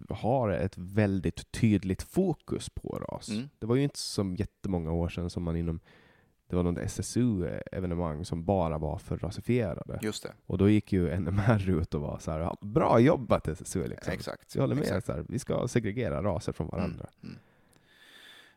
har 0.09 0.49
ett 0.49 0.77
väldigt 0.77 1.51
tydligt 1.51 2.03
fokus 2.03 2.69
på 2.69 2.89
ras. 2.89 3.29
Mm. 3.29 3.49
Det 3.59 3.65
var 3.65 3.75
ju 3.75 3.83
inte 3.83 3.99
så 3.99 4.35
jättemånga 4.37 4.91
år 4.91 5.09
sedan 5.09 5.29
som 5.29 5.43
man 5.43 5.55
inom 5.55 5.79
det 6.47 6.55
var 6.55 6.63
något 6.63 6.77
SSU-evenemang 6.77 8.25
som 8.25 8.45
bara 8.45 8.77
var 8.77 8.97
för 8.97 9.17
rasifierade. 9.17 9.99
Just 10.01 10.23
det. 10.23 10.33
Och 10.45 10.57
då 10.57 10.69
gick 10.69 10.93
ju 10.93 11.19
NMR 11.19 11.69
ut 11.69 11.93
och 11.93 12.01
var 12.01 12.19
så 12.19 12.31
här, 12.31 12.55
bra 12.61 12.99
jobbat 12.99 13.47
SSU! 13.47 13.87
Liksom. 13.87 14.13
Exakt. 14.13 14.55
Jag 14.55 14.61
håller 14.61 14.75
med, 14.75 15.03
så 15.03 15.13
här, 15.13 15.25
vi 15.29 15.39
ska 15.39 15.67
segregera 15.67 16.23
raser 16.23 16.51
från 16.51 16.67
varandra. 16.67 17.09
Mm. 17.21 17.29
Mm. 17.29 17.39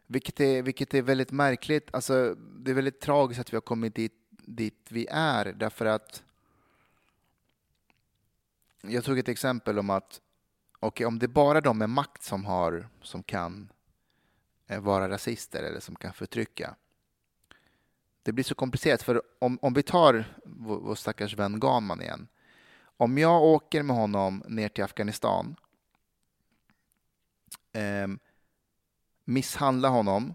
Vilket, 0.06 0.40
är, 0.40 0.62
vilket 0.62 0.94
är 0.94 1.02
väldigt 1.02 1.31
märkligt. 1.31 1.89
Alltså, 1.93 2.35
det 2.35 2.70
är 2.70 2.74
väldigt 2.74 3.01
tragiskt 3.01 3.40
att 3.40 3.52
vi 3.52 3.56
har 3.56 3.62
kommit 3.62 3.94
dit, 3.94 4.15
dit 4.31 4.86
vi 4.89 5.06
är, 5.10 5.44
därför 5.52 5.86
att 5.86 6.23
jag 8.82 9.05
tog 9.05 9.19
ett 9.19 9.28
exempel 9.28 9.78
om 9.78 9.90
att 9.90 10.20
okay, 10.81 11.06
om 11.06 11.19
det 11.19 11.27
är 11.27 11.28
bara 11.28 11.60
de 11.60 11.78
med 11.78 11.90
makt 11.90 12.23
som, 12.23 12.44
har, 12.44 12.89
som 13.02 13.23
kan 13.23 13.73
eh, 14.66 14.81
vara 14.81 15.09
rasister 15.09 15.62
eller 15.62 15.81
som 15.81 15.97
kan 15.97 16.12
förtrycka. 16.12 16.74
Det 18.23 18.32
blir 18.32 18.45
så 18.45 18.55
komplicerat, 18.55 19.03
för 19.03 19.23
om, 19.39 19.59
om 19.62 19.74
vi 19.74 19.82
tar 19.82 20.36
vår, 20.45 20.81
vår 20.81 20.95
stackars 20.95 21.35
vän 21.35 21.61
Ganman 21.61 22.03
igen. 22.03 22.28
Om 22.97 23.19
jag 23.19 23.43
åker 23.43 23.82
med 23.82 23.97
honom 23.97 24.43
ner 24.49 24.69
till 24.69 24.85
Afghanistan, 24.85 25.57
eh, 27.73 28.09
misshandlar 29.24 29.90
honom, 29.90 30.35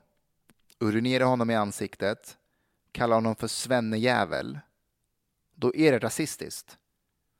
urinerar 0.79 1.25
honom 1.25 1.49
i 1.49 1.55
ansiktet, 1.55 2.37
kallar 2.91 3.15
honom 3.15 3.35
för 3.35 3.47
svennejävel, 3.47 4.59
då 5.55 5.75
är 5.75 5.91
det 5.91 5.99
rasistiskt. 5.99 6.77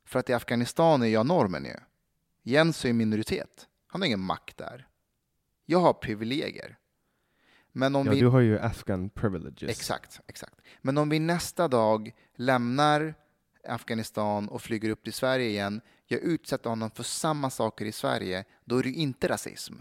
För 0.06 0.20
att 0.20 0.30
i 0.30 0.34
Afghanistan 0.34 1.03
är 1.03 1.07
jag 1.07 1.26
normen 1.26 1.65
ju. 1.65 1.76
Jens 2.44 2.86
är 2.86 2.94
minoritet. 2.94 3.68
Han 3.88 4.02
har 4.02 4.06
ingen 4.07 4.20
makt 4.20 4.57
där. 4.57 4.88
Jag 5.65 5.80
har 5.80 5.94
privilegier. 5.94 6.78
Men 7.74 7.95
om 7.95 8.06
ja, 8.06 8.12
vi... 8.12 8.20
du 8.20 8.28
har 8.28 8.40
ju 8.40 8.60
Afghan 8.60 9.10
privileges. 9.10 9.70
Exakt, 9.70 10.20
exakt. 10.28 10.56
Men 10.82 10.98
om 10.98 11.10
vi 11.10 11.20
nästa 11.20 11.68
dag 11.68 12.16
lämnar 12.36 13.14
Afghanistan 13.68 14.50
och 14.50 14.62
flyger 14.62 14.90
upp 14.90 15.04
till 15.04 15.14
Sverige 15.14 15.50
igen, 15.50 15.82
jag 16.06 16.20
utsätter 16.20 16.70
honom 16.70 16.91
för 16.91 17.04
samma 17.04 17.50
saker 17.50 17.86
i 17.86 17.91
Sverige, 17.91 18.45
då 18.66 18.78
är 18.78 18.84
det 18.84 18.90
inte 18.90 19.28
rasism. 19.28 19.74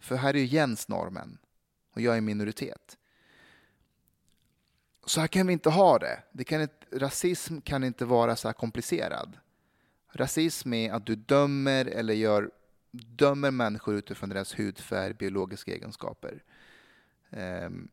För 0.00 0.16
här 0.16 0.34
är 0.34 0.38
ju 0.38 0.44
Jens 0.44 0.88
normen 0.88 1.38
och 1.94 2.00
jag 2.00 2.16
är 2.16 2.20
minoritet. 2.20 2.98
Så 5.06 5.20
här 5.20 5.28
kan 5.28 5.46
vi 5.46 5.52
inte 5.52 5.70
ha 5.70 5.98
det. 5.98 6.22
det 6.32 6.44
kan 6.44 6.62
inte, 6.62 6.86
rasism 6.92 7.60
kan 7.60 7.84
inte 7.84 8.04
vara 8.04 8.36
så 8.36 8.48
här 8.48 8.52
komplicerad. 8.52 9.38
Rasism 10.12 10.72
är 10.72 10.92
att 10.92 11.06
du 11.06 11.14
dömer 11.16 11.84
eller 11.84 12.14
gör, 12.14 12.50
dömer 12.90 13.50
människor 13.50 13.94
utifrån 13.94 14.28
deras 14.28 14.58
hudfärg, 14.58 15.14
biologiska 15.14 15.74
egenskaper. 15.74 16.42
Um, 17.32 17.88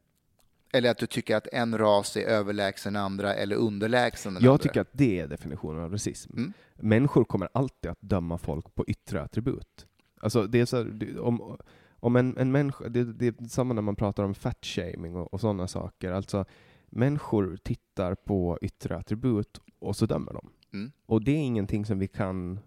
eller 0.72 0.91
att 0.91 0.98
du 0.98 1.07
tycker 1.07 1.36
att 1.36 1.48
en 1.52 1.78
ras 1.78 2.18
är 2.18 2.26
överlägsen 2.26 2.95
andra 2.95 3.34
eller 3.34 3.56
underlägsen 3.56 4.34
den 4.34 4.44
Jag 4.44 4.52
andra. 4.52 4.64
tycker 4.64 4.82
att 4.82 4.90
det 4.91 5.20
är 5.20 5.28
definitionen 5.28 5.84
av 5.84 5.91
rasism. 5.91 6.38
Mm. 6.38 6.53
Människor 6.76 7.24
kommer 7.24 7.49
alltid 7.52 7.91
att 7.91 8.02
döma 8.02 8.38
folk 8.38 8.76
på 8.76 8.86
yttre 8.88 9.22
attribut. 9.22 9.88
Alltså 10.22 10.48
det 10.48 10.60
är 10.60 10.66
så 10.66 10.78
här, 10.78 11.20
om, 11.20 11.57
om 11.91 12.16
en, 12.16 12.38
en 12.38 12.52
människa, 12.52 12.90
det, 12.90 13.03
det 13.03 13.28
är 13.28 13.48
samma 13.48 13.74
när 13.74 13.82
man 13.82 13.95
pratar 13.95 14.24
om 14.24 14.34
fat-shaming 14.34 15.16
och, 15.16 15.34
och 15.34 15.41
sådana 15.41 15.68
saker. 15.68 16.11
Alltså 16.11 16.45
människor 16.90 17.57
tittar 17.64 18.16
på 18.16 18.60
yttre 18.61 18.98
attribut 18.98 19.61
och 19.80 19.95
så 19.95 20.06
dömer 20.06 20.34
de. 20.34 20.49
Mm. 20.74 20.91
Och 21.06 21.24
det 21.24 21.32
är 21.32 21.38
ingenting 21.38 21.86
som 21.86 21.99
vi 21.99 22.07
kan 22.07 22.60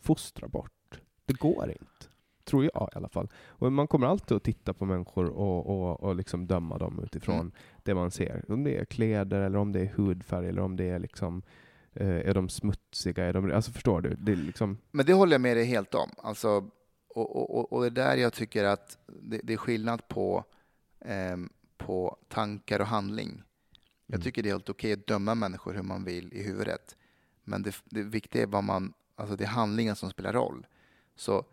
fostra 0.00 0.48
bort. 0.48 1.00
Det 1.26 1.38
går 1.38 1.70
inte. 1.70 2.13
Tror 2.44 2.64
jag 2.64 2.88
i 2.92 2.96
alla 2.96 3.08
fall. 3.08 3.28
Och 3.46 3.72
man 3.72 3.86
kommer 3.86 4.06
alltid 4.06 4.36
att 4.36 4.42
titta 4.42 4.74
på 4.74 4.84
människor 4.84 5.26
och, 5.26 5.66
och, 5.66 6.02
och 6.02 6.14
liksom 6.14 6.46
döma 6.46 6.78
dem 6.78 7.00
utifrån 7.04 7.40
mm. 7.40 7.52
det 7.82 7.94
man 7.94 8.10
ser. 8.10 8.44
Om 8.48 8.64
det 8.64 8.78
är 8.78 8.84
kläder, 8.84 9.40
eller 9.40 9.58
om 9.58 9.72
det 9.72 9.80
är 9.80 9.92
hudfärg, 9.96 10.48
eller 10.48 10.62
om 10.62 10.76
det 10.76 10.84
är 10.84 10.98
liksom 10.98 11.42
eh, 11.92 12.28
är 12.28 12.34
de 12.34 12.48
smutsiga? 12.48 13.24
Är 13.24 13.32
de, 13.32 13.52
alltså 13.52 13.72
förstår 13.72 14.00
du? 14.00 14.14
Det 14.14 14.34
liksom... 14.34 14.78
Men 14.90 15.06
det 15.06 15.12
håller 15.12 15.34
jag 15.34 15.40
med 15.40 15.56
dig 15.56 15.64
helt 15.64 15.94
om. 15.94 16.10
Alltså, 16.18 16.70
och, 17.08 17.56
och, 17.56 17.72
och 17.72 17.80
det 17.80 17.86
är 17.86 17.90
där 17.90 18.16
jag 18.16 18.32
tycker 18.32 18.64
att 18.64 18.98
det, 19.06 19.40
det 19.44 19.52
är 19.52 19.56
skillnad 19.56 20.08
på, 20.08 20.44
eh, 21.00 21.36
på 21.76 22.16
tankar 22.28 22.80
och 22.80 22.86
handling. 22.86 23.42
Jag 24.06 24.14
mm. 24.14 24.24
tycker 24.24 24.42
det 24.42 24.48
är 24.48 24.52
helt 24.54 24.70
okej 24.70 24.92
att 24.92 25.06
döma 25.06 25.34
människor 25.34 25.74
hur 25.74 25.82
man 25.82 26.04
vill 26.04 26.32
i 26.32 26.42
huvudet. 26.42 26.96
Men 27.44 27.62
det, 27.62 27.74
det 27.84 28.02
viktiga 28.02 28.42
är 28.42 28.46
vad 28.46 28.64
man, 28.64 28.92
alltså 29.16 29.36
det 29.36 29.44
är 29.44 29.48
handlingen 29.48 29.96
som 29.96 30.10
spelar 30.10 30.32
roll. 30.32 30.66
Så, 31.16 31.44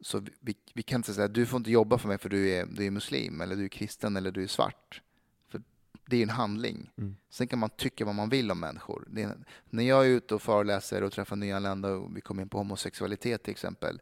så 0.00 0.22
vi, 0.40 0.54
vi 0.74 0.82
kan 0.82 0.98
inte 0.98 1.14
säga 1.14 1.24
att 1.24 1.34
du 1.34 1.46
får 1.46 1.56
inte 1.56 1.70
jobba 1.70 1.98
för 1.98 2.08
mig 2.08 2.18
för 2.18 2.28
du 2.28 2.50
är, 2.50 2.66
du 2.66 2.86
är 2.86 2.90
muslim 2.90 3.40
eller 3.40 3.56
du 3.56 3.64
är 3.64 3.68
kristen 3.68 4.16
eller 4.16 4.30
du 4.30 4.42
är 4.42 4.46
svart. 4.46 5.02
För 5.48 5.62
det 6.06 6.16
är 6.16 6.22
en 6.22 6.30
handling. 6.30 6.90
Mm. 6.98 7.16
Sen 7.30 7.46
kan 7.46 7.58
man 7.58 7.70
tycka 7.70 8.04
vad 8.04 8.14
man 8.14 8.28
vill 8.28 8.50
om 8.50 8.60
människor. 8.60 9.08
Är, 9.16 9.36
när 9.70 9.84
jag 9.84 10.04
är 10.06 10.08
ute 10.08 10.34
och 10.34 10.42
föreläser 10.42 11.02
och 11.02 11.12
träffar 11.12 11.36
nyanlända 11.36 11.88
och 11.88 12.16
vi 12.16 12.20
kommer 12.20 12.42
in 12.42 12.48
på 12.48 12.58
homosexualitet 12.58 13.42
till 13.42 13.50
exempel 13.50 14.00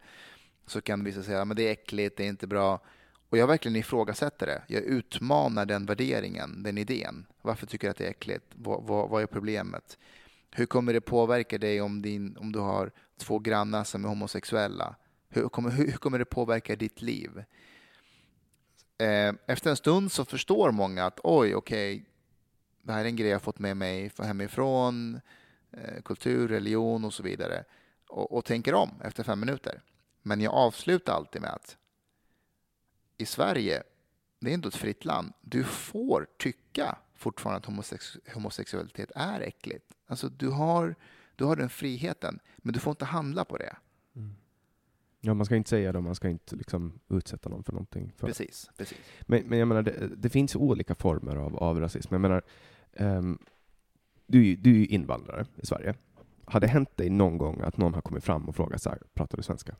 så 0.66 0.80
kan 0.80 1.04
vissa 1.04 1.22
säga 1.22 1.42
att 1.42 1.56
det 1.56 1.68
är 1.68 1.72
äckligt, 1.72 2.16
det 2.16 2.24
är 2.24 2.28
inte 2.28 2.46
bra. 2.46 2.80
Och 3.30 3.38
jag 3.38 3.46
verkligen 3.46 3.76
ifrågasätter 3.76 4.46
det. 4.46 4.62
Jag 4.66 4.82
utmanar 4.82 5.66
den 5.66 5.86
värderingen, 5.86 6.62
den 6.62 6.78
idén. 6.78 7.26
Varför 7.42 7.66
tycker 7.66 7.86
du 7.86 7.90
att 7.90 7.96
det 7.96 8.06
är 8.06 8.10
äckligt? 8.10 8.44
Vad, 8.54 8.82
vad, 8.82 9.08
vad 9.08 9.22
är 9.22 9.26
problemet? 9.26 9.98
Hur 10.50 10.66
kommer 10.66 10.92
det 10.92 11.00
påverka 11.00 11.58
dig 11.58 11.80
om, 11.80 12.02
din, 12.02 12.36
om 12.36 12.52
du 12.52 12.58
har 12.58 12.90
två 13.16 13.38
grannar 13.38 13.84
som 13.84 14.04
är 14.04 14.08
homosexuella? 14.08 14.96
Hur 15.28 15.48
kommer, 15.48 15.70
hur 15.70 15.92
kommer 15.92 16.18
det 16.18 16.24
påverka 16.24 16.76
ditt 16.76 17.02
liv? 17.02 17.44
Eh, 18.98 19.32
efter 19.46 19.70
en 19.70 19.76
stund 19.76 20.12
så 20.12 20.24
förstår 20.24 20.70
många 20.70 21.04
att 21.04 21.20
oj, 21.22 21.54
okej, 21.54 21.94
okay, 21.94 22.04
det 22.82 22.92
här 22.92 23.00
är 23.00 23.04
en 23.04 23.16
grej 23.16 23.30
jag 23.30 23.42
fått 23.42 23.58
med 23.58 23.76
mig 23.76 24.10
hemifrån, 24.18 25.20
eh, 25.70 26.02
kultur, 26.02 26.48
religion 26.48 27.04
och 27.04 27.14
så 27.14 27.22
vidare. 27.22 27.64
Och, 28.08 28.32
och 28.32 28.44
tänker 28.44 28.74
om 28.74 28.90
efter 29.04 29.24
fem 29.24 29.40
minuter. 29.40 29.82
Men 30.22 30.40
jag 30.40 30.54
avslutar 30.54 31.12
alltid 31.12 31.42
med 31.42 31.50
att 31.50 31.76
i 33.16 33.26
Sverige, 33.26 33.82
det 34.38 34.50
är 34.50 34.54
ändå 34.54 34.68
ett 34.68 34.76
fritt 34.76 35.04
land, 35.04 35.32
du 35.40 35.64
får 35.64 36.26
tycka 36.36 36.98
fortfarande 37.14 37.58
att 37.58 37.64
homosex 37.64 38.16
homosexualitet 38.34 39.10
är 39.14 39.40
äckligt. 39.40 39.94
Alltså 40.06 40.28
du 40.28 40.48
har, 40.48 40.94
du 41.36 41.44
har 41.44 41.56
den 41.56 41.68
friheten, 41.68 42.38
men 42.56 42.72
du 42.72 42.80
får 42.80 42.90
inte 42.90 43.04
handla 43.04 43.44
på 43.44 43.56
det. 43.56 43.76
Mm. 44.16 44.34
Ja, 45.20 45.34
man 45.34 45.46
ska 45.46 45.56
inte 45.56 45.70
säga 45.70 45.92
det, 45.92 46.00
man 46.00 46.14
ska 46.14 46.28
inte 46.28 46.56
liksom 46.56 47.00
utsätta 47.08 47.48
någon 47.48 47.64
för 47.64 47.72
någonting. 47.72 48.12
För. 48.16 48.26
Precis, 48.26 48.70
precis. 48.76 48.98
Men, 49.22 49.42
men 49.46 49.58
jag 49.58 49.68
menar, 49.68 49.82
det, 49.82 50.08
det 50.16 50.28
finns 50.28 50.56
olika 50.56 50.94
former 50.94 51.36
av, 51.36 51.56
av 51.56 51.80
rasism. 51.80 52.14
Jag 52.14 52.20
menar, 52.20 52.42
um, 52.98 53.38
du, 54.26 54.56
du 54.56 54.70
är 54.70 54.74
ju 54.74 54.86
invandrare 54.86 55.46
i 55.56 55.66
Sverige. 55.66 55.94
Har 56.44 56.60
det 56.60 56.66
hänt 56.66 56.96
dig 56.96 57.10
någon 57.10 57.38
gång 57.38 57.60
att 57.60 57.76
någon 57.76 57.94
har 57.94 58.00
kommit 58.00 58.24
fram 58.24 58.48
och 58.48 58.56
frågat 58.56 58.82
så 58.82 58.90
här, 58.90 58.98
pratar 59.14 59.36
du 59.36 59.42
svenska? 59.42 59.76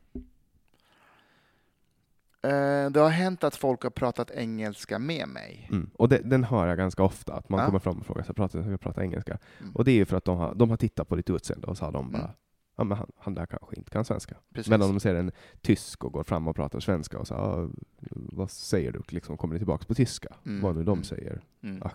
Eh, 2.41 2.89
det 2.91 2.99
har 2.99 3.09
hänt 3.09 3.43
att 3.43 3.55
folk 3.55 3.83
har 3.83 3.89
pratat 3.89 4.31
engelska 4.31 4.99
med 4.99 5.27
mig. 5.27 5.67
Mm. 5.71 5.89
Och 5.93 6.09
det, 6.09 6.17
den 6.17 6.43
hör 6.43 6.67
jag 6.67 6.77
ganska 6.77 7.03
ofta, 7.03 7.33
att 7.33 7.49
man 7.49 7.59
ja. 7.59 7.65
kommer 7.65 7.79
fram 7.79 7.99
och 7.99 8.05
frågar 8.05 8.23
sig, 8.23 8.35
pratar 8.35 8.71
jag 8.71 8.79
prata 8.79 9.03
engelska? 9.03 9.37
Mm. 9.59 9.75
Och 9.75 9.85
det 9.85 9.91
är 9.91 9.95
ju 9.95 10.05
för 10.05 10.17
att 10.17 10.25
de 10.25 10.37
har, 10.37 10.55
de 10.55 10.69
har 10.69 10.77
tittat 10.77 11.07
på 11.07 11.15
ditt 11.15 11.29
utseende 11.29 11.67
och 11.67 11.77
så 11.77 11.85
har 11.85 11.91
de 11.91 12.11
bara, 12.11 12.21
mm. 12.21 12.31
Ja, 12.79 12.83
men 12.83 12.97
han, 12.97 13.11
han 13.17 13.35
där 13.35 13.45
kanske 13.45 13.75
inte 13.75 13.91
kan 13.91 14.05
svenska. 14.05 14.35
Precis. 14.53 14.69
Men 14.69 14.81
om 14.81 14.89
de 14.89 14.99
ser 14.99 15.15
en 15.15 15.31
tysk 15.61 16.03
och 16.03 16.13
går 16.13 16.23
fram 16.23 16.47
och 16.47 16.55
pratar 16.55 16.79
svenska 16.79 17.19
och 17.19 17.27
så, 17.27 17.33
ja, 17.33 17.69
vad 18.11 18.51
säger 18.51 18.91
du? 18.91 19.01
Liksom, 19.07 19.37
kommer 19.37 19.53
ni 19.53 19.59
tillbaka 19.59 19.85
på 19.85 19.95
tyska? 19.95 20.35
Mm, 20.45 20.61
Vad 20.61 20.75
nu 20.75 20.83
de 20.83 20.93
mm. 20.93 21.03
säger. 21.03 21.41
Mm. 21.61 21.81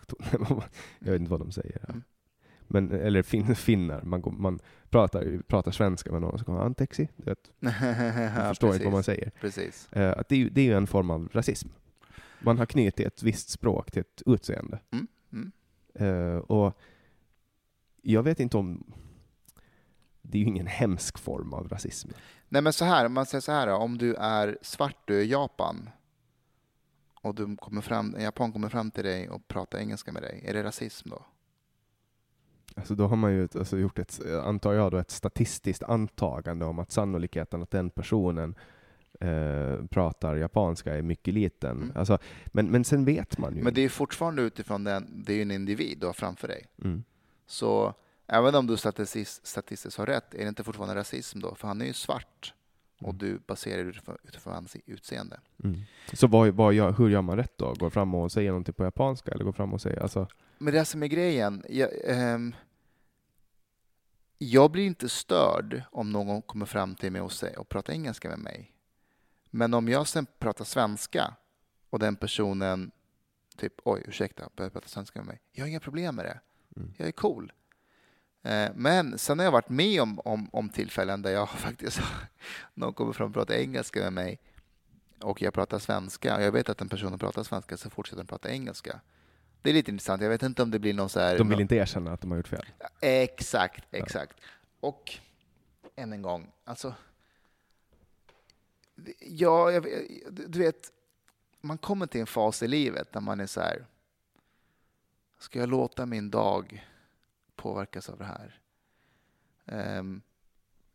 Jag 0.98 1.12
vet 1.12 1.20
inte 1.20 1.30
vad 1.30 1.40
de 1.40 1.52
säger. 1.52 1.78
Ja. 1.82 1.88
Mm. 1.88 2.02
Men, 2.68 2.90
eller 2.90 3.22
fin, 3.22 3.56
finnar, 3.56 4.02
man, 4.02 4.22
går, 4.22 4.30
man 4.30 4.58
pratar, 4.90 5.42
pratar 5.46 5.70
svenska 5.70 6.12
med 6.12 6.20
någon 6.20 6.30
och 6.30 6.38
så 6.38 6.44
kommer 6.44 6.60
antexi. 6.60 7.08
Du 7.16 7.24
vet, 7.24 7.50
ja, 7.60 7.70
jag 7.80 8.48
förstår 8.48 8.72
inte 8.72 8.84
vad 8.84 8.92
man 8.92 9.02
säger. 9.02 9.30
Precis. 9.40 9.92
Eh, 9.92 10.18
att 10.18 10.28
det, 10.28 10.42
är 10.42 10.50
det 10.50 10.60
är 10.60 10.64
ju 10.64 10.76
en 10.76 10.86
form 10.86 11.10
av 11.10 11.28
rasism. 11.32 11.68
Man 12.40 12.58
har 12.58 12.66
knutit 12.66 13.06
ett 13.06 13.22
visst 13.22 13.48
språk 13.48 13.90
till 13.90 14.00
ett 14.00 14.22
utseende. 14.26 14.78
Mm. 14.90 15.06
Mm. 15.32 15.52
Eh, 15.94 16.38
och 16.38 16.78
jag 18.02 18.22
vet 18.22 18.40
inte 18.40 18.56
om... 18.56 18.84
Det 20.34 20.38
är 20.38 20.40
ju 20.40 20.46
ingen 20.46 20.66
hemsk 20.66 21.18
form 21.18 21.52
av 21.52 21.68
rasism. 21.68 22.10
Nej 22.48 22.62
men 22.62 22.72
så 22.72 22.84
här, 22.84 23.06
om 23.06 23.12
man 23.12 23.26
säger 23.26 23.42
så 23.42 23.52
här 23.52 23.68
om 23.68 23.98
du 23.98 24.14
är 24.14 24.58
svart, 24.62 24.96
du 25.04 25.22
i 25.22 25.30
Japan 25.30 25.90
och 27.14 27.34
du 27.34 27.56
kommer 27.56 27.80
fram, 27.80 28.14
en 28.14 28.22
japan 28.22 28.52
kommer 28.52 28.68
fram 28.68 28.90
till 28.90 29.04
dig 29.04 29.28
och 29.28 29.48
pratar 29.48 29.78
engelska 29.78 30.12
med 30.12 30.22
dig, 30.22 30.44
är 30.46 30.54
det 30.54 30.64
rasism 30.64 31.10
då? 31.10 31.24
Alltså 32.74 32.94
då 32.94 33.06
har 33.06 33.16
man 33.16 33.32
ju 33.32 33.48
alltså 33.54 33.78
gjort 33.78 33.98
ett, 33.98 34.20
antar 34.44 34.72
jag, 34.72 34.92
då 34.92 34.98
ett 34.98 35.10
statistiskt 35.10 35.82
antagande 35.82 36.64
om 36.64 36.78
att 36.78 36.92
sannolikheten 36.92 37.62
att 37.62 37.70
den 37.70 37.90
personen 37.90 38.54
eh, 39.20 39.86
pratar 39.90 40.36
japanska 40.36 40.94
är 40.94 41.02
mycket 41.02 41.34
liten. 41.34 41.82
Mm. 41.82 41.92
Alltså, 41.96 42.18
men, 42.46 42.70
men 42.70 42.84
sen 42.84 43.04
vet 43.04 43.38
man 43.38 43.56
ju. 43.56 43.62
Men 43.62 43.74
det 43.74 43.80
är 43.80 43.88
fortfarande 43.88 44.42
utifrån 44.42 44.84
den, 44.84 45.22
det 45.26 45.32
är 45.32 45.36
ju 45.36 45.42
en 45.42 45.50
individ 45.50 45.98
du 46.00 46.06
har 46.06 46.12
framför 46.12 46.48
dig. 46.48 46.66
Mm. 46.82 47.04
Så 47.46 47.94
även 48.26 48.54
om 48.54 48.66
du 48.66 48.76
statistiskt, 48.76 49.46
statistiskt 49.46 49.98
har 49.98 50.06
rätt, 50.06 50.34
är 50.34 50.38
det 50.38 50.48
inte 50.48 50.64
fortfarande 50.64 50.94
rasism 50.94 51.40
då? 51.40 51.54
För 51.54 51.68
han 51.68 51.80
är 51.80 51.86
ju 51.86 51.92
svart 51.92 52.54
och 53.00 53.08
Mm. 53.14 53.18
du 53.18 53.38
baserar 53.38 53.84
det 53.84 53.90
utifrån, 53.90 54.16
utifrån 54.22 54.52
hans 54.52 54.76
utseende. 54.86 55.40
Mm. 55.64 55.80
Så 56.12 56.26
vad, 56.26 56.48
vad 56.48 56.74
gör, 56.74 56.92
hur 56.92 57.08
gör 57.08 57.22
man 57.22 57.36
rätt 57.36 57.58
då? 57.58 57.74
Går 57.74 57.90
fram 57.90 58.14
och 58.14 58.32
säger 58.32 58.50
någonting 58.50 58.74
på 58.74 58.84
japanska 58.84 59.30
eller 59.30 59.44
går 59.44 59.52
fram 59.52 59.72
och 59.72 59.80
säger 59.80 60.00
alltså, 60.02 60.28
Men 60.58 60.74
det 60.74 60.84
som 60.84 61.02
är 61.02 61.06
grejen, 61.06 61.64
jag, 61.68 61.90
ehm, 62.04 62.54
jag 64.38 64.70
blir 64.70 64.86
inte 64.86 65.08
störd 65.08 65.82
om 65.90 66.12
någon 66.12 66.42
kommer 66.42 66.66
fram 66.66 66.94
till 66.94 67.12
mig 67.12 67.20
och, 67.20 67.32
säger, 67.32 67.58
och 67.58 67.68
pratar 67.68 67.92
engelska 67.92 68.28
med 68.28 68.38
mig. 68.38 68.72
Men 69.50 69.74
om 69.74 69.88
jag 69.88 70.06
sen 70.08 70.26
pratar 70.38 70.64
svenska 70.64 71.34
och 71.90 71.98
den 71.98 72.16
personen 72.16 72.90
typ 73.56 73.72
oj 73.84 74.02
ursäkta, 74.08 74.48
börjar 74.56 74.70
prata 74.70 74.88
svenska 74.88 75.18
med 75.18 75.26
mig. 75.26 75.40
Jag 75.52 75.64
har 75.64 75.68
inga 75.68 75.80
problem 75.80 76.16
med 76.16 76.24
det. 76.24 76.40
Mm. 76.76 76.94
Jag 76.96 77.08
är 77.08 77.12
cool. 77.12 77.52
Eh, 78.44 78.70
Men 78.74 79.18
sen 79.18 79.38
har 79.38 79.44
jag 79.44 79.52
varit 79.52 79.68
med 79.68 80.02
om, 80.02 80.20
om, 80.20 80.48
om 80.52 80.68
tillfällen 80.68 81.22
där 81.22 81.30
jag 81.30 81.48
faktiskt 81.66 82.00
någon 82.74 82.94
kommer 82.94 83.12
fram 83.12 83.28
och 83.28 83.34
pratar 83.34 83.54
engelska 83.54 84.00
med 84.00 84.12
mig 84.12 84.38
och 85.20 85.42
jag 85.42 85.54
pratar 85.54 85.78
svenska 85.78 86.36
och 86.36 86.42
jag 86.42 86.52
vet 86.52 86.68
att 86.68 86.78
den 86.78 86.88
personen 86.88 87.18
pratar 87.18 87.42
svenska 87.42 87.76
så 87.76 87.90
fortsätter 87.90 88.16
den 88.16 88.26
prata 88.26 88.50
engelska. 88.50 89.00
Det 89.62 89.70
är 89.70 89.74
lite 89.74 89.90
intressant. 89.90 90.22
Jag 90.22 90.28
vet 90.28 90.42
inte 90.42 90.62
om 90.62 90.70
det 90.70 90.78
blir 90.78 90.94
någon 90.94 91.08
så 91.08 91.20
här... 91.20 91.38
de 91.38 91.48
vill 91.48 91.60
inte 91.60 91.76
erkänna 91.76 92.12
att 92.12 92.20
de 92.20 92.30
har 92.30 92.36
gjort 92.38 92.48
fel. 92.48 92.66
Exakt, 93.00 93.84
exakt. 93.90 94.40
Och 94.80 95.18
än 95.96 96.12
en 96.12 96.22
gång, 96.22 96.50
alltså... 96.64 96.94
Ja, 99.20 99.72
jag, 99.72 99.86
du 100.30 100.58
vet, 100.58 100.92
man 101.60 101.78
kommer 101.78 102.06
till 102.06 102.20
en 102.20 102.26
fas 102.26 102.62
i 102.62 102.68
livet 102.68 103.12
där 103.12 103.20
man 103.20 103.40
är 103.40 103.46
så 103.46 103.60
här... 103.60 103.86
Ska 105.38 105.58
jag 105.58 105.68
låta 105.68 106.06
min 106.06 106.30
dag 106.30 106.86
påverkas 107.64 108.08
av 108.08 108.18
det 108.18 108.24
här? 108.24 108.60
Um, 109.98 110.22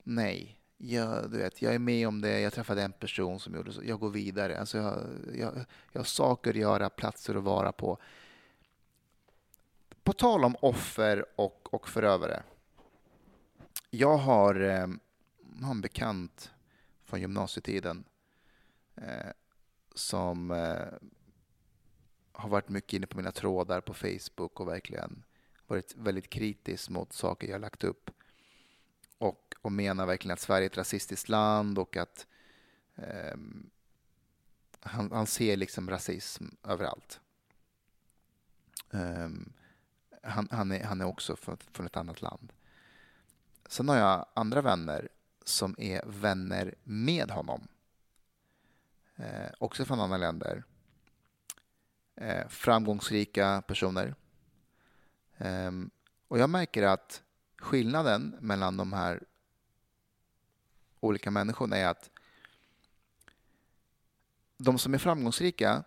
nej. 0.03 0.55
Jag, 0.77 1.31
du 1.31 1.37
vet, 1.37 1.61
jag 1.61 1.75
är 1.75 1.79
med 1.79 2.07
om 2.07 2.21
det, 2.21 2.39
jag 2.39 2.53
träffade 2.53 2.83
en 2.83 2.91
person 2.91 3.39
som 3.39 3.55
gjorde 3.55 3.73
så. 3.73 3.81
Jag 3.83 3.99
går 3.99 4.09
vidare. 4.09 4.59
Alltså 4.59 4.77
jag, 4.77 4.99
jag, 5.33 5.65
jag 5.91 5.99
har 5.99 6.05
saker 6.05 6.49
att 6.49 6.55
göra, 6.55 6.89
platser 6.89 7.35
att 7.35 7.43
vara 7.43 7.71
på. 7.71 7.97
På 10.03 10.13
tal 10.13 10.45
om 10.45 10.55
offer 10.61 11.25
och, 11.35 11.73
och 11.73 11.89
förövare. 11.89 12.43
Jag 13.89 14.17
har, 14.17 14.61
eh, 14.61 14.87
har 15.61 15.71
en 15.71 15.81
bekant 15.81 16.51
från 17.03 17.21
gymnasietiden 17.21 18.03
eh, 18.95 19.31
som 19.95 20.51
eh, 20.51 20.87
har 22.31 22.49
varit 22.49 22.69
mycket 22.69 22.93
inne 22.93 23.07
på 23.07 23.17
mina 23.17 23.31
trådar 23.31 23.81
på 23.81 23.93
Facebook 23.93 24.59
och 24.59 24.67
verkligen 24.67 25.23
varit 25.69 25.95
väldigt 25.95 26.29
kritisk 26.29 26.89
mot 26.89 27.13
saker 27.13 27.47
jag 27.47 27.61
lagt 27.61 27.83
upp. 27.83 28.11
Och, 29.17 29.55
och 29.61 29.71
menar 29.71 30.05
verkligen 30.05 30.33
att 30.33 30.39
Sverige 30.39 30.65
är 30.65 30.69
ett 30.69 30.77
rasistiskt 30.77 31.29
land 31.29 31.79
och 31.79 31.97
att 31.97 32.27
eh, 32.95 33.37
han, 34.79 35.11
han 35.11 35.27
ser 35.27 35.57
liksom 35.57 35.89
rasism 35.89 36.45
överallt. 36.63 37.19
Eh, 38.91 39.29
han, 40.23 40.47
han, 40.51 40.71
är, 40.71 40.83
han 40.83 41.01
är 41.01 41.05
också 41.05 41.35
från, 41.35 41.57
från 41.57 41.85
ett 41.85 41.97
annat 41.97 42.21
land. 42.21 42.53
Sen 43.67 43.89
har 43.89 43.97
jag 43.97 44.25
andra 44.33 44.61
vänner 44.61 45.09
som 45.43 45.75
är 45.77 46.03
vänner 46.05 46.75
med 46.83 47.31
honom. 47.31 47.67
Eh, 49.15 49.51
också 49.57 49.85
från 49.85 49.99
andra 49.99 50.17
länder. 50.17 50.63
Eh, 52.15 52.47
framgångsrika 52.47 53.63
personer. 53.67 54.15
Ehm, 55.39 55.89
och 56.27 56.39
jag 56.39 56.49
märker 56.49 56.83
att 56.83 57.23
skillnaden 57.57 58.35
mellan 58.39 58.77
de 58.77 58.93
här 58.93 59.23
olika 60.99 61.31
människorna 61.31 61.77
är 61.77 61.87
att 61.87 62.09
de 64.57 64.79
som 64.79 64.93
är 64.93 64.97
framgångsrika, 64.97 65.83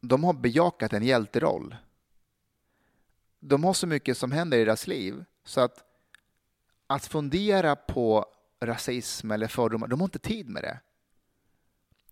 de 0.00 0.24
har 0.24 0.32
bejakat 0.32 0.92
en 0.92 1.02
hjälteroll 1.02 1.76
de 3.40 3.64
har 3.64 3.72
så 3.72 3.86
mycket 3.86 4.18
som 4.18 4.32
händer 4.32 4.58
i 4.58 4.64
deras 4.64 4.86
liv 4.86 5.24
så 5.44 5.60
att 5.60 5.84
att 6.86 7.06
fundera 7.06 7.76
på 7.76 8.26
rasism 8.60 9.30
eller 9.30 9.46
fördomar, 9.48 9.88
de 9.88 10.00
har 10.00 10.06
inte 10.06 10.18
tid 10.18 10.48
med 10.48 10.62
det. 10.62 10.80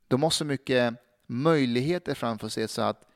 De 0.08 0.22
har 0.22 0.30
så 0.30 0.44
mycket 0.44 0.94
möjligheter 1.26 2.14
framför 2.14 2.48
sig 2.48 2.68
så 2.68 2.82
att 2.82 3.08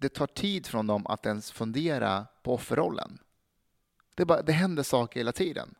det 0.00 0.08
tar 0.08 0.26
tid 0.26 0.66
från 0.66 0.86
dem 0.86 1.06
att 1.06 1.26
ens 1.26 1.50
fundera 1.52 2.26
på 2.42 2.54
offerrollen. 2.54 3.18
Det, 4.14 4.24
bara, 4.24 4.42
det 4.42 4.52
händer 4.52 4.82
saker 4.82 5.20
hela 5.20 5.32
tiden. 5.32 5.74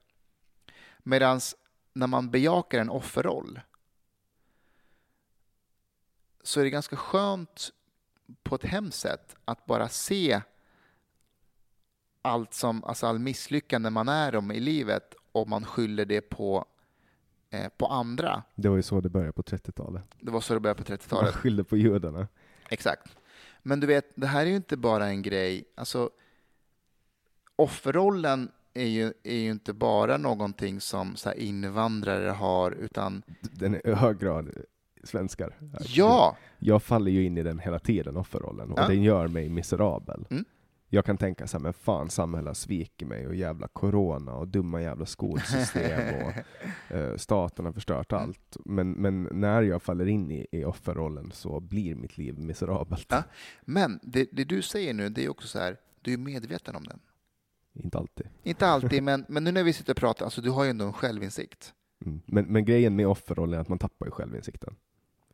Medan 0.99 1.41
när 1.93 2.07
man 2.07 2.31
bejakar 2.31 2.79
en 2.81 2.91
offerroll 2.91 3.61
så 6.43 6.61
är 6.61 6.65
det 6.65 6.71
ganska 6.71 6.97
skönt 6.97 7.71
på 8.43 8.55
ett 8.55 8.65
hemskt 8.65 8.99
sätt 9.01 9.37
att 9.45 9.67
bara 9.67 9.89
se 9.89 10.41
allt 12.23 12.55
som, 12.55 12.85
alltså 12.85 13.07
all 13.07 13.19
misslyckande 13.19 13.91
man 13.91 14.09
är 14.09 14.37
om 14.37 14.51
i 14.53 14.61
livet 14.61 15.15
och 15.33 15.49
man 15.49 15.65
skyller 15.65 16.05
det 16.05 16.21
på, 16.21 16.65
eh, 17.51 17.69
på 17.77 17.87
andra. 17.87 18.43
Det 18.55 18.69
var 18.69 18.77
ju 18.77 18.83
så 18.83 19.01
det 19.01 19.09
började 19.09 19.33
på 19.33 19.43
30-talet. 19.43 20.05
Det 20.21 20.31
var 20.31 20.41
så 20.41 20.55
det 20.55 20.61
började 20.61 20.83
på 20.85 20.91
Man 20.91 20.99
30-talet. 20.99 21.35
skyllde 21.35 21.65
på 21.65 21.77
judarna. 21.77 22.29
Exakt. 22.69 23.17
Men 23.63 23.81
du 23.81 23.87
vet, 23.87 24.13
det 24.15 24.27
här 24.27 24.43
är 24.47 24.51
ju 24.51 24.57
inte 24.57 24.77
bara 24.77 25.07
en 25.07 25.23
grej, 25.23 25.65
alltså 25.75 26.11
offerrollen 27.57 28.51
är 28.75 28.87
ju, 28.87 29.13
är 29.23 29.37
ju 29.37 29.51
inte 29.51 29.73
bara 29.73 30.17
någonting 30.17 30.81
som 30.81 31.17
så 31.17 31.33
invandrare 31.33 32.29
har, 32.31 32.73
utan 32.73 33.23
Den 33.41 33.75
är 33.75 33.87
i 33.89 33.93
hög 33.93 34.19
grad 34.19 34.51
svenskar. 35.05 35.55
ja, 35.87 36.37
Jag 36.59 36.83
faller 36.83 37.11
ju 37.11 37.25
in 37.25 37.39
i 37.39 37.43
den 37.43 37.59
hela 37.59 37.79
tiden, 37.79 38.17
offerrollen, 38.17 38.73
och 38.73 38.79
Ja. 38.79 38.87
den 38.89 39.03
gör 39.03 39.29
mig 39.29 39.49
miserabel. 39.49 40.27
Mm. 40.31 40.45
Jag 40.93 41.05
kan 41.05 41.19
tänka 41.19 41.47
så 41.47 41.59
här, 41.59 41.63
men 41.63 41.73
fan 41.73 42.11
samhället 42.11 42.47
har 42.47 42.55
svikit 42.55 43.09
mig 43.09 43.27
och 43.27 43.35
jävla 43.35 43.69
corona 43.69 44.35
och 44.35 44.49
dumma 44.49 44.83
jävla 44.83 45.07
skolsystem 45.07 46.25
och 46.25 46.33
eh, 46.97 47.17
staten 47.17 47.65
har 47.65 47.73
förstört 47.73 48.13
allt. 48.13 48.57
Men, 48.65 48.93
men 48.93 49.29
när 49.33 49.63
jag 49.63 49.83
faller 49.83 50.07
in 50.07 50.31
i, 50.31 50.47
i 50.53 50.65
offerrollen 50.65 51.31
så 51.33 51.61
blir 51.61 51.95
mitt 51.95 52.19
liv 52.19 52.39
miserabelt. 52.39 53.07
Ja. 53.09 53.23
men 53.61 54.01
det, 54.03 54.29
det 54.33 54.45
du 54.45 54.63
säger 54.63 54.95
nu, 54.95 55.09
det 55.09 55.25
är 55.25 55.29
också 55.29 55.49
så 55.49 55.59
här, 55.59 55.77
du 56.01 56.13
är 56.13 56.19
medveten 56.19 56.77
om 56.77 56.85
den. 56.85 57.01
Inte 57.73 57.99
alltid. 57.99 58.27
Inte 58.43 58.67
alltid, 58.67 59.03
men, 59.11 59.25
men 59.29 59.45
nu 59.45 59.53
när 59.53 59.63
vi 59.63 59.73
sitter 59.73 59.93
och 59.93 59.97
pratar, 59.97 60.25
alltså 60.25 60.41
du 60.41 60.51
har 60.51 60.65
ju 60.65 60.71
ändå 60.71 60.85
en 60.85 60.93
självinsikt. 60.93 61.75
Mm. 62.07 62.21
Men, 62.27 62.45
men 62.45 62.65
grejen 62.65 62.97
med 62.97 63.07
offerrollen 63.07 63.59
är 63.59 63.63
att 63.63 63.69
man 63.69 63.79
tappar 63.79 64.07
ju 64.07 64.13
självinsikten. 64.13 64.77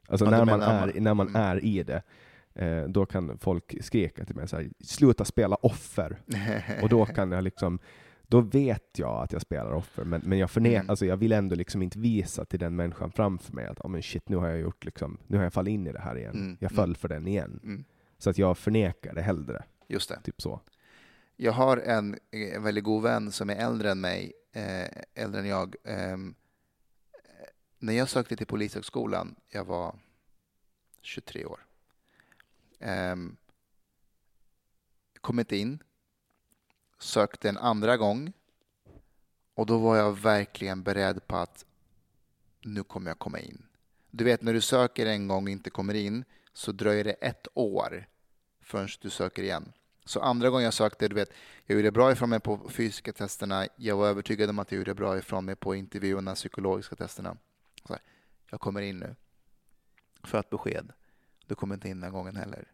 Alltså 0.08 0.24
Ja, 0.24 0.30
när, 0.30 0.44
man 0.44 0.62
är, 0.62 1.00
när 1.00 1.14
man 1.14 1.28
mm. 1.28 1.42
är 1.42 1.64
i 1.64 1.82
det, 1.82 2.02
eh, 2.56 2.84
då 2.84 3.06
kan 3.06 3.38
folk 3.38 3.74
skrika 3.84 4.24
till 4.24 4.36
mig 4.36 4.48
så 4.48 4.56
här, 4.56 4.70
sluta 4.80 5.24
spela 5.24 5.56
offer. 5.56 6.22
Och 6.82 6.88
då 6.88 7.06
kan 7.06 7.32
jag 7.32 7.44
liksom, 7.44 7.78
då 8.22 8.40
vet 8.40 8.98
jag 8.98 9.22
att 9.22 9.32
jag 9.32 9.42
spelar 9.42 9.72
offer, 9.72 10.04
men, 10.04 10.20
men 10.24 10.38
jag, 10.38 10.50
förne- 10.50 10.74
Mm. 10.74 10.90
alltså 10.90 11.06
jag 11.06 11.16
vill 11.16 11.32
ändå 11.32 11.54
liksom 11.56 11.82
inte 11.82 11.98
visa 11.98 12.44
till 12.44 12.58
den 12.60 12.76
människan 12.76 13.12
framför 13.12 13.52
mig 13.52 13.66
att 13.66 13.80
oh, 13.80 13.88
men 13.90 14.02
shit, 14.02 14.28
nu 14.28 14.36
har 14.36 14.48
jag 14.48 14.58
gjort 14.58 14.84
liksom, 14.84 15.18
nu 15.26 15.36
har 15.36 15.44
jag 15.44 15.52
fallit 15.52 15.72
in 15.72 15.86
i 15.86 15.92
det 15.92 16.00
här 16.00 16.16
igen. 16.18 16.34
Mm, 16.34 16.56
Jag 16.60 16.72
mm. 16.72 16.76
föll 16.76 16.96
för 16.96 17.08
den 17.08 17.26
igen. 17.26 17.60
Mm, 17.62 17.84
Så 18.18 18.30
att 18.30 18.38
jag 18.38 18.58
förnekar 18.58 19.14
det 19.14 19.22
hellre. 19.22 19.64
just 19.88 20.08
det. 20.08 20.20
Typ 20.24 20.42
så. 20.42 20.60
Jag 21.36 21.52
har 21.52 21.76
en, 21.76 22.18
en 22.30 22.62
väldigt 22.62 22.84
god 22.84 23.02
vän 23.02 23.32
som 23.32 23.50
är 23.50 23.56
äldre 23.56 23.90
än 23.90 24.00
mig 24.00 24.32
eh, 24.52 25.22
äldre 25.24 25.40
än 25.40 25.46
jag. 25.46 25.74
Ehm, 25.84 26.34
när 27.78 27.92
jag 27.92 28.08
sökte 28.08 28.36
till 28.36 28.46
Polishögskolan, 28.46 29.34
jag 29.48 29.64
var 29.64 29.94
23 31.02 31.44
år 31.44 31.60
eh, 32.78 33.16
kommit 35.20 35.52
in. 35.52 35.82
Sökte 36.98 37.48
en 37.48 37.58
andra 37.58 37.96
gång. 37.96 38.32
Och 39.54 39.66
då 39.66 39.78
var 39.78 39.96
jag 39.96 40.18
verkligen 40.18 40.82
beredd 40.82 41.26
på 41.26 41.36
att 41.36 41.64
nu 42.60 42.82
kommer 42.82 43.10
jag 43.10 43.18
komma 43.18 43.38
in. 43.38 43.62
Du 44.10 44.24
vet 44.24 44.42
när 44.42 44.52
du 44.52 44.60
söker 44.60 45.06
en 45.06 45.28
gång 45.28 45.44
och 45.44 45.50
inte 45.50 45.70
kommer 45.70 45.94
in 45.94 46.24
så 46.52 46.72
dröjer 46.72 47.04
det 47.04 47.12
ett 47.12 47.48
år 47.54 48.08
förrän 48.60 48.88
du 49.00 49.10
söker 49.10 49.42
igen. 49.42 49.72
Så 50.04 50.20
andra 50.20 50.50
gången 50.50 50.64
jag 50.64 50.74
sökte, 50.74 51.08
du 51.08 51.14
vet, 51.14 51.30
jag 51.66 51.76
gjorde 51.76 51.90
bra 51.90 52.12
ifrån 52.12 52.30
mig 52.30 52.40
på 52.40 52.68
fysiska 52.68 53.12
testerna. 53.12 53.66
Jag 53.76 53.96
var 53.96 54.08
övertygad 54.08 54.50
om 54.50 54.58
att 54.58 54.72
jag 54.72 54.78
gjorde 54.78 54.94
bra 54.94 55.18
ifrån 55.18 55.44
mig 55.44 55.56
på 55.56 55.74
intervjuerna, 55.74 56.34
psykologiska 56.34 56.96
testerna. 56.96 57.36
Så 57.86 57.92
här, 57.92 58.02
jag 58.50 58.60
kommer 58.60 58.80
in 58.80 58.98
nu. 58.98 59.14
För 60.24 60.40
ett 60.40 60.50
besked. 60.50 60.92
Du 61.46 61.54
kommer 61.54 61.74
inte 61.74 61.88
in 61.88 62.00
den 62.00 62.12
gången 62.12 62.36
heller. 62.36 62.72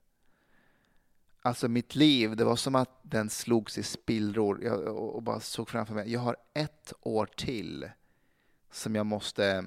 Alltså 1.42 1.68
mitt 1.68 1.94
liv, 1.94 2.36
det 2.36 2.44
var 2.44 2.56
som 2.56 2.74
att 2.74 3.00
den 3.02 3.30
slogs 3.30 3.78
i 3.78 3.82
spillror. 3.82 4.64
Jag, 4.64 4.96
och 4.96 5.22
bara 5.22 5.40
såg 5.40 5.68
framför 5.68 5.94
mig, 5.94 6.12
jag 6.12 6.20
har 6.20 6.36
ett 6.54 6.92
år 7.00 7.26
till 7.26 7.90
som 8.70 8.94
jag 8.94 9.06
måste 9.06 9.64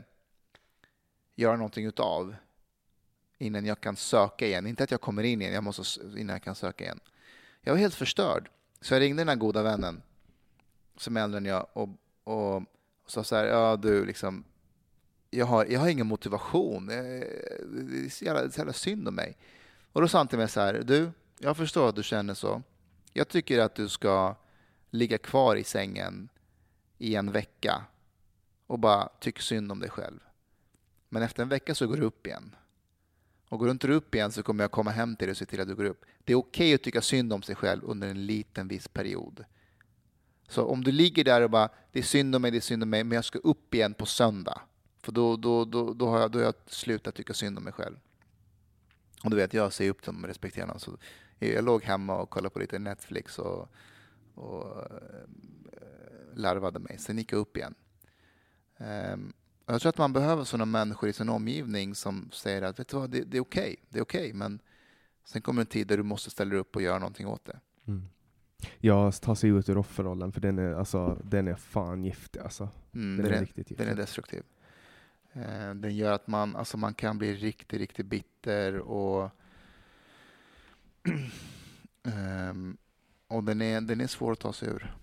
göra 1.35 1.55
någonting 1.55 1.85
utav 1.85 2.35
innan 3.37 3.65
jag 3.65 3.81
kan 3.81 3.95
söka 3.95 4.45
igen. 4.45 4.67
Inte 4.67 4.83
att 4.83 4.91
jag 4.91 5.01
kommer 5.01 5.23
in 5.23 5.41
igen, 5.41 5.53
jag 5.53 5.63
måste 5.63 6.01
innan 6.01 6.33
jag 6.33 6.43
kan 6.43 6.55
söka 6.55 6.83
igen. 6.83 6.99
Jag 7.61 7.73
var 7.73 7.79
helt 7.79 7.95
förstörd. 7.95 8.49
Så 8.81 8.93
jag 8.93 9.01
ringde 9.01 9.21
den 9.21 9.29
här 9.29 9.35
goda 9.35 9.63
vännen 9.63 10.01
som 10.97 11.17
är 11.17 11.21
äldre 11.21 11.37
än 11.37 11.45
jag 11.45 11.67
och, 11.73 11.89
och, 12.23 12.55
och 12.55 12.63
sa 13.05 13.23
så 13.23 13.35
här, 13.35 13.45
ja 13.45 13.75
du 13.75 14.05
liksom, 14.05 14.43
jag 15.35 15.45
har, 15.45 15.65
jag 15.65 15.79
har 15.79 15.89
ingen 15.89 16.07
motivation. 16.07 16.89
Eh, 16.89 16.95
det 16.95 18.05
är 18.05 18.09
så 18.09 18.25
jävla, 18.25 18.51
så 18.51 18.59
jävla 18.59 18.73
synd 18.73 19.07
om 19.07 19.15
mig. 19.15 19.37
Och 19.91 20.01
då 20.01 20.07
sa 20.07 20.17
han 20.17 20.27
till 20.27 20.37
mig 20.37 20.49
så 20.49 20.59
här, 20.59 20.73
du, 20.73 21.11
jag 21.39 21.57
förstår 21.57 21.89
att 21.89 21.95
du 21.95 22.03
känner 22.03 22.33
så. 22.33 22.61
Jag 23.13 23.27
tycker 23.27 23.59
att 23.59 23.75
du 23.75 23.89
ska 23.89 24.35
ligga 24.89 25.17
kvar 25.17 25.55
i 25.55 25.63
sängen 25.63 26.29
i 26.97 27.15
en 27.15 27.31
vecka 27.31 27.83
och 28.67 28.79
bara 28.79 29.09
tycka 29.19 29.41
synd 29.41 29.71
om 29.71 29.79
dig 29.79 29.89
själv. 29.89 30.19
Men 31.09 31.23
efter 31.23 31.43
en 31.43 31.49
vecka 31.49 31.75
så 31.75 31.87
går 31.87 31.97
du 31.97 32.03
upp 32.03 32.27
igen. 32.27 32.55
Och 33.49 33.59
går 33.59 33.65
du 33.65 33.71
inte 33.71 33.87
upp 33.87 34.15
igen 34.15 34.31
så 34.31 34.43
kommer 34.43 34.63
jag 34.63 34.71
komma 34.71 34.91
hem 34.91 35.15
till 35.15 35.27
dig 35.27 35.31
och 35.31 35.37
se 35.37 35.45
till 35.45 35.61
att 35.61 35.67
du 35.67 35.75
går 35.75 35.85
upp. 35.85 36.05
Det 36.23 36.33
är 36.33 36.37
okej 36.37 36.65
okay 36.65 36.75
att 36.75 36.83
tycka 36.83 37.01
synd 37.01 37.33
om 37.33 37.41
sig 37.41 37.55
själv 37.55 37.83
under 37.83 38.07
en 38.07 38.25
liten 38.25 38.67
viss 38.67 38.87
period. 38.87 39.45
Så 40.47 40.65
om 40.65 40.83
du 40.83 40.91
ligger 40.91 41.23
där 41.23 41.41
och 41.41 41.49
bara, 41.49 41.69
det 41.91 41.99
är 41.99 42.03
synd 42.03 42.35
om 42.35 42.41
mig, 42.41 42.51
det 42.51 42.57
är 42.57 42.61
synd 42.61 42.83
om 42.83 42.89
mig, 42.89 43.03
men 43.03 43.15
jag 43.15 43.25
ska 43.25 43.39
upp 43.39 43.73
igen 43.73 43.93
på 43.93 44.05
söndag. 44.05 44.61
För 45.05 45.11
då, 45.11 45.35
då, 45.35 45.65
då, 45.65 45.93
då, 45.93 46.07
har, 46.07 46.19
jag, 46.19 46.31
då 46.31 46.39
har 46.39 46.45
jag 46.45 46.53
slutat 46.65 47.15
tycka 47.15 47.33
synd 47.33 47.57
om 47.57 47.63
mig 47.63 47.73
själv. 47.73 47.95
Och 49.23 49.29
du 49.29 49.35
vet, 49.35 49.53
jag 49.53 49.73
ser 49.73 49.89
upp 49.89 50.01
till 50.01 50.13
dem 50.13 50.23
och 50.23 50.27
respekterar 50.27 50.67
dem. 50.67 50.79
Så 50.79 50.97
jag 51.39 51.65
låg 51.65 51.83
hemma 51.83 52.17
och 52.21 52.29
kollade 52.29 52.53
på 52.53 52.59
lite 52.59 52.79
Netflix 52.79 53.39
och, 53.39 53.69
och 54.35 54.77
äh, 54.77 55.27
larvade 56.33 56.79
mig. 56.79 56.97
Sen 56.99 57.17
gick 57.17 57.33
jag 57.33 57.39
upp 57.39 57.57
igen. 57.57 57.75
Um, 58.77 59.33
jag 59.65 59.81
tror 59.81 59.89
att 59.89 59.97
man 59.97 60.13
behöver 60.13 60.43
sådana 60.43 60.65
människor 60.65 61.09
i 61.09 61.13
sin 61.13 61.29
omgivning 61.29 61.95
som 61.95 62.29
säger 62.33 62.61
att 62.61 62.79
vet 62.79 62.87
du 62.87 62.97
vad, 62.97 63.09
det, 63.09 63.23
det 63.23 63.37
är 63.37 63.41
okej, 63.41 63.61
okay, 63.61 63.75
det 63.89 63.99
är 63.99 64.03
okej, 64.03 64.21
okay, 64.21 64.33
men 64.33 64.59
sen 65.25 65.41
kommer 65.41 65.61
en 65.61 65.67
tid 65.67 65.87
där 65.87 65.97
du 65.97 66.03
måste 66.03 66.29
ställa 66.29 66.49
dig 66.49 66.59
upp 66.59 66.75
och 66.75 66.81
göra 66.81 66.99
någonting 66.99 67.27
åt 67.27 67.45
det. 67.45 67.59
Mm. 67.87 68.07
Ja, 68.79 69.11
ta 69.11 69.35
sig 69.35 69.49
ut 69.49 69.69
ur 69.69 69.77
offerrollen, 69.77 70.31
för 70.31 70.41
den 70.41 70.59
är, 70.59 70.73
alltså, 70.73 71.21
den 71.23 71.47
är 71.47 71.55
fan 71.55 72.03
giftig. 72.03 72.39
Alltså. 72.39 72.69
Mm, 72.93 73.17
den, 73.17 73.25
den, 73.25 73.33
är, 73.35 73.41
riktigt 73.41 73.71
giftig. 73.71 73.87
Den 73.87 73.93
är 73.93 73.97
destruktiv. 73.97 74.43
Eh, 75.35 75.73
den 75.75 75.95
gör 75.95 76.11
att 76.11 76.27
man, 76.27 76.55
alltså 76.55 76.77
man 76.77 76.93
kan 76.93 77.17
bli 77.17 77.35
riktigt, 77.35 77.79
riktigt 77.79 78.05
bitter 78.05 78.79
och 78.79 79.29
um, 82.03 82.77
och 83.27 83.43
den 83.43 83.61
är, 83.61 83.81
den 83.81 84.01
är 84.01 84.07
svår 84.07 84.31
att 84.31 84.39
ta 84.39 84.53
sig 84.53 84.69
ur. 84.69 84.95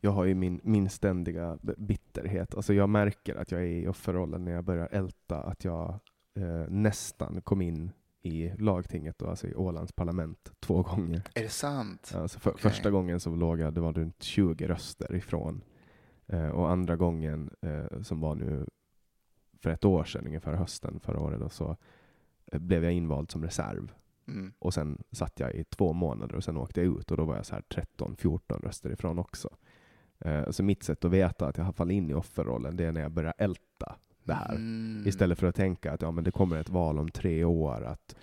Jag 0.00 0.10
har 0.10 0.24
ju 0.24 0.34
min, 0.34 0.60
min 0.64 0.90
ständiga 0.90 1.58
bitterhet. 1.62 2.54
Alltså 2.54 2.74
jag 2.74 2.88
märker 2.88 3.34
att 3.34 3.52
jag 3.52 3.60
är 3.60 3.66
i 3.66 3.88
offerrollen 3.88 4.44
när 4.44 4.52
jag 4.52 4.64
börjar 4.64 4.88
älta 4.92 5.42
att 5.42 5.64
jag 5.64 5.98
eh, 6.34 6.68
nästan 6.68 7.40
kom 7.40 7.62
in 7.62 7.90
i 8.22 8.52
lagtinget, 8.58 9.18
då, 9.18 9.26
alltså 9.26 9.46
i 9.46 9.54
Ålands 9.54 9.92
parlament, 9.92 10.52
två 10.60 10.82
gånger. 10.82 11.22
Är 11.34 11.42
det 11.42 11.48
sant? 11.48 12.12
Alltså 12.14 12.40
för, 12.40 12.50
okay. 12.50 12.70
Första 12.70 12.90
gången 12.90 13.20
så 13.20 13.30
låg 13.30 13.60
jag, 13.60 13.74
det 13.74 13.80
var 13.80 13.92
runt 13.92 14.22
20 14.22 14.66
röster 14.66 15.14
ifrån. 15.14 15.64
Eh, 16.26 16.48
och 16.48 16.70
andra 16.70 16.96
gången, 16.96 17.50
eh, 17.62 18.02
som 18.02 18.20
var 18.20 18.34
nu 18.34 18.66
för 19.60 19.70
ett 19.70 19.84
år 19.84 20.04
sedan, 20.04 20.26
ungefär 20.26 20.52
hösten 20.52 21.00
förra 21.00 21.20
året, 21.20 21.40
då, 21.40 21.48
så 21.48 21.76
eh, 22.52 22.58
blev 22.58 22.84
jag 22.84 22.92
invald 22.92 23.30
som 23.30 23.42
reserv. 23.42 23.92
Mm. 24.28 24.52
Och 24.58 24.74
sen 24.74 25.02
satt 25.12 25.40
jag 25.40 25.54
i 25.54 25.64
två 25.64 25.92
månader 25.92 26.36
och 26.36 26.44
sen 26.44 26.56
åkte 26.56 26.80
jag 26.80 26.98
ut 26.98 27.10
och 27.10 27.16
då 27.16 27.24
var 27.24 27.36
jag 27.36 27.46
så 27.46 27.54
här 27.54 27.62
13-14 27.98 28.62
röster 28.62 28.90
ifrån 28.90 29.18
också. 29.18 29.48
Eh, 30.18 30.50
så 30.50 30.62
mitt 30.62 30.82
sätt 30.82 31.04
att 31.04 31.10
veta 31.10 31.46
att 31.46 31.58
jag 31.58 31.64
har 31.64 31.72
fallit 31.72 31.94
in 31.94 32.10
i 32.10 32.14
offerrollen, 32.14 32.76
det 32.76 32.84
är 32.84 32.92
när 32.92 33.00
jag 33.00 33.12
börjar 33.12 33.34
älta 33.38 33.96
det 34.24 34.34
här. 34.34 34.54
Mm. 34.54 35.06
Istället 35.06 35.38
för 35.38 35.46
att 35.46 35.54
tänka 35.54 35.92
att 35.92 36.02
ja, 36.02 36.10
men 36.10 36.24
det 36.24 36.30
kommer 36.30 36.56
ett 36.56 36.68
val 36.68 36.98
om 36.98 37.10
tre 37.10 37.44
år, 37.44 37.84
att 37.84 38.16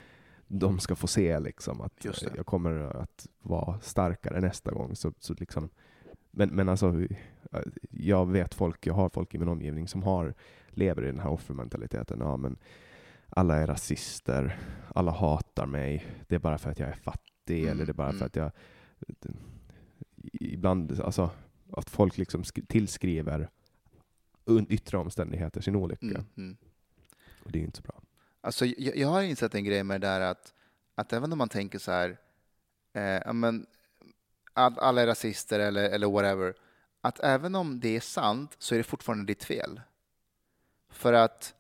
de 0.47 0.79
ska 0.79 0.95
få 0.95 1.07
se 1.07 1.39
liksom, 1.39 1.81
att 1.81 2.05
jag 2.35 2.45
kommer 2.45 3.01
att 3.01 3.27
vara 3.41 3.79
starkare 3.79 4.41
nästa 4.41 4.71
gång. 4.71 4.95
Så, 4.95 5.13
så 5.19 5.33
liksom, 5.33 5.69
men, 6.31 6.49
men 6.49 6.69
alltså, 6.69 7.07
jag 7.89 8.25
vet 8.25 8.53
folk, 8.53 8.87
jag 8.87 8.93
har 8.93 9.09
folk 9.09 9.35
i 9.35 9.37
min 9.37 9.47
omgivning 9.47 9.87
som 9.87 10.03
har, 10.03 10.33
lever 10.77 11.03
i 11.03 11.05
den 11.05 11.19
här 11.19 11.29
offermentaliteten. 11.29 12.19
Ja, 12.19 12.37
men 12.37 12.57
alla 13.29 13.55
är 13.55 13.67
rasister, 13.67 14.59
alla 14.95 15.11
hatar 15.11 15.65
mig, 15.65 16.05
det 16.27 16.35
är 16.35 16.39
bara 16.39 16.57
för 16.57 16.71
att 16.71 16.79
jag 16.79 16.89
är 16.89 16.93
fattig, 16.93 17.59
mm. 17.59 17.71
eller 17.71 17.85
det 17.85 17.91
är 17.91 17.93
bara 17.93 18.11
för 18.11 18.15
mm. 18.15 18.27
att 18.27 18.35
jag... 18.35 18.51
Ibland, 20.31 21.01
alltså, 21.01 21.29
att 21.71 21.89
folk 21.89 22.17
liksom 22.17 22.43
tillskriver 22.67 23.49
yttre 24.69 24.97
omständigheter 24.97 25.61
sin 25.61 25.75
olycka. 25.75 26.05
Mm, 26.05 26.25
mm. 26.37 26.57
Och 27.43 27.51
det 27.51 27.59
är 27.59 27.63
inte 27.63 27.77
så 27.77 27.83
bra. 27.83 28.01
Alltså, 28.41 28.65
jag, 28.65 28.97
jag, 28.97 29.07
har 29.07 29.21
insett 29.21 29.55
en 29.55 29.63
grej 29.63 29.83
med 29.83 30.01
det 30.01 30.07
där 30.07 30.21
att, 30.21 30.53
att 30.95 31.13
även 31.13 31.31
om 31.31 31.37
man 31.37 31.49
tänker 31.49 31.79
så 31.79 31.91
här, 31.91 32.17
eh, 32.93 33.33
men, 33.33 33.65
all, 34.53 34.79
alla 34.79 35.01
är 35.01 35.07
rasister 35.07 35.59
eller, 35.59 35.89
eller 35.89 36.07
whatever, 36.07 36.53
att 37.01 37.19
även 37.19 37.55
om 37.55 37.79
det 37.79 37.95
är 37.95 37.99
sant 37.99 38.55
så 38.59 38.75
är 38.75 38.77
det 38.77 38.83
fortfarande 38.83 39.25
ditt 39.25 39.43
fel. 39.43 39.81
För 40.95 41.13
att 41.13 41.55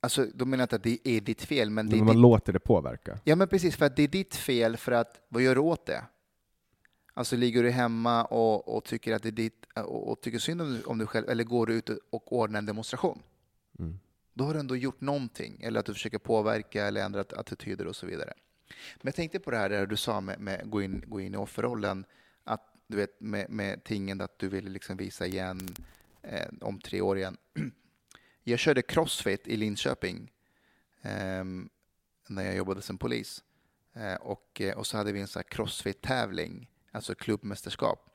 Alltså, 0.00 0.26
då 0.34 0.44
menar 0.44 0.64
inte 0.64 0.76
att 0.76 0.82
det 0.82 0.98
är 1.04 1.20
ditt 1.20 1.42
fel, 1.42 1.70
men... 1.70 1.88
Det 1.88 1.96
men 1.96 2.04
man 2.04 2.14
ditt... 2.14 2.22
låter 2.22 2.52
det 2.52 2.60
påverka. 2.60 3.18
Ja, 3.24 3.36
men 3.36 3.48
precis, 3.48 3.76
för 3.76 3.86
att 3.86 3.96
det 3.96 4.02
är 4.02 4.08
ditt 4.08 4.34
fel 4.34 4.76
för 4.76 4.92
att, 4.92 5.20
vad 5.28 5.42
gör 5.42 5.54
du 5.54 5.60
åt 5.60 5.86
det? 5.86 6.04
Alltså 7.14 7.36
ligger 7.36 7.62
du 7.62 7.70
hemma 7.70 8.24
och, 8.24 8.76
och 8.76 8.84
tycker 8.84 9.14
att 9.14 9.22
det 9.22 9.28
är 9.28 9.32
ditt, 9.32 9.66
och, 9.74 10.12
och 10.12 10.20
tycker 10.20 10.38
synd 10.38 10.62
om, 10.62 10.80
om 10.86 10.98
dig 10.98 11.06
själv, 11.06 11.28
eller 11.28 11.44
går 11.44 11.66
du 11.66 11.74
ut 11.74 11.90
och 12.10 12.32
ordnar 12.32 12.58
en 12.58 12.66
demonstration? 12.66 13.22
Mm. 13.78 13.98
Då 14.34 14.44
har 14.44 14.54
du 14.54 14.60
ändå 14.60 14.76
gjort 14.76 15.00
någonting, 15.00 15.60
eller 15.62 15.80
att 15.80 15.86
du 15.86 15.94
försöker 15.94 16.18
påverka 16.18 16.86
eller 16.86 17.04
ändra 17.04 17.20
attityder 17.20 17.86
och 17.86 17.96
så 17.96 18.06
vidare. 18.06 18.32
Men 18.68 19.02
jag 19.02 19.14
tänkte 19.14 19.40
på 19.40 19.50
det 19.50 19.56
här 19.56 19.70
där 19.70 19.86
du 19.86 19.96
sa 19.96 20.20
med, 20.20 20.40
med 20.40 20.70
gå, 20.70 20.82
in, 20.82 21.04
gå 21.06 21.20
in 21.20 21.34
i 21.34 21.36
offerrollen, 21.36 22.04
att 22.44 22.74
du 22.86 22.96
vet 22.96 23.20
med, 23.20 23.50
med 23.50 23.84
tingen 23.84 24.20
att 24.20 24.38
du 24.38 24.48
ville 24.48 24.70
liksom 24.70 24.96
visa 24.96 25.26
igen 25.26 25.60
eh, 26.22 26.48
om 26.60 26.80
tre 26.80 27.00
år 27.00 27.18
igen. 27.18 27.36
Jag 28.48 28.58
körde 28.58 28.82
crossfit 28.82 29.46
i 29.46 29.56
Linköping 29.56 30.30
eh, 31.02 31.44
när 32.28 32.44
jag 32.44 32.56
jobbade 32.56 32.82
som 32.82 32.98
polis. 32.98 33.44
Eh, 33.94 34.14
och, 34.14 34.62
och 34.76 34.86
så 34.86 34.96
hade 34.96 35.12
vi 35.12 35.20
en 35.20 35.26
crossfit-tävling 35.26 36.68
alltså 36.92 37.14
klubbmästerskap. 37.14 38.10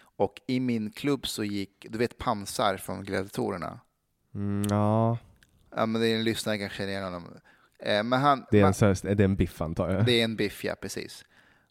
Och 0.00 0.40
i 0.46 0.60
min 0.60 0.90
klubb 0.90 1.26
så 1.26 1.44
gick, 1.44 1.86
du 1.90 1.98
vet 1.98 2.18
Pansar 2.18 2.76
från 2.76 3.04
Gladiatorerna? 3.04 3.80
Mm, 4.34 4.66
ja. 4.70 5.18
Ja, 5.76 5.86
men 5.86 6.00
det 6.00 6.08
är 6.08 6.16
en 6.16 6.24
lyssnare 6.24 6.58
kanske 6.58 6.78
känner 6.78 6.90
igen 6.90 7.04
honom. 7.04 7.28
Eh, 7.78 8.02
men 8.02 8.20
han, 8.20 8.46
det 8.50 8.60
är, 8.60 8.66
en, 8.66 8.74
man, 8.80 9.10
är 9.10 9.14
det 9.14 9.24
en 9.24 9.36
biff 9.36 9.60
antar 9.60 9.90
jag? 9.90 10.06
Det 10.06 10.20
är 10.20 10.24
en 10.24 10.36
biff, 10.36 10.64
ja 10.64 10.74
precis. 10.80 11.24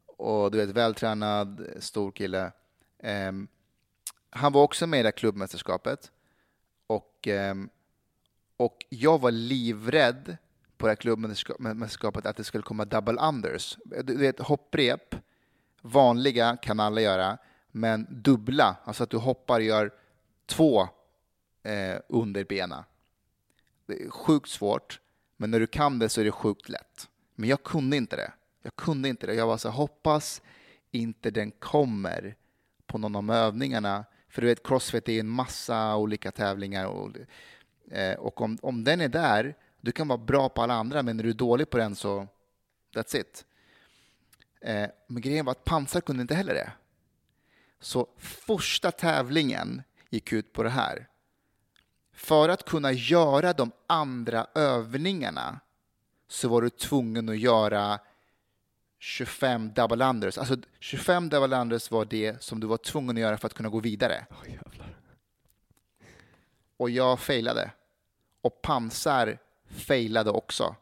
Och 0.06 0.51
du 0.51 0.57
vet, 0.57 0.69
vältränad, 0.69 1.68
stor 1.80 2.11
kille. 2.11 2.51
Eh, 3.03 3.31
han 4.30 4.53
var 4.53 4.64
också 4.64 4.88
med 4.88 4.99
i 4.99 5.03
det 5.03 5.11
klubbmästerskapet. 5.11 6.11
Och, 6.90 7.28
ehm, 7.28 7.70
och 8.57 8.86
jag 8.90 9.22
var 9.22 9.32
livrädd 9.32 10.38
på 10.78 10.88
det 10.88 10.91
här 10.91 10.95
klubbmästerskapet 10.95 12.26
att 12.26 12.38
det 12.38 12.44
skulle 12.44 12.64
komma 12.64 12.86
double 12.86 13.22
unders. 13.22 13.78
Du 14.03 14.18
vet, 14.18 14.40
hopprep 14.40 15.16
Vanliga 15.82 16.57
kan 16.57 16.80
alla 16.80 17.02
göra, 17.02 17.38
men 17.72 18.07
dubbla, 18.10 18.76
alltså 18.84 19.03
att 19.03 19.10
du 19.10 19.18
hoppar 19.18 19.60
och 19.60 19.66
gör 19.66 19.91
två 20.45 20.82
eh, 21.64 21.99
under 22.10 22.44
bena. 22.44 22.86
Det 23.86 24.03
är 24.03 24.10
sjukt 24.10 24.49
svårt, 24.49 24.99
men 25.38 25.52
när 25.52 25.60
du 25.60 25.68
kan 25.68 25.99
det 25.99 26.10
så 26.10 26.22
är 26.22 26.26
det 26.26 26.32
sjukt 26.32 26.70
lätt. 26.70 27.10
Men 27.36 27.49
jag 27.49 27.64
kunde 27.64 27.98
inte 27.98 28.16
det. 28.16 28.32
Jag 28.61 28.76
kunde 28.76 29.10
inte 29.10 29.28
det. 29.28 29.34
Jag 29.34 29.48
var 29.48 29.57
så 29.57 29.70
hoppas 29.70 30.41
inte 30.91 31.32
den 31.32 31.52
kommer 31.52 32.36
på 32.86 32.98
någon 32.98 33.16
av 33.16 33.32
övningarna. 33.32 34.06
För 34.30 34.41
du 34.41 34.47
vet, 34.47 34.68
crossfit 34.68 35.10
är 35.10 35.19
en 35.19 35.30
massa 35.30 35.95
olika 35.95 36.31
tävlingar. 36.31 36.85
Och, 36.85 37.18
eh, 37.91 38.19
och 38.19 38.41
om, 38.41 38.57
om 38.61 38.84
den 38.84 39.01
är 39.01 39.10
där, 39.10 39.56
du 39.81 39.91
kan 39.91 40.07
vara 40.07 40.18
bra 40.18 40.49
på 40.49 40.61
alla 40.61 40.73
andra, 40.73 41.03
men 41.03 41.19
är 41.19 41.23
du 41.23 41.34
dålig 41.34 41.69
på 41.69 41.77
den 41.77 41.95
så 41.95 42.27
that's 42.95 43.15
it. 43.18 43.45
Eh, 44.61 44.89
men 45.07 45.22
grejen 45.22 45.45
var 45.45 45.51
att 45.51 45.64
pansar 45.64 46.01
kunde 46.01 46.22
inte 46.22 46.35
heller 46.35 46.53
det. 46.53 46.72
Så 47.80 48.07
första 48.18 48.91
tävlingen 48.91 49.84
gick 50.10 50.34
ut 50.34 50.53
på 50.53 50.64
det 50.64 50.69
här. 50.69 51.07
För 52.14 52.49
att 52.49 52.65
kunna 52.65 52.91
göra 52.91 53.53
de 53.53 53.72
andra 53.88 54.47
övningarna 54.56 55.60
så 56.27 56.49
var 56.49 56.61
du 56.61 56.69
tvungen 56.69 57.30
att 57.30 57.38
göra 57.38 57.99
25 59.00 59.74
double 59.74 60.06
unders. 60.06 60.38
Alltså 60.38 60.58
25 60.80 61.30
double 61.30 61.58
unders 61.58 61.92
var 61.92 62.06
det 62.06 62.44
som 62.44 62.60
du 62.60 62.68
var 62.68 62.78
tvungen 62.78 63.18
att 63.18 63.22
göra 63.22 63.38
för 63.38 63.48
att 63.48 63.54
kunna 63.54 63.70
gå 63.70 63.80
vidare. 63.80 64.26
Oh, 64.30 64.48
och 66.78 66.90
jag 66.90 67.20
failade. 67.20 67.72
Och 68.42 68.62
pansar 68.62 69.40
failade 69.70 70.30
också. 70.30 70.76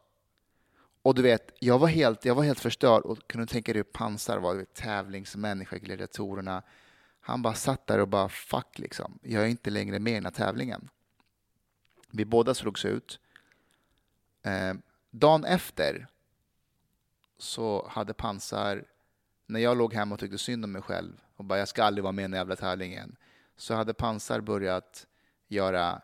Och 1.02 1.16
du 1.16 1.22
vet, 1.22 1.52
jag 1.60 1.80
var 1.80 1.88
helt, 1.88 2.26
jag 2.26 2.36
var 2.36 2.44
helt 2.44 2.60
förstörd 2.60 3.02
och 3.04 3.28
kunde 3.28 3.48
tänka 3.48 3.74
dig 3.74 3.80
hur 3.80 3.84
pansar 3.84 4.38
var, 4.38 4.56
vet, 4.56 4.74
tävlingsmänniska, 4.74 5.78
gladiatorerna. 5.78 6.64
Han 7.20 7.42
bara 7.42 7.54
satt 7.54 7.88
där 7.88 8.00
och 8.00 8.08
bara 8.08 8.30
fuck 8.30 8.80
liksom, 8.80 9.20
jag 9.22 9.44
är 9.44 9.48
inte 9.48 9.70
längre 9.70 10.00
med 10.00 10.12
i 10.12 10.16
den 10.16 10.26
här 10.26 10.32
tävlingen. 10.32 10.90
Vi 12.12 12.26
båda 12.26 12.54
slogs 12.54 12.86
ut. 12.86 13.20
Eh, 14.44 14.74
dagen 15.12 15.46
efter 15.46 16.08
så 17.38 17.88
hade 17.88 18.14
pansar, 18.14 18.86
när 19.46 19.60
jag 19.60 19.78
låg 19.78 19.94
hemma 19.94 20.16
och 20.16 20.20
tyckte 20.20 20.38
synd 20.38 20.64
om 20.66 20.72
mig 20.72 20.82
själv 20.82 21.22
och 21.36 21.46
bara 21.46 21.60
jag 21.60 21.68
ska 21.68 21.84
aldrig 21.84 22.04
vara 22.04 22.12
med 22.12 22.24
i 22.24 22.28
den 22.28 22.34
jävla 22.34 22.56
tävlingen, 22.56 23.16
så 23.56 23.74
hade 23.74 23.94
pansar 23.94 24.42
börjat 24.42 25.08
göra, 25.48 26.02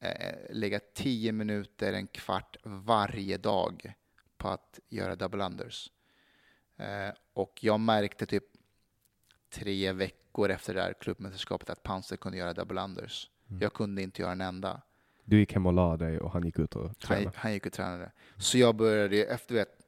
eh, 0.00 0.34
lägga 0.50 0.80
tio 0.94 1.32
minuter, 1.32 1.92
en 1.92 2.06
kvart 2.06 2.56
varje 2.62 3.38
dag 3.38 3.94
på 4.36 4.48
att 4.48 4.80
göra 4.88 5.16
double 5.16 5.44
unders. 5.44 5.90
Eh, 6.76 7.14
och 7.32 7.58
jag 7.62 7.80
märkte 7.80 8.26
typ 8.26 8.44
tre 9.50 9.92
veckor 9.92 10.50
efter 10.50 10.74
det 10.74 10.82
här 10.82 10.92
klubbmästerskapet 10.92 11.70
att 11.70 11.82
Panzer 11.82 12.16
kunde 12.16 12.38
göra 12.38 12.52
double 12.52 12.82
unders. 12.82 13.30
Mm. 13.48 13.60
Jag 13.62 13.72
kunde 13.72 14.02
inte 14.02 14.22
göra 14.22 14.32
en 14.32 14.40
enda. 14.40 14.82
Du 15.24 15.38
gick 15.38 15.52
hem 15.52 15.66
och 15.66 15.72
la 15.72 15.96
dig 15.96 16.20
och 16.20 16.32
han 16.32 16.44
gick 16.44 16.58
ut 16.58 16.76
och 16.76 16.98
tränade? 16.98 17.24
Han, 17.24 17.32
han 17.36 17.52
gick 17.52 17.66
och 17.66 17.72
tränade. 17.72 18.12
Så 18.36 18.58
jag 18.58 18.76
började, 18.76 19.24
efter 19.24 19.54
vet, 19.54 19.79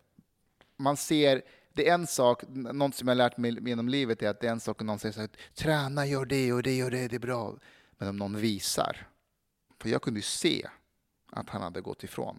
man 0.76 0.96
ser, 0.96 1.42
det 1.72 1.88
är 1.88 1.94
en 1.94 2.06
sak, 2.06 2.42
något 2.48 2.94
som 2.94 3.08
jag 3.08 3.16
lärt 3.16 3.36
mig 3.36 3.68
genom 3.68 3.88
livet 3.88 4.22
är 4.22 4.28
att 4.28 4.40
det 4.40 4.46
är 4.46 4.52
en 4.52 4.60
sak 4.60 4.80
om 4.80 4.86
någon 4.86 4.98
säger 4.98 5.12
så 5.12 5.20
här, 5.20 5.30
träna, 5.54 6.06
gör 6.06 6.24
det 6.24 6.52
och 6.52 6.62
det 6.62 6.84
och 6.84 6.90
det, 6.90 7.08
det 7.08 7.16
är 7.16 7.20
bra. 7.20 7.56
Men 7.98 8.08
om 8.08 8.16
någon 8.16 8.36
visar, 8.36 9.06
för 9.80 9.88
jag 9.88 10.02
kunde 10.02 10.18
ju 10.18 10.24
se 10.24 10.68
att 11.32 11.50
han 11.50 11.62
hade 11.62 11.80
gått 11.80 12.04
ifrån, 12.04 12.38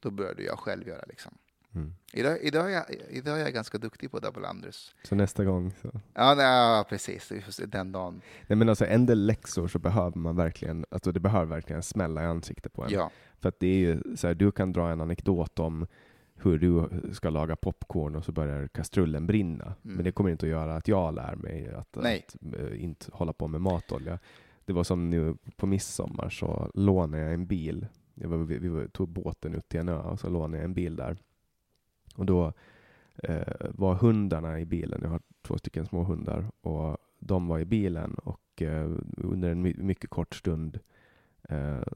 då 0.00 0.10
började 0.10 0.42
jag 0.42 0.58
själv 0.58 0.88
göra 0.88 1.04
liksom. 1.08 1.38
Mm. 1.74 1.94
Idag, 2.12 2.38
idag, 2.42 2.72
är 2.72 2.74
jag, 2.74 2.84
idag 3.10 3.40
är 3.40 3.42
jag 3.42 3.52
ganska 3.52 3.78
duktig 3.78 4.10
på 4.10 4.18
double 4.18 4.48
unders. 4.48 4.94
Så 5.02 5.14
nästa 5.14 5.44
gång? 5.44 5.72
Så. 5.82 6.00
Ja, 6.14 6.34
nej, 6.34 6.84
precis. 6.84 7.32
Den 7.66 7.92
dagen. 7.92 8.22
Nej, 8.46 8.56
men 8.56 8.68
alltså, 8.68 8.86
ändå 8.86 9.14
läxor 9.14 9.68
så 9.68 9.78
behöver 9.78 10.18
man 10.18 10.36
verkligen, 10.36 10.86
alltså 10.90 11.12
det 11.12 11.20
behöver 11.20 11.46
verkligen 11.46 11.82
smälla 11.82 12.22
i 12.22 12.26
ansiktet 12.26 12.72
på 12.72 12.84
en. 12.84 12.90
Ja. 12.90 13.10
För 13.40 13.48
att 13.48 13.60
det 13.60 13.66
är 13.66 13.78
ju 13.78 14.16
så 14.16 14.26
här, 14.26 14.34
du 14.34 14.52
kan 14.52 14.72
dra 14.72 14.90
en 14.90 15.00
anekdot 15.00 15.58
om 15.58 15.86
hur 16.42 16.58
du 16.58 16.88
ska 17.12 17.30
laga 17.30 17.56
popcorn 17.56 18.16
och 18.16 18.24
så 18.24 18.32
börjar 18.32 18.68
kastrullen 18.68 19.26
brinna. 19.26 19.64
Mm. 19.64 19.76
Men 19.96 20.04
det 20.04 20.12
kommer 20.12 20.30
inte 20.30 20.46
att 20.46 20.50
göra 20.50 20.76
att 20.76 20.88
jag 20.88 21.14
lär 21.14 21.36
mig 21.36 21.68
att, 21.68 21.96
att 21.96 22.36
uh, 22.58 22.84
inte 22.84 23.06
hålla 23.12 23.32
på 23.32 23.48
med 23.48 23.60
matolja. 23.60 24.18
Det 24.64 24.72
var 24.72 24.84
som 24.84 25.10
nu 25.10 25.36
på 25.56 25.66
midsommar 25.66 26.28
så 26.28 26.70
lånade 26.74 27.22
jag 27.22 27.34
en 27.34 27.46
bil. 27.46 27.86
Jag 28.14 28.28
var, 28.28 28.38
vi, 28.38 28.58
vi 28.58 28.88
tog 28.88 29.08
båten 29.08 29.54
ut 29.54 29.68
till 29.68 29.80
en 29.80 29.88
ö 29.88 30.00
och 30.00 30.20
så 30.20 30.28
lånade 30.28 30.56
jag 30.56 30.64
en 30.64 30.74
bil 30.74 30.96
där. 30.96 31.16
Och 32.14 32.26
då 32.26 32.52
eh, 33.16 33.70
var 33.70 33.94
hundarna 33.94 34.60
i 34.60 34.66
bilen. 34.66 35.00
Jag 35.02 35.10
har 35.10 35.20
två 35.42 35.58
stycken 35.58 35.86
små 35.86 36.02
hundar 36.02 36.46
och 36.60 36.98
de 37.18 37.46
var 37.48 37.58
i 37.58 37.64
bilen 37.64 38.14
och 38.14 38.62
eh, 38.62 38.90
under 39.16 39.50
en 39.50 39.62
my 39.62 39.74
mycket 39.78 40.10
kort 40.10 40.34
stund 40.34 40.78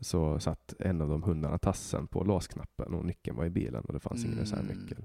så 0.01 0.39
satt 0.39 0.75
en 0.79 1.01
av 1.01 1.09
de 1.09 1.23
hundarna 1.23 1.59
tassen 1.59 2.07
på 2.07 2.25
låsknappen 2.25 2.95
och 2.95 3.05
nyckeln 3.05 3.37
var 3.37 3.45
i 3.45 3.51
bilen 3.51 3.85
och 3.85 3.93
det 3.93 4.01
fanns 4.01 4.25
mm. 4.25 4.33
ingen 4.33 4.41
reservnyckel. 4.45 5.05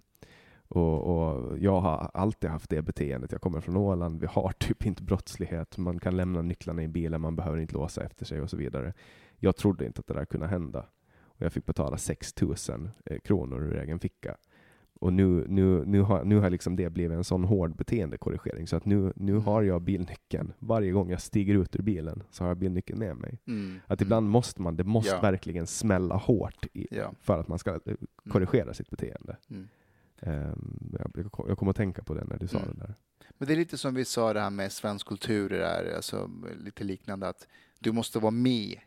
Och, 0.69 1.01
och, 1.03 1.59
jag 1.59 1.81
har 1.81 2.11
alltid 2.13 2.49
haft 2.49 2.69
det 2.69 2.81
beteendet. 2.81 3.31
Jag 3.31 3.41
kommer 3.41 3.61
från 3.61 3.77
Åland, 3.77 4.19
vi 4.19 4.27
har 4.27 4.51
typ 4.59 4.85
inte 4.85 5.03
brottslighet. 5.03 5.77
Man 5.77 5.99
kan 5.99 6.17
lämna 6.17 6.41
nycklarna 6.41 6.83
i 6.83 6.87
bilen, 6.87 7.21
man 7.21 7.35
behöver 7.35 7.57
inte 7.57 7.73
låsa 7.73 8.03
efter 8.03 8.25
sig 8.25 8.41
och 8.41 8.49
så 8.49 8.57
vidare. 8.57 8.93
Jag 9.37 9.55
trodde 9.55 9.85
inte 9.85 9.99
att 9.99 10.07
det 10.07 10.13
där 10.13 10.25
kunde 10.25 10.47
hända. 10.47 10.85
Och 11.21 11.41
jag 11.41 11.53
fick 11.53 11.65
betala 11.65 11.97
6 11.97 12.41
000 12.41 12.55
eh, 13.05 13.19
kronor 13.19 13.63
ur 13.63 13.75
egen 13.75 13.99
ficka 13.99 14.35
och 14.99 15.13
nu, 15.13 15.45
nu, 15.47 15.85
nu, 15.85 16.01
har, 16.01 16.23
nu 16.23 16.39
har 16.39 16.49
liksom 16.49 16.75
det 16.75 16.89
blivit 16.89 17.17
en 17.17 17.23
sån 17.23 17.43
hård 17.43 17.75
beteendekorrigering 17.75 18.67
så 18.67 18.75
att 18.75 18.85
nu, 18.85 19.13
nu 19.15 19.31
mm. 19.31 19.43
har 19.43 19.61
jag 19.61 19.81
bilnyckeln. 19.81 20.53
Varje 20.59 20.91
gång 20.91 21.09
jag 21.09 21.21
stiger 21.21 21.55
ut 21.55 21.75
ur 21.75 21.83
bilen 21.83 22.23
så 22.31 22.43
har 22.43 22.49
jag 22.49 22.57
bilnyckeln 22.57 22.99
med 22.99 23.17
mig. 23.17 23.39
Mm. 23.47 23.79
Att 23.87 24.01
ibland 24.01 24.23
mm. 24.23 24.31
måste 24.31 24.61
man, 24.61 24.75
det 24.75 24.83
måste 24.83 25.11
ja. 25.11 25.21
verkligen 25.21 25.67
smälla 25.67 26.15
hårt 26.15 26.65
i, 26.73 26.87
ja. 26.91 27.11
för 27.21 27.39
att 27.39 27.47
man 27.47 27.59
ska 27.59 27.69
eh, 27.69 27.79
mm. 27.85 27.97
korrigera 28.29 28.73
sitt 28.73 28.89
beteende. 28.89 29.37
Um, 30.21 30.89
jag, 31.13 31.29
jag 31.47 31.57
kommer 31.57 31.69
att 31.69 31.75
tänka 31.75 32.03
på 32.03 32.13
det 32.13 32.23
när 32.23 32.37
du 32.37 32.47
sa 32.47 32.57
mm. 32.59 32.69
det 32.73 32.79
där. 32.79 32.95
Men 33.37 33.47
det 33.47 33.53
är 33.53 33.57
lite 33.57 33.77
som 33.77 33.93
vi 33.93 34.05
sa 34.05 34.33
det 34.33 34.39
här 34.39 34.49
med 34.49 34.71
svensk 34.71 35.07
kultur, 35.07 35.49
det 35.49 35.57
där, 35.57 35.95
alltså, 35.95 36.29
lite 36.63 36.83
liknande 36.83 37.27
att 37.27 37.47
du 37.79 37.91
måste 37.91 38.19
vara 38.19 38.31
med 38.31 38.79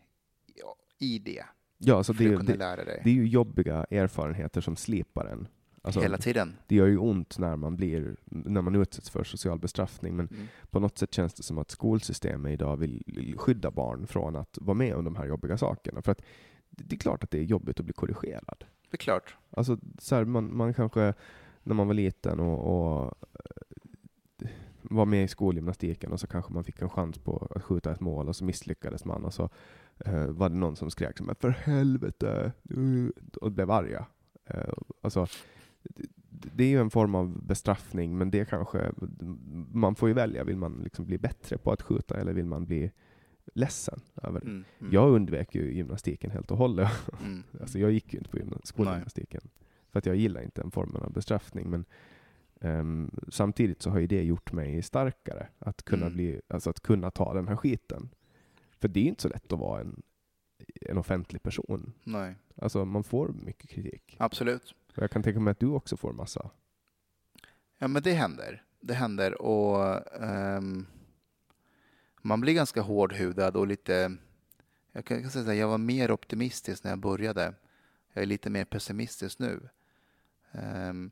i 0.98 1.18
det. 1.18 1.44
Ja, 1.78 1.96
alltså 1.96 2.12
det, 2.12 2.28
det, 2.28 2.56
det, 3.04 3.10
är 3.10 3.14
ju 3.14 3.26
jobbiga 3.26 3.86
erfarenheter 3.90 4.60
som 4.60 4.76
slipar 4.76 5.26
en. 5.26 5.48
Alltså, 5.84 6.00
Hela 6.00 6.18
tiden. 6.18 6.56
Det 6.66 6.74
gör 6.74 6.86
ju 6.86 6.98
ont 6.98 7.38
när 7.38 7.56
man, 7.56 7.76
blir, 7.76 8.16
när 8.24 8.62
man 8.62 8.74
utsätts 8.74 9.10
för 9.10 9.24
social 9.24 9.58
bestraffning, 9.58 10.16
men 10.16 10.28
mm. 10.28 10.46
på 10.70 10.80
något 10.80 10.98
sätt 10.98 11.14
känns 11.14 11.34
det 11.34 11.42
som 11.42 11.58
att 11.58 11.70
skolsystemet 11.70 12.52
idag 12.52 12.76
vill 12.76 13.34
skydda 13.38 13.70
barn 13.70 14.06
från 14.06 14.36
att 14.36 14.58
vara 14.60 14.74
med 14.74 14.94
om 14.94 15.04
de 15.04 15.16
här 15.16 15.26
jobbiga 15.26 15.58
sakerna. 15.58 16.02
För 16.02 16.12
att 16.12 16.22
det 16.70 16.96
är 16.96 16.98
klart 16.98 17.24
att 17.24 17.30
det 17.30 17.38
är 17.38 17.42
jobbigt 17.42 17.80
att 17.80 17.84
bli 17.84 17.92
korrigerad. 17.92 18.64
Det 18.90 18.96
är 18.96 18.98
klart. 18.98 19.36
Alltså, 19.50 19.78
så 19.98 20.14
här, 20.14 20.24
man, 20.24 20.56
man 20.56 20.74
kanske, 20.74 21.14
när 21.62 21.74
man 21.74 21.86
var 21.86 21.94
liten 21.94 22.40
och, 22.40 22.58
och 22.58 23.14
eh, 23.32 24.48
var 24.82 25.06
med 25.06 25.24
i 25.24 25.28
skolgymnastiken 25.28 26.12
och 26.12 26.20
så 26.20 26.26
kanske 26.26 26.52
man 26.52 26.64
fick 26.64 26.82
en 26.82 26.90
chans 26.90 27.18
på 27.18 27.48
att 27.54 27.62
skjuta 27.62 27.92
ett 27.92 28.00
mål 28.00 28.28
och 28.28 28.36
så 28.36 28.44
misslyckades 28.44 29.04
man 29.04 29.24
och 29.24 29.34
så 29.34 29.50
uh, 30.08 30.26
var 30.26 30.48
det 30.48 30.54
någon 30.54 30.76
som 30.76 30.90
skrek 30.90 31.18
som 31.18 31.34
för 31.40 31.50
helvete 31.50 32.52
och 33.40 33.52
blev 33.52 33.70
arga. 33.70 34.06
Uh, 34.54 34.72
alltså, 35.00 35.26
det 36.30 36.64
är 36.64 36.68
ju 36.68 36.80
en 36.80 36.90
form 36.90 37.14
av 37.14 37.46
bestraffning, 37.46 38.18
men 38.18 38.30
det 38.30 38.44
kanske, 38.44 38.92
man 39.72 39.94
får 39.94 40.08
ju 40.08 40.14
välja, 40.14 40.44
vill 40.44 40.56
man 40.56 40.80
liksom 40.84 41.06
bli 41.06 41.18
bättre 41.18 41.58
på 41.58 41.72
att 41.72 41.82
skjuta 41.82 42.20
eller 42.20 42.32
vill 42.32 42.46
man 42.46 42.64
bli 42.64 42.90
ledsen 43.54 44.00
över 44.22 44.40
det? 44.40 44.46
Mm, 44.46 44.64
mm. 44.78 44.92
Jag 44.92 45.10
undvek 45.10 45.54
ju 45.54 45.74
gymnastiken 45.74 46.30
helt 46.30 46.50
och 46.50 46.56
hållet. 46.56 46.90
Mm. 47.24 47.42
alltså 47.60 47.78
jag 47.78 47.92
gick 47.92 48.12
ju 48.12 48.18
inte 48.18 48.30
på 48.30 48.58
skolgymnastiken, 48.62 49.42
för 49.90 49.98
att 49.98 50.06
jag 50.06 50.16
gillar 50.16 50.42
inte 50.42 50.60
den 50.60 50.70
formen 50.70 51.02
av 51.02 51.12
bestraffning. 51.12 51.70
Men 51.70 51.84
um, 52.60 53.10
samtidigt 53.28 53.82
så 53.82 53.90
har 53.90 53.98
ju 53.98 54.06
det 54.06 54.22
gjort 54.22 54.52
mig 54.52 54.82
starkare, 54.82 55.48
att 55.58 55.82
kunna, 55.84 56.06
mm. 56.06 56.16
bli, 56.16 56.40
alltså 56.48 56.70
att 56.70 56.80
kunna 56.80 57.10
ta 57.10 57.34
den 57.34 57.48
här 57.48 57.56
skiten. 57.56 58.08
För 58.80 58.88
det 58.88 59.00
är 59.00 59.04
inte 59.04 59.22
så 59.22 59.28
lätt 59.28 59.52
att 59.52 59.58
vara 59.58 59.80
en, 59.80 60.02
en 60.80 60.98
offentlig 60.98 61.42
person. 61.42 61.92
Nej. 62.04 62.34
Alltså 62.56 62.84
man 62.84 63.04
får 63.04 63.28
mycket 63.28 63.70
kritik. 63.70 64.16
Absolut. 64.18 64.74
Jag 64.94 65.10
kan 65.10 65.22
tänka 65.22 65.40
mig 65.40 65.50
att 65.50 65.60
du 65.60 65.66
också 65.66 65.96
får 65.96 66.12
massa. 66.12 66.50
Ja, 67.78 67.88
men 67.88 68.02
det 68.02 68.12
händer. 68.12 68.64
Det 68.80 68.94
händer 68.94 69.42
och 69.42 70.00
um, 70.22 70.86
man 72.22 72.40
blir 72.40 72.54
ganska 72.54 72.80
hårdhudad 72.80 73.56
och 73.56 73.66
lite... 73.66 74.16
Jag 74.92 75.04
kan 75.04 75.30
säga 75.30 75.50
att 75.50 75.56
jag 75.56 75.68
var 75.68 75.78
mer 75.78 76.10
optimistisk 76.10 76.84
när 76.84 76.90
jag 76.90 76.98
började. 76.98 77.54
Jag 78.12 78.22
är 78.22 78.26
lite 78.26 78.50
mer 78.50 78.64
pessimistisk 78.64 79.38
nu. 79.38 79.68
Um, 80.52 81.10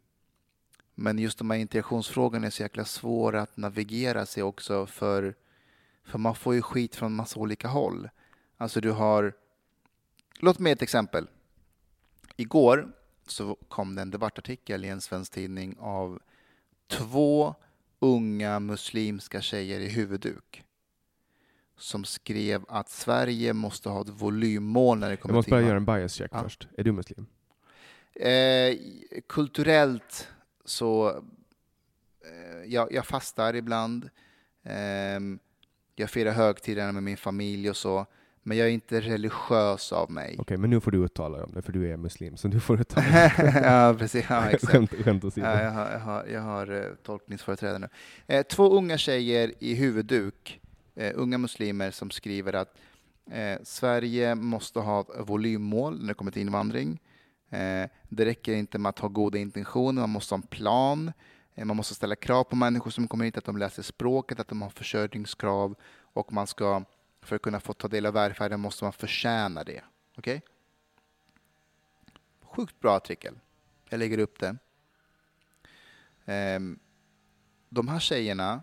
men 0.94 1.18
just 1.18 1.38
de 1.38 1.50
här 1.50 1.58
integrationsfrågorna 1.58 2.46
är 2.46 2.50
så 2.50 2.62
jäkla 2.62 2.84
svåra 2.84 3.42
att 3.42 3.56
navigera 3.56 4.26
sig 4.26 4.42
också 4.42 4.86
för, 4.86 5.34
för 6.04 6.18
man 6.18 6.34
får 6.34 6.54
ju 6.54 6.62
skit 6.62 6.96
från 6.96 7.14
massa 7.14 7.40
olika 7.40 7.68
håll. 7.68 8.08
Alltså 8.56 8.80
du 8.80 8.90
har... 8.90 9.32
Låt 10.38 10.58
mig 10.58 10.72
ett 10.72 10.82
exempel. 10.82 11.28
Igår 12.36 12.92
så 13.30 13.56
kom 13.68 13.94
det 13.94 14.02
en 14.02 14.10
debattartikel 14.10 14.84
i 14.84 14.88
en 14.88 15.00
svensk 15.00 15.32
tidning 15.32 15.76
av 15.80 16.18
två 16.86 17.54
unga 17.98 18.60
muslimska 18.60 19.40
tjejer 19.40 19.80
i 19.80 19.88
huvudduk 19.88 20.64
som 21.76 22.04
skrev 22.04 22.64
att 22.68 22.88
Sverige 22.88 23.52
måste 23.52 23.88
ha 23.88 24.00
ett 24.00 24.08
volymmål 24.08 24.98
när 24.98 25.10
det 25.10 25.16
kommer 25.16 25.28
till... 25.28 25.34
Jag 25.34 25.36
måste 25.36 25.50
bara 25.50 25.60
göra 25.60 25.76
en 25.76 25.84
bias 25.84 26.12
check 26.12 26.30
ja. 26.34 26.42
först. 26.42 26.68
Är 26.76 26.84
du 26.84 26.92
muslim? 26.92 27.26
Eh, 28.14 28.76
kulturellt 29.26 30.28
så... 30.64 31.08
Eh, 32.24 32.64
jag, 32.66 32.92
jag, 32.92 33.06
fastar 33.06 33.54
ibland. 33.54 34.10
Eh, 34.62 35.20
Jag 35.94 36.10
firar 36.10 36.32
högtiderna 36.32 36.92
med 36.92 37.02
min 37.02 37.16
familj 37.16 37.70
och 37.70 37.76
så. 37.76 38.06
Men 38.42 38.56
jag 38.56 38.66
är 38.66 38.70
inte 38.70 39.00
religiös 39.00 39.92
av 39.92 40.10
mig. 40.10 40.36
Okej, 40.38 40.56
men 40.56 40.70
nu 40.70 40.80
får 40.80 40.90
du 40.90 41.04
uttala 41.04 41.36
dig 41.36 41.44
om 41.44 41.52
det, 41.54 41.62
för 41.62 41.72
du 41.72 41.92
är 41.92 41.96
muslim, 41.96 42.36
så 42.36 42.48
du 42.48 42.60
får 42.60 42.80
uttala 42.80 43.06
dig. 43.12 43.32
ja, 43.62 43.94
precis. 43.98 44.26
Ja, 44.28 44.50
exakt. 44.50 44.72
skämt, 44.72 44.90
skämt 45.04 45.24
åsido. 45.24 45.46
Ja, 45.46 45.62
jag 45.62 45.70
har, 45.70 45.90
jag 45.90 45.98
har, 46.00 46.26
jag 46.26 46.40
har 46.40 46.72
eh, 46.72 46.94
tolkningsföreträde 47.02 47.78
nu. 47.78 47.88
Eh, 48.26 48.42
två 48.42 48.68
unga 48.70 48.98
tjejer 48.98 49.52
i 49.58 49.74
huvudduk, 49.74 50.60
eh, 50.94 51.12
unga 51.14 51.38
muslimer, 51.38 51.90
som 51.90 52.10
skriver 52.10 52.52
att 52.52 52.74
eh, 53.30 53.58
Sverige 53.64 54.34
måste 54.34 54.78
ha 54.80 55.04
volymmål 55.18 56.00
när 56.00 56.08
det 56.08 56.14
kommer 56.14 56.30
till 56.32 56.42
invandring. 56.42 57.00
Eh, 57.50 57.90
det 58.08 58.24
räcker 58.24 58.52
inte 58.52 58.78
med 58.78 58.90
att 58.90 58.98
ha 58.98 59.08
goda 59.08 59.38
intentioner, 59.38 60.00
man 60.00 60.10
måste 60.10 60.34
ha 60.34 60.36
en 60.36 60.46
plan. 60.48 61.12
Eh, 61.54 61.64
man 61.64 61.76
måste 61.76 61.94
ställa 61.94 62.16
krav 62.16 62.44
på 62.44 62.56
människor 62.56 62.90
som 62.90 63.08
kommer 63.08 63.24
hit, 63.24 63.38
att 63.38 63.44
de 63.44 63.56
läser 63.56 63.82
språket, 63.82 64.40
att 64.40 64.48
de 64.48 64.62
har 64.62 64.70
försörjningskrav 64.70 65.74
och 66.12 66.32
man 66.32 66.46
ska, 66.46 66.84
för 67.22 67.36
att 67.36 67.42
kunna 67.42 67.60
få 67.60 67.72
ta 67.72 67.88
del 67.88 68.06
av 68.06 68.14
välfärden 68.14 68.60
måste 68.60 68.84
man 68.84 68.92
förtjäna 68.92 69.64
det. 69.64 69.82
Okej? 70.16 70.42
Sjukt 72.42 72.80
bra 72.80 72.96
artikel. 72.96 73.38
Jag 73.88 73.98
lägger 73.98 74.18
upp 74.18 74.38
det. 74.38 74.56
Ehm, 76.24 76.78
de 77.68 77.88
här 77.88 77.98
tjejerna, 77.98 78.62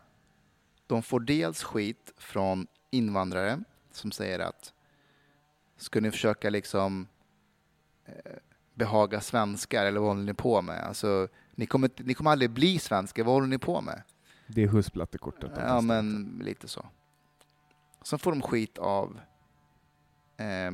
de 0.88 1.04
får 1.04 1.20
dels 1.20 1.64
skit 1.64 2.14
från 2.18 2.68
invandrare 2.90 3.60
som 3.92 4.12
säger 4.12 4.40
att 4.40 4.74
ska 5.78 6.02
ni 6.02 6.12
försöka 6.12 6.50
liksom 6.50 7.08
eh, 8.06 8.14
behaga 8.74 9.22
svenskar 9.22 9.86
eller 9.86 10.00
vad 10.00 10.10
håller 10.10 10.24
ni 10.24 10.34
på 10.34 10.62
med? 10.62 10.84
Alltså, 10.84 11.28
ni 11.56 11.66
kommer, 11.66 11.90
ni 11.98 12.14
kommer 12.14 12.32
aldrig 12.32 12.50
bli 12.50 12.80
svenskar, 12.80 13.24
vad 13.24 13.34
håller 13.34 13.48
ni 13.48 13.58
på 13.58 13.82
med? 13.82 14.02
Det 14.48 14.64
är 14.64 14.68
husplattekortet. 14.68 15.52
Ja, 15.56 15.82
men 15.82 16.40
lite 16.44 16.68
så. 16.68 16.86
Sen 18.08 18.20
får 18.20 18.32
de 18.32 18.42
skit 18.42 18.78
av 18.78 19.20
eh, 20.38 20.72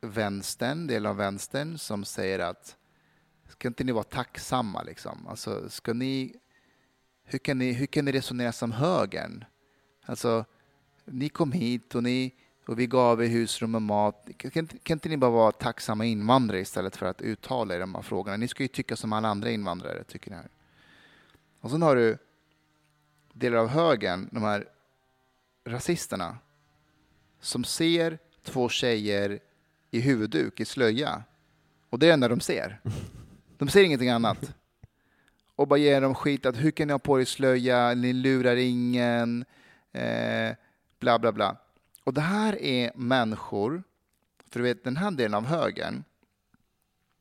vänstern, 0.00 0.86
del 0.86 1.06
av 1.06 1.16
vänstern, 1.16 1.78
som 1.78 2.04
säger 2.04 2.38
att 2.38 2.76
ska 3.48 3.68
inte 3.68 3.84
ni 3.84 3.92
vara 3.92 4.04
tacksamma 4.04 4.82
liksom? 4.82 5.26
Alltså, 5.26 5.70
ska 5.70 5.92
ni, 5.92 6.34
hur, 7.24 7.38
kan 7.38 7.58
ni, 7.58 7.72
hur 7.72 7.86
kan 7.86 8.04
ni 8.04 8.12
resonera 8.12 8.52
som 8.52 8.72
högern? 8.72 9.44
Alltså, 10.04 10.44
ni 11.04 11.28
kom 11.28 11.52
hit 11.52 11.94
och, 11.94 12.02
ni, 12.02 12.34
och 12.66 12.78
vi 12.78 12.86
gav 12.86 13.22
er 13.22 13.28
husrum 13.28 13.74
och 13.74 13.82
mat. 13.82 14.28
Kan, 14.36 14.66
kan, 14.66 14.96
inte 14.96 15.08
ni 15.08 15.16
bara 15.16 15.30
vara 15.30 15.52
tacksamma 15.52 16.04
invandrare 16.04 16.60
istället 16.60 16.96
för 16.96 17.06
att 17.06 17.20
uttala 17.22 17.74
er 17.74 17.80
de 17.80 17.94
här 17.94 18.02
frågorna? 18.02 18.36
Ni 18.36 18.48
ska 18.48 18.62
ju 18.62 18.68
tycka 18.68 18.96
som 18.96 19.12
alla 19.12 19.28
andra 19.28 19.50
invandrare, 19.50 20.04
tycker 20.04 20.30
ni 20.30 20.36
här. 20.36 20.48
Och 21.60 21.70
sen 21.70 21.82
har 21.82 21.96
du 21.96 22.18
delar 23.32 23.58
av 23.58 23.68
högern, 23.68 24.28
de 24.32 24.42
här 24.42 24.68
rasisterna, 25.64 26.38
som 27.40 27.64
ser 27.64 28.18
två 28.42 28.68
tjejer 28.68 29.40
i 29.90 30.00
huvudduk, 30.00 30.60
i 30.60 30.64
slöja. 30.64 31.22
Och 31.90 31.98
det 31.98 32.06
är 32.06 32.08
det 32.08 32.14
enda 32.14 32.28
de 32.28 32.40
ser. 32.40 32.80
De 33.58 33.68
ser 33.68 33.84
ingenting 33.84 34.08
annat. 34.08 34.54
Och 35.56 35.68
bara 35.68 35.78
ger 35.78 36.00
dem 36.00 36.14
skit 36.14 36.46
att 36.46 36.56
hur 36.56 36.70
kan 36.70 36.86
ni 36.86 36.92
ha 36.92 36.98
på 36.98 37.20
er 37.20 37.24
slöja, 37.24 37.94
ni 37.94 38.12
lurar 38.12 38.56
ingen, 38.56 39.44
eh, 39.92 40.54
bla 40.98 41.18
bla 41.18 41.32
bla. 41.32 41.56
Och 42.04 42.14
det 42.14 42.20
här 42.20 42.62
är 42.62 42.92
människor, 42.94 43.82
för 44.50 44.60
du 44.60 44.64
vet 44.64 44.84
den 44.84 44.96
här 44.96 45.10
delen 45.10 45.34
av 45.34 45.46
högern, 45.46 46.04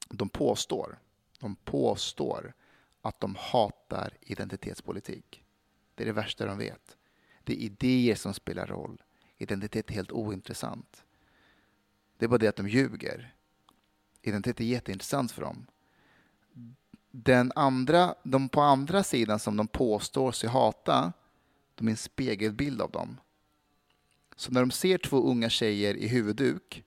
de 0.10 0.30
påstår, 0.30 1.00
de 1.40 1.56
påstår 1.56 2.54
att 3.02 3.20
de 3.20 3.36
hatar 3.40 4.14
identitetspolitik. 4.22 5.44
Det 5.96 6.04
är 6.04 6.08
det 6.08 6.14
värsta 6.14 6.46
de 6.46 6.58
vet. 6.58 6.98
Det 7.44 7.54
är 7.54 7.58
idéer 7.58 8.16
som 8.16 8.34
spelar 8.34 8.68
roll. 8.68 9.02
Identitet 9.38 9.90
är 9.90 9.94
helt 9.94 10.12
ointressant. 10.12 11.04
Det 12.18 12.26
är 12.26 12.30
bara 12.30 12.38
det 12.38 12.48
att 12.48 12.56
de 12.56 12.68
ljuger. 12.68 13.36
Identitet 14.22 14.60
är 14.60 14.66
jätteintressant 14.66 15.32
för 15.32 15.42
dem. 15.42 15.66
Den 17.12 17.52
andra, 17.56 18.16
de 18.24 18.50
på 18.50 18.62
andra 18.62 19.04
sidan 19.04 19.40
som 19.40 19.58
de 19.58 19.68
påstår 19.68 20.32
sig 20.32 20.50
hata, 20.50 21.14
de 21.76 21.88
är 21.88 21.92
en 21.92 21.98
spegelbild 21.98 22.82
av 22.82 22.92
dem. 22.92 23.18
Så 24.36 24.52
när 24.52 24.60
de 24.60 24.72
ser 24.72 24.98
två 24.98 25.18
unga 25.18 25.50
tjejer 25.50 25.96
i 25.96 26.08
huvudduk 26.08 26.84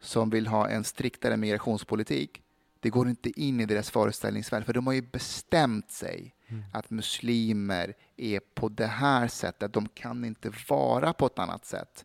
som 0.00 0.30
vill 0.30 0.46
ha 0.46 0.68
en 0.68 0.84
striktare 0.84 1.36
migrationspolitik, 1.36 2.42
det 2.80 2.90
går 2.90 3.08
inte 3.08 3.40
in 3.40 3.60
i 3.60 3.66
deras 3.66 3.90
föreställningsvärld, 3.90 4.64
för 4.64 4.72
de 4.72 4.86
har 4.86 4.94
ju 4.94 5.02
bestämt 5.02 5.90
sig 5.90 6.34
mm. 6.48 6.64
att 6.72 6.90
muslimer 6.90 7.94
är 8.16 8.40
på 8.40 8.68
det 8.68 8.86
här 8.86 9.28
sättet. 9.28 9.72
De 9.72 9.88
kan 9.88 10.24
inte 10.24 10.52
vara 10.68 11.12
på 11.12 11.26
ett 11.26 11.38
annat 11.38 11.64
sätt. 11.64 12.04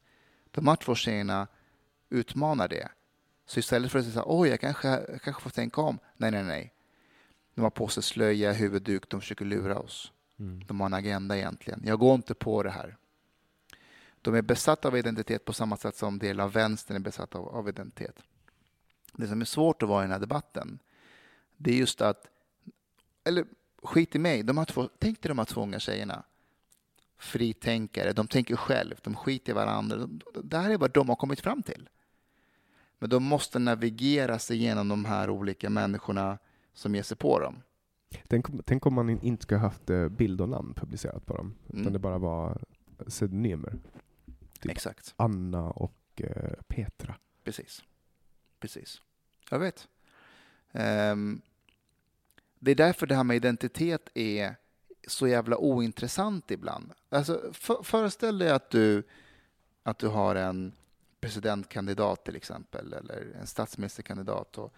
De 0.51 0.67
här 0.67 0.75
två 0.75 0.95
tjejerna 0.95 1.47
utmanar 2.09 2.67
det. 2.67 2.89
Så 3.45 3.59
istället 3.59 3.91
för 3.91 3.99
att 3.99 4.05
säga 4.05 4.23
oj, 4.25 4.49
jag 4.49 4.59
kanske, 4.59 4.87
jag 4.87 5.21
kanske 5.21 5.41
får 5.41 5.49
tänka 5.49 5.81
om. 5.81 5.99
Nej, 6.17 6.31
nej, 6.31 6.43
nej. 6.43 6.73
De 7.55 7.61
har 7.61 7.69
på 7.69 7.87
sig 7.87 8.03
slöja, 8.03 8.51
huvudduk, 8.51 9.09
de 9.09 9.21
försöker 9.21 9.45
lura 9.45 9.79
oss. 9.79 10.11
Mm. 10.39 10.63
De 10.67 10.79
har 10.79 10.85
en 10.85 10.93
agenda 10.93 11.37
egentligen. 11.37 11.81
Jag 11.85 11.99
går 11.99 12.15
inte 12.15 12.33
på 12.33 12.63
det 12.63 12.71
här. 12.71 12.97
De 14.21 14.35
är 14.35 14.41
besatta 14.41 14.87
av 14.87 14.97
identitet 14.97 15.45
på 15.45 15.53
samma 15.53 15.77
sätt 15.77 15.95
som 15.95 16.19
del 16.19 16.39
av 16.39 16.51
vänstern 16.51 16.95
är 16.95 16.99
besatt 17.01 17.35
av, 17.35 17.47
av 17.47 17.69
identitet. 17.69 18.15
Det 19.13 19.27
som 19.27 19.41
är 19.41 19.45
svårt 19.45 19.83
att 19.83 19.89
vara 19.89 20.01
i 20.01 20.03
den 20.03 20.11
här 20.11 20.19
debatten, 20.19 20.79
det 21.57 21.71
är 21.71 21.75
just 21.75 22.01
att, 22.01 22.27
eller 23.23 23.45
skit 23.83 24.15
i 24.15 24.19
mig, 24.19 24.43
de 24.43 24.57
här 24.57 24.65
två, 24.65 24.89
tänk 24.99 25.21
dig 25.21 25.29
de 25.29 25.37
här 25.37 25.45
två 25.45 25.61
unga 25.61 25.79
tjejerna. 25.79 26.23
Fritänkare, 27.17 28.13
de 28.13 28.27
tänker 28.27 28.55
själv, 28.55 28.95
de 29.03 29.15
skiter 29.15 29.51
i 29.51 29.55
varandra. 29.55 30.09
Det 30.43 30.57
här 30.57 30.69
är 30.69 30.77
vad 30.77 30.91
de 30.91 31.09
har 31.09 31.15
kommit 31.15 31.41
fram 31.41 31.63
till. 31.63 31.89
Men 32.99 33.09
de 33.09 33.23
måste 33.23 33.59
navigera 33.59 34.39
sig 34.39 34.57
igenom 34.57 34.87
de 34.87 35.05
här 35.05 35.29
olika 35.29 35.69
människorna 35.69 36.37
som 36.73 36.95
ger 36.95 37.03
sig 37.03 37.17
på 37.17 37.39
dem. 37.39 37.61
Tänk, 38.27 38.65
tänk 38.65 38.85
om 38.85 38.93
man 38.93 39.09
inte 39.09 39.43
skulle 39.43 39.59
haft 39.59 39.89
eh, 39.89 40.09
bild 40.09 40.41
och 40.41 40.49
namn 40.49 40.73
publicerat 40.73 41.25
på 41.25 41.37
dem, 41.37 41.55
mm. 41.69 41.81
utan 41.81 41.93
det 41.93 41.99
bara 41.99 42.17
var 42.17 42.61
pseudonymer. 43.07 43.79
Typ 44.59 44.71
Exakt. 44.71 45.13
Anna 45.17 45.69
och 45.69 46.21
eh, 46.21 46.53
Petra. 46.67 47.15
Precis. 47.43 47.83
Precis. 48.59 49.01
Jag 49.49 49.59
vet. 49.59 49.87
Um, 50.71 51.41
det 52.63 52.71
är 52.71 52.75
därför 52.75 53.07
det 53.07 53.15
här 53.15 53.23
med 53.23 53.35
identitet 53.35 54.09
är 54.13 54.55
så 55.07 55.27
jävla 55.27 55.57
ointressant 55.57 56.51
ibland. 56.51 56.91
Alltså, 57.09 57.41
för, 57.53 57.83
föreställ 57.83 58.37
dig 58.37 58.49
att 58.49 58.69
du, 58.69 59.03
att 59.83 59.99
du 59.99 60.07
har 60.07 60.35
en 60.35 60.73
presidentkandidat 61.19 62.25
till 62.25 62.35
exempel, 62.35 62.93
eller 62.93 63.35
en 63.39 63.47
statsministerkandidat. 63.47 64.57
Och 64.57 64.73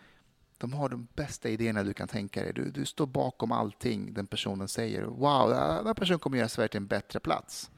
de 0.57 0.73
har 0.73 0.89
de 0.89 1.07
bästa 1.13 1.49
idéerna 1.49 1.83
du 1.83 1.93
kan 1.93 2.07
tänka 2.07 2.41
dig. 2.43 2.53
Du, 2.53 2.71
du 2.71 2.85
står 2.85 3.05
bakom 3.05 3.51
allting 3.51 4.13
den 4.13 4.27
personen 4.27 4.67
säger. 4.67 5.03
Wow, 5.03 5.49
den 5.49 5.85
här 5.87 5.93
personen 5.93 6.19
kommer 6.19 6.37
göra 6.37 6.49
Sverige 6.49 6.67
till 6.67 6.77
en 6.77 6.87
bättre 6.87 7.19
plats. 7.19 7.71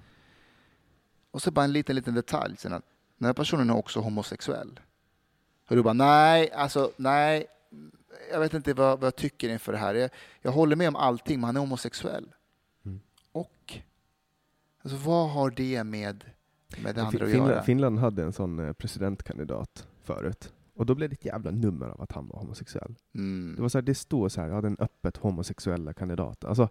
Och 1.32 1.42
så 1.42 1.52
bara 1.52 1.66
en 1.66 1.74
liten, 1.74 1.96
liten 1.96 2.14
detalj. 2.14 2.58
Sen 2.58 2.74
att 2.74 2.86
den 3.18 3.26
här 3.26 3.34
personen 3.34 3.70
är 3.70 3.76
också 3.76 4.00
homosexuell. 4.00 4.80
Och 5.70 5.76
du 5.76 5.84
bara, 5.84 5.94
nej, 5.94 6.52
alltså 6.52 6.92
nej, 6.98 7.48
jag 8.32 8.40
vet 8.40 8.54
inte 8.54 8.74
vad, 8.74 9.00
vad 9.00 9.08
jag 9.08 9.16
tycker 9.16 9.50
inför 9.50 9.72
det 9.72 9.78
här. 9.78 9.96
Jag, 9.96 10.10
jag, 10.42 10.52
håller 10.52 10.76
med 10.76 10.88
om 10.88 10.96
allting, 10.96 11.40
men 11.40 11.44
han 11.44 11.56
är 11.56 11.60
homosexuell. 11.60 12.34
Mm. 12.86 13.00
Och? 13.32 13.74
Alltså 14.82 14.98
vad 15.10 15.30
har 15.30 15.52
det 15.52 15.84
med, 15.84 16.24
med 16.84 16.96
det 16.96 17.02
andra 17.02 17.26
att 17.26 17.32
Finland, 17.32 17.52
göra? 17.52 17.64
Finland 17.64 18.00
hade 18.00 18.24
en 18.24 18.34
sån 18.34 18.60
eh, 18.60 18.74
presidentkandidat 18.74 19.88
förut. 20.04 20.54
Och 20.76 20.86
då 20.86 20.96
blev 20.96 21.10
det 21.10 21.14
ett 21.14 21.26
jävla 21.26 21.52
nummer 21.52 21.88
av 21.88 22.02
att 22.02 22.12
han 22.12 22.28
var 22.28 22.40
homosexuell. 22.40 22.96
Mm. 23.16 23.56
Det 23.56 23.62
var 23.62 23.70
så 23.70 23.78
här, 23.78 23.84
det 23.84 23.96
stod 23.96 24.32
så 24.32 24.42
här, 24.42 24.50
ja 24.50 24.62
den 24.62 24.78
öppet 24.80 25.18
homosexuella 25.18 25.94
kandidaten. 25.94 26.50
Alltså, 26.50 26.70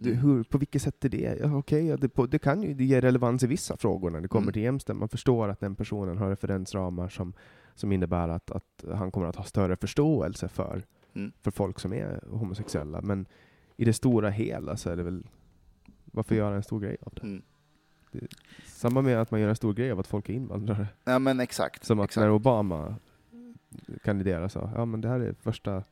det, 0.00 0.14
hur, 0.14 0.42
på 0.42 0.58
vilket 0.58 0.82
sätt 0.82 1.04
är 1.04 1.08
det? 1.08 1.38
Ja, 1.40 1.56
okay, 1.56 1.96
det, 1.96 2.08
på, 2.08 2.26
det 2.26 2.38
kan 2.38 2.62
ju 2.62 2.74
det 2.74 2.84
ger 2.84 3.00
relevans 3.00 3.42
i 3.42 3.46
vissa 3.46 3.76
frågor 3.76 4.10
när 4.10 4.20
det 4.20 4.28
kommer 4.28 4.44
mm. 4.44 4.52
till 4.52 4.62
jämställdhet. 4.62 5.00
Man 5.00 5.08
förstår 5.08 5.48
att 5.48 5.60
den 5.60 5.74
personen 5.76 6.18
har 6.18 6.30
referensramar 6.30 7.08
som, 7.08 7.32
som 7.78 7.92
innebär 7.92 8.28
att, 8.28 8.50
att 8.50 8.84
han 8.94 9.10
kommer 9.10 9.26
att 9.26 9.36
ha 9.36 9.44
större 9.44 9.76
förståelse 9.76 10.48
för, 10.48 10.86
mm. 11.14 11.32
för 11.42 11.50
folk 11.50 11.80
som 11.80 11.92
är 11.92 12.20
homosexuella. 12.30 13.00
Men 13.00 13.26
i 13.76 13.84
det 13.84 13.92
stora 13.92 14.30
hela 14.30 14.76
så 14.76 14.90
är 14.90 14.96
det 14.96 15.02
väl, 15.02 15.26
varför 16.04 16.34
göra 16.34 16.56
en 16.56 16.62
stor 16.62 16.80
grej 16.80 16.96
av 17.00 17.12
det? 17.14 17.22
Mm. 17.22 17.42
det 18.12 18.26
samma 18.66 19.02
med 19.02 19.20
att 19.20 19.30
man 19.30 19.40
gör 19.40 19.48
en 19.48 19.56
stor 19.56 19.74
grej 19.74 19.92
av 19.92 20.00
att 20.00 20.06
folk 20.06 20.28
är 20.28 20.32
invandrare. 20.32 20.86
Ja 21.04 21.18
men 21.18 21.40
exakt. 21.40 21.84
Som 21.84 22.00
att 22.00 22.04
exakt. 22.04 22.22
när 22.22 22.30
Obama 22.30 22.96
kandiderade 24.02 24.48
så, 24.48 24.70
ja 24.74 24.84
men 24.84 25.00
det 25.00 25.08
här 25.08 25.20
är 25.20 25.32
första 25.32 25.82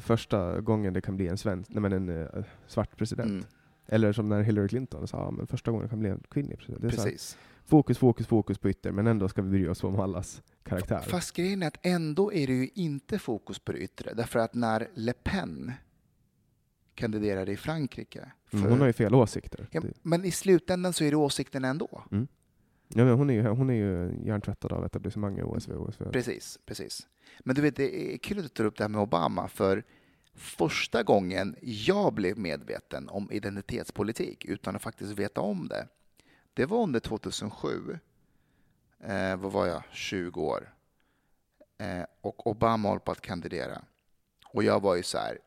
första 0.00 0.60
gången 0.60 0.92
det 0.92 1.00
kan 1.00 1.16
bli 1.16 1.28
en 1.28 1.38
svensk, 1.38 1.70
nej 1.70 1.82
men 1.82 1.92
en 1.92 2.08
uh, 2.08 2.44
svart 2.66 2.96
president. 2.96 3.30
Mm. 3.30 3.44
Eller 3.86 4.12
som 4.12 4.28
när 4.28 4.42
Hillary 4.42 4.68
Clinton 4.68 5.08
sa, 5.08 5.30
men 5.30 5.46
första 5.46 5.70
gången 5.70 5.86
det 5.86 5.90
kan 5.90 5.98
bli 5.98 6.10
en 6.10 6.22
kvinnlig 6.30 6.58
president. 6.58 6.94
Precis. 6.94 7.34
Här, 7.34 7.59
fokus, 7.70 7.98
fokus, 7.98 8.26
fokus 8.26 8.58
på 8.58 8.68
ytter, 8.70 8.92
men 8.92 9.06
ändå 9.06 9.28
ska 9.28 9.42
vi 9.42 9.50
bry 9.50 9.68
oss 9.68 9.84
om 9.84 10.00
allas 10.00 10.42
karaktär. 10.62 11.00
Fast 11.00 11.36
grejen 11.36 11.62
är 11.62 11.66
att 11.66 11.78
ändå 11.82 12.32
är 12.32 12.46
det 12.46 12.52
ju 12.52 12.68
inte 12.74 13.18
fokus 13.18 13.58
på 13.58 13.72
det 13.72 13.78
yttre, 13.78 14.14
därför 14.14 14.38
att 14.38 14.54
när 14.54 14.88
Le 14.94 15.12
Pen 15.12 15.72
kandiderade 16.94 17.52
i 17.52 17.56
Frankrike 17.56 18.32
Mm, 18.52 18.70
hon 18.70 18.80
har 18.80 18.86
ju 18.86 18.92
fel 18.92 19.14
åsikter. 19.14 19.66
ja, 19.70 19.82
men 20.02 20.24
i 20.24 20.30
slutändan 20.30 20.92
så 20.92 21.04
är 21.04 21.10
det 21.10 21.16
åsikten 21.16 21.64
ändå. 21.64 22.04
Ja, 22.88 23.04
men 23.04 23.08
hon 23.08 23.30
är 23.30 23.34
ju, 23.34 23.48
hon 23.48 23.70
är 23.70 23.74
ju 23.74 24.12
hjärntvättad 24.26 24.72
av 24.72 24.84
etablissemanget 24.84 25.44
OSV. 25.44 25.72
OSV. 25.72 26.02
Precis, 26.12 26.58
precis. 26.66 27.06
Men 27.40 27.54
du 27.56 27.62
vet, 27.62 27.76
det 27.76 28.14
är 28.14 28.18
kul 28.18 28.38
att 28.38 28.44
du 28.44 28.48
tar 28.48 28.64
upp 28.64 28.76
det 28.76 28.84
här 28.84 28.88
med 28.88 29.00
Obama, 29.00 29.48
för 29.48 29.84
första 30.34 31.02
gången 31.02 31.56
jag 31.60 32.14
blev 32.14 32.38
medveten 32.38 33.08
om 33.08 33.32
identitetspolitik 33.32 34.44
utan 34.44 34.76
att 34.76 34.82
faktiskt 34.82 35.18
veta 35.18 35.40
om 35.40 35.68
det, 35.68 35.88
det 36.60 36.66
var 36.66 36.82
under 36.82 37.00
2007. 37.00 37.98
Eh, 39.00 39.36
vad 39.36 39.52
var 39.52 39.66
jag? 39.66 39.82
20 39.92 40.42
år. 40.42 40.74
Eh, 41.78 42.04
och 42.20 42.46
Obama 42.46 42.88
håller 42.88 43.00
på 43.00 43.12
att 43.12 43.20
kandidera. 43.20 43.82
Och 44.44 44.64
jag 44.64 44.82
var 44.82 44.94
ju 44.94 45.02
så 45.02 45.18
här, 45.18 45.38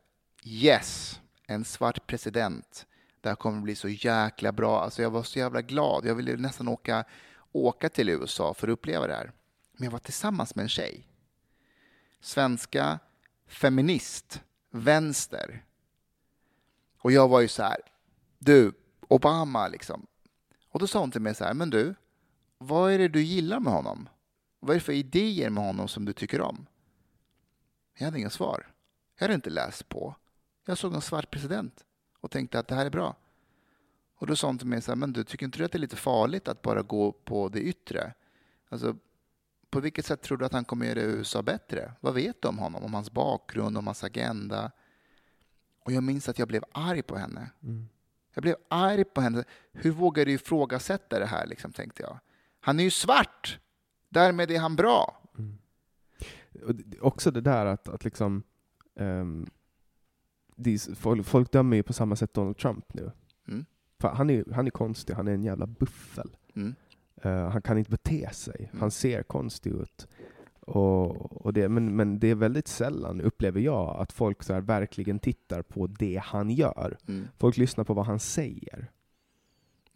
yes, 0.44 1.20
en 1.46 1.64
svart 1.64 2.06
president. 2.06 2.86
Det 3.20 3.28
här 3.28 3.36
kommer 3.36 3.60
bli 3.60 3.76
så 3.76 3.88
jäkla 3.88 4.52
bra. 4.52 4.80
Alltså 4.80 5.02
jag 5.02 5.10
var 5.10 5.22
så 5.22 5.38
jävla 5.38 5.62
glad. 5.62 6.04
Jag 6.04 6.14
ville 6.14 6.36
nästan 6.36 6.68
åka, 6.68 7.04
åka 7.52 7.88
till 7.88 8.08
USA 8.08 8.54
för 8.54 8.68
att 8.68 8.72
uppleva 8.72 9.06
det 9.06 9.14
här. 9.14 9.32
Men 9.72 9.84
jag 9.84 9.90
var 9.90 9.98
tillsammans 9.98 10.54
med 10.54 10.62
en 10.62 10.68
tjej. 10.68 11.08
Svenska, 12.20 12.98
feminist, 13.46 14.42
vänster. 14.70 15.64
Och 16.98 17.12
jag 17.12 17.28
var 17.28 17.40
ju 17.40 17.48
så 17.48 17.62
här, 17.62 17.78
du, 18.38 18.72
Obama 19.08 19.68
liksom. 19.68 20.06
Och 20.74 20.80
då 20.80 20.86
sa 20.86 21.00
hon 21.00 21.10
till 21.10 21.20
mig 21.20 21.34
så 21.34 21.44
här, 21.44 21.54
men 21.54 21.70
du, 21.70 21.94
vad 22.58 22.92
är 22.92 22.98
det 22.98 23.08
du 23.08 23.22
gillar 23.22 23.60
med 23.60 23.72
honom? 23.72 24.08
Vad 24.60 24.70
är 24.70 24.74
det 24.74 24.84
för 24.84 24.92
idéer 24.92 25.50
med 25.50 25.64
honom 25.64 25.88
som 25.88 26.04
du 26.04 26.12
tycker 26.12 26.40
om? 26.40 26.66
Jag 27.98 28.04
hade 28.04 28.18
inga 28.18 28.30
svar. 28.30 28.66
Jag 29.16 29.24
hade 29.24 29.34
inte 29.34 29.50
läst 29.50 29.88
på. 29.88 30.14
Jag 30.66 30.78
såg 30.78 30.94
en 30.94 31.00
svart 31.00 31.30
president 31.30 31.84
och 32.20 32.30
tänkte 32.30 32.58
att 32.58 32.68
det 32.68 32.74
här 32.74 32.86
är 32.86 32.90
bra. 32.90 33.16
Och 34.16 34.26
då 34.26 34.36
sa 34.36 34.46
hon 34.46 34.58
till 34.58 34.66
mig 34.66 34.82
så 34.82 34.90
här, 34.90 34.96
men 34.96 35.12
du, 35.12 35.24
tycker 35.24 35.46
inte 35.46 35.58
du 35.58 35.64
att 35.64 35.72
det 35.72 35.78
är 35.78 35.80
lite 35.80 35.96
farligt 35.96 36.48
att 36.48 36.62
bara 36.62 36.82
gå 36.82 37.12
på 37.12 37.48
det 37.48 37.60
yttre? 37.60 38.14
Alltså, 38.68 38.96
på 39.70 39.80
vilket 39.80 40.06
sätt 40.06 40.22
tror 40.22 40.38
du 40.38 40.44
att 40.44 40.52
han 40.52 40.64
kommer 40.64 40.86
göra 40.86 41.00
USA 41.00 41.42
bättre? 41.42 41.92
Vad 42.00 42.14
vet 42.14 42.42
du 42.42 42.48
om 42.48 42.58
honom? 42.58 42.84
Om 42.84 42.94
hans 42.94 43.10
bakgrund, 43.10 43.78
om 43.78 43.86
hans 43.86 44.04
agenda? 44.04 44.70
Och 45.84 45.92
jag 45.92 46.02
minns 46.02 46.28
att 46.28 46.38
jag 46.38 46.48
blev 46.48 46.64
arg 46.72 47.02
på 47.02 47.16
henne. 47.16 47.50
Mm. 47.62 47.88
Jag 48.34 48.42
blev 48.42 48.56
arg 48.68 49.04
på 49.04 49.20
henne. 49.20 49.44
Hur 49.72 49.90
vågar 49.90 50.24
du 50.24 50.32
ifrågasätta 50.32 51.18
det 51.18 51.26
här, 51.26 51.46
liksom, 51.46 51.72
tänkte 51.72 52.02
jag. 52.02 52.18
Han 52.60 52.80
är 52.80 52.84
ju 52.84 52.90
svart! 52.90 53.58
Därmed 54.08 54.50
är 54.50 54.58
han 54.58 54.76
bra. 54.76 55.20
Det- 56.52 57.00
Också 57.00 57.30
det 57.30 57.40
där 57.40 57.66
att, 57.66 57.88
att 57.88 58.04
liksom... 58.04 58.42
det 60.56 60.70
är, 60.70 60.94
folk, 60.94 61.26
folk 61.26 61.52
dömer 61.52 61.76
ju 61.76 61.82
på 61.82 61.92
samma 61.92 62.16
sätt 62.16 62.34
Donald 62.34 62.56
Trump 62.56 62.94
nu. 62.94 63.10
Mm. 63.48 63.64
Han, 63.98 64.30
är, 64.30 64.44
han 64.54 64.66
är 64.66 64.70
konstig, 64.70 65.14
han 65.14 65.28
är 65.28 65.32
en 65.34 65.42
jävla 65.44 65.66
buffel. 65.66 66.36
Mm. 66.56 66.74
Eh, 67.22 67.48
han 67.48 67.62
kan 67.62 67.78
inte 67.78 67.90
bete 67.90 68.28
sig, 68.32 68.68
Mm. 68.70 68.80
han 68.80 68.90
ser 68.90 69.22
konstig 69.22 69.70
ut. 69.72 70.08
Och, 70.66 71.46
och 71.46 71.52
det, 71.52 71.68
men, 71.68 71.96
men 71.96 72.18
det 72.18 72.28
är 72.30 72.34
väldigt 72.34 72.68
sällan, 72.68 73.20
upplever 73.20 73.60
jag, 73.60 73.96
att 73.98 74.12
folk 74.12 74.42
så 74.42 74.60
verkligen 74.60 75.18
tittar 75.18 75.62
på 75.62 75.86
det 75.86 76.20
han 76.24 76.50
gör. 76.50 76.98
Mm. 77.08 77.28
Folk 77.38 77.56
lyssnar 77.56 77.84
på 77.84 77.94
vad 77.94 78.06
han 78.06 78.18
säger. 78.18 78.90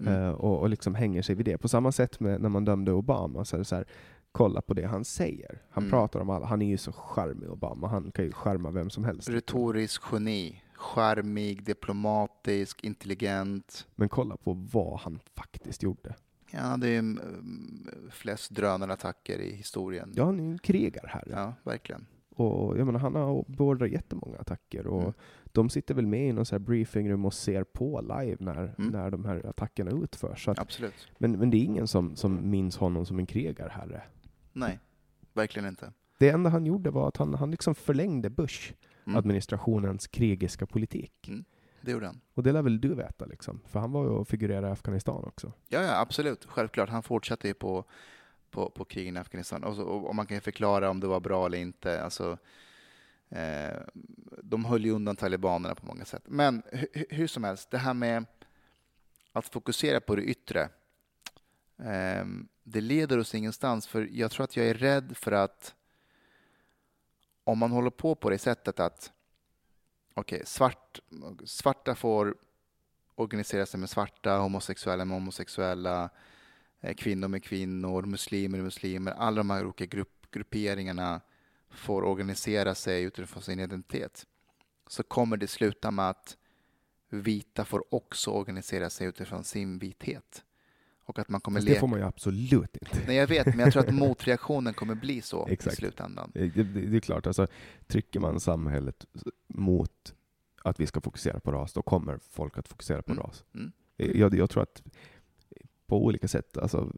Mm. 0.01 0.15
Eh, 0.15 0.31
och, 0.31 0.59
och 0.61 0.69
liksom 0.69 0.95
hänger 0.95 1.23
sig 1.23 1.35
vid 1.35 1.47
det. 1.47 1.59
På 1.59 1.69
samma 1.69 1.93
sätt 1.93 2.21
med 2.21 2.41
när 2.41 2.49
man 2.49 2.65
dömde 2.65 2.93
Obama, 2.93 3.45
så 3.45 3.57
är 3.57 3.59
det 3.59 3.65
så 3.65 3.77
här, 3.77 3.85
kolla 4.33 4.61
på 4.61 4.75
det 4.75 4.87
han 4.87 5.05
säger. 5.05 5.63
Han 5.71 5.83
Mm. 5.85 5.91
pratar 5.91 6.21
om 6.21 6.31
alla, 6.31 6.47
han 6.47 6.63
är 6.63 6.67
ju 6.67 6.77
så 6.77 6.93
charmig 6.93 7.51
Obama, 7.51 7.89
han 7.89 8.11
kan 8.11 8.25
ju 8.25 8.33
charma 8.33 8.71
vem 8.71 8.91
som 8.91 9.05
helst. 9.05 9.29
Retorisk 9.29 10.03
geni. 10.13 10.63
Charmig, 10.75 11.65
diplomatisk, 11.65 12.85
intelligent. 12.85 13.87
Men 13.95 14.09
kolla 14.09 14.37
på 14.37 14.53
vad 14.73 14.99
han 15.01 15.21
faktiskt 15.37 15.83
gjorde. 15.83 16.15
Ja, 16.51 16.77
det 16.77 16.89
är 16.89 16.99
mm, 16.99 17.21
flest 18.11 18.51
drönarattacker 18.51 19.39
i 19.39 19.53
historien. 19.55 20.13
Ja, 20.17 20.25
han 20.25 20.41
är 20.41 20.45
ju 20.45 20.51
en 20.51 20.59
krigarherre. 20.59 21.31
Ja, 21.31 21.55
verkligen. 21.63 22.07
Och 22.31 22.79
jag 22.79 22.87
menar, 22.87 23.01
han 23.01 23.15
har 23.15 23.45
beordrat 23.49 23.91
jättemånga 23.91 24.39
attacker. 24.39 24.87
Och 24.87 25.03
Mm. 25.03 25.13
De 25.53 25.71
sitter 25.71 25.95
väl 25.95 26.07
med 26.07 26.29
i 26.29 26.33
någon 26.33 26.47
så 26.47 26.55
här 26.55 26.61
briefingrum 26.61 27.25
och 27.25 27.35
ser 27.35 27.65
på 27.65 28.01
live 28.01 28.37
när, 28.41 28.57
Mm. 28.79 28.91
när 28.93 29.11
de 29.11 29.25
här 29.25 29.47
attackerna 29.47 29.91
utförs. 29.91 30.45
Så 30.45 30.51
att, 30.51 30.59
Absolut. 30.59 31.09
men, 31.19 31.33
men 31.33 31.51
det 31.51 31.57
är 31.57 31.65
ingen 31.65 31.87
som, 31.89 32.17
som 32.17 32.51
minns 32.51 32.77
honom 32.77 33.07
som 33.07 33.19
en 33.19 33.27
krigarherre. 33.27 34.03
Nej, 34.53 34.79
verkligen 35.33 35.69
inte. 35.69 35.93
Det 36.19 36.29
enda 36.31 36.51
han 36.51 36.67
gjorde 36.67 36.91
var 36.91 37.09
att 37.09 37.17
han, 37.17 37.35
han 37.35 37.51
liksom 37.51 37.75
förlängde 37.75 38.31
Bush 38.31 38.73
Mm. 39.07 39.41
krigiska 40.11 40.67
politik. 40.67 41.31
Det 41.81 41.91
gjorde 41.91 42.07
han. 42.07 42.21
Och 42.35 42.43
det 42.43 42.53
lär 42.53 42.63
väl 42.63 42.81
du 42.81 42.95
veta, 42.95 43.25
liksom. 43.25 43.61
för 43.67 43.81
han 43.81 43.93
var 43.93 44.05
ju 44.05 44.11
och 44.11 44.29
figurerade 44.29 44.69
i 44.69 44.71
Afghanistan 44.71 45.25
också. 45.25 45.53
Ja, 45.69 45.83
ja, 45.83 46.01
absolut. 46.01 46.45
Självklart. 46.45 46.89
Han 46.89 47.03
fortsatte 47.03 47.49
ju 47.49 47.55
på, 47.55 47.85
på, 48.51 48.71
på 48.71 48.85
krigen 48.85 49.17
i 49.17 49.21
Afghanistan. 49.21 49.65
Och, 49.65 49.77
så, 49.77 49.83
och 49.83 50.15
man 50.15 50.27
kan 50.27 50.37
ju 50.37 50.41
förklara 50.41 50.91
om 50.91 51.01
det 51.01 51.07
var 51.07 51.21
bra 51.21 51.47
eller 51.47 51.59
inte. 51.59 52.03
Alltså, 52.03 52.39
eh, 53.29 53.77
de 54.43 54.65
höll 54.65 54.85
ju 54.85 54.91
undan 54.91 55.17
talibanerna 55.17 55.75
på 55.75 55.87
många 55.87 56.05
sätt. 56.05 56.23
Men 56.27 56.63
hu- 56.63 57.05
hur 57.11 57.27
som 57.27 57.45
helst, 57.45 57.71
det 57.71 57.79
här 57.79 57.95
med 57.95 58.25
att 59.33 59.49
fokusera 59.49 60.01
på 60.01 60.17
det 60.17 60.23
yttre. 60.23 60.69
Eh, 61.79 62.27
det 62.63 62.81
leder 62.81 63.19
oss 63.19 63.35
ingenstans. 63.35 63.87
För 63.87 64.09
jag 64.13 64.31
tror 64.31 64.45
att 64.45 64.57
jag 64.57 64.67
är 64.67 64.75
rädd 64.75 65.17
för 65.17 65.33
att 65.33 65.75
om 67.45 67.59
man 67.59 67.71
håller 67.71 67.91
på 67.91 68.15
på 68.15 68.31
det 68.31 68.39
sättet 68.39 68.81
att 68.81 69.13
okej, 70.19 70.43
svart, 70.47 71.01
svarta 71.45 71.95
får 71.95 72.37
organisera 73.15 73.67
sig 73.67 73.81
med 73.81 73.91
svarta, 73.91 74.39
homosexuella 74.39 75.05
med 75.05 75.17
homosexuella, 75.17 76.11
eh, 76.81 76.95
kvinnor 76.95 77.29
med 77.29 77.45
kvinnor, 77.45 78.03
muslimer 78.03 78.59
med 78.59 78.65
muslimer. 78.65 79.13
Alla 79.13 79.37
de 79.37 79.51
här 79.51 79.65
olika 79.65 79.87
grupp, 79.87 80.31
grupperingarna 80.31 81.21
får 81.71 82.03
organisera 82.03 82.75
sig 82.75 83.03
utifrån 83.03 83.43
sin 83.43 83.61
identitet. 83.61 84.27
Så 84.87 85.03
kommer 85.03 85.37
det 85.37 85.47
sluta 85.47 85.91
med 85.91 86.11
att 86.11 86.37
vita 87.09 87.65
får 87.65 87.95
också 87.95 88.31
organisera 88.31 88.91
sig 88.91 89.07
utifrån 89.07 89.45
sin 89.45 89.79
vithet. 89.79 90.45
Och 91.09 91.19
att 91.19 91.29
man 91.29 91.41
kommer 91.41 91.59
Fast 91.59 91.67
det 91.67 91.71
leka... 91.71 91.81
får 91.81 91.87
man 91.87 91.99
ju 91.99 92.05
absolut 92.07 92.77
inte. 92.77 93.07
Nej, 93.07 93.17
jag 93.17 93.27
vet, 93.27 93.47
men 93.47 93.59
jag 93.59 93.73
tror 93.73 93.83
att 93.89 93.95
motreaktionen 93.95 94.75
kommer 94.75 94.95
bli 94.95 95.21
så 95.21 95.49
i 95.49 95.53
Exakt. 95.53 95.77
slutändan. 95.77 96.31
Det, 96.35 96.49
det, 96.49 96.63
det 96.63 96.97
är 96.97 97.01
klart, 97.01 97.27
alltså, 97.27 97.47
trycker 97.87 98.21
man 98.21 98.41
samhället 98.41 99.07
mot 99.47 100.15
att 100.63 100.81
vi 100.81 100.87
ska 100.87 101.01
fokusera 101.01 101.41
på 101.41 101.53
ras, 101.53 101.73
då 101.73 101.83
kommer 101.83 102.19
folk 102.31 102.59
att 102.59 102.69
fokusera 102.69 103.03
på 103.03 103.13
Mm. 103.13 103.25
ras. 103.25 103.45
Mm. 103.55 103.73
Jag, 103.97 104.35
jag 104.35 104.51
tror 104.51 104.63
att 104.63 104.83
på 105.87 106.05
olika 106.05 106.29
sätt 106.29 106.59
alltså, 106.59 106.93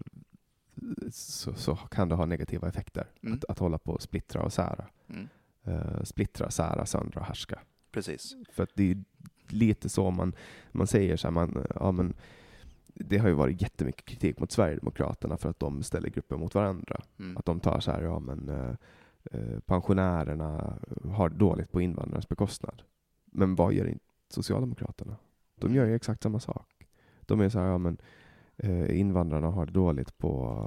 så, 1.10 1.54
så 1.54 1.76
kan 1.76 2.08
det 2.08 2.14
ha 2.14 2.26
negativa 2.26 2.68
effekter. 2.68 3.06
Mm. 3.22 3.34
Att, 3.34 3.44
att 3.44 3.58
hålla 3.58 3.78
på 3.78 3.92
och 3.92 4.02
splittra 4.02 4.42
och 4.42 4.52
sära. 4.52 4.86
Mm. 5.08 5.28
Uh, 5.68 6.02
splittra, 6.04 6.50
sära, 6.50 6.86
söndra, 6.86 7.22
härska. 7.22 7.60
Precis. 7.90 8.36
För 8.52 8.68
det 8.74 8.90
är 8.90 9.04
lite 9.48 9.88
så 9.88 10.10
man, 10.10 10.34
man 10.72 10.86
säger 10.86 11.16
så 11.16 11.26
här, 11.26 11.32
man, 11.32 11.66
ja, 11.74 11.92
men, 11.92 12.14
det 13.04 13.18
har 13.18 13.28
ju 13.28 13.34
varit 13.34 13.62
jättemycket 13.62 14.04
kritik 14.04 14.40
mot 14.40 14.52
Sverigedemokraterna 14.52 15.36
för 15.36 15.48
att 15.48 15.60
de 15.60 15.82
ställer 15.82 16.08
grupper 16.08 16.36
mot 16.36 16.54
varandra. 16.54 17.00
Mm. 17.18 17.36
Att 17.36 17.44
de 17.44 17.60
tar 17.60 17.80
så 17.80 17.90
här, 17.90 18.02
ja 18.02 18.18
men 18.18 18.48
eh, 18.48 18.74
eh, 19.32 19.60
pensionärerna 19.60 20.78
har 21.12 21.28
dåligt 21.28 21.72
på 21.72 21.80
invandrarnas 21.80 22.28
bekostnad. 22.28 22.82
Men 23.24 23.54
vad 23.54 23.72
gör 23.72 23.86
inte 23.86 24.04
Socialdemokraterna? 24.28 25.16
De 25.54 25.74
gör 25.74 25.86
ju 25.86 25.94
exakt 25.94 26.22
samma 26.22 26.40
sak. 26.40 26.86
De 27.20 27.40
är 27.40 27.48
så 27.48 27.58
här, 27.58 27.66
ja 27.66 27.78
men 27.78 27.98
eh, 28.56 29.00
invandrarna 29.00 29.46
har 29.46 29.66
det 29.66 29.72
dåligt 29.72 30.18
på 30.18 30.66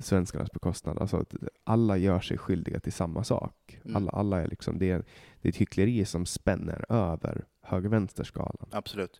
svenskarnas 0.00 0.52
bekostnad. 0.52 0.98
Alltså 0.98 1.16
att 1.16 1.34
alla 1.64 1.96
gör 1.96 2.20
sig 2.20 2.38
skyldiga 2.38 2.80
till 2.80 2.92
samma 2.92 3.24
sak. 3.24 3.80
Mm. 3.84 3.96
Alla, 3.96 4.10
alla 4.10 4.42
är 4.42 4.46
liksom, 4.46 4.78
det, 4.78 4.90
är, 4.90 5.04
det 5.40 5.48
är 5.48 5.50
ett 5.50 5.56
hyckleri 5.56 6.04
som 6.04 6.26
spänner 6.26 6.84
över 6.88 7.44
höger-vänster-skalan. 7.62 8.68
Absolut. 8.70 9.18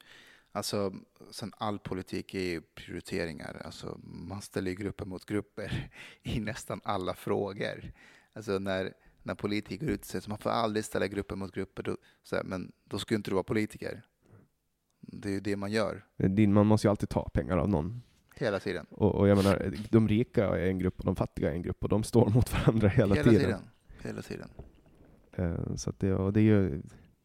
Alltså, 0.53 0.93
sen 1.31 1.53
all 1.57 1.79
politik 1.79 2.35
är 2.35 2.41
ju 2.41 2.61
prioriteringar. 2.61 3.63
Alltså, 3.65 4.01
man 4.05 4.43
ställer 4.43 4.71
ju 4.71 4.77
grupper 4.77 5.05
mot 5.05 5.27
grupper 5.27 5.91
i 6.23 6.41
nästan 6.41 6.81
alla 6.85 7.15
frågor. 7.15 7.93
Alltså 8.33 8.59
när, 8.59 8.93
när 9.23 9.35
politiker 9.35 9.87
går 9.87 9.95
ut 9.95 10.01
och 10.01 10.07
säger 10.07 10.23
att 10.23 10.29
man 10.29 10.39
får 10.39 10.51
aldrig 10.51 10.85
ställa 10.85 11.07
grupper 11.07 11.37
mot 11.37 11.55
grupper, 11.55 11.83
då, 11.83 11.97
så 12.23 12.37
här, 12.37 12.45
men 12.45 12.73
då 12.85 12.99
ska 12.99 13.15
ju 13.15 13.17
inte 13.17 13.31
du 13.31 13.35
vara 13.35 13.45
politiker. 13.45 14.03
Det 15.01 15.29
är 15.29 15.33
ju 15.33 15.41
det 15.41 15.57
man 15.57 15.73
gör 15.73 16.05
Det- 16.17 16.47
Man 16.49 16.67
måste 16.67 16.87
ju 16.87 16.91
alltid 16.91 17.09
ta 17.09 17.29
pengar 17.29 17.57
av 17.57 17.69
någon. 17.69 18.03
hela 18.37 18.61
tiden. 18.61 18.87
Och, 18.91 19.15
och 19.15 19.29
jag 19.29 19.37
menar, 19.37 19.75
de 19.91 20.09
rika 20.09 20.45
är 20.47 20.67
en 20.67 20.79
grupp 20.79 20.99
och 20.99 21.05
de 21.05 21.17
fattiga 21.17 21.51
är 21.51 21.55
en 21.55 21.63
grupp 21.63 21.83
och 21.83 21.89
de 21.89 22.03
står 22.03 22.31
mot 22.31 22.53
varandra 22.53 22.89
hela, 22.89 23.15
Hela 23.15 23.31
tiden. 23.31 23.41
tiden. 23.45 23.61
Hela 24.03 24.23
tiden. 24.23 24.49
Eh, 25.33 25.75
Så 25.77 25.91
att 25.91 25.99
det, 25.99 26.15
och 26.15 26.33
det 26.33 26.41
är 26.41 26.45
ju, 26.45 26.83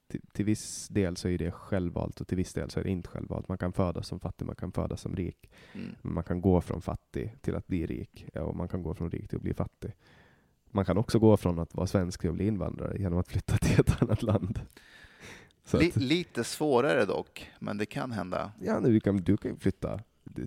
till, 0.07 0.21
till 0.31 0.45
viss 0.45 0.87
del 0.87 1.15
så 1.15 1.29
är 1.29 1.37
det 1.37 1.51
självvalt 1.51 2.21
och 2.21 2.27
till 2.27 2.37
viss 2.37 2.53
del 2.53 2.69
så 2.69 2.79
är 2.79 2.83
det 2.83 2.89
inte 2.89 3.09
självvalt. 3.09 3.47
Man 3.47 3.57
kan 3.57 3.73
födas 3.73 4.07
som 4.07 4.19
fattig, 4.19 4.45
man 4.45 4.55
kan 4.55 4.71
födas 4.71 5.01
som 5.01 5.15
rik. 5.15 5.49
Mm. 5.73 5.95
Man 6.01 6.23
kan 6.23 6.41
gå 6.41 6.61
från 6.61 6.81
fattig 6.81 7.35
till 7.41 7.55
att 7.55 7.67
bli 7.67 7.85
rik 7.85 8.29
och 8.33 8.55
man 8.55 8.67
kan 8.67 8.83
gå 8.83 8.93
från 8.95 9.11
rik 9.11 9.27
till 9.29 9.35
att 9.35 9.41
bli 9.43 9.53
fattig. 9.53 9.91
Man 10.71 10.85
kan 10.85 10.97
också 10.97 11.19
gå 11.19 11.37
från 11.37 11.59
att 11.59 11.75
vara 11.75 11.87
svensk 11.87 12.21
till 12.21 12.29
att 12.29 12.35
bli 12.35 12.47
invandrare 12.47 12.97
genom 12.97 13.19
att 13.19 13.27
flytta 13.27 13.57
till 13.57 13.79
ett 13.79 14.01
annat 14.01 14.23
land. 14.23 14.59
Att, 15.71 15.95
lite 15.95 16.43
svårare 16.43 17.05
dock, 17.05 17.51
men 17.59 17.77
det 17.77 17.85
kan 17.85 18.11
hända. 18.11 18.51
ja, 18.61 18.79
nu, 18.79 18.89
du, 18.93 18.99
kan, 18.99 19.17
du 19.17 19.37
kan 19.37 19.57
flytta 19.59 19.99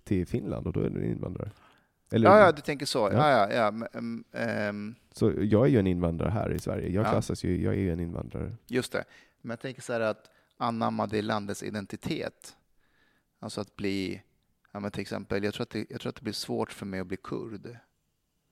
till 0.05 0.27
Finland 0.27 0.67
och 0.67 0.73
då 0.73 0.81
är 0.81 0.91
du 0.91 1.05
invandrare. 1.07 1.51
Eller, 2.13 2.31
Ja, 2.31 2.39
ja, 2.39 2.53
du 2.53 2.63
tänker 2.63 2.87
så. 2.87 2.99
Ja. 2.99 3.31
Ja, 3.31 3.53
ja, 3.53 3.73
ja. 3.81 3.87
ehm, 3.99 4.25
ehm, 4.33 4.95
Så 5.13 5.33
jag 5.41 5.67
är 5.67 5.71
ju 5.71 5.79
en 5.79 5.87
invandrare 5.87 6.31
här 6.31 6.53
i 6.53 6.59
Sverige. 6.59 6.89
Jag 6.89 7.07
Ja. 7.07 7.11
klassas 7.11 7.45
ju, 7.45 7.63
jag 7.63 7.75
är 7.75 7.79
ju 7.79 7.93
en 7.93 8.01
invandrare. 8.01 8.53
Just 8.67 8.93
det. 8.93 9.05
Men 9.41 9.51
jag 9.51 9.61
tänker 9.61 9.83
så 9.83 9.93
här 9.93 10.01
att 10.01 10.31
anamma 10.57 11.07
det 11.07 11.23
landets 11.23 11.63
identitet. 11.63 12.57
Alltså 13.39 13.61
att 13.61 13.77
bli, 13.77 14.23
ja, 14.73 14.81
men 14.81 14.91
till 14.91 15.01
exempel, 15.01 15.45
jag 15.45 15.55
tror, 15.55 15.63
att 15.63 15.71
det, 15.71 15.87
jag 15.91 16.01
tror 16.01 16.11
att 16.11 16.17
det 16.17 16.23
blir 16.23 16.33
svårt 16.33 16.73
för 16.73 16.87
mig 16.87 17.01
att 17.01 17.07
bli 17.07 17.17
kurd. 17.17 17.77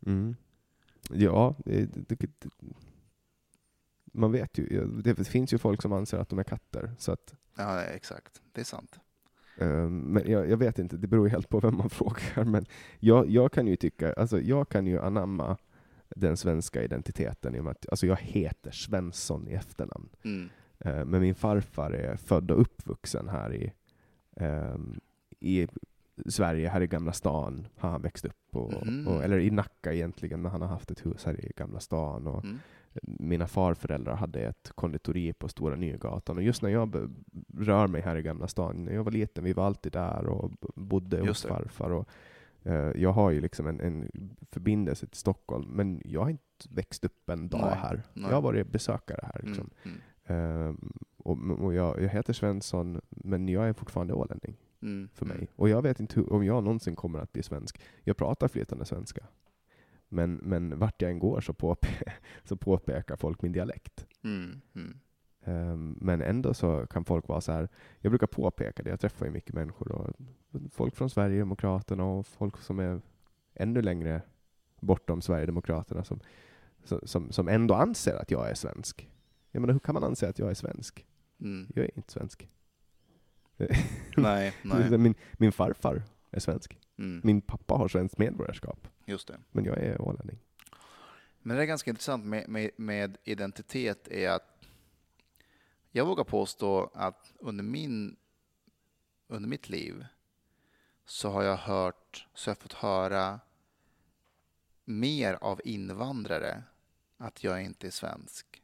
Mm. 0.06 0.36
Ja, 1.10 1.54
det, 1.64 1.86
det, 2.08 2.46
man 4.04 4.32
vet 4.32 4.58
ju. 4.58 4.86
Det 4.86 5.24
finns 5.24 5.52
ju 5.52 5.58
folk 5.58 5.82
som 5.82 5.92
anser 5.92 6.18
att 6.18 6.28
de 6.28 6.38
är 6.38 6.44
katter. 6.44 6.92
Så 6.98 7.12
att, 7.12 7.34
Ja, 7.56 7.80
exakt. 7.82 8.42
Det 8.52 8.60
är 8.60 8.64
sant. 8.64 9.00
eh, 9.56 9.88
men 9.88 10.30
jag, 10.30 10.50
jag 10.50 10.56
vet 10.56 10.78
inte, 10.78 10.96
det 10.96 11.06
beror 11.06 11.26
ju 11.26 11.30
helt 11.30 11.48
på 11.48 11.60
vem 11.60 11.76
man 11.76 11.90
frågar. 12.00 12.44
Men 12.44 12.66
jag, 12.98 13.30
jag 13.30 13.52
kan 13.52 13.66
ju 13.66 13.76
tycka, 13.76 14.12
alltså 14.12 14.40
jag 14.40 14.68
kan 14.68 14.86
ju 14.86 15.00
anamma 15.00 15.56
den 16.08 16.36
svenska 16.36 16.82
identiteten 16.82 17.54
i 17.54 17.60
och 17.60 17.64
med 17.64 17.70
att 17.70 17.88
alltså 17.88 18.06
jag 18.06 18.16
heter 18.16 18.70
Svensson 18.70 19.48
i 19.48 19.52
efternamn. 19.52 20.08
Mm. 20.22 20.48
Eh, 20.80 21.04
Men 21.04 21.20
min 21.20 21.34
farfar 21.34 21.90
är 21.90 22.16
född 22.16 22.50
och 22.50 22.60
uppvuxen 22.60 23.28
här 23.28 23.54
i, 23.54 23.72
ehm, 24.36 25.00
i 25.40 25.66
Sverige, 26.26 26.68
här 26.68 26.80
i 26.80 26.86
Gamla 26.86 27.12
stan 27.12 27.66
har 27.76 27.90
han 27.90 28.02
växt 28.02 28.24
upp. 28.24 28.34
Och, 28.56 28.86
Mhm. 28.86 29.08
och, 29.08 29.24
eller 29.24 29.38
i 29.38 29.50
Nacka 29.50 29.92
egentligen, 29.92 30.42
men 30.42 30.50
han 30.52 30.60
har 30.62 30.68
haft 30.68 30.90
ett 30.90 31.06
hus 31.06 31.24
här 31.24 31.44
i 31.44 31.52
Gamla 31.56 31.80
stan. 31.80 32.26
Och 32.26 32.44
Mm. 32.44 32.58
Mina 33.02 33.46
farföräldrar 33.46 34.16
hade 34.16 34.40
ett 34.40 34.72
konditori 34.74 35.32
på 35.32 35.48
Stora 35.48 35.76
Nygatan. 35.76 36.36
Och 36.36 36.42
just 36.42 36.62
när 36.62 36.70
jag 36.70 37.08
rör 37.58 37.86
mig 37.86 38.00
här 38.02 38.16
i 38.16 38.22
Gamla 38.22 38.48
stan, 38.48 38.84
när 38.84 38.92
jag 38.94 39.04
var 39.04 39.12
liten, 39.12 39.44
vi 39.44 39.52
var 39.52 39.66
alltid 39.66 39.92
där 39.92 40.26
och 40.26 40.50
bodde 40.74 41.18
hos 41.18 41.26
Just 41.26 41.42
det. 41.42 41.48
farfar. 41.48 41.90
Och, 41.90 42.08
eh, 42.62 42.92
jag 43.02 43.12
har 43.12 43.30
ju 43.30 43.40
liksom 43.40 43.66
en, 43.66 43.80
en 43.80 44.10
förbindelse 44.52 45.06
till 45.06 45.18
Stockholm, 45.18 45.68
men 45.70 46.02
jag 46.04 46.20
har 46.22 46.30
inte 46.30 46.44
växt 46.70 47.04
upp 47.04 47.28
en 47.30 47.48
dag 47.48 47.60
Nej, 47.60 47.78
här. 47.78 48.02
nej. 48.14 48.24
Jag 48.30 48.36
har 48.36 48.42
varit 48.42 48.66
besökare 48.72 49.20
här. 49.22 49.40
Liksom. 49.44 49.70
Mm. 49.84 49.98
Ehm, 50.28 50.92
och 51.16 51.38
och 51.60 51.74
jag, 51.74 52.02
jag 52.02 52.08
heter 52.08 52.32
Svensson, 52.32 53.00
men 53.08 53.48
jag 53.48 53.68
är 53.68 53.72
fortfarande 53.72 54.14
ålänning 54.14 54.56
Mm. 54.82 55.08
för 55.14 55.26
mig. 55.26 55.36
Mm. 55.36 55.48
Och 55.56 55.68
jag 55.68 55.82
vet 55.82 56.00
inte 56.00 56.20
hur, 56.20 56.32
om 56.32 56.44
jag 56.44 56.64
någonsin 56.64 56.96
kommer 56.96 57.18
att 57.18 57.32
bli 57.32 57.42
svensk. 57.42 57.80
Jag 58.04 58.16
pratar 58.16 58.48
flytande 58.48 58.84
svenska. 58.84 59.26
Men, 60.08 60.34
men 60.34 60.78
vart 60.78 61.02
jag 61.02 61.10
än 61.10 61.18
går 61.18 61.40
så, 61.40 61.52
påpe 61.52 61.88
så 62.44 62.56
påpekar 62.56 63.16
folk 63.16 63.42
min 63.42 63.52
dialekt. 63.52 64.06
Mm. 64.24 64.60
Mm. 64.74 64.98
Ehm, 65.44 65.98
men 66.00 66.22
ändå 66.22 66.54
så 66.54 66.86
kan 66.86 67.04
folk 67.04 67.28
vara 67.28 67.40
så 67.40 67.52
här, 67.52 67.68
jag 68.00 68.10
brukar 68.10 68.26
påpeka 68.26 68.82
det, 68.82 68.90
jag 68.90 69.00
träffar 69.00 69.26
ju 69.26 69.32
mycket 69.32 69.54
människor, 69.54 69.92
och 69.92 70.10
folk 70.70 70.96
från 70.96 71.10
Sverigedemokraterna 71.10 72.04
och 72.04 72.26
folk 72.26 72.56
som 72.58 72.78
är 72.78 73.00
ännu 73.54 73.82
längre 73.82 74.22
bortom 74.80 75.20
Sverigedemokraterna 75.20 76.04
som, 76.04 76.20
som, 77.02 77.32
som 77.32 77.48
ändå 77.48 77.74
anser 77.74 78.14
att 78.14 78.30
jag 78.30 78.50
är 78.50 78.54
svensk. 78.54 79.10
Jag 79.50 79.60
menar, 79.60 79.72
hur 79.72 79.80
kan 79.80 79.94
man 79.94 80.04
anse 80.04 80.28
att 80.28 80.38
jag 80.38 80.50
är 80.50 80.54
svensk? 80.54 81.06
Mm. 81.40 81.66
Jag 81.74 81.84
är 81.84 81.90
inte 81.96 82.12
svensk. 82.12 82.48
Nej, 84.16 84.54
nej. 84.62 84.98
Min, 84.98 85.14
min 85.32 85.52
farfar 85.52 86.02
är 86.30 86.40
svensk. 86.40 86.78
Mm. 86.98 87.20
Min 87.24 87.40
pappa 87.40 87.74
har 87.74 87.88
svenskt 87.88 88.18
medborgarskap. 88.18 88.88
Just 89.06 89.28
det. 89.28 89.38
Men 89.50 89.64
jag 89.64 89.78
är 89.78 90.00
ålänning. 90.00 90.38
Men 91.42 91.56
det 91.56 91.62
är 91.62 91.66
ganska 91.66 91.90
intressant 91.90 92.24
med, 92.24 92.48
med, 92.48 92.70
med 92.76 93.16
identitet 93.24 94.08
är 94.08 94.30
att 94.30 94.66
jag 95.90 96.06
vågar 96.06 96.24
påstå 96.24 96.90
att 96.94 97.32
under, 97.38 97.64
min, 97.64 98.16
under 99.28 99.48
mitt 99.48 99.68
liv 99.68 100.06
så 101.04 101.30
har 101.30 101.42
jag 101.42 101.56
hört, 101.56 102.26
så 102.34 102.50
jag 102.50 102.58
fått 102.58 102.72
höra 102.72 103.40
mer 104.84 105.38
av 105.40 105.60
invandrare 105.64 106.62
att 107.16 107.44
jag 107.44 107.62
inte 107.62 107.86
är 107.86 107.90
svensk 107.90 108.62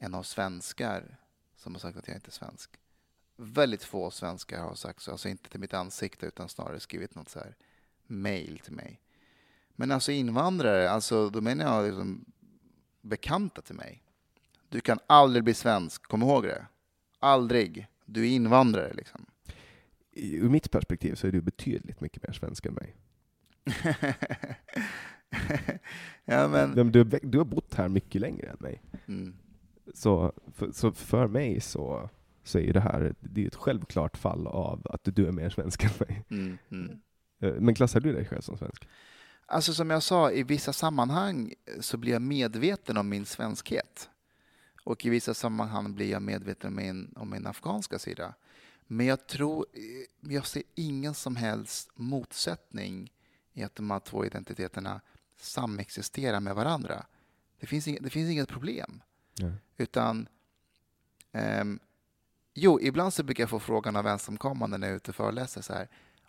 än 0.00 0.14
av 0.14 0.22
svenskar 0.22 1.16
som 1.56 1.74
har 1.74 1.80
sagt 1.80 1.98
att 1.98 2.08
jag 2.08 2.16
inte 2.16 2.28
är 2.28 2.32
svensk. 2.32 2.70
Väldigt 3.36 3.84
få 3.84 4.10
svenskar 4.10 4.60
har 4.60 4.74
sagt 4.74 5.02
så, 5.02 5.10
alltså 5.10 5.28
inte 5.28 5.50
till 5.50 5.60
mitt 5.60 5.74
ansikte 5.74 6.26
utan 6.26 6.48
snarare 6.48 6.80
skrivit 6.80 7.14
något 7.14 7.28
så 7.28 7.38
här 7.38 7.56
mail 8.06 8.58
till 8.58 8.72
mig. 8.72 9.00
Men 9.76 9.90
alltså 9.90 10.12
invandrare, 10.12 10.90
alltså 10.90 11.30
då 11.30 11.40
menar 11.40 11.64
jag 11.64 11.86
liksom 11.86 12.24
bekanta 13.00 13.62
till 13.62 13.74
mig. 13.74 14.02
Du 14.68 14.80
kan 14.80 14.98
aldrig 15.06 15.44
bli 15.44 15.54
svensk, 15.54 16.02
kom 16.02 16.22
ihåg 16.22 16.42
det. 16.42 16.66
Aldrig. 17.18 17.86
Du 18.04 18.22
är 18.22 18.30
invandrare 18.30 18.92
liksom. 18.92 19.26
Ur 20.12 20.48
mitt 20.48 20.70
perspektiv 20.70 21.14
så 21.14 21.26
är 21.26 21.32
du 21.32 21.40
betydligt 21.40 22.00
mycket 22.00 22.22
mer 22.22 22.32
svensk 22.32 22.66
än 22.66 22.74
mig. 22.74 22.96
ja. 26.24 26.48
Men 26.48 26.92
Du, 26.92 27.04
du 27.04 27.38
har 27.38 27.44
bott 27.44 27.74
här 27.74 27.88
mycket 27.88 28.20
längre 28.20 28.50
än 28.50 28.56
mig. 28.60 28.82
Mm. 29.06 29.36
Så 29.94 30.32
för, 30.54 30.72
så 30.72 30.92
för 30.92 31.26
mig 31.26 31.60
så, 31.60 32.10
så 32.44 32.58
är 32.58 32.72
det 32.72 32.80
här 32.80 33.14
det 33.20 33.42
är 33.42 33.46
ett 33.46 33.54
självklart 33.54 34.16
fall 34.16 34.46
av 34.46 34.82
att 34.84 35.00
du 35.04 35.26
är 35.26 35.32
mer 35.32 35.50
svensk 35.50 35.84
än 35.84 35.90
mig. 35.98 36.24
Mm, 36.30 36.58
mm. 36.70 37.00
Eh, 37.40 37.54
Men 37.60 37.74
klassar 37.74 38.00
du 38.00 38.12
dig 38.12 38.24
själv 38.24 38.40
som 38.40 38.58
svensk? 38.58 38.88
Alltså 39.46 39.74
som 39.74 39.90
jag 39.90 40.02
sa, 40.02 40.30
i 40.30 40.42
vissa 40.42 40.72
sammanhang 40.72 41.54
så 41.80 41.96
blir 41.96 42.12
jag 42.12 42.22
medveten 42.22 42.96
om 42.96 43.08
min 43.08 43.26
svenskhet. 43.26 44.10
Och 44.84 45.06
i 45.06 45.10
vissa 45.10 45.34
sammanhang 45.34 45.94
blir 45.94 46.10
jag 46.10 46.22
medveten 46.22 46.68
om 46.68 46.76
min, 46.76 47.14
om 47.16 47.30
min 47.30 47.46
afghanska 47.46 47.98
sida. 47.98 48.34
Men 48.86 49.06
jag 49.06 49.26
tror, 49.26 49.66
eh, 49.72 50.32
jag 50.32 50.46
ser 50.46 50.62
ingen 50.74 51.14
som 51.14 51.36
helst 51.36 51.90
motsättning 51.94 53.12
i 53.52 53.62
att 53.62 53.74
de 53.74 53.90
här 53.90 54.00
två 54.00 54.24
identiteterna 54.24 55.00
samexisterar 55.36 56.40
med 56.40 56.54
varandra. 56.54 57.06
Det 57.60 57.66
finns 57.66 57.88
inget, 57.88 58.02
det 58.02 58.10
finns 58.10 58.30
inget 58.30 58.48
problem. 58.48 59.02
Ja. 59.34 59.50
Utan, 59.80 60.28
ehm, 61.32 61.78
jo, 62.54 62.80
ibland 62.80 63.14
så 63.14 63.22
brukar 63.22 63.42
jag 63.42 63.50
få 63.50 63.60
frågan 63.60 63.96
av 63.96 64.06
ensamkommande 64.06 64.78
när 64.78 64.86
jag 64.86 64.92
är 64.92 64.96
ute 64.96 65.10
och 65.10 65.14
föreläser 65.14 65.62
så 65.62 65.72
här, 65.72 65.88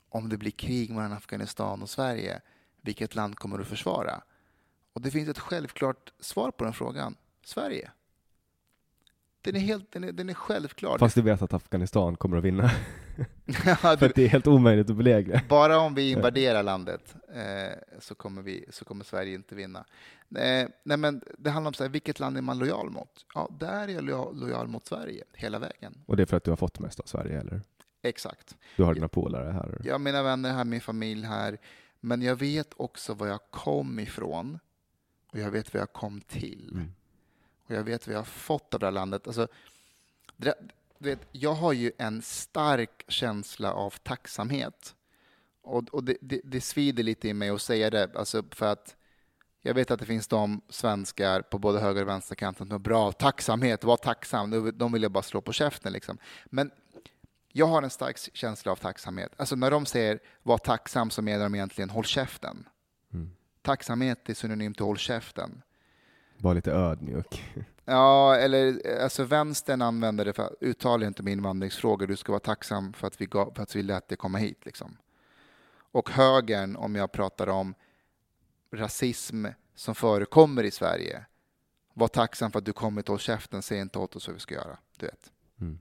om 0.09 0.29
det 0.29 0.37
blir 0.37 0.51
krig 0.51 0.89
mellan 0.89 1.13
Afghanistan 1.13 1.81
och 1.81 1.89
Sverige, 1.89 2.41
vilket 2.81 3.15
land 3.15 3.35
kommer 3.35 3.57
du 3.57 3.63
försvara? 3.63 4.21
Och 4.93 5.01
det 5.01 5.11
finns 5.11 5.29
ett 5.29 5.39
självklart 5.39 6.13
svar 6.19 6.51
på 6.51 6.63
den 6.63 6.73
frågan. 6.73 7.15
Sverige. 7.43 7.91
Den 9.41 9.55
är, 9.55 9.59
helt, 9.59 9.91
den 9.91 10.03
är, 10.03 10.11
den 10.11 10.29
är 10.29 10.33
självklar. 10.33 10.97
Fast 10.97 11.15
du 11.15 11.21
vet 11.21 11.41
att 11.41 11.53
Afghanistan 11.53 12.15
kommer 12.15 12.37
att 12.37 12.43
vinna. 12.43 12.71
Ja, 13.65 13.76
för 13.76 14.06
att 14.06 14.15
det 14.15 14.23
är 14.23 14.27
helt 14.27 14.48
omöjligt 14.48 14.89
att 14.89 14.95
belägra. 14.95 15.41
bara 15.49 15.80
om 15.80 15.95
vi 15.95 16.11
invaderar 16.11 16.64
landet 16.64 17.15
eh, 17.35 17.99
så, 17.99 18.15
kommer 18.15 18.41
vi, 18.41 18.65
så 18.69 18.85
kommer 18.85 19.06
Sverige 19.06 19.35
inte 19.35 19.56
vinna. 19.56 19.85
Eh, 20.35 20.68
nej 20.84 20.98
men 20.98 21.22
det 21.38 21.49
handlar 21.49 21.69
om 21.69 21.73
så 21.73 21.84
här, 21.84 21.89
vilket 21.89 22.19
land 22.19 22.38
är 22.38 22.41
man 22.41 22.60
lojal 22.60 22.89
mot? 22.89 23.26
Ja, 23.34 23.49
där 23.60 23.88
är 23.88 23.93
jag 23.93 24.03
lojal, 24.03 24.39
lojal 24.39 24.68
mot 24.68 24.85
Sverige 24.85 25.23
hela 25.34 25.60
vägen. 25.60 26.03
Och 26.06 26.18
det 26.18 26.23
är 26.23 26.26
för 26.26 26.38
att 26.38 26.43
du 26.43 26.52
har 26.52 26.56
fått 26.57 26.80
mest 26.80 26.99
av 26.99 27.06
Sverige, 27.06 27.39
eller? 27.39 27.61
Exakt. 28.02 28.56
Du 28.77 28.84
har 28.84 28.93
dina 28.93 29.07
polare 29.07 29.52
här. 29.52 29.81
Jag 29.84 29.93
har 29.93 29.99
mina 29.99 30.23
vänner 30.23 30.53
här, 30.53 30.65
min 30.65 30.81
familj 30.81 31.26
här. 31.26 31.57
Men 31.99 32.22
jag 32.22 32.35
vet 32.35 32.73
också 32.77 33.14
var 33.14 33.27
jag 33.27 33.39
kom 33.49 33.99
ifrån. 33.99 34.60
Och 35.31 35.39
jag 35.39 35.52
vet 35.52 35.73
vad 35.73 35.81
jag 35.81 35.93
kom 35.93 36.22
till. 36.22 36.69
Mm. 36.73 36.93
Och 37.68 37.76
jag 37.76 37.84
vet 37.84 38.07
vad 38.07 38.14
jag 38.14 38.19
har 38.19 38.26
fått 38.26 38.73
av 38.73 38.80
det 38.80 38.85
här 38.85 38.91
landet. 38.91 39.27
Alltså, 39.27 39.48
det, 40.38 40.53
du 41.01 41.09
vet, 41.09 41.27
jag 41.31 41.53
har 41.53 41.73
ju 41.73 41.91
en 41.97 42.21
stark 42.21 43.05
känsla 43.07 43.73
av 43.73 43.89
tacksamhet. 44.03 44.95
Och, 45.63 45.89
och 45.89 46.03
det, 46.03 46.17
det, 46.21 46.41
det 46.43 46.61
svider 46.61 47.03
lite 47.03 47.27
i 47.27 47.33
mig 47.33 47.49
att 47.49 47.61
säga 47.61 47.89
det. 47.89 48.15
Alltså 48.15 48.43
för 48.51 48.65
att 48.65 48.95
jag 49.61 49.73
vet 49.73 49.91
att 49.91 49.99
det 49.99 50.05
finns 50.05 50.27
de 50.27 50.61
svenskar 50.69 51.41
på 51.41 51.59
både 51.59 51.79
höger 51.79 52.01
och 52.01 52.07
vänsterkanten 52.07 52.67
som 52.67 52.75
är 52.75 52.79
bra 52.79 53.11
tacksamhet. 53.11 53.83
Var 53.83 53.97
tacksam. 53.97 54.49
De- 54.49 54.71
De 54.71 54.91
vill 54.91 55.03
jag 55.03 55.11
bara 55.11 55.23
slå 55.23 55.41
på 55.41 55.53
käften. 55.53 55.93
Liksom. 55.93 56.17
Men 56.45 56.71
jag 57.53 57.65
har 57.65 57.83
en 57.83 57.89
stark 57.89 58.17
känsla 58.33 58.71
av 58.71 58.75
tacksamhet. 58.75 59.31
Alltså 59.37 59.55
när 59.55 59.71
de 59.71 59.85
säger 59.85 60.19
var 60.43 60.57
tacksam 60.57 61.09
så 61.09 61.21
menar 61.21 61.43
de 61.43 61.55
egentligen 61.55 61.89
håll 61.89 62.05
käften. 62.05 62.67
Mm. 63.13 63.29
Tacksamhet 63.61 64.29
är 64.29 64.33
synonymt 64.33 64.77
till 64.77 64.85
håll 64.85 64.97
käften. 64.97 65.61
Var 66.41 66.53
lite 66.53 66.72
ödmjuk. 66.72 67.43
Ja, 67.85 68.35
eller 68.35 68.81
alltså 69.03 69.23
vänstern 69.23 69.81
använder 69.81 70.26
det 70.26 70.34
för 70.34 70.43
att 70.43 70.53
uttala 70.59 71.07
inte 71.07 71.23
med 71.23 71.34
invandringsfrågor. 71.34 72.07
Du 72.07 72.15
ska 72.15 72.31
vara 72.31 72.39
tacksam 72.39 72.93
för 72.93 73.07
att 73.07 73.22
vi, 73.22 73.26
gav, 73.26 73.53
för 73.55 73.63
att 73.63 73.76
vi 73.76 73.84
lät 73.84 74.07
dig 74.07 74.18
komma 74.18 74.38
hit. 74.38 74.65
Liksom. 74.65 74.97
Och 75.91 76.09
högern, 76.09 76.76
om 76.76 76.95
jag 76.95 77.11
pratar 77.11 77.47
om 77.47 77.73
rasism 78.72 79.45
som 79.76 79.95
förekommer 79.95 80.63
i 80.63 80.72
Sverige. 80.72 81.26
Var 81.93 82.07
tacksam 82.07 82.51
för 82.51 82.59
att 82.59 82.65
du 82.65 82.73
kommit 82.73 83.09
och 83.09 83.19
käften, 83.19 83.61
säg 83.61 83.80
inte 83.80 83.99
åt 83.99 84.15
oss 84.15 84.27
vad 84.27 84.34
vi 84.34 84.39
ska 84.39 84.55
göra. 84.55 84.77
Du 84.97 85.05
vet. 85.05 85.31
Mm. 85.61 85.80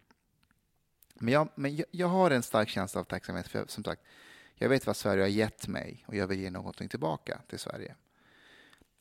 Men, 1.14 1.34
jag, 1.34 1.48
men 1.54 1.76
jag, 1.76 1.86
jag 1.90 2.06
har 2.06 2.30
en 2.30 2.42
stark 2.42 2.68
känsla 2.68 3.00
av 3.00 3.04
tacksamhet. 3.04 3.48
För 3.48 3.58
jag, 3.58 3.70
som 3.70 3.84
sagt, 3.84 4.02
jag 4.54 4.68
vet 4.68 4.86
vad 4.86 4.96
Sverige 4.96 5.22
har 5.22 5.28
gett 5.28 5.68
mig 5.68 6.04
och 6.06 6.14
jag 6.14 6.26
vill 6.26 6.40
ge 6.40 6.50
någonting 6.50 6.88
tillbaka 6.88 7.40
till 7.48 7.58
Sverige. 7.58 7.94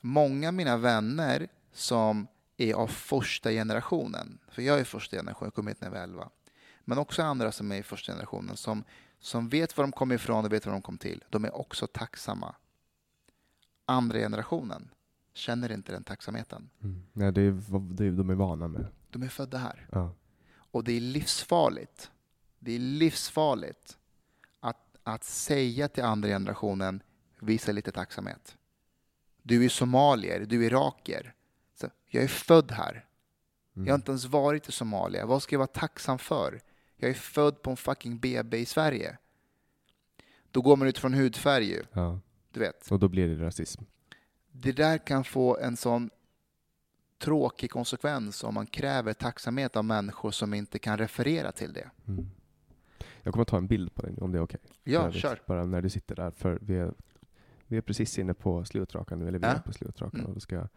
Många 0.02 0.48
av 0.48 0.54
mina 0.54 0.78
vänner 0.78 1.48
som 1.72 2.28
är 2.58 2.74
av 2.74 2.88
första 2.88 3.52
generationen. 3.52 4.40
För 4.48 4.62
jag 4.62 4.80
är 4.80 4.84
första 4.84 5.18
generationen, 5.18 5.48
jag 5.48 5.54
kom 5.54 5.68
hit 5.68 5.82
när 5.82 5.88
jag 5.88 5.94
var 5.94 6.04
11. 6.04 6.30
Men 6.86 6.98
också 6.98 7.24
andra 7.24 7.52
som 7.52 7.72
är 7.72 7.76
i 7.76 7.84
första 7.84 8.12
generationen 8.12 8.58
som, 8.58 8.84
som 9.20 9.50
vet 9.50 9.78
var 9.78 9.84
de 9.84 9.92
kom 9.92 10.12
ifrån 10.12 10.46
och 10.46 10.54
vet 10.54 10.66
var 10.66 10.74
de 10.74 10.82
kom 10.82 10.98
till. 10.98 11.24
De 11.30 11.46
är 11.46 11.56
också 11.56 11.88
tacksamma. 11.88 12.56
Andra 13.86 14.18
generationen 14.18 14.90
känner 15.34 15.72
inte 15.72 15.92
den 15.92 16.04
tacksamheten. 16.04 16.70
Mm. 16.84 17.04
Nej, 17.14 17.32
det 17.32 17.42
är, 17.42 17.80
det 17.94 18.06
är, 18.06 18.12
de 18.12 18.30
är 18.30 18.36
vana 18.36 18.68
med. 18.68 18.88
De 19.10 19.24
är 19.24 19.28
födda 19.28 19.58
här. 19.58 19.88
Ja. 19.92 20.14
Och 20.52 20.84
det 20.84 20.92
är 20.92 21.02
livsfarligt. 21.02 22.12
Det 22.60 22.72
är 22.72 22.80
livsfarligt 22.80 23.98
att, 24.60 24.98
att 25.04 25.24
säga 25.24 25.88
till 25.88 26.04
andra 26.04 26.30
generationen, 26.30 27.04
visa 27.40 27.72
lite 27.72 27.92
tacksamhet. 27.92 28.58
Du 29.50 29.66
är 29.66 29.70
somalier, 29.70 30.46
du 30.46 30.64
är 30.64 30.68
irakier. 30.68 31.34
Så, 31.76 31.88
jag 32.08 32.24
är 32.24 32.28
född 32.28 32.72
här. 32.72 33.06
Mm. 33.76 33.88
Jag 33.88 33.94
har 33.94 33.98
inte 33.98 34.12
ens 34.12 34.26
varit 34.26 34.70
i 34.70 34.72
Somalia. 34.72 35.26
Vad 35.26 35.44
ska 35.44 35.54
jag 35.56 35.60
vara 35.60 35.68
tacksam 35.68 36.20
för? 36.20 36.62
Jag 36.98 37.10
är 37.10 37.14
född 37.14 37.62
på 37.62 37.70
en 37.72 37.78
fucking 37.78 38.20
BB 38.20 38.58
i 38.58 38.66
Sverige. 38.66 39.18
Då 40.52 40.62
går 40.62 40.76
man 40.76 40.88
utifrån 40.88 41.14
hudfärg 41.14 41.66
ju, 41.66 41.84
Ja. 41.94 42.20
du 42.52 42.60
vet. 42.60 42.92
Och 42.92 43.00
då 43.00 43.08
blir 43.08 43.28
det 43.28 43.46
rasism. 43.46 43.84
Det 44.52 44.72
där 44.72 44.98
kan 44.98 45.24
få 45.24 45.58
en 45.58 45.78
sån 45.78 46.10
tråkig 47.18 47.72
konsekvens 47.72 48.44
om 48.44 48.54
man 48.54 48.68
kräver 48.68 49.14
tacksamhet 49.14 49.76
av 49.76 49.86
människor 49.86 50.32
som 50.32 50.54
inte 50.54 50.80
kan 50.80 50.98
referera 50.98 51.52
till 51.52 51.74
det. 51.74 51.90
Mm. 52.08 52.30
Jag 53.24 53.34
kommer 53.34 53.46
ta 53.46 53.58
en 53.58 53.68
bild 53.68 53.94
på 53.94 54.02
dig 54.02 54.16
om 54.22 54.32
det 54.32 54.38
är 54.38 54.42
okej. 54.42 54.60
Ja, 54.84 55.00
För 55.00 55.08
övrigt, 55.08 55.22
kör. 55.22 55.42
Bara 55.48 55.66
när 55.66 55.82
du 55.82 55.90
sitter 55.90 56.16
där. 56.16 56.32
För 56.32 56.60
vi 56.62 56.76
är, 56.78 56.94
vi 57.70 57.78
är 57.78 57.82
precis 57.82 58.20
inne 58.20 58.34
på 58.34 58.66
slutrakan 58.66 59.20
nu, 59.20 59.28
eller 59.28 59.40
vi 59.40 59.46
Ja. 59.46 59.52
är 59.54 59.60
på 59.60 59.74
slutrakan. 59.74 60.20
Mm. 60.20 60.26
Och 60.30 60.34
då 60.34 60.40
ska 60.40 60.56
jag 60.56 60.68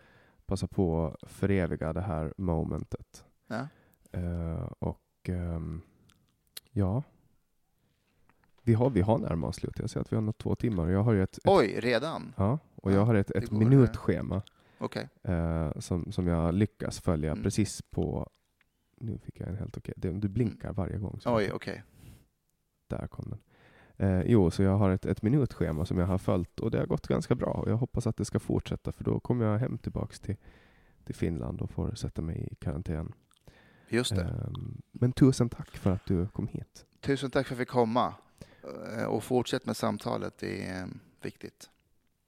passa 0.46 0.66
på 0.66 1.06
att 1.22 1.30
föreviga 1.30 1.92
det 1.92 2.00
här 2.00 2.34
momentet. 2.36 3.24
Ja. 3.46 3.68
Eh, 4.12 4.62
och 4.78 5.02
ehm, 5.28 5.80
ja, 6.70 7.02
vi 8.62 8.74
har, 8.74 8.90
vi 8.90 9.00
har 9.00 9.18
närmat 9.18 9.48
oss 9.50 9.56
slut. 9.56 9.78
Jag 9.78 9.90
ser 9.90 10.00
att 10.00 10.12
vi 10.12 10.16
har 10.16 10.22
nått 10.22 10.38
två 10.38 10.54
timmar. 10.54 10.88
Jag 10.88 11.02
har 11.02 11.14
ett, 11.14 11.38
ett, 11.38 11.42
Oj, 11.46 11.80
redan? 11.80 12.34
ja, 12.36 12.58
och 12.74 12.92
jag 12.92 12.98
Ja, 13.00 13.04
har 13.04 13.14
ett, 13.14 13.30
ett 13.30 13.50
minutschema 13.50 14.42
Okej. 14.78 15.08
eh, 15.22 15.72
som, 15.78 16.12
som 16.12 16.26
jag 16.26 16.54
lyckas 16.54 17.00
följa 17.00 17.30
Mm. 17.32 17.42
precis 17.42 17.82
på... 17.82 18.30
Nu 18.96 19.18
fick 19.18 19.40
jag 19.40 19.48
en 19.48 19.56
helt 19.56 19.76
okej. 19.76 19.94
det- 19.96 20.10
Du 20.12 20.28
blinkar 20.28 20.72
varje 20.72 20.98
gång. 20.98 21.20
Oj, 21.26 21.50
okej. 21.52 21.82
Där 22.86 23.06
kom 23.06 23.24
den. 23.30 23.38
Eh, 24.02 24.22
jo, 24.26 24.50
så 24.50 24.62
jag 24.62 24.76
har 24.76 24.90
ett, 24.90 25.06
ett 25.06 25.22
minutschema 25.22 25.86
som 25.86 25.98
jag 25.98 26.06
har 26.06 26.18
följt 26.18 26.60
och 26.60 26.70
det 26.70 26.78
har 26.78 26.86
gått 26.86 27.06
ganska 27.06 27.34
bra. 27.34 27.50
Och 27.50 27.70
jag 27.70 27.76
hoppas 27.76 28.06
att 28.06 28.16
det 28.16 28.24
ska 28.24 28.38
fortsätta 28.38 28.92
för 28.92 29.04
då 29.04 29.20
kommer 29.20 29.44
jag 29.46 29.58
hem 29.58 29.78
tillbaks 29.78 30.20
till, 30.20 30.36
till 31.04 31.14
Finland 31.14 31.60
och 31.60 31.70
får 31.70 31.94
sätta 31.94 32.22
mig 32.22 32.48
i 32.52 32.54
karantän. 32.54 33.12
Just 33.88 34.14
det. 34.16 34.22
Ehm, 34.22 34.82
men 34.92 35.12
tusen 35.12 35.48
tack 35.48 35.76
för 35.76 35.90
att 35.90 36.06
du 36.06 36.26
kom 36.28 36.46
hit. 36.48 36.86
Tusen 37.00 37.30
tack 37.30 37.46
för 37.46 37.54
att 37.54 37.58
jag 37.58 37.66
fick 37.66 37.72
komma. 37.72 38.14
Eh, 38.98 39.04
Och 39.04 39.24
fortsätt 39.24 39.66
med 39.66 39.76
samtalet, 39.76 40.38
det 40.38 40.66
är 40.66 40.82
eh, 40.82 40.86
viktigt. 41.22 41.70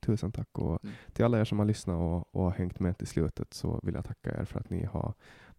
Tusen 0.06 0.32
tack. 0.32 0.58
Och 0.58 0.84
Mm. 0.84 0.94
till 1.12 1.24
alla 1.24 1.40
er 1.40 1.44
som 1.44 1.58
har 1.58 1.66
lyssnat 1.66 1.96
och, 1.96 2.34
och 2.44 2.52
hängt 2.52 2.80
med 2.80 2.98
till 2.98 3.06
slutet 3.06 3.54
så 3.54 3.80
vill 3.82 3.94
jag 3.94 4.04
tacka 4.04 4.40
er 4.40 4.44
för 4.44 4.60
att 4.60 4.70
ni 4.70 4.84
har 4.84 5.14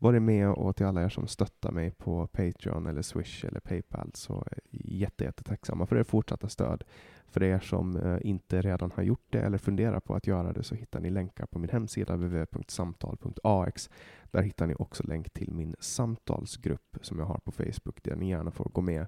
varit 0.06 0.22
med 0.22 0.50
och 0.50 0.76
till 0.76 0.86
alla 0.86 1.04
er 1.04 1.10
som 1.10 1.28
stöttar 1.28 1.72
mig 1.72 1.92
på 1.92 2.28
Patreon 2.28 2.88
eller 2.88 3.02
Swish 3.02 3.46
eller 3.46 3.60
Paypal 3.60 4.12
så 4.14 4.44
är 4.52 4.60
jätte, 4.72 5.24
jättetacksamma 5.24 5.86
för 5.86 5.96
er 5.96 6.04
fortsatta 6.04 6.50
stöd. 6.50 6.84
För 7.28 7.44
er 7.44 7.60
som 7.60 7.98
eh, 7.98 8.18
inte 8.22 8.62
redan 8.62 8.92
har 8.96 9.04
gjort 9.04 9.26
det 9.30 9.42
eller 9.42 9.58
funderar 9.58 10.00
på 10.00 10.16
att 10.16 10.28
göra 10.28 10.54
det 10.54 10.64
så 10.64 10.76
hittar 10.76 11.00
ni 11.00 11.10
länkar 11.10 11.46
på 11.46 11.60
min 11.60 11.70
hemsida 11.70 12.16
www.samtal.ax. 12.16 13.90
Där 14.32 14.42
hittar 14.42 14.68
ni 14.68 14.76
också 14.76 15.04
länk 15.04 15.30
till 15.30 15.54
min 15.54 15.76
samtalsgrupp 15.80 16.98
som 17.02 17.20
jag 17.20 17.26
har 17.26 17.38
på 17.38 17.52
Facebook 17.52 18.04
där 18.04 18.16
ni 18.16 18.30
gärna 18.30 18.52
får 18.52 18.70
gå 18.74 18.82
med 18.82 19.08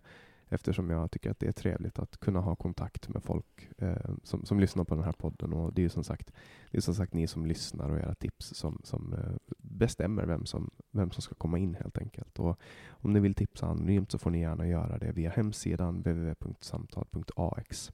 eftersom 0.49 0.89
jag 0.89 1.11
tycker 1.11 1.31
att 1.31 1.39
det 1.39 1.47
är 1.47 1.51
trevligt 1.51 1.99
att 1.99 2.17
kunna 2.17 2.39
ha 2.39 2.55
kontakt 2.55 3.09
med 3.09 3.23
folk 3.23 3.69
eh, 3.77 4.15
som, 4.23 4.45
som 4.45 4.59
lyssnar 4.59 4.83
på 4.83 4.95
den 4.95 5.03
här 5.03 5.11
podden. 5.11 5.53
Och 5.53 5.73
det 5.73 5.81
är 5.81 5.83
ju 5.83 5.89
som 5.89 6.03
sagt, 6.03 6.31
det 6.71 6.77
är 6.77 6.81
som 6.81 6.95
sagt 6.95 7.13
ni 7.13 7.27
som 7.27 7.45
lyssnar 7.45 7.89
och 7.89 7.97
era 7.97 8.15
tips 8.15 8.55
som, 8.55 8.81
som 8.83 9.13
eh, 9.13 9.35
bestämmer 9.57 10.25
vem 10.25 10.45
som, 10.45 10.69
vem 10.91 11.11
som 11.11 11.21
ska 11.21 11.35
komma 11.35 11.57
in 11.57 11.75
helt 11.75 11.97
enkelt. 11.97 12.39
Och 12.39 12.59
om 12.89 13.13
ni 13.13 13.19
vill 13.19 13.35
tipsa 13.35 13.67
anonymt 13.67 14.11
så 14.11 14.17
får 14.17 14.29
ni 14.31 14.39
gärna 14.39 14.67
göra 14.67 14.97
det 14.97 15.11
via 15.11 15.29
hemsidan 15.29 15.97
www.samtal.ax. 15.97 17.91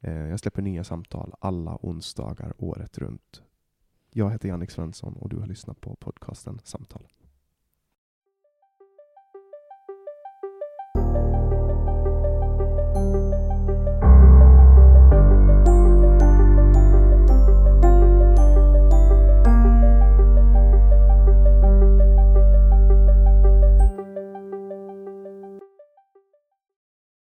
Eh, 0.00 0.12
jag 0.12 0.40
släpper 0.40 0.62
nya 0.62 0.84
samtal 0.84 1.34
alla 1.40 1.78
onsdagar 1.82 2.54
året 2.58 2.98
runt. 2.98 3.42
Jag 4.10 4.30
heter 4.30 4.48
Jannik 4.48 4.70
Svensson 4.70 5.16
och 5.16 5.28
du 5.28 5.36
har 5.36 5.46
lyssnat 5.46 5.80
på 5.80 5.96
podcasten 5.96 6.60
Samtal. 6.64 7.06